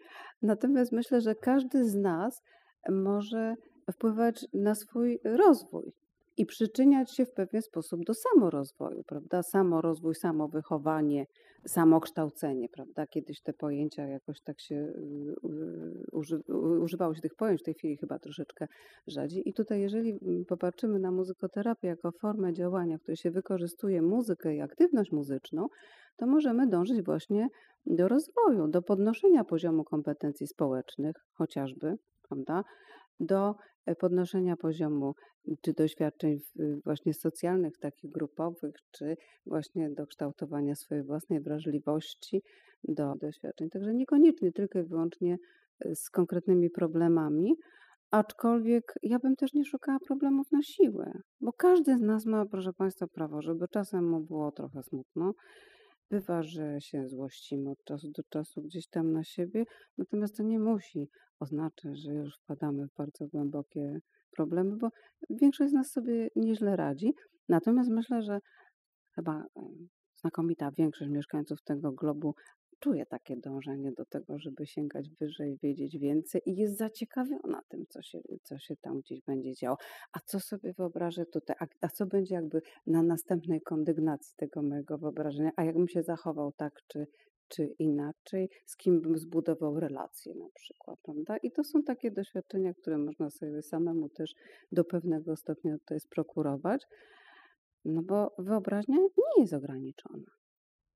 natomiast 0.42 0.92
myślę, 0.92 1.20
że 1.20 1.34
każdy 1.34 1.84
z 1.84 1.94
nas 1.94 2.42
może 2.90 3.54
wpływać 3.92 4.46
na 4.52 4.74
swój 4.74 5.18
rozwój 5.24 5.92
i 6.38 6.46
przyczyniać 6.46 7.16
się 7.16 7.26
w 7.26 7.32
pewien 7.32 7.62
sposób 7.62 8.04
do 8.04 8.14
samorozwoju, 8.14 9.02
prawda? 9.06 9.42
Samorozwój, 9.42 10.14
samowychowanie, 10.14 11.26
samokształcenie, 11.66 12.68
prawda? 12.68 13.06
Kiedyś 13.06 13.42
te 13.42 13.52
pojęcia 13.52 14.06
jakoś 14.06 14.40
tak 14.40 14.60
się 14.60 14.74
y, 14.74 14.94
uży, 16.12 16.42
używało 16.82 17.14
się 17.14 17.20
tych 17.20 17.34
pojęć, 17.34 17.60
w 17.60 17.64
tej 17.64 17.74
chwili 17.74 17.96
chyba 17.96 18.18
troszeczkę 18.18 18.66
rzadziej. 19.06 19.48
I 19.48 19.52
tutaj, 19.52 19.80
jeżeli 19.80 20.10
mm, 20.10 20.44
popatrzymy 20.44 20.98
na 20.98 21.10
muzykoterapię 21.10 21.88
jako 21.88 22.10
formę 22.20 22.52
działania, 22.52 22.98
w 22.98 23.00
której 23.00 23.16
się 23.16 23.30
wykorzystuje 23.30 24.02
muzykę 24.02 24.54
i 24.54 24.60
aktywność 24.60 25.12
muzyczną, 25.12 25.66
to 26.16 26.26
możemy 26.26 26.66
dążyć 26.66 27.02
właśnie 27.04 27.48
do 27.86 28.08
rozwoju, 28.08 28.68
do 28.68 28.82
podnoszenia 28.82 29.44
poziomu 29.44 29.84
kompetencji 29.84 30.46
społecznych 30.46 31.16
chociażby, 31.34 31.94
prawda? 32.28 32.64
do 33.20 33.54
podnoszenia 33.94 34.56
poziomu 34.56 35.14
czy 35.60 35.72
doświadczeń 35.72 36.38
właśnie 36.84 37.14
socjalnych, 37.14 37.78
takich 37.78 38.10
grupowych, 38.10 38.74
czy 38.90 39.16
właśnie 39.46 39.90
do 39.90 40.06
kształtowania 40.06 40.74
swojej 40.74 41.04
własnej 41.04 41.40
wrażliwości 41.40 42.42
do 42.84 43.14
doświadczeń. 43.20 43.70
Także 43.70 43.94
niekoniecznie 43.94 44.52
tylko 44.52 44.78
i 44.78 44.84
wyłącznie 44.84 45.36
e, 45.84 45.94
z 45.94 46.10
konkretnymi 46.10 46.70
problemami, 46.70 47.54
aczkolwiek 48.10 48.94
ja 49.02 49.18
bym 49.18 49.36
też 49.36 49.54
nie 49.54 49.64
szukała 49.64 49.98
problemów 50.06 50.52
na 50.52 50.62
siłę, 50.62 51.12
bo 51.40 51.52
każdy 51.52 51.98
z 51.98 52.00
nas 52.00 52.26
ma, 52.26 52.46
proszę 52.46 52.72
Państwa, 52.72 53.06
prawo, 53.06 53.42
żeby 53.42 53.68
czasem 53.68 54.10
mu 54.10 54.20
było 54.20 54.52
trochę 54.52 54.82
smutno, 54.82 55.32
Bywa, 56.10 56.42
że 56.42 56.80
się 56.80 57.08
złościmy 57.08 57.70
od 57.70 57.84
czasu 57.84 58.10
do 58.10 58.22
czasu 58.28 58.62
gdzieś 58.62 58.86
tam 58.86 59.12
na 59.12 59.24
siebie, 59.24 59.64
natomiast 59.98 60.36
to 60.36 60.42
nie 60.42 60.58
musi 60.58 61.08
oznaczać, 61.40 61.98
że 61.98 62.14
już 62.14 62.36
wpadamy 62.36 62.86
w 62.86 62.94
bardzo 62.94 63.26
głębokie 63.26 64.00
problemy, 64.30 64.76
bo 64.76 64.88
większość 65.30 65.70
z 65.70 65.74
nas 65.74 65.92
sobie 65.92 66.28
nieźle 66.36 66.76
radzi. 66.76 67.14
Natomiast 67.48 67.90
myślę, 67.90 68.22
że 68.22 68.38
chyba 69.14 69.44
znakomita 70.16 70.70
większość 70.70 71.10
mieszkańców 71.10 71.62
tego 71.62 71.92
globu 71.92 72.34
czuje 72.78 73.06
takie 73.06 73.36
dążenie 73.36 73.92
do 73.92 74.04
tego, 74.04 74.38
żeby 74.38 74.66
sięgać 74.66 75.10
wyżej, 75.10 75.58
wiedzieć 75.62 75.98
więcej 75.98 76.42
i 76.46 76.56
jest 76.56 76.76
zaciekawiona 76.76 77.62
tym, 77.68 77.86
co 77.88 78.02
się, 78.02 78.20
co 78.42 78.58
się 78.58 78.76
tam 78.76 79.00
gdzieś 79.00 79.20
będzie 79.20 79.54
działo. 79.54 79.76
A 80.12 80.20
co 80.20 80.40
sobie 80.40 80.72
wyobrażę 80.72 81.26
tutaj, 81.26 81.56
a, 81.60 81.66
a 81.80 81.88
co 81.88 82.06
będzie 82.06 82.34
jakby 82.34 82.62
na 82.86 83.02
następnej 83.02 83.60
kondygnacji 83.60 84.36
tego 84.36 84.62
mojego 84.62 84.98
wyobrażenia, 84.98 85.50
a 85.56 85.64
jakbym 85.64 85.88
się 85.88 86.02
zachował 86.02 86.52
tak 86.52 86.82
czy, 86.86 87.06
czy 87.48 87.64
inaczej, 87.78 88.50
z 88.66 88.76
kim 88.76 89.00
bym 89.00 89.18
zbudował 89.18 89.80
relacje 89.80 90.34
na 90.34 90.48
przykład, 90.54 90.98
prawda? 91.02 91.36
I 91.36 91.52
to 91.52 91.64
są 91.64 91.82
takie 91.82 92.10
doświadczenia, 92.10 92.74
które 92.74 92.98
można 92.98 93.30
sobie 93.30 93.62
samemu 93.62 94.08
też 94.08 94.34
do 94.72 94.84
pewnego 94.84 95.36
stopnia 95.36 95.78
tutaj 95.78 96.00
sprokurować, 96.00 96.86
no 97.84 98.02
bo 98.02 98.34
wyobraźnia 98.38 98.96
nie 98.96 99.42
jest 99.42 99.54
ograniczona. 99.54 100.37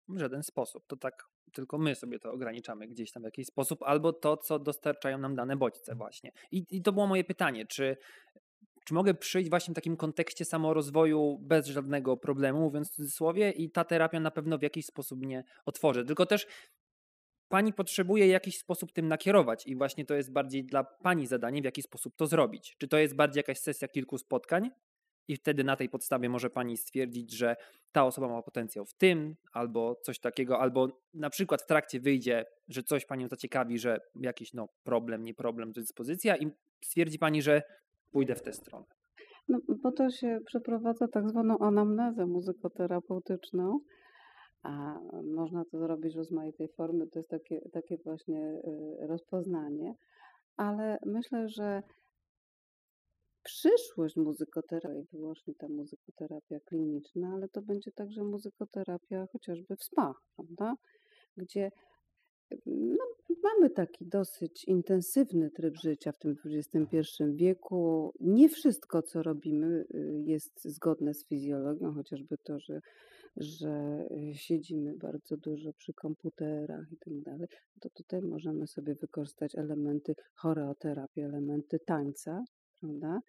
W 0.08 0.18
żaden 0.18 0.42
sposób. 0.42 0.86
To 0.86 0.96
tak 0.96 1.24
tylko 1.52 1.78
my 1.78 1.94
sobie 1.94 2.18
to 2.18 2.32
ograniczamy 2.32 2.88
gdzieś 2.88 3.12
tam 3.12 3.22
w 3.22 3.24
jakiś 3.24 3.46
sposób, 3.46 3.82
albo 3.82 4.12
to, 4.12 4.36
co 4.36 4.58
dostarczają 4.58 5.18
nam 5.18 5.34
dane 5.34 5.56
bodźce 5.56 5.94
właśnie. 5.94 6.30
I, 6.52 6.64
i 6.70 6.82
to 6.82 6.92
było 6.92 7.06
moje 7.06 7.24
pytanie, 7.24 7.66
czy, 7.66 7.96
czy 8.84 8.94
mogę 8.94 9.14
przyjść 9.14 9.50
właśnie 9.50 9.72
w 9.72 9.74
takim 9.74 9.96
kontekście 9.96 10.44
samorozwoju 10.44 11.38
bez 11.40 11.66
żadnego 11.66 12.16
problemu, 12.16 12.60
mówiąc 12.60 12.90
w 12.90 12.94
cudzysłowie, 12.94 13.50
i 13.50 13.70
ta 13.70 13.84
terapia 13.84 14.20
na 14.20 14.30
pewno 14.30 14.58
w 14.58 14.62
jakiś 14.62 14.86
sposób 14.86 15.20
mnie 15.20 15.44
otworzy. 15.66 16.04
Tylko 16.04 16.26
też 16.26 16.46
pani 17.48 17.72
potrzebuje 17.72 18.26
w 18.26 18.30
jakiś 18.30 18.58
sposób 18.58 18.92
tym 18.92 19.08
nakierować 19.08 19.66
i 19.66 19.76
właśnie 19.76 20.04
to 20.04 20.14
jest 20.14 20.32
bardziej 20.32 20.64
dla 20.64 20.84
pani 20.84 21.26
zadanie, 21.26 21.62
w 21.62 21.64
jaki 21.64 21.82
sposób 21.82 22.16
to 22.16 22.26
zrobić. 22.26 22.76
Czy 22.78 22.88
to 22.88 22.98
jest 22.98 23.16
bardziej 23.16 23.38
jakaś 23.38 23.58
sesja 23.58 23.88
kilku 23.88 24.18
spotkań, 24.18 24.70
i 25.28 25.36
wtedy 25.36 25.64
na 25.64 25.76
tej 25.76 25.88
podstawie 25.88 26.28
może 26.28 26.50
pani 26.50 26.76
stwierdzić, 26.76 27.32
że 27.32 27.56
ta 27.92 28.04
osoba 28.04 28.28
ma 28.28 28.42
potencjał 28.42 28.84
w 28.84 28.94
tym, 28.94 29.36
albo 29.52 29.94
coś 30.02 30.18
takiego, 30.18 30.60
albo 30.60 30.88
na 31.14 31.30
przykład 31.30 31.62
w 31.62 31.66
trakcie 31.66 32.00
wyjdzie, 32.00 32.44
że 32.68 32.82
coś 32.82 33.06
panią 33.06 33.28
zaciekawi, 33.28 33.78
że 33.78 34.00
jakiś 34.14 34.54
no, 34.54 34.68
problem, 34.84 35.24
nie 35.24 35.34
problem, 35.34 35.72
to 35.72 35.80
dyspozycja 35.80 36.36
i 36.36 36.50
stwierdzi 36.84 37.18
pani, 37.18 37.42
że 37.42 37.62
pójdę 38.10 38.34
w 38.34 38.42
tę 38.42 38.52
stronę. 38.52 38.86
No, 39.48 39.58
bo 39.82 39.92
to 39.92 40.10
się 40.10 40.38
przeprowadza 40.46 41.08
tak 41.08 41.28
zwaną 41.28 41.58
anamnezę 41.58 42.26
muzykoterapeutyczną, 42.26 43.80
a 44.62 44.98
można 45.24 45.64
to 45.64 45.78
zrobić 45.78 46.14
w 46.14 46.16
rozmaitej 46.16 46.68
formy, 46.68 47.06
to 47.06 47.18
jest 47.18 47.30
takie, 47.30 47.60
takie 47.72 47.96
właśnie 48.04 48.62
y, 49.02 49.06
rozpoznanie, 49.06 49.94
ale 50.56 50.98
myślę, 51.06 51.48
że 51.48 51.82
przyszłość 53.42 54.16
muzykoterapii, 54.16 55.06
wyłącznie 55.12 55.54
ta 55.54 55.68
muzykoterapia 55.68 56.60
kliniczna, 56.60 57.32
ale 57.34 57.48
to 57.48 57.62
będzie 57.62 57.92
także 57.92 58.24
muzykoterapia 58.24 59.26
chociażby 59.32 59.76
w 59.76 59.84
spa, 59.84 60.14
prawda? 60.36 60.74
Gdzie 61.36 61.70
no, 62.66 63.04
mamy 63.42 63.70
taki 63.70 64.06
dosyć 64.06 64.64
intensywny 64.64 65.50
tryb 65.50 65.76
życia 65.76 66.12
w 66.12 66.18
tym 66.18 66.36
XXI 66.44 67.24
wieku. 67.34 68.12
Nie 68.20 68.48
wszystko, 68.48 69.02
co 69.02 69.22
robimy, 69.22 69.84
y, 69.94 70.22
jest 70.24 70.64
zgodne 70.64 71.14
z 71.14 71.26
fizjologią, 71.26 71.94
chociażby 71.94 72.38
to, 72.38 72.58
że, 72.60 72.80
że 73.36 74.04
siedzimy 74.34 74.94
bardzo 74.96 75.36
dużo 75.36 75.72
przy 75.72 75.92
komputerach 75.92 76.92
i 76.92 76.96
tak 76.96 77.20
dalej. 77.20 77.48
To 77.80 77.90
tutaj 77.90 78.22
możemy 78.22 78.66
sobie 78.66 78.94
wykorzystać 78.94 79.54
elementy 79.54 80.14
choreoterapii, 80.34 81.22
elementy 81.22 81.78
tańca, 81.86 82.44
prawda? 82.82 83.20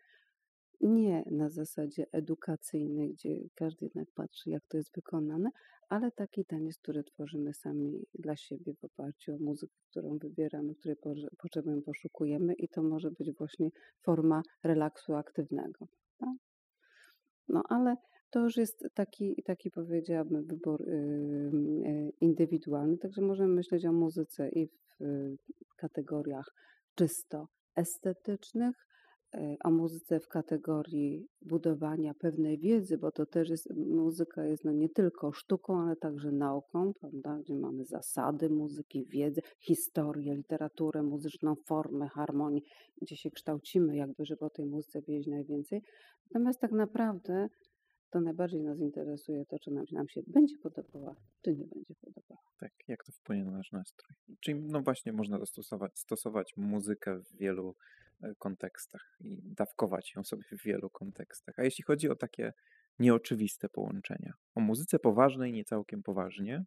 Nie 0.82 1.24
na 1.32 1.50
zasadzie 1.50 2.06
edukacyjnej, 2.12 3.14
gdzie 3.14 3.30
każdy 3.56 3.86
jednak 3.86 4.12
patrzy, 4.16 4.50
jak 4.50 4.64
to 4.68 4.78
jest 4.78 4.96
wykonane, 4.96 5.50
ale 5.90 6.12
taki 6.12 6.46
taniec, 6.46 6.78
który 6.78 7.04
tworzymy 7.04 7.54
sami 7.54 8.06
dla 8.20 8.36
siebie 8.36 8.74
w 8.74 8.84
oparciu 8.84 9.36
o 9.36 9.38
muzykę, 9.38 9.74
którą 9.90 10.18
wybieramy, 10.18 10.76
której 10.76 10.98
potrzebujemy, 11.38 11.82
poszukujemy 11.82 12.54
i 12.54 12.68
to 12.68 12.84
może 12.84 13.12
być 13.12 13.32
właśnie 13.38 13.70
forma 14.02 14.42
relaksu 14.64 15.16
aktywnego. 15.16 15.88
Tak? 16.18 16.36
No 17.48 17.64
ale 17.70 17.96
to 18.30 18.40
już 18.40 18.58
jest 18.58 18.86
taki, 18.94 19.44
taki 19.46 19.72
powiedziałabym, 19.72 20.46
wybór 20.46 20.88
yy, 20.88 22.12
indywidualny, 22.22 22.98
także 22.98 23.22
możemy 23.22 23.54
myśleć 23.54 23.86
o 23.86 23.92
muzyce 23.92 24.50
i 24.50 24.68
w 24.68 25.76
kategoriach 25.76 26.54
czysto 26.96 27.48
estetycznych, 27.76 28.76
E, 28.76 28.93
o 29.64 29.72
muzyce 29.72 30.20
w 30.20 30.28
kategorii 30.28 31.28
budowania 31.42 32.14
pewnej 32.14 32.60
wiedzy, 32.60 32.98
bo 32.98 33.12
to 33.12 33.26
też 33.26 33.50
jest, 33.50 33.74
muzyka 33.76 34.46
jest 34.46 34.66
no 34.66 34.72
nie 34.72 34.90
tylko 34.90 35.32
sztuką, 35.32 35.82
ale 35.82 35.96
także 35.96 36.32
nauką, 36.32 36.94
prawda, 36.94 37.38
gdzie 37.38 37.56
mamy 37.56 37.86
zasady 37.86 38.50
muzyki, 38.50 39.06
wiedzę, 39.06 39.42
historię, 39.60 40.36
literaturę 40.36 41.04
muzyczną, 41.04 41.56
formę, 41.68 42.08
harmonii, 42.08 42.64
gdzie 43.02 43.16
się 43.18 43.32
kształcimy 43.32 43.96
jakby, 43.96 44.26
żeby 44.26 44.46
o 44.46 44.50
tej 44.50 44.66
muzyce 44.66 45.02
wiedzieć 45.02 45.28
najwięcej. 45.28 45.82
Natomiast 46.32 46.60
tak 46.60 46.72
naprawdę 46.72 47.48
to 48.10 48.22
najbardziej 48.22 48.62
nas 48.62 48.80
interesuje 48.80 49.46
to, 49.46 49.60
czy 49.60 49.72
nam, 49.72 49.86
nam 49.92 50.08
się 50.08 50.22
będzie 50.28 50.58
podobała, 50.58 51.16
czy 51.42 51.56
nie 51.56 51.68
będzie 51.68 51.96
podobała. 52.02 52.42
Tak, 52.60 52.72
jak 52.88 53.04
to 53.04 53.12
wpłynie 53.12 53.46
na 53.46 53.52
nasz 53.52 53.72
nastrój. 53.72 54.16
Czyli 54.40 54.60
no 54.62 54.82
właśnie 54.82 55.14
można 55.14 55.46
stosować, 55.46 56.00
stosować 56.00 56.54
muzykę 56.58 57.20
w 57.20 57.38
wielu 57.38 57.76
kontekstach 58.40 59.16
i 59.20 59.42
dawkować 59.44 60.14
ją 60.16 60.24
sobie 60.24 60.44
w 60.44 60.64
wielu 60.64 60.90
kontekstach. 60.90 61.60
A 61.60 61.64
jeśli 61.64 61.84
chodzi 61.84 62.10
o 62.10 62.16
takie 62.16 62.54
nieoczywiste 63.00 63.70
połączenia, 63.70 64.34
o 64.56 64.62
muzyce 64.62 65.00
poważnej, 65.00 65.54
nie 65.54 65.64
całkiem 65.64 66.04
poważnie, 66.04 66.64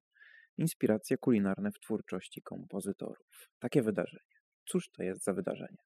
inspiracje 0.59 1.17
kulinarne 1.19 1.71
w 1.73 1.79
twórczości 1.79 2.43
kompozytorów. 2.43 3.49
Takie 3.59 3.83
wydarzenie. 3.83 4.37
Cóż 4.69 4.91
to 4.91 5.03
jest 5.03 5.25
za 5.25 5.33
wydarzenie? 5.33 5.79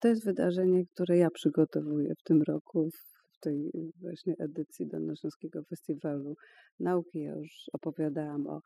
To 0.00 0.08
jest 0.08 0.24
wydarzenie, 0.24 0.86
które 0.86 1.16
ja 1.16 1.30
przygotowuję 1.30 2.14
w 2.18 2.22
tym 2.22 2.42
roku, 2.42 2.90
w 3.32 3.40
tej 3.40 3.70
właśnie 4.00 4.34
edycji 4.38 4.86
Dolnośląskiego 4.86 5.62
Festiwalu 5.64 6.36
Nauki. 6.80 7.20
Ja 7.20 7.34
już 7.34 7.70
opowiadałam 7.72 8.46
o 8.46 8.60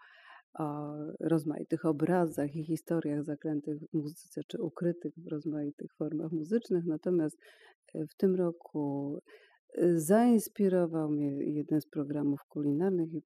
o 0.58 0.96
rozmaitych 1.20 1.84
obrazach 1.84 2.56
i 2.56 2.64
historiach 2.64 3.24
zaklętych 3.24 3.78
w 3.78 3.94
muzyce, 3.94 4.40
czy 4.48 4.62
ukrytych 4.62 5.12
w 5.16 5.26
rozmaitych 5.26 5.94
formach 5.94 6.32
muzycznych. 6.32 6.84
Natomiast 6.86 7.38
e, 7.94 8.06
w 8.06 8.14
tym 8.14 8.34
roku 8.34 9.18
e, 9.74 9.98
zainspirował 9.98 11.10
mnie 11.10 11.52
jeden 11.54 11.80
z 11.80 11.86
programów 11.86 12.40
kulinarnych 12.48 13.12
i 13.14 13.22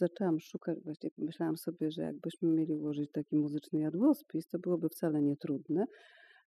zaczęłam 0.00 0.40
szukać, 0.40 0.78
właśnie 0.84 1.10
pomyślałam 1.10 1.56
sobie, 1.56 1.90
że 1.90 2.02
jakbyśmy 2.02 2.48
mieli 2.48 2.74
ułożyć 2.74 3.10
taki 3.12 3.36
muzyczny 3.36 3.80
jadłospis, 3.80 4.48
to 4.48 4.58
byłoby 4.58 4.88
wcale 4.88 5.22
nie 5.22 5.36
trudne, 5.36 5.86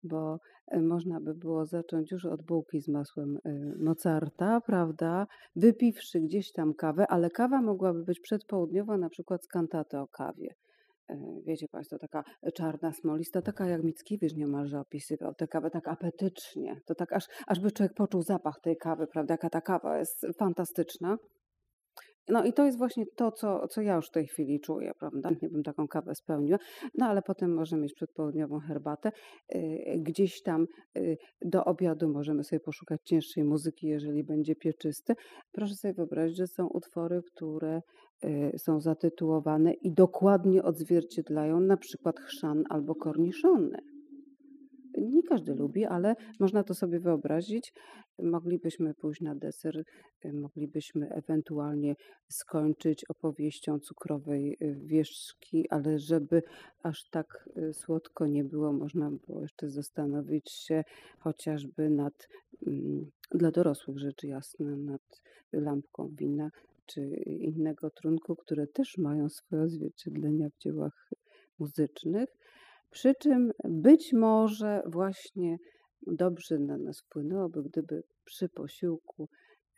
bo 0.03 0.39
e, 0.67 0.83
można 0.83 1.21
by 1.21 1.35
było 1.35 1.67
zacząć 1.67 2.11
już 2.11 2.27
od 2.27 2.43
bułki 2.43 2.81
z 2.81 2.89
masłem 2.89 3.39
e, 3.45 3.73
Mozarta, 3.79 4.61
prawda, 4.61 5.27
wypiwszy 5.57 6.21
gdzieś 6.21 6.53
tam 6.53 6.75
kawę, 6.75 7.07
ale 7.09 7.31
kawa 7.31 7.63
mogłaby 7.63 8.05
być 8.05 8.21
przedpołudniowa, 8.21 8.99
na 8.99 9.09
przykład 9.09 9.45
z 9.45 9.49
kantaty 9.49 9.99
o 9.99 10.09
kawie. 10.09 10.55
E, 11.09 11.17
wiecie 11.47 11.67
Państwo, 11.71 11.99
taka 11.99 12.25
czarna, 12.55 12.93
smolista, 12.93 13.43
taka 13.43 13.67
jak 13.67 13.83
Mickiewicz 13.83 14.35
niemalże 14.35 14.81
opisywał 14.81 15.35
tę 15.35 15.49
kawę 15.49 15.71
tak 15.71 15.89
apetycznie. 15.89 16.81
To 16.87 16.95
tak 16.95 17.13
aż, 17.13 17.25
aż 17.47 17.61
by 17.61 17.73
człowiek 17.73 17.95
poczuł 17.95 18.23
zapach 18.23 18.61
tej 18.63 18.77
kawy, 18.77 19.07
prawda, 19.07 19.35
jaka 19.35 19.51
ta 19.51 19.61
kawa 19.61 19.99
jest 19.99 20.27
fantastyczna. 20.39 21.17
No 22.31 22.45
i 22.45 22.53
to 22.53 22.65
jest 22.65 22.79
właśnie 22.79 23.05
to, 23.17 23.33
co, 23.33 23.69
co 23.69 23.83
ja 23.83 23.97
już 23.97 24.07
w 24.07 24.11
tej 24.11 24.27
chwili 24.27 24.61
czuję, 24.61 24.93
prawda? 24.99 25.31
Nie 25.43 25.49
bym 25.49 25.63
taką 25.63 25.89
kawę 25.89 26.15
spełniła, 26.15 26.59
no 26.95 27.07
ale 27.07 27.23
potem 27.23 27.55
możemy 27.55 27.83
mieć 27.83 27.95
przedpołudniową 27.95 28.59
herbatę. 28.59 29.13
Y, 29.55 29.95
gdzieś 29.99 30.43
tam 30.43 30.67
y, 30.99 31.17
do 31.45 31.65
obiadu 31.65 32.09
możemy 32.09 32.45
sobie 32.45 32.61
poszukać 32.61 33.01
cięższej 33.05 33.45
muzyki, 33.45 33.87
jeżeli 33.87 34.25
będzie 34.25 34.55
pieczysty. 34.55 35.15
Proszę 35.53 35.75
sobie 35.75 35.95
wyobrazić, 35.95 36.37
że 36.37 36.47
są 36.47 36.67
utwory, 36.67 37.21
które 37.35 37.81
y, 38.25 38.59
są 38.59 38.81
zatytułowane 38.81 39.73
i 39.73 39.93
dokładnie 39.93 40.63
odzwierciedlają 40.63 41.61
na 41.61 41.77
przykład 41.77 42.21
chrzan 42.21 42.65
albo 42.69 42.95
korniszony. 42.95 43.79
Nie 44.99 45.23
każdy 45.23 45.55
lubi, 45.55 45.85
ale 45.85 46.17
można 46.41 46.65
to 46.65 46.75
sobie 46.75 47.01
wyobrazić. 47.01 47.73
Moglibyśmy 48.19 48.95
pójść 48.95 49.21
na 49.21 49.35
deser, 49.35 49.85
y, 50.25 50.33
moglibyśmy 50.33 51.09
ewentualnie 51.09 51.97
skończyć 52.29 53.05
opowieścią 53.05 53.79
cukrowej 53.79 54.57
y, 54.63 54.75
wieszczki, 54.85 55.69
ale 55.69 55.99
żeby 55.99 56.43
aż 56.83 57.05
tak 57.11 57.49
y, 57.57 57.75
słodko 57.75 58.27
nie 58.27 58.45
było, 58.45 58.73
można 58.73 59.11
było 59.27 59.43
jeszcze 59.43 59.71
zastanowić 59.71 60.51
się 60.51 60.85
chociażby 61.19 61.91
nad, 61.91 62.29
mm, 62.67 63.11
dla 63.31 63.51
dorosłych 63.51 63.99
rzecz 63.99 64.25
jasna, 64.25 64.77
nad 64.77 65.23
lampką 65.53 66.09
wina 66.09 66.51
czy 66.87 67.07
innego 67.27 67.91
trunku, 67.91 68.37
które 68.37 68.67
też 68.67 68.99
mają 68.99 69.29
swoje 69.29 69.63
odzwierciedlenia 69.63 70.49
w 70.49 70.63
dziełach 70.63 71.11
muzycznych. 71.59 72.40
Przy 72.91 73.15
czym 73.15 73.53
być 73.65 74.13
może 74.13 74.83
właśnie 74.87 75.57
dobrze 76.07 76.59
na 76.59 76.79
nas 76.79 77.01
wpłynęłoby, 77.01 77.63
gdyby 77.63 78.03
przy 78.25 78.49
posiłku 78.49 79.29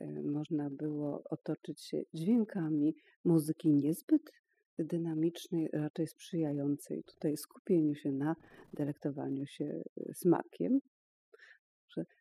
e, 0.01 0.22
można 0.22 0.70
było 0.70 1.22
otoczyć 1.24 1.82
się 1.82 2.02
dźwiękami 2.14 2.94
muzyki 3.24 3.72
niezbyt 3.72 4.32
dynamicznej, 4.78 5.68
raczej 5.72 6.06
sprzyjającej 6.06 7.05
tutaj 7.05 7.36
skupieniu 7.36 7.94
się 7.94 8.12
na 8.12 8.36
delektowaniu 8.72 9.47
się 9.47 9.64
e, 9.64 10.14
smakiem. 10.14 10.80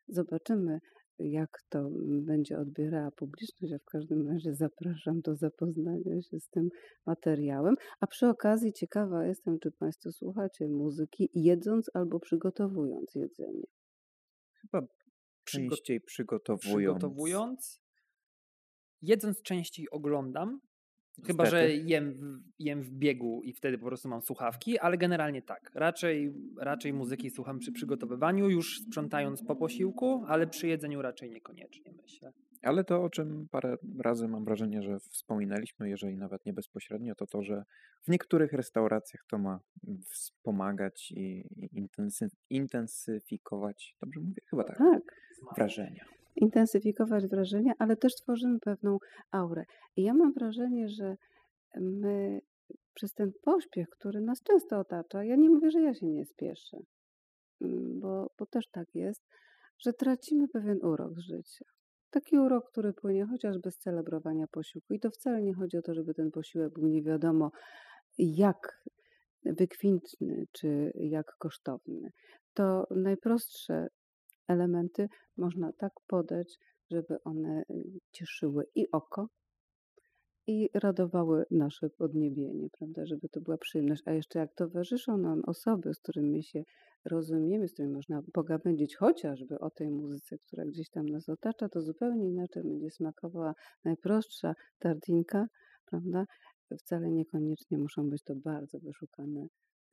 Zobaczymy, 0.07 0.80
jak 1.20 1.50
to 1.70 1.90
będzie 2.26 2.60
odbierała 2.60 3.12
publiczność, 3.12 3.74
a 3.74 3.80
w 3.80 3.86
każdym 3.86 4.30
razie 4.30 4.56
zapraszam 4.56 5.22
do 5.22 5.36
zapoznania 5.36 6.22
się 6.22 6.40
z 6.40 6.50
tym 6.50 6.70
materiałem. 7.06 7.76
A 8.00 8.08
przy 8.08 8.28
okazji 8.28 8.74
ciekawa 8.74 9.26
jestem, 9.26 9.60
czy 9.60 9.72
Państwo 9.72 10.12
słuchacie 10.12 10.68
muzyki 10.68 11.30
jedząc 11.34 11.90
albo 11.94 12.20
przygotowując 12.20 13.16
jedzenie. 13.16 13.68
Chyba 14.62 14.88
częściej 15.44 16.02
przygotowując. 16.02 16.76
Przygotowując. 16.78 17.82
Jedząc 19.02 19.42
częściej 19.42 19.90
oglądam, 19.90 20.60
Chyba, 21.26 21.46
że 21.46 21.70
jem 21.70 22.14
w, 22.14 22.40
jem 22.60 22.82
w 22.82 22.92
biegu 22.92 23.42
i 23.44 23.54
wtedy 23.54 23.78
po 23.78 23.86
prostu 23.86 24.10
mam 24.10 24.22
słuchawki, 24.22 24.80
ale 24.80 24.98
generalnie 24.98 25.42
tak. 25.42 25.72
Raczej, 25.76 26.34
raczej 26.58 26.94
muzyki 26.94 27.30
słucham 27.30 27.60
przy 27.60 27.72
przygotowywaniu, 27.72 28.50
już 28.50 28.82
sprzątając 28.82 29.44
po 29.44 29.56
posiłku, 29.56 30.24
ale 30.28 30.48
przy 30.48 30.68
jedzeniu 30.68 31.02
raczej 31.02 31.30
niekoniecznie, 31.30 31.94
myślę. 32.02 32.32
Ale 32.62 32.84
to, 32.84 33.04
o 33.04 33.10
czym 33.10 33.48
parę 33.52 33.78
razy 34.00 34.28
mam 34.28 34.46
wrażenie, 34.46 34.82
że 34.82 35.00
wspominaliśmy, 35.00 35.90
jeżeli 35.90 36.18
nawet 36.18 36.46
nie 36.46 36.54
bezpośrednio, 36.54 37.16
to 37.16 37.28
to, 37.28 37.44
że 37.44 37.64
w 38.04 38.08
niektórych 38.08 38.54
restauracjach 38.54 39.26
to 39.30 39.38
ma 39.38 39.60
wspomagać 40.10 41.12
i 41.12 41.44
intensyfikować, 42.50 43.96
dobrze 44.02 44.20
mówię? 44.20 44.42
Chyba 44.50 44.64
tak. 44.64 44.78
Tak. 44.78 45.02
Wrażenia 45.56 46.06
intensyfikować 46.36 47.28
wrażenia, 47.28 47.74
ale 47.80 47.98
też 47.98 48.16
tworzymy 48.16 48.60
pewną 48.60 48.98
aurę. 49.32 49.64
I 49.95 50.03
ja 50.03 50.14
mam 50.14 50.34
wrażenie, 50.34 50.90
że 50.90 51.16
my 51.76 52.41
przez 52.94 53.14
ten 53.14 53.32
pośpiech, 53.44 53.90
który 53.90 54.22
nas 54.22 54.44
często 54.44 54.80
otacza, 54.80 55.24
ja 55.24 55.36
nie 55.36 55.49
mówię, 55.49 55.72
że 55.72 55.82
ja 55.82 55.94
się 55.94 56.08
nie 56.08 56.26
spieszę, 56.26 56.78
mm, 57.62 57.99
bo, 57.99 58.28
bo 58.40 58.45
też 58.45 58.68
tak 58.72 58.88
jest, 58.95 59.22
że 59.86 59.94
tracimy 59.94 60.48
pewien 60.48 60.78
urok 60.84 61.14
z 61.14 61.20
życia. 61.20 61.66
Taki 62.10 62.40
urok, 62.40 62.72
który 62.72 62.94
płynie 62.94 63.26
chociażby 63.26 63.72
z 63.72 63.78
celebrowania 63.78 64.48
posiłku. 64.48 64.94
I 64.94 64.99
to 64.99 65.10
wcale 65.10 65.41
nie 65.41 65.53
chodzi 65.53 65.78
o 65.78 65.82
to, 65.82 65.94
żeby 65.94 66.14
ten 66.14 66.32
posiłek 66.32 66.74
był 66.74 66.88
nie 66.88 67.03
wiadomo 67.03 67.52
jak 68.18 68.84
wykwintny 69.45 70.45
czy 70.52 70.91
jak 70.95 71.36
kosztowny. 71.40 72.12
To 72.53 72.88
najprostsze 72.95 73.88
elementy 74.52 75.10
można 75.38 75.73
tak 75.73 75.94
podać, 76.07 76.60
żeby 76.91 77.23
one 77.23 77.64
y, 77.69 77.99
cieszyły 78.11 78.65
i 78.76 78.91
oko, 78.91 79.28
i 80.48 80.69
radowały 80.73 81.45
nasze 81.52 81.90
podniebienie, 81.90 82.68
prawda, 82.69 83.06
żeby 83.06 83.30
to 83.30 83.41
była 83.41 83.57
przyjemność. 83.57 84.02
A 84.06 84.11
jeszcze 84.11 84.40
jak 84.40 84.53
towarzyszą 84.53 85.18
nam 85.18 85.41
osoby, 85.45 85.94
z 85.94 85.99
którymi 85.99 86.44
się 86.44 86.64
rozumiemy, 87.06 87.68
z 87.68 87.73
którymi 87.73 87.94
można 87.94 88.22
pogawędzić 88.34 88.95
chociażby 88.95 89.60
o 89.60 89.69
tej 89.69 89.91
muzyce, 89.91 90.38
która 90.38 90.65
gdzieś 90.65 90.90
tam 90.90 91.06
nas 91.06 91.30
otacza, 91.30 91.69
to 91.69 91.82
zupełnie 91.82 92.30
inaczej 92.30 92.64
będzie 92.64 92.90
smakowała 92.90 93.53
najprostsza 93.84 94.56
tardinka, 94.80 95.48
prawda? 95.86 96.26
Wcale 96.80 97.11
niekoniecznie 97.11 97.78
muszą 97.78 98.10
być 98.10 98.23
to 98.23 98.36
bardzo 98.36 98.80
wyszukane 98.80 99.48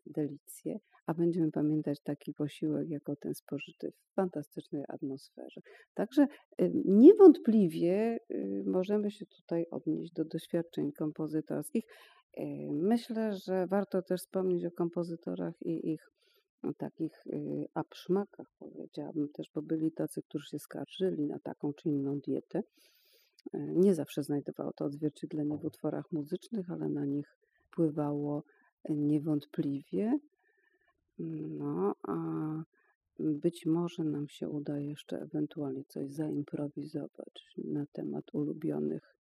delicje, 0.09 0.79
a 1.09 1.15
będziemy 1.15 1.51
pamiętać 1.51 2.01
taki 2.01 2.35
posiłek 2.35 2.89
jako 2.89 3.17
ten 3.17 3.35
spożyty 3.35 3.93
w 3.93 4.15
fantastycznej 4.15 4.85
atmosferze. 4.89 5.61
Także 5.95 6.23
y, 6.23 6.73
niewątpliwie 6.85 8.19
y, 8.31 8.63
możemy 8.67 9.11
się 9.11 9.27
tutaj 9.27 9.67
odnieść 9.71 10.13
do 10.13 10.25
doświadczeń 10.25 10.93
kompozytorskich. 10.93 11.85
Y, 12.39 12.43
myślę, 12.73 13.33
że 13.47 13.67
warto 13.67 14.03
też 14.03 14.21
wspomnieć 14.21 14.65
o 14.65 14.71
kompozytorach 14.71 15.55
i 15.63 15.93
ich 15.93 16.11
no, 16.63 16.75
takich 16.75 17.25
abszmakach, 17.75 18.47
powiedziałabym 18.59 19.29
też, 19.29 19.51
bo 19.55 19.63
byli 19.63 19.93
tacy, 19.93 20.23
którzy 20.23 20.49
się 20.49 20.59
skarżyli 20.59 21.27
na 21.27 21.39
taką 21.39 21.73
czy 21.73 21.89
inną 21.89 22.21
dietę. 22.21 22.63
Nie 23.55 23.95
zawsze 23.95 24.23
znajdowało 24.23 24.73
to 24.73 24.85
odzwierciedlenie 24.85 25.59
w 25.59 25.65
utworach 25.65 26.13
muzycznych, 26.13 26.71
ale 26.71 26.89
na 26.89 27.05
nich 27.05 27.37
wpływało 27.71 28.43
niewątpliwie. 28.89 30.19
No, 31.49 31.95
a 32.03 32.15
być 33.19 33.67
może 33.67 34.05
nam 34.05 34.29
się 34.29 34.49
uda 34.49 34.79
jeszcze 34.79 35.21
ewentualnie 35.21 35.85
coś 35.85 36.11
zaimprowizować 36.11 37.55
na 37.65 37.87
temat 37.93 38.35
ulubionych 38.35 39.15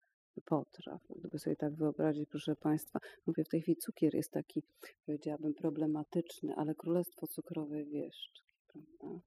potraw. 0.45 1.03
Gdyby 1.17 1.39
sobie 1.39 1.57
tak 1.57 1.75
wyobrazić, 1.75 2.29
proszę 2.29 2.57
Państwa, 2.57 3.01
mówię, 3.27 3.45
w 3.45 3.49
tej 3.49 3.63
chwili 3.63 3.77
cukier 3.77 4.15
jest 4.15 4.33
taki, 4.33 4.63
powiedziałabym, 5.07 5.55
problematyczny, 5.55 6.55
ale 6.57 6.75
królestwo 6.75 7.27
cukrowe 7.27 7.85
wieszczki, 7.85 8.43
prawda? 8.69 9.21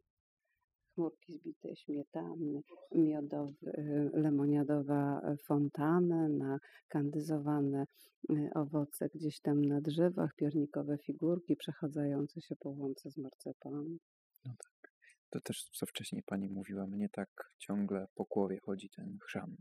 Chmurki 0.94 1.34
zbitej 1.34 1.76
śmietany, 1.76 2.62
miodowy, 2.92 3.72
lemoniadowa 4.14 5.22
fontana, 5.46 6.30
na 6.30 6.60
kandyzowane 6.88 7.86
y, 8.32 8.50
owoce 8.56 9.10
gdzieś 9.16 9.40
tam 9.40 9.66
na 9.66 9.82
drzewach, 9.82 10.36
piernikowe 10.36 10.98
figurki 10.98 11.56
przechadzające 11.56 12.42
się 12.42 12.56
po 12.56 12.70
łące 12.70 13.12
z 13.12 13.18
marcepanem. 13.18 13.98
No 14.46 14.52
tak. 14.58 14.92
To 15.30 15.40
też, 15.40 15.64
co 15.64 15.86
wcześniej 15.86 16.24
pani 16.24 16.50
mówiła, 16.50 16.88
mnie 16.88 17.10
tak 17.10 17.30
ciągle 17.58 18.08
po 18.16 18.24
głowie 18.24 18.58
chodzi 18.64 18.90
ten 18.90 19.18
chrzan. 19.26 19.56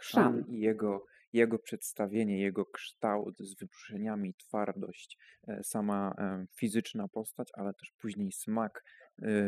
Chrzan 0.00 0.44
i 0.48 0.60
jego, 0.60 1.04
jego 1.32 1.58
przedstawienie, 1.58 2.40
jego 2.40 2.64
kształt 2.66 3.38
z 3.38 3.54
wybrzuszeniami, 3.54 4.34
twardość, 4.34 5.18
e, 5.48 5.64
sama 5.64 6.14
e, 6.18 6.46
fizyczna 6.56 7.08
postać, 7.08 7.48
ale 7.54 7.74
też 7.74 7.92
później 8.00 8.32
smak 8.32 8.82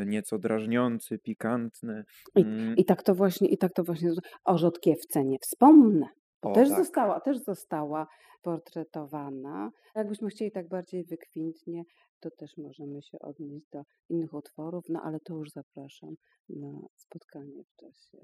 nieco 0.06 0.38
drażniący, 0.38 1.18
pikantny. 1.18 2.04
I, 2.36 2.40
mm. 2.40 2.76
i 2.76 2.84
tak 2.84 3.02
to 3.02 3.14
właśnie, 3.14 3.48
i 3.48 3.58
tak 3.58 3.72
to 3.72 3.84
właśnie 3.84 4.10
o 4.44 4.58
Rzodkiewce 4.58 5.24
nie 5.24 5.38
wspomnę. 5.38 6.06
O, 6.42 6.52
też, 6.52 6.68
tak. 6.68 6.78
została, 6.78 7.20
też 7.20 7.38
została 7.38 8.06
portretowana. 8.42 9.70
Jakbyśmy 9.94 10.28
chcieli 10.28 10.50
tak 10.50 10.68
bardziej 10.68 11.04
wykwintnie, 11.04 11.82
to 12.20 12.30
też 12.30 12.56
możemy 12.56 13.02
się 13.02 13.18
odnieść 13.18 13.66
do 13.72 13.82
innych 14.08 14.34
utworów, 14.34 14.84
no 14.88 15.00
ale 15.04 15.20
to 15.20 15.34
już 15.34 15.50
zapraszam 15.50 16.14
na 16.48 16.72
spotkanie 16.96 17.64
w 17.64 17.76
czasie 17.76 18.18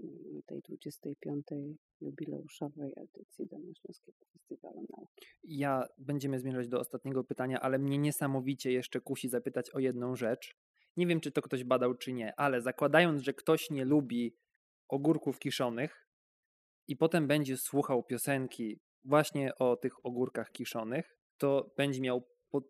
mm, 0.00 0.42
tej 0.46 0.60
25. 0.62 1.46
jubileuszowej 2.00 2.92
edycji 2.96 3.46
Dolnośląskiego 3.46 4.18
Festiwalu 4.32 4.84
Nauki. 4.96 5.26
Ja 5.44 5.84
będziemy 5.98 6.38
zmierzać 6.38 6.68
do 6.68 6.80
ostatniego 6.80 7.24
pytania, 7.24 7.60
ale 7.60 7.78
mnie 7.78 7.98
niesamowicie 7.98 8.72
jeszcze 8.72 9.00
kusi 9.00 9.28
zapytać 9.28 9.70
o 9.70 9.78
jedną 9.78 10.16
rzecz. 10.16 10.56
Nie 10.96 11.06
wiem, 11.06 11.20
czy 11.20 11.32
to 11.32 11.42
ktoś 11.42 11.64
badał, 11.64 11.94
czy 11.94 12.12
nie, 12.12 12.34
ale 12.36 12.60
zakładając, 12.60 13.22
że 13.22 13.34
ktoś 13.34 13.70
nie 13.70 13.84
lubi 13.84 14.36
ogórków 14.88 15.38
kiszonych 15.38 16.06
i 16.88 16.96
potem 16.96 17.26
będzie 17.26 17.56
słuchał 17.56 18.02
piosenki 18.02 18.80
właśnie 19.04 19.54
o 19.54 19.76
tych 19.76 20.06
ogórkach 20.06 20.52
kiszonych, 20.52 21.16
to 21.38 21.72
będzie 21.76 22.00
miał, 22.00 22.28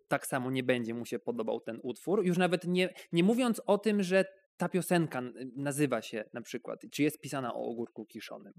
tak 0.09 0.27
samo 0.27 0.51
nie 0.51 0.63
będzie 0.63 0.95
mu 0.95 1.07
się 1.07 1.19
podobał 1.19 1.61
ten 1.61 1.81
utwór. 1.83 2.27
Już 2.27 2.39
nawet 2.39 2.65
nie, 2.65 2.95
nie 3.13 3.25
mówiąc 3.25 3.63
o 3.67 3.79
tym, 3.79 4.03
że 4.03 4.25
ta 4.57 4.69
piosenka 4.69 5.23
nazywa 5.57 6.03
się 6.03 6.25
na 6.33 6.41
przykład, 6.41 6.81
czy 6.93 7.03
jest 7.03 7.21
pisana 7.21 7.55
o 7.55 7.65
ogórku 7.65 8.07
kiszonym. 8.07 8.53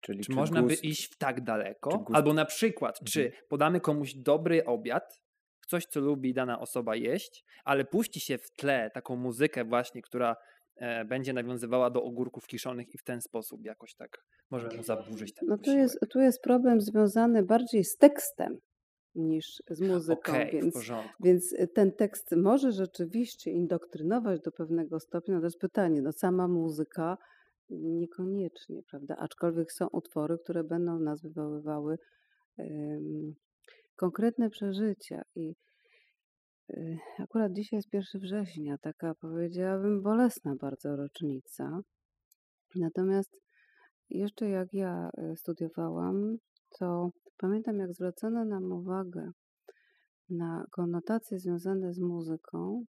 Czyli 0.00 0.20
czy, 0.20 0.26
czy 0.26 0.36
można 0.36 0.62
gust, 0.62 0.82
by 0.82 0.88
iść 0.88 1.14
w 1.14 1.18
tak 1.18 1.44
daleko? 1.44 2.04
Albo 2.12 2.32
na 2.32 2.44
przykład, 2.44 2.94
mhm. 2.94 3.06
czy 3.06 3.46
podamy 3.48 3.80
komuś 3.80 4.14
dobry 4.14 4.64
obiad 4.64 5.20
coś, 5.66 5.86
co 5.86 6.00
lubi 6.00 6.34
dana 6.34 6.60
osoba 6.60 6.96
jeść, 6.96 7.44
ale 7.64 7.84
puści 7.84 8.20
się 8.20 8.38
w 8.38 8.50
tle 8.50 8.90
taką 8.94 9.16
muzykę 9.16 9.64
właśnie, 9.64 10.02
która 10.02 10.36
e, 10.76 11.04
będzie 11.04 11.32
nawiązywała 11.32 11.90
do 11.90 12.02
ogórków 12.02 12.46
kiszonych 12.46 12.94
i 12.94 12.98
w 12.98 13.02
ten 13.02 13.20
sposób 13.20 13.64
jakoś 13.64 13.94
tak 13.94 14.24
może 14.50 14.68
zaburzyć 14.82 15.34
ten 15.34 15.48
No 15.48 15.58
tu 15.58 15.70
jest, 15.70 16.00
tu 16.10 16.20
jest 16.20 16.42
problem 16.42 16.80
związany 16.80 17.42
bardziej 17.42 17.84
z 17.84 17.96
tekstem 17.96 18.58
niż 19.14 19.62
z 19.70 19.80
muzyką. 19.80 20.32
W 20.32 20.50
Więc, 20.52 20.74
więc 21.20 21.52
y, 21.52 21.68
ten 21.68 21.92
tekst 21.92 22.34
może 22.36 22.72
rzeczywiście 22.72 23.50
indoktrynować 23.50 24.40
do 24.40 24.52
pewnego 24.52 25.00
stopnia. 25.00 25.34
No 25.34 25.40
to 25.40 25.46
jest 25.46 25.58
pytanie, 25.58 26.02
no 26.02 26.12
sama 26.12 26.48
muzyka 26.48 27.18
niekoniecznie, 27.70 28.82
prawda? 28.82 29.16
Aczkolwiek 29.16 29.72
są 29.72 29.86
utwory, 29.86 30.38
które 30.38 30.64
będą 30.64 30.98
nas 30.98 31.22
wywoływały 31.22 31.98
konkretne 33.96 34.50
przeżycia 34.50 35.22
i 35.34 35.54
y, 36.70 36.98
akurat 37.18 37.52
dzisiaj 37.52 37.78
jest 37.78 37.92
1 37.92 38.20
września, 38.20 38.78
taka 38.78 39.14
powiedziałabym 39.14 40.02
bolesna 40.02 40.54
bardzo 40.60 40.96
rocznica. 40.96 41.80
Natomiast 42.76 43.40
jeszcze 44.10 44.48
jak 44.48 44.68
ja 44.72 45.10
y, 45.18 45.36
studiowałam, 45.36 46.36
to 46.78 47.10
pamiętam 47.36 47.78
jak 47.78 47.92
zwracano 47.92 48.44
nam 48.44 48.72
uwagę 48.72 49.30
na 50.30 50.64
konotacje 50.70 51.38
związane 51.38 51.92
z 51.92 51.98
muzyką 51.98 52.84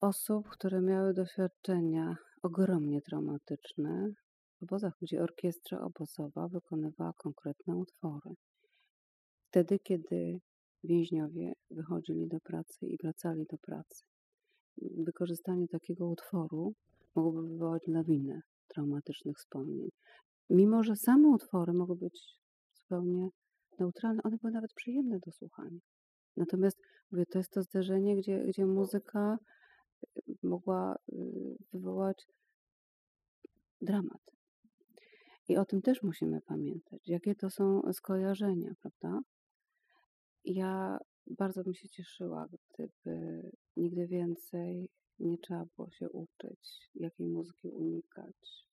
osób, 0.00 0.48
które 0.48 0.80
miały 0.80 1.14
doświadczenia 1.14 2.16
ogromnie 2.42 3.00
traumatyczne. 3.02 4.08
W 4.60 4.62
obozach, 4.62 4.92
gdzie 5.02 5.22
orkiestra 5.22 5.80
obozowa 5.80 6.48
wykonywała 6.48 7.12
konkretne 7.18 7.76
utwory. 7.76 8.34
Wtedy, 9.54 9.78
kiedy 9.78 10.40
więźniowie 10.84 11.52
wychodzili 11.70 12.28
do 12.28 12.40
pracy 12.40 12.86
i 12.86 12.96
wracali 13.02 13.46
do 13.50 13.58
pracy, 13.58 14.04
wykorzystanie 14.78 15.68
takiego 15.68 16.08
utworu 16.08 16.74
mogłoby 17.14 17.48
wywołać 17.48 17.82
lawinę 17.86 18.40
traumatycznych 18.68 19.36
wspomnień. 19.36 19.88
Mimo, 20.50 20.82
że 20.82 20.96
same 20.96 21.28
utwory 21.28 21.72
mogły 21.72 21.96
być 21.96 22.38
zupełnie 22.74 23.28
neutralne, 23.78 24.22
one 24.22 24.36
były 24.36 24.52
nawet 24.52 24.72
przyjemne 24.72 25.18
do 25.26 25.32
słuchania. 25.32 25.80
Natomiast 26.36 26.78
mówię, 27.12 27.24
to 27.26 27.38
jest 27.38 27.50
to 27.50 27.62
zderzenie, 27.62 28.16
gdzie, 28.16 28.44
gdzie 28.44 28.66
muzyka 28.66 29.38
y, 30.18 30.22
mogła 30.42 30.96
y, 31.12 31.56
wywołać 31.72 32.26
dramat. 33.80 34.22
I 35.48 35.56
o 35.56 35.64
tym 35.64 35.82
też 35.82 36.02
musimy 36.02 36.40
pamiętać, 36.40 37.08
jakie 37.08 37.34
to 37.34 37.50
są 37.50 37.82
skojarzenia, 37.92 38.72
prawda? 38.82 39.20
Ja 40.44 40.98
bardzo 41.26 41.64
bym 41.64 41.74
się 41.74 41.88
cieszyła, 41.88 42.48
gdyby 42.74 43.42
nigdy 43.76 44.06
więcej 44.06 44.88
nie 45.18 45.38
trzeba 45.38 45.66
było 45.76 45.90
się 45.90 46.10
uczyć, 46.10 46.90
jakiej 46.94 47.26
muzyki 47.28 47.68
unikać. 47.68 48.66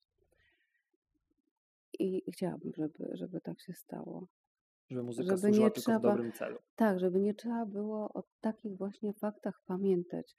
I 2.00 2.32
chciałabym, 2.32 2.72
żeby, 2.78 3.10
żeby 3.14 3.42
tak 3.42 3.62
się 3.62 3.74
stało. 3.74 4.28
Żeby 4.90 5.04
muzyka 5.04 5.38
Żeby 5.38 5.52
nie 5.52 5.58
tylko 5.58 5.82
w 5.82 5.84
trzeba, 5.84 6.00
dobrym 6.00 6.32
celu. 6.32 6.60
tak, 6.76 7.00
żeby 7.00 7.20
nie 7.20 7.34
trzeba 7.34 7.66
było 7.66 8.14
o 8.14 8.24
takich 8.42 8.78
właśnie 8.78 9.14
faktach 9.14 9.62
pamiętać. 9.66 10.36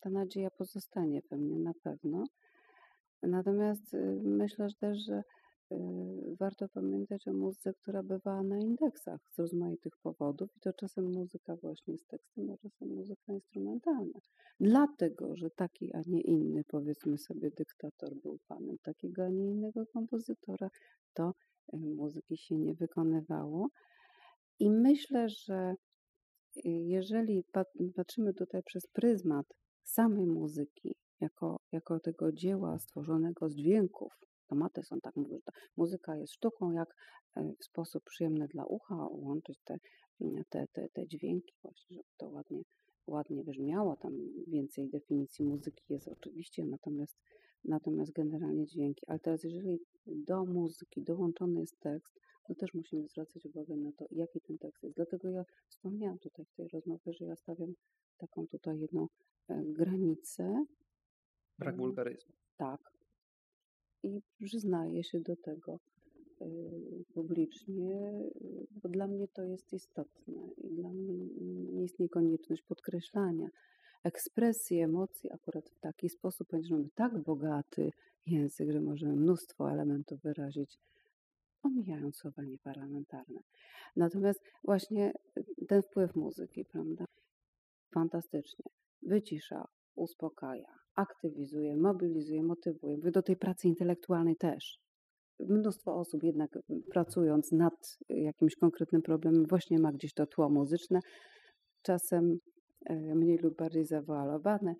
Ta 0.00 0.10
nadzieja 0.10 0.50
pozostanie 0.50 1.22
we 1.30 1.36
mnie 1.36 1.58
na 1.58 1.72
pewno. 1.82 2.24
Natomiast 3.22 3.94
y, 3.94 4.20
myślę 4.24 4.68
że 4.68 4.76
też, 4.76 4.98
że 5.06 5.22
warto 6.38 6.68
pamiętać 6.68 7.28
o 7.28 7.32
muzyce, 7.32 7.74
która 7.74 8.02
bywała 8.02 8.42
na 8.42 8.58
indeksach 8.58 9.20
z 9.30 9.38
rozmaitych 9.38 9.92
powodów 10.02 10.56
i 10.56 10.60
to 10.60 10.72
czasem 10.72 11.04
muzyka 11.04 11.56
właśnie 11.56 11.98
z 11.98 12.06
tekstem, 12.06 12.50
a 12.50 12.56
czasem 12.56 12.88
muzyka 12.88 13.32
instrumentalna. 13.32 14.20
Dlatego, 14.60 15.36
że 15.36 15.50
taki, 15.50 15.94
a 15.94 16.00
nie 16.06 16.20
inny, 16.20 16.62
powiedzmy 16.68 17.18
sobie, 17.18 17.50
dyktator 17.50 18.14
był 18.22 18.38
panem 18.48 18.76
takiego, 18.82 19.24
a 19.24 19.28
nie 19.28 19.46
innego 19.46 19.86
kompozytora, 19.86 20.70
to 21.14 21.32
y, 21.74 21.76
muzyki 21.78 22.36
się 22.36 22.58
nie 22.58 22.74
wykonywało. 22.74 23.68
I 24.58 24.70
myślę, 24.70 25.28
że 25.28 25.74
y, 26.56 26.60
jeżeli 26.64 27.44
pat- 27.52 27.78
patrzymy 27.96 28.34
tutaj 28.34 28.62
przez 28.62 28.86
pryzmat 28.86 29.46
samej 29.84 30.26
muzyki, 30.26 30.94
jako, 31.20 31.60
jako 31.72 32.00
tego 32.00 32.32
dzieła 32.32 32.78
stworzonego 32.78 33.48
z 33.48 33.54
dźwięków, 33.54 34.12
tomaty 34.52 34.82
są 34.82 35.00
tak 35.00 35.16
mówią, 35.16 35.36
że 35.36 35.42
ta 35.42 35.52
muzyka 35.76 36.16
jest 36.16 36.32
sztuką, 36.32 36.72
jak 36.72 36.96
e, 37.36 37.52
w 37.58 37.64
sposób 37.64 38.04
przyjemny 38.04 38.48
dla 38.48 38.64
ucha 38.64 39.06
łączyć 39.10 39.58
te, 39.64 39.76
mm, 40.20 40.44
te, 40.48 40.66
te, 40.72 40.88
te 40.88 41.06
dźwięki, 41.08 41.54
właśnie, 41.62 41.96
żeby 41.96 42.08
to 42.16 42.28
ładnie, 42.28 42.62
ładnie 43.06 43.44
brzmiało. 43.44 43.96
Tam 43.96 44.12
więcej 44.46 44.88
definicji 44.88 45.44
muzyki 45.44 45.84
jest 45.88 46.08
oczywiście, 46.08 46.64
natomiast, 46.64 47.16
natomiast 47.64 48.12
generalnie 48.12 48.66
dźwięki. 48.66 49.02
Ale 49.06 49.18
teraz, 49.18 49.44
jeżeli 49.44 49.78
do 50.06 50.44
muzyki 50.44 51.02
dołączony 51.02 51.60
jest 51.60 51.80
tekst, 51.80 52.20
to 52.46 52.54
też 52.54 52.74
musimy 52.74 53.08
zwracać 53.08 53.46
uwagę 53.46 53.76
na 53.76 53.92
to, 53.92 54.04
jaki 54.10 54.40
ten 54.40 54.58
tekst 54.58 54.82
jest. 54.82 54.96
Dlatego 54.96 55.28
ja 55.28 55.44
wspomniałam 55.68 56.18
tutaj 56.18 56.44
w 56.44 56.54
tej 56.54 56.68
rozmowie, 56.68 57.12
że 57.12 57.24
ja 57.24 57.36
stawiam 57.36 57.72
taką 58.18 58.46
tutaj 58.46 58.80
jedną 58.80 59.08
e, 59.48 59.62
granicę. 59.64 60.64
Brak 61.58 61.74
Mm, 61.74 61.86
wulgaryzmu. 61.86 62.34
Tak. 62.56 63.01
I 64.02 64.22
przyznaję 64.38 65.04
się 65.04 65.20
do 65.20 65.36
tego 65.36 65.80
y, 66.42 67.04
publicznie, 67.14 68.12
bo 68.70 68.88
dla 68.88 69.06
mnie 69.06 69.28
to 69.28 69.42
jest 69.42 69.72
istotne 69.72 70.48
i 70.56 70.74
dla 70.74 70.92
mnie 70.92 71.14
nie 71.72 71.84
istnieje 71.84 72.08
konieczność 72.08 72.62
podkreślania. 72.62 73.48
Ekspresji 74.04 74.80
emocji 74.80 75.32
akurat 75.32 75.70
w 75.70 75.80
taki 75.80 76.08
sposób, 76.08 76.48
ponieważ 76.48 76.70
mamy 76.70 76.88
tak 76.94 77.18
bogaty 77.18 77.90
język, 78.26 78.72
że 78.72 78.80
możemy 78.80 79.16
mnóstwo 79.16 79.70
elementów 79.72 80.20
wyrazić, 80.20 80.78
omijając 81.62 82.16
słowa 82.16 82.42
nieparlamentarne. 82.42 83.40
Natomiast 83.96 84.40
właśnie 84.64 85.12
y, 85.38 85.66
ten 85.66 85.82
wpływ 85.82 86.16
muzyki, 86.16 86.64
prawda, 86.64 87.04
fantastycznie. 87.94 88.64
Wycisza, 89.02 89.68
uspokaja, 89.94 90.81
aktywizuje, 90.96 91.76
mobilizuje, 91.76 92.42
motywuje. 92.42 92.98
Do 92.98 93.22
tej 93.22 93.36
pracy 93.36 93.68
intelektualnej 93.68 94.36
też. 94.36 94.78
Mnóstwo 95.40 95.94
osób 95.94 96.22
jednak 96.22 96.58
pracując 96.90 97.52
nad 97.52 97.98
jakimś 98.08 98.56
konkretnym 98.56 99.02
problemem 99.02 99.46
właśnie 99.46 99.78
ma 99.78 99.92
gdzieś 99.92 100.14
to 100.14 100.26
tło 100.26 100.48
muzyczne, 100.48 101.00
czasem 101.82 102.38
e, 102.86 103.14
mniej 103.14 103.38
lub 103.38 103.56
bardziej 103.56 103.84
zawoalowane. 103.84 104.74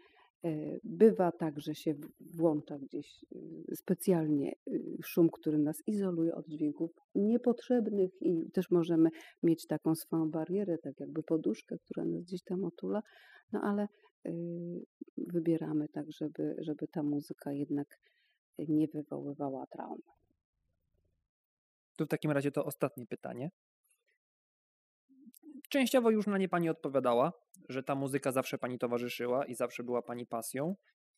E, 0.45 0.79
Bywa 0.85 1.33
tak, 1.33 1.61
że 1.61 1.75
się 1.75 1.95
włącza 2.21 2.79
gdzieś 2.79 3.25
e, 3.71 3.77
specjalnie 3.77 4.53
e, 4.53 4.73
szum, 5.05 5.29
który 5.33 5.59
nas 5.59 5.83
izoluje 5.87 6.35
od 6.35 6.49
dźwięków 6.49 6.91
niepotrzebnych 7.15 8.11
i 8.21 8.51
też 8.51 8.71
możemy 8.71 9.11
mieć 9.43 9.67
taką 9.67 9.95
swoją 9.95 10.31
barierę, 10.31 10.79
tak 10.79 11.01
jakby 11.01 11.23
poduszkę, 11.23 11.77
która 11.79 12.07
nas 12.07 12.23
gdzieś 12.23 12.43
tam 12.43 12.65
otula, 12.65 13.03
no 13.53 13.61
ale 13.61 13.83
y, 13.83 13.89
wybieramy 15.17 15.89
tak, 15.89 16.13
żeby, 16.13 16.57
żeby 16.59 16.89
ta 16.89 17.03
muzyka 17.03 17.53
jednak 17.53 17.99
nie 18.59 18.89
wywoływała 18.89 19.67
traum. 19.67 20.03
Tu 21.97 22.05
w 22.05 22.09
takim 22.09 22.31
razie 22.31 22.53
to 22.53 22.65
ostatnie 22.65 23.07
pytanie. 23.07 23.51
Częściowo 25.69 26.11
już 26.11 26.27
na 26.27 26.39
nie 26.39 26.49
pani 26.49 26.69
odpowiadała, 26.69 27.33
że 27.69 27.83
ta 27.83 27.95
muzyka 27.95 28.33
zawsze 28.33 28.59
pani 28.59 28.79
towarzyszyła 28.79 29.45
i 29.45 29.55
zawsze 29.55 29.83
była 29.83 30.03
pani 30.03 30.27
pasją. 30.27 30.77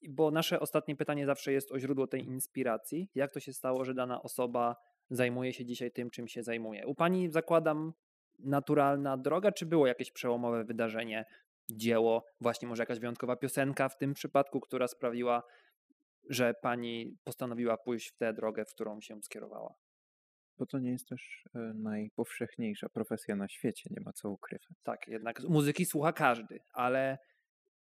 Bo 0.09 0.31
nasze 0.31 0.61
ostatnie 0.61 0.97
pytanie 0.97 1.27
zawsze 1.27 1.53
jest 1.53 1.73
o 1.73 1.79
źródło 1.79 2.07
tej 2.07 2.25
inspiracji. 2.27 3.09
Jak 3.15 3.33
to 3.33 3.41
się 3.41 3.53
stało, 3.53 3.85
że 3.85 3.95
dana 3.95 4.23
osoba 4.23 4.77
zajmuje 5.11 5.53
się 5.53 5.65
dzisiaj 5.65 5.91
tym, 5.91 6.11
czym 6.11 6.29
się 6.29 6.43
zajmuje? 6.43 6.87
U 6.87 6.95
pani 6.95 7.31
zakładam 7.31 7.93
naturalna 8.39 9.17
droga, 9.17 9.53
czy 9.53 9.67
było 9.67 9.87
jakieś 9.87 10.11
przełomowe 10.13 10.65
wydarzenie, 10.65 11.25
dzieło, 11.71 12.25
właśnie 12.41 12.69
może 12.69 12.83
jakaś 12.83 12.99
wyjątkowa 12.99 13.37
piosenka 13.37 13.89
w 13.89 13.97
tym 13.97 14.15
przypadku, 14.15 14.61
która 14.61 14.89
sprawiła, 14.89 15.43
że 16.31 16.55
pani 16.63 17.17
postanowiła 17.25 17.77
pójść 17.77 18.11
w 18.11 18.17
tę 18.17 18.33
drogę, 18.33 18.65
w 18.65 18.75
którą 18.75 19.01
się 19.01 19.23
skierowała? 19.23 19.75
Bo 20.59 20.67
to 20.67 20.79
nie 20.79 20.91
jest 20.91 21.09
też 21.09 21.45
e, 21.55 21.59
najpowszechniejsza 21.75 22.89
profesja 22.89 23.37
na 23.37 23.49
świecie, 23.49 23.91
nie 23.91 24.01
ma 24.05 24.13
co 24.13 24.31
ukrywać. 24.31 24.69
Tak, 24.83 25.09
jednak 25.09 25.41
muzyki 25.49 25.85
słucha 25.85 26.13
każdy, 26.13 26.59
ale 26.73 27.19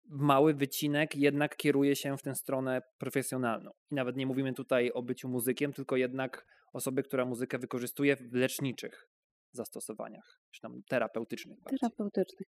mały 0.05 0.53
wycinek 0.53 1.15
jednak 1.15 1.55
kieruje 1.55 1.95
się 1.95 2.17
w 2.17 2.21
tę 2.21 2.35
stronę 2.35 2.81
profesjonalną. 2.97 3.71
I 3.91 3.95
nawet 3.95 4.17
nie 4.17 4.25
mówimy 4.25 4.53
tutaj 4.53 4.91
o 4.91 5.03
byciu 5.03 5.29
muzykiem, 5.29 5.73
tylko 5.73 5.95
jednak 5.97 6.45
osoby, 6.73 7.03
która 7.03 7.25
muzykę 7.25 7.59
wykorzystuje 7.59 8.15
w 8.15 8.33
leczniczych 8.33 9.07
zastosowaniach, 9.51 10.41
czy 10.51 10.61
tam 10.61 10.81
terapeutycznych 10.89 11.59
bardziej. 11.59 11.79
Terapeutycznych. 11.79 12.47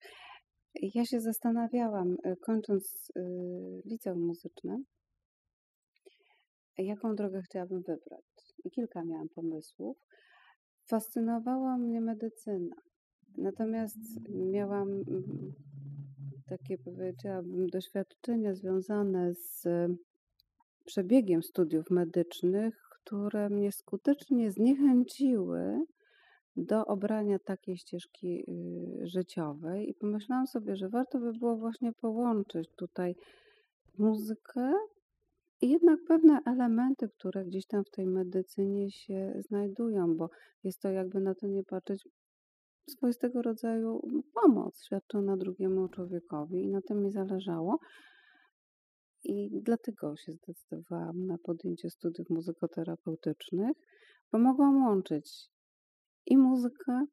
Ja 0.74 1.04
się 1.04 1.20
zastanawiałam, 1.20 2.16
y, 2.26 2.36
kończąc 2.36 3.12
y, 3.16 3.82
liceum 3.84 4.26
muzyczne, 4.26 4.82
jaką 6.78 7.14
drogę 7.14 7.42
chciałabym 7.42 7.82
wybrać. 7.82 8.24
Kilka 8.72 9.04
miałam 9.04 9.28
pomysłów. 9.28 9.96
Fascynowała 10.86 11.78
mnie 11.78 12.00
medycyna. 12.00 12.76
Natomiast 13.38 13.98
miałam 14.28 14.88
mm, 14.88 15.52
takie, 16.46 16.78
powiedziałabym, 16.78 17.66
doświadczenia 17.66 18.54
związane 18.54 19.34
z 19.34 19.66
przebiegiem 20.84 21.42
studiów 21.42 21.90
medycznych, 21.90 22.88
które 22.90 23.50
mnie 23.50 23.72
skutecznie 23.72 24.50
zniechęciły 24.50 25.84
do 26.56 26.86
obrania 26.86 27.38
takiej 27.38 27.76
ścieżki 27.76 28.44
y, 28.48 29.06
życiowej 29.06 29.90
i 29.90 29.94
pomyślałam 29.94 30.46
sobie, 30.46 30.76
że 30.76 30.88
warto 30.88 31.18
by 31.18 31.32
było 31.32 31.56
właśnie 31.56 31.92
połączyć 31.92 32.68
tutaj 32.76 33.14
muzykę 33.98 34.72
i 35.60 35.68
jednak 35.68 36.00
pewne 36.08 36.38
elementy, 36.46 37.08
które 37.08 37.44
gdzieś 37.44 37.66
tam 37.66 37.84
w 37.84 37.90
tej 37.90 38.06
medycynie 38.06 38.90
się 38.90 39.34
znajdują, 39.48 40.16
bo 40.16 40.30
jest 40.64 40.80
to 40.80 40.90
jakby 40.90 41.20
na 41.20 41.34
to 41.34 41.46
nie 41.46 41.64
patrzeć 41.64 42.08
swoistego 42.90 43.42
rodzaju 43.42 44.00
pomoc 44.34 44.84
świadczona 44.84 45.36
drugiemu 45.36 45.88
człowiekowi 45.88 46.62
i 46.62 46.68
na 46.68 46.80
tym 46.80 47.02
mi 47.02 47.10
zależało. 47.10 47.78
I 49.24 49.62
dlatego 49.62 50.16
się 50.16 50.32
zdecydowałam 50.32 51.26
na 51.26 51.38
podjęcie 51.38 51.90
studiów 51.90 52.30
muzykoterapeutycznych, 52.30 53.76
bo 54.32 54.38
mogłam 54.38 54.84
łączyć 54.84 55.50
i 56.26 56.38
muzykę, 56.38 57.06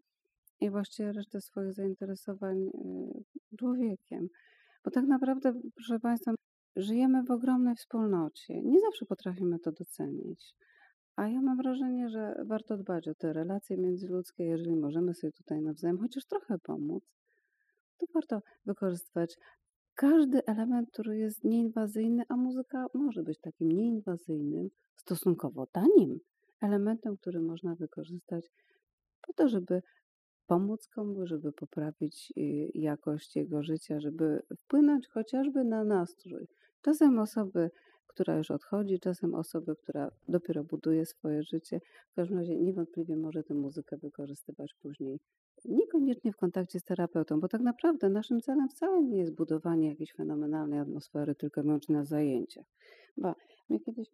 i 0.61 0.69
właściwie 0.69 1.11
resztę 1.11 1.41
swoich 1.41 1.73
zainteresowań 1.73 2.57
y, 2.67 3.57
człowiekiem. 3.57 4.27
Bo 4.85 4.91
tak 4.91 5.05
naprawdę, 5.07 5.53
proszę 5.75 5.99
Państwa, 5.99 6.31
żyjemy 6.75 7.23
w 7.23 7.31
ogromnej 7.31 7.75
wspólnocie. 7.75 8.61
Nie 8.63 8.79
zawsze 8.79 9.05
potrafimy 9.05 9.59
to 9.59 9.71
docenić. 9.71 10.55
A 11.15 11.27
ja 11.27 11.41
mam 11.41 11.57
wrażenie, 11.57 12.09
że 12.09 12.43
warto 12.45 12.77
dbać 12.77 13.07
o 13.07 13.15
te 13.15 13.33
relacje 13.33 13.77
międzyludzkie, 13.77 14.43
jeżeli 14.43 14.75
możemy 14.75 15.13
sobie 15.13 15.31
tutaj 15.31 15.61
nawzajem 15.61 15.97
chociaż 15.97 16.25
trochę 16.25 16.59
pomóc, 16.59 17.03
to 17.97 18.05
warto 18.13 18.41
wykorzystywać 18.65 19.37
każdy 19.95 20.45
element, 20.45 20.89
który 20.91 21.17
jest 21.17 21.43
nieinwazyjny, 21.43 22.23
a 22.29 22.35
muzyka 22.35 22.85
może 22.93 23.23
być 23.23 23.39
takim 23.39 23.71
nieinwazyjnym, 23.71 24.69
stosunkowo 24.95 25.67
tanim 25.67 26.19
elementem, 26.61 27.17
który 27.17 27.41
można 27.41 27.75
wykorzystać 27.75 28.45
po 29.29 29.33
to, 29.33 29.49
żeby 29.49 29.81
pomóc 30.47 30.87
komuś, 30.87 31.29
żeby 31.29 31.51
poprawić 31.51 32.33
y, 32.37 32.71
jakość 32.73 33.35
jego 33.35 33.63
życia, 33.63 33.99
żeby 33.99 34.41
wpłynąć 34.57 35.07
chociażby 35.07 35.63
na 35.63 35.83
nastrój. 35.83 36.47
Czasem 36.81 37.19
osoby, 37.19 37.71
która 38.09 38.37
już 38.37 38.51
odchodzi, 38.51 38.99
czasem 38.99 39.35
osoby, 39.35 39.75
która 39.75 40.11
dopiero 40.27 40.63
buduje 40.63 41.05
swoje 41.05 41.43
życie. 41.43 41.79
W 42.11 42.15
każdym 42.15 42.37
razie 42.37 42.55
niewątpliwie 42.55 43.15
może 43.15 43.43
tę 43.43 43.53
muzykę 43.53 43.97
wykorzystywać 43.97 44.73
później. 44.73 45.19
Niekoniecznie 45.65 46.31
w 46.33 46.37
kontakcie 46.37 46.79
z 46.79 46.83
terapeutą, 46.83 47.39
bo 47.39 47.47
tak 47.47 47.61
naprawdę 47.61 48.09
naszym 48.09 48.41
celem 48.41 48.69
wcale 48.69 49.03
nie 49.03 49.17
jest 49.17 49.35
budowanie 49.35 49.89
jakiejś 49.89 50.13
fenomenalnej 50.13 50.79
atmosfery, 50.79 51.35
tylko 51.35 51.63
wyłącznie 51.63 51.95
na 51.95 52.05
zajęciach. 52.05 52.65
Bo 53.17 53.35
mnie 53.69 53.79
kiedyś 53.79 54.07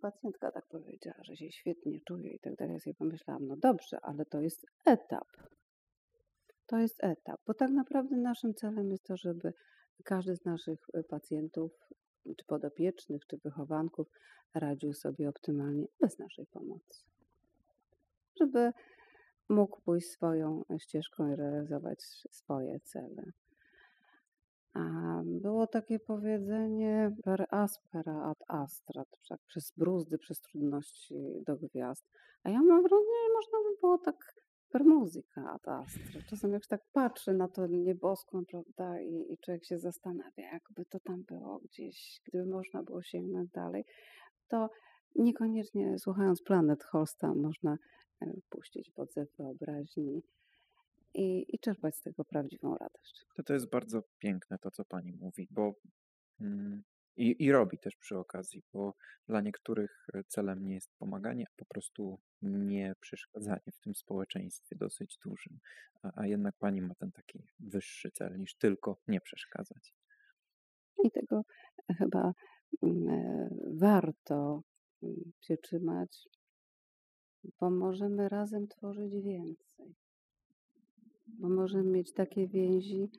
pacjentka 0.00 0.52
tak 0.52 0.66
powiedziała, 0.66 1.24
że 1.24 1.36
się 1.36 1.52
świetnie 1.52 2.00
czuje 2.00 2.30
i 2.30 2.38
tak 2.38 2.56
dalej. 2.56 2.74
Ja 2.74 2.80
sobie 2.80 2.94
pomyślałam, 2.94 3.46
no 3.46 3.56
dobrze, 3.56 3.98
ale 4.02 4.24
to 4.24 4.40
jest 4.40 4.66
etap. 4.86 5.28
To 6.66 6.78
jest 6.78 7.04
etap, 7.04 7.40
bo 7.46 7.54
tak 7.54 7.70
naprawdę 7.70 8.16
naszym 8.16 8.54
celem 8.54 8.90
jest 8.90 9.04
to, 9.04 9.16
żeby 9.16 9.52
każdy 10.04 10.36
z 10.36 10.44
naszych 10.44 10.86
y, 10.96 11.04
pacjentów, 11.04 11.72
czy 12.36 12.44
podopiecznych, 12.44 13.26
czy 13.26 13.36
wychowanków 13.36 14.08
radził 14.54 14.92
sobie 14.92 15.28
optymalnie 15.28 15.86
bez 16.00 16.18
naszej 16.18 16.46
pomocy. 16.46 17.04
Żeby 18.40 18.72
mógł 19.48 19.80
pójść 19.80 20.10
swoją 20.10 20.64
ścieżką 20.78 21.32
i 21.32 21.36
realizować 21.36 22.02
swoje 22.30 22.80
cele. 22.80 23.22
A 24.74 24.80
było 25.24 25.66
takie 25.66 25.98
powiedzenie 25.98 27.16
per 27.24 27.46
aspera 27.50 28.22
ad 28.22 28.38
astra, 28.48 29.04
tak 29.28 29.40
przez 29.46 29.72
bruzdy, 29.76 30.18
przez 30.18 30.40
trudności 30.40 31.42
do 31.46 31.56
gwiazd. 31.56 32.04
A 32.42 32.50
ja 32.50 32.62
mam 32.62 32.82
wrażenie, 32.82 33.16
że 33.26 33.34
można 33.34 33.58
by 33.58 33.80
było 33.80 33.98
tak 33.98 34.34
per 34.70 34.84
muzyka 34.84 35.50
ad 35.50 35.68
astra. 35.68 36.22
Czasem 36.30 36.52
jak 36.52 36.62
się 36.62 36.68
tak 36.68 36.84
patrzy 36.92 37.32
na 37.32 37.48
to 37.48 37.66
nieboską, 37.66 38.44
prawda, 38.44 39.00
i, 39.00 39.32
i 39.32 39.38
człowiek 39.38 39.64
się 39.64 39.78
zastanawia, 39.78 40.52
jakby 40.52 40.84
to 40.84 41.00
tam 41.00 41.22
było 41.22 41.58
gdzieś, 41.58 42.20
gdyby 42.24 42.50
można 42.50 42.82
było 42.82 43.02
sięgnąć 43.02 43.50
dalej, 43.50 43.84
to 44.48 44.70
niekoniecznie 45.16 45.98
słuchając 45.98 46.42
Planet 46.42 46.84
Holsta 46.84 47.34
można 47.34 47.78
e, 48.22 48.32
puścić 48.50 48.90
podzew 48.90 49.28
wyobraźni 49.38 50.22
i, 51.14 51.54
i 51.54 51.58
czerpać 51.58 51.96
z 51.96 52.00
tego 52.02 52.24
prawdziwą 52.24 52.76
radość. 52.76 53.26
To, 53.36 53.42
to 53.42 53.54
jest 53.54 53.70
bardzo 53.70 54.02
piękne 54.18 54.58
to, 54.58 54.70
co 54.70 54.84
pani 54.84 55.12
mówi, 55.12 55.48
bo 55.50 55.74
mm, 56.40 56.82
i, 57.18 57.44
i 57.44 57.52
robi 57.52 57.78
też 57.78 57.96
przy 57.96 58.18
okazji, 58.18 58.62
bo 58.72 58.94
dla 59.26 59.40
niektórych 59.40 60.06
e, 60.14 60.24
celem 60.24 60.64
nie 60.64 60.74
jest 60.74 60.90
pomaganie, 60.98 61.44
a 61.48 61.52
po 61.56 61.64
prostu 61.64 62.20
nie 62.42 62.94
przeszkadzanie 63.00 63.72
w 63.72 63.80
tym 63.80 63.94
społeczeństwie 63.94 64.76
dosyć 64.76 65.18
dużym. 65.24 65.58
A, 66.02 66.12
a 66.16 66.26
jednak 66.26 66.54
pani 66.58 66.82
ma 66.82 66.94
ten 66.94 67.12
taki 67.12 67.42
wyższy 67.60 68.10
cel 68.10 68.38
niż 68.38 68.54
tylko 68.54 68.96
nie 69.08 69.20
przeszkadzać. 69.20 69.94
I 71.04 71.10
tego 71.10 71.42
chyba 71.98 72.32
mm, 72.82 73.08
e, 73.08 73.48
warto 73.74 74.62
mm, 75.02 75.32
się 75.40 75.56
trzymać, 75.56 76.28
bo 77.60 77.70
możemy 77.70 78.28
razem 78.28 78.68
tworzyć 78.68 79.14
więcej 79.14 79.94
bo 81.28 81.48
możemy 81.48 81.90
mieć 81.90 82.12
takie 82.12 82.46
więzi, 82.46 83.10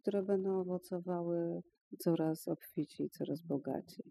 które 0.00 0.22
będą 0.22 0.60
owocowały 0.60 1.62
coraz 1.98 2.48
obficiej, 2.48 3.10
coraz 3.10 3.42
bogaciej. 3.42 4.04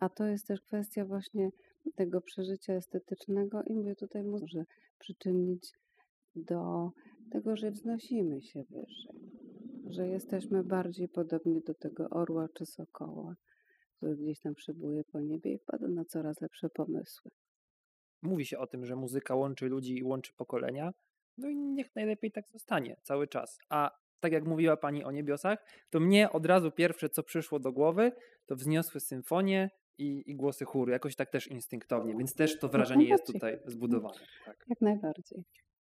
A 0.00 0.08
to 0.08 0.26
jest 0.26 0.46
też 0.46 0.60
kwestia 0.60 1.04
właśnie 1.04 1.50
tego 1.94 2.20
przeżycia 2.20 2.72
estetycznego 2.72 3.62
i 3.62 3.72
mówię 3.72 3.96
tutaj 3.96 4.22
może 4.22 4.64
przyczynić 4.98 5.72
do 6.36 6.90
tego, 7.30 7.56
że 7.56 7.70
wznosimy 7.70 8.42
się 8.42 8.64
wyżej, 8.64 9.30
że 9.86 10.08
jesteśmy 10.08 10.64
bardziej 10.64 11.08
podobni 11.08 11.62
do 11.62 11.74
tego 11.74 12.10
orła 12.10 12.48
czy 12.54 12.66
sokoła, 12.66 13.36
który 13.96 14.16
gdzieś 14.16 14.40
tam 14.40 14.54
przybuje 14.54 15.04
po 15.04 15.20
niebie 15.20 15.52
i 15.52 15.58
wpada 15.58 15.88
na 15.88 16.04
coraz 16.04 16.40
lepsze 16.40 16.68
pomysły. 16.68 17.30
Mówi 18.22 18.46
się 18.46 18.58
o 18.58 18.66
tym, 18.66 18.86
że 18.86 18.96
muzyka 18.96 19.34
łączy 19.34 19.68
ludzi 19.68 19.98
i 19.98 20.02
łączy 20.02 20.32
pokolenia, 20.36 20.92
no 21.38 21.48
i 21.48 21.56
niech 21.56 21.96
najlepiej 21.96 22.32
tak 22.32 22.48
zostanie 22.48 22.96
cały 23.02 23.28
czas. 23.28 23.58
A 23.68 23.90
tak 24.20 24.32
jak 24.32 24.44
mówiła 24.44 24.76
pani 24.76 25.04
o 25.04 25.10
niebiosach, 25.10 25.64
to 25.90 26.00
mnie 26.00 26.30
od 26.30 26.46
razu 26.46 26.72
pierwsze, 26.72 27.08
co 27.08 27.22
przyszło 27.22 27.58
do 27.58 27.72
głowy, 27.72 28.12
to 28.46 28.56
wzniosły 28.56 29.00
symfonie 29.00 29.70
i, 29.98 30.30
i 30.30 30.36
głosy 30.36 30.64
chóru, 30.64 30.92
jakoś 30.92 31.16
tak 31.16 31.30
też 31.30 31.46
instynktownie, 31.46 32.16
więc 32.16 32.34
też 32.34 32.58
to 32.58 32.68
wrażenie 32.68 33.08
jest 33.08 33.26
tutaj 33.26 33.58
zbudowane. 33.66 34.20
Tak. 34.44 34.64
Jak 34.68 34.80
najbardziej. 34.80 35.44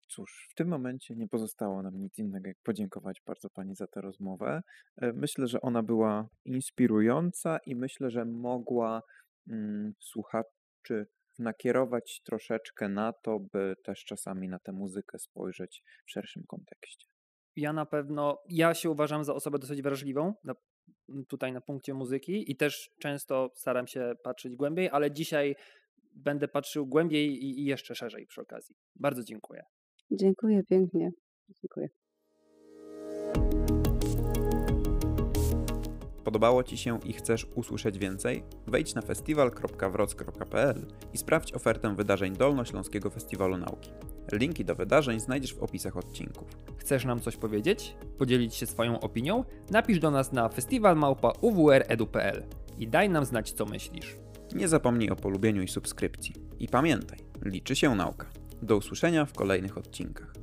Cóż, 0.08 0.48
w 0.50 0.54
tym 0.54 0.68
momencie 0.68 1.14
nie 1.16 1.28
pozostało 1.28 1.82
nam 1.82 1.98
nic 1.98 2.18
innego, 2.18 2.48
jak 2.48 2.56
podziękować 2.62 3.22
bardzo 3.26 3.50
Pani 3.50 3.74
za 3.74 3.86
tę 3.86 4.00
rozmowę. 4.00 4.62
E, 4.96 5.12
myślę, 5.12 5.46
że 5.46 5.60
ona 5.60 5.82
była 5.82 6.28
inspirująca 6.44 7.58
i 7.66 7.76
myślę, 7.76 8.10
że 8.10 8.24
mogła 8.24 9.02
mm, 9.50 9.92
słuchaczy 10.00 11.06
nakierować 11.38 12.20
troszeczkę 12.24 12.88
na 12.88 13.12
to, 13.12 13.40
by 13.52 13.74
też 13.84 14.04
czasami 14.04 14.48
na 14.48 14.58
tę 14.58 14.72
muzykę 14.72 15.18
spojrzeć 15.18 15.82
w 16.06 16.10
szerszym 16.10 16.42
kontekście. 16.48 17.13
Ja 17.56 17.72
na 17.72 17.86
pewno, 17.86 18.42
ja 18.48 18.74
się 18.74 18.90
uważam 18.90 19.24
za 19.24 19.34
osobę 19.34 19.58
dosyć 19.58 19.82
wrażliwą 19.82 20.34
na, 20.44 20.54
tutaj 21.28 21.52
na 21.52 21.60
punkcie 21.60 21.94
muzyki 21.94 22.52
i 22.52 22.56
też 22.56 22.90
często 22.98 23.50
staram 23.54 23.86
się 23.86 24.12
patrzeć 24.22 24.56
głębiej, 24.56 24.88
ale 24.92 25.10
dzisiaj 25.10 25.56
będę 26.14 26.48
patrzył 26.48 26.86
głębiej 26.86 27.44
i, 27.44 27.60
i 27.60 27.64
jeszcze 27.64 27.94
szerzej 27.94 28.26
przy 28.26 28.40
okazji. 28.40 28.76
Bardzo 28.94 29.24
dziękuję. 29.24 29.64
Dziękuję 30.10 30.62
pięknie. 30.62 31.10
Dziękuję. 31.48 31.88
Podobało 36.24 36.62
Ci 36.62 36.76
się 36.76 36.98
i 37.04 37.12
chcesz 37.12 37.46
usłyszeć 37.54 37.98
więcej? 37.98 38.42
Wejdź 38.66 38.94
na 38.94 39.02
festiwal.wroc.pl 39.02 40.86
i 41.12 41.18
sprawdź 41.18 41.54
ofertę 41.54 41.96
wydarzeń 41.96 42.36
Dolnośląskiego 42.36 43.10
Festiwalu 43.10 43.56
Nauki. 43.56 43.90
Linki 44.32 44.64
do 44.64 44.74
wydarzeń 44.74 45.20
znajdziesz 45.20 45.54
w 45.54 45.62
opisach 45.62 45.96
odcinków. 45.96 46.48
Chcesz 46.84 47.04
nam 47.04 47.20
coś 47.20 47.36
powiedzieć? 47.36 47.96
Podzielić 48.18 48.54
się 48.54 48.66
swoją 48.66 49.00
opinią? 49.00 49.44
Napisz 49.70 49.98
do 49.98 50.10
nas 50.10 50.32
na 50.32 50.48
festiwalmałpa.uwr.edu.pl 50.48 52.42
i 52.78 52.88
daj 52.88 53.10
nam 53.10 53.24
znać, 53.24 53.52
co 53.52 53.66
myślisz. 53.66 54.16
Nie 54.54 54.68
zapomnij 54.68 55.10
o 55.10 55.16
polubieniu 55.16 55.62
i 55.62 55.68
subskrypcji. 55.68 56.34
I 56.58 56.68
pamiętaj, 56.68 57.18
liczy 57.42 57.76
się 57.76 57.94
nauka. 57.94 58.26
Do 58.62 58.76
usłyszenia 58.76 59.24
w 59.24 59.32
kolejnych 59.32 59.78
odcinkach. 59.78 60.34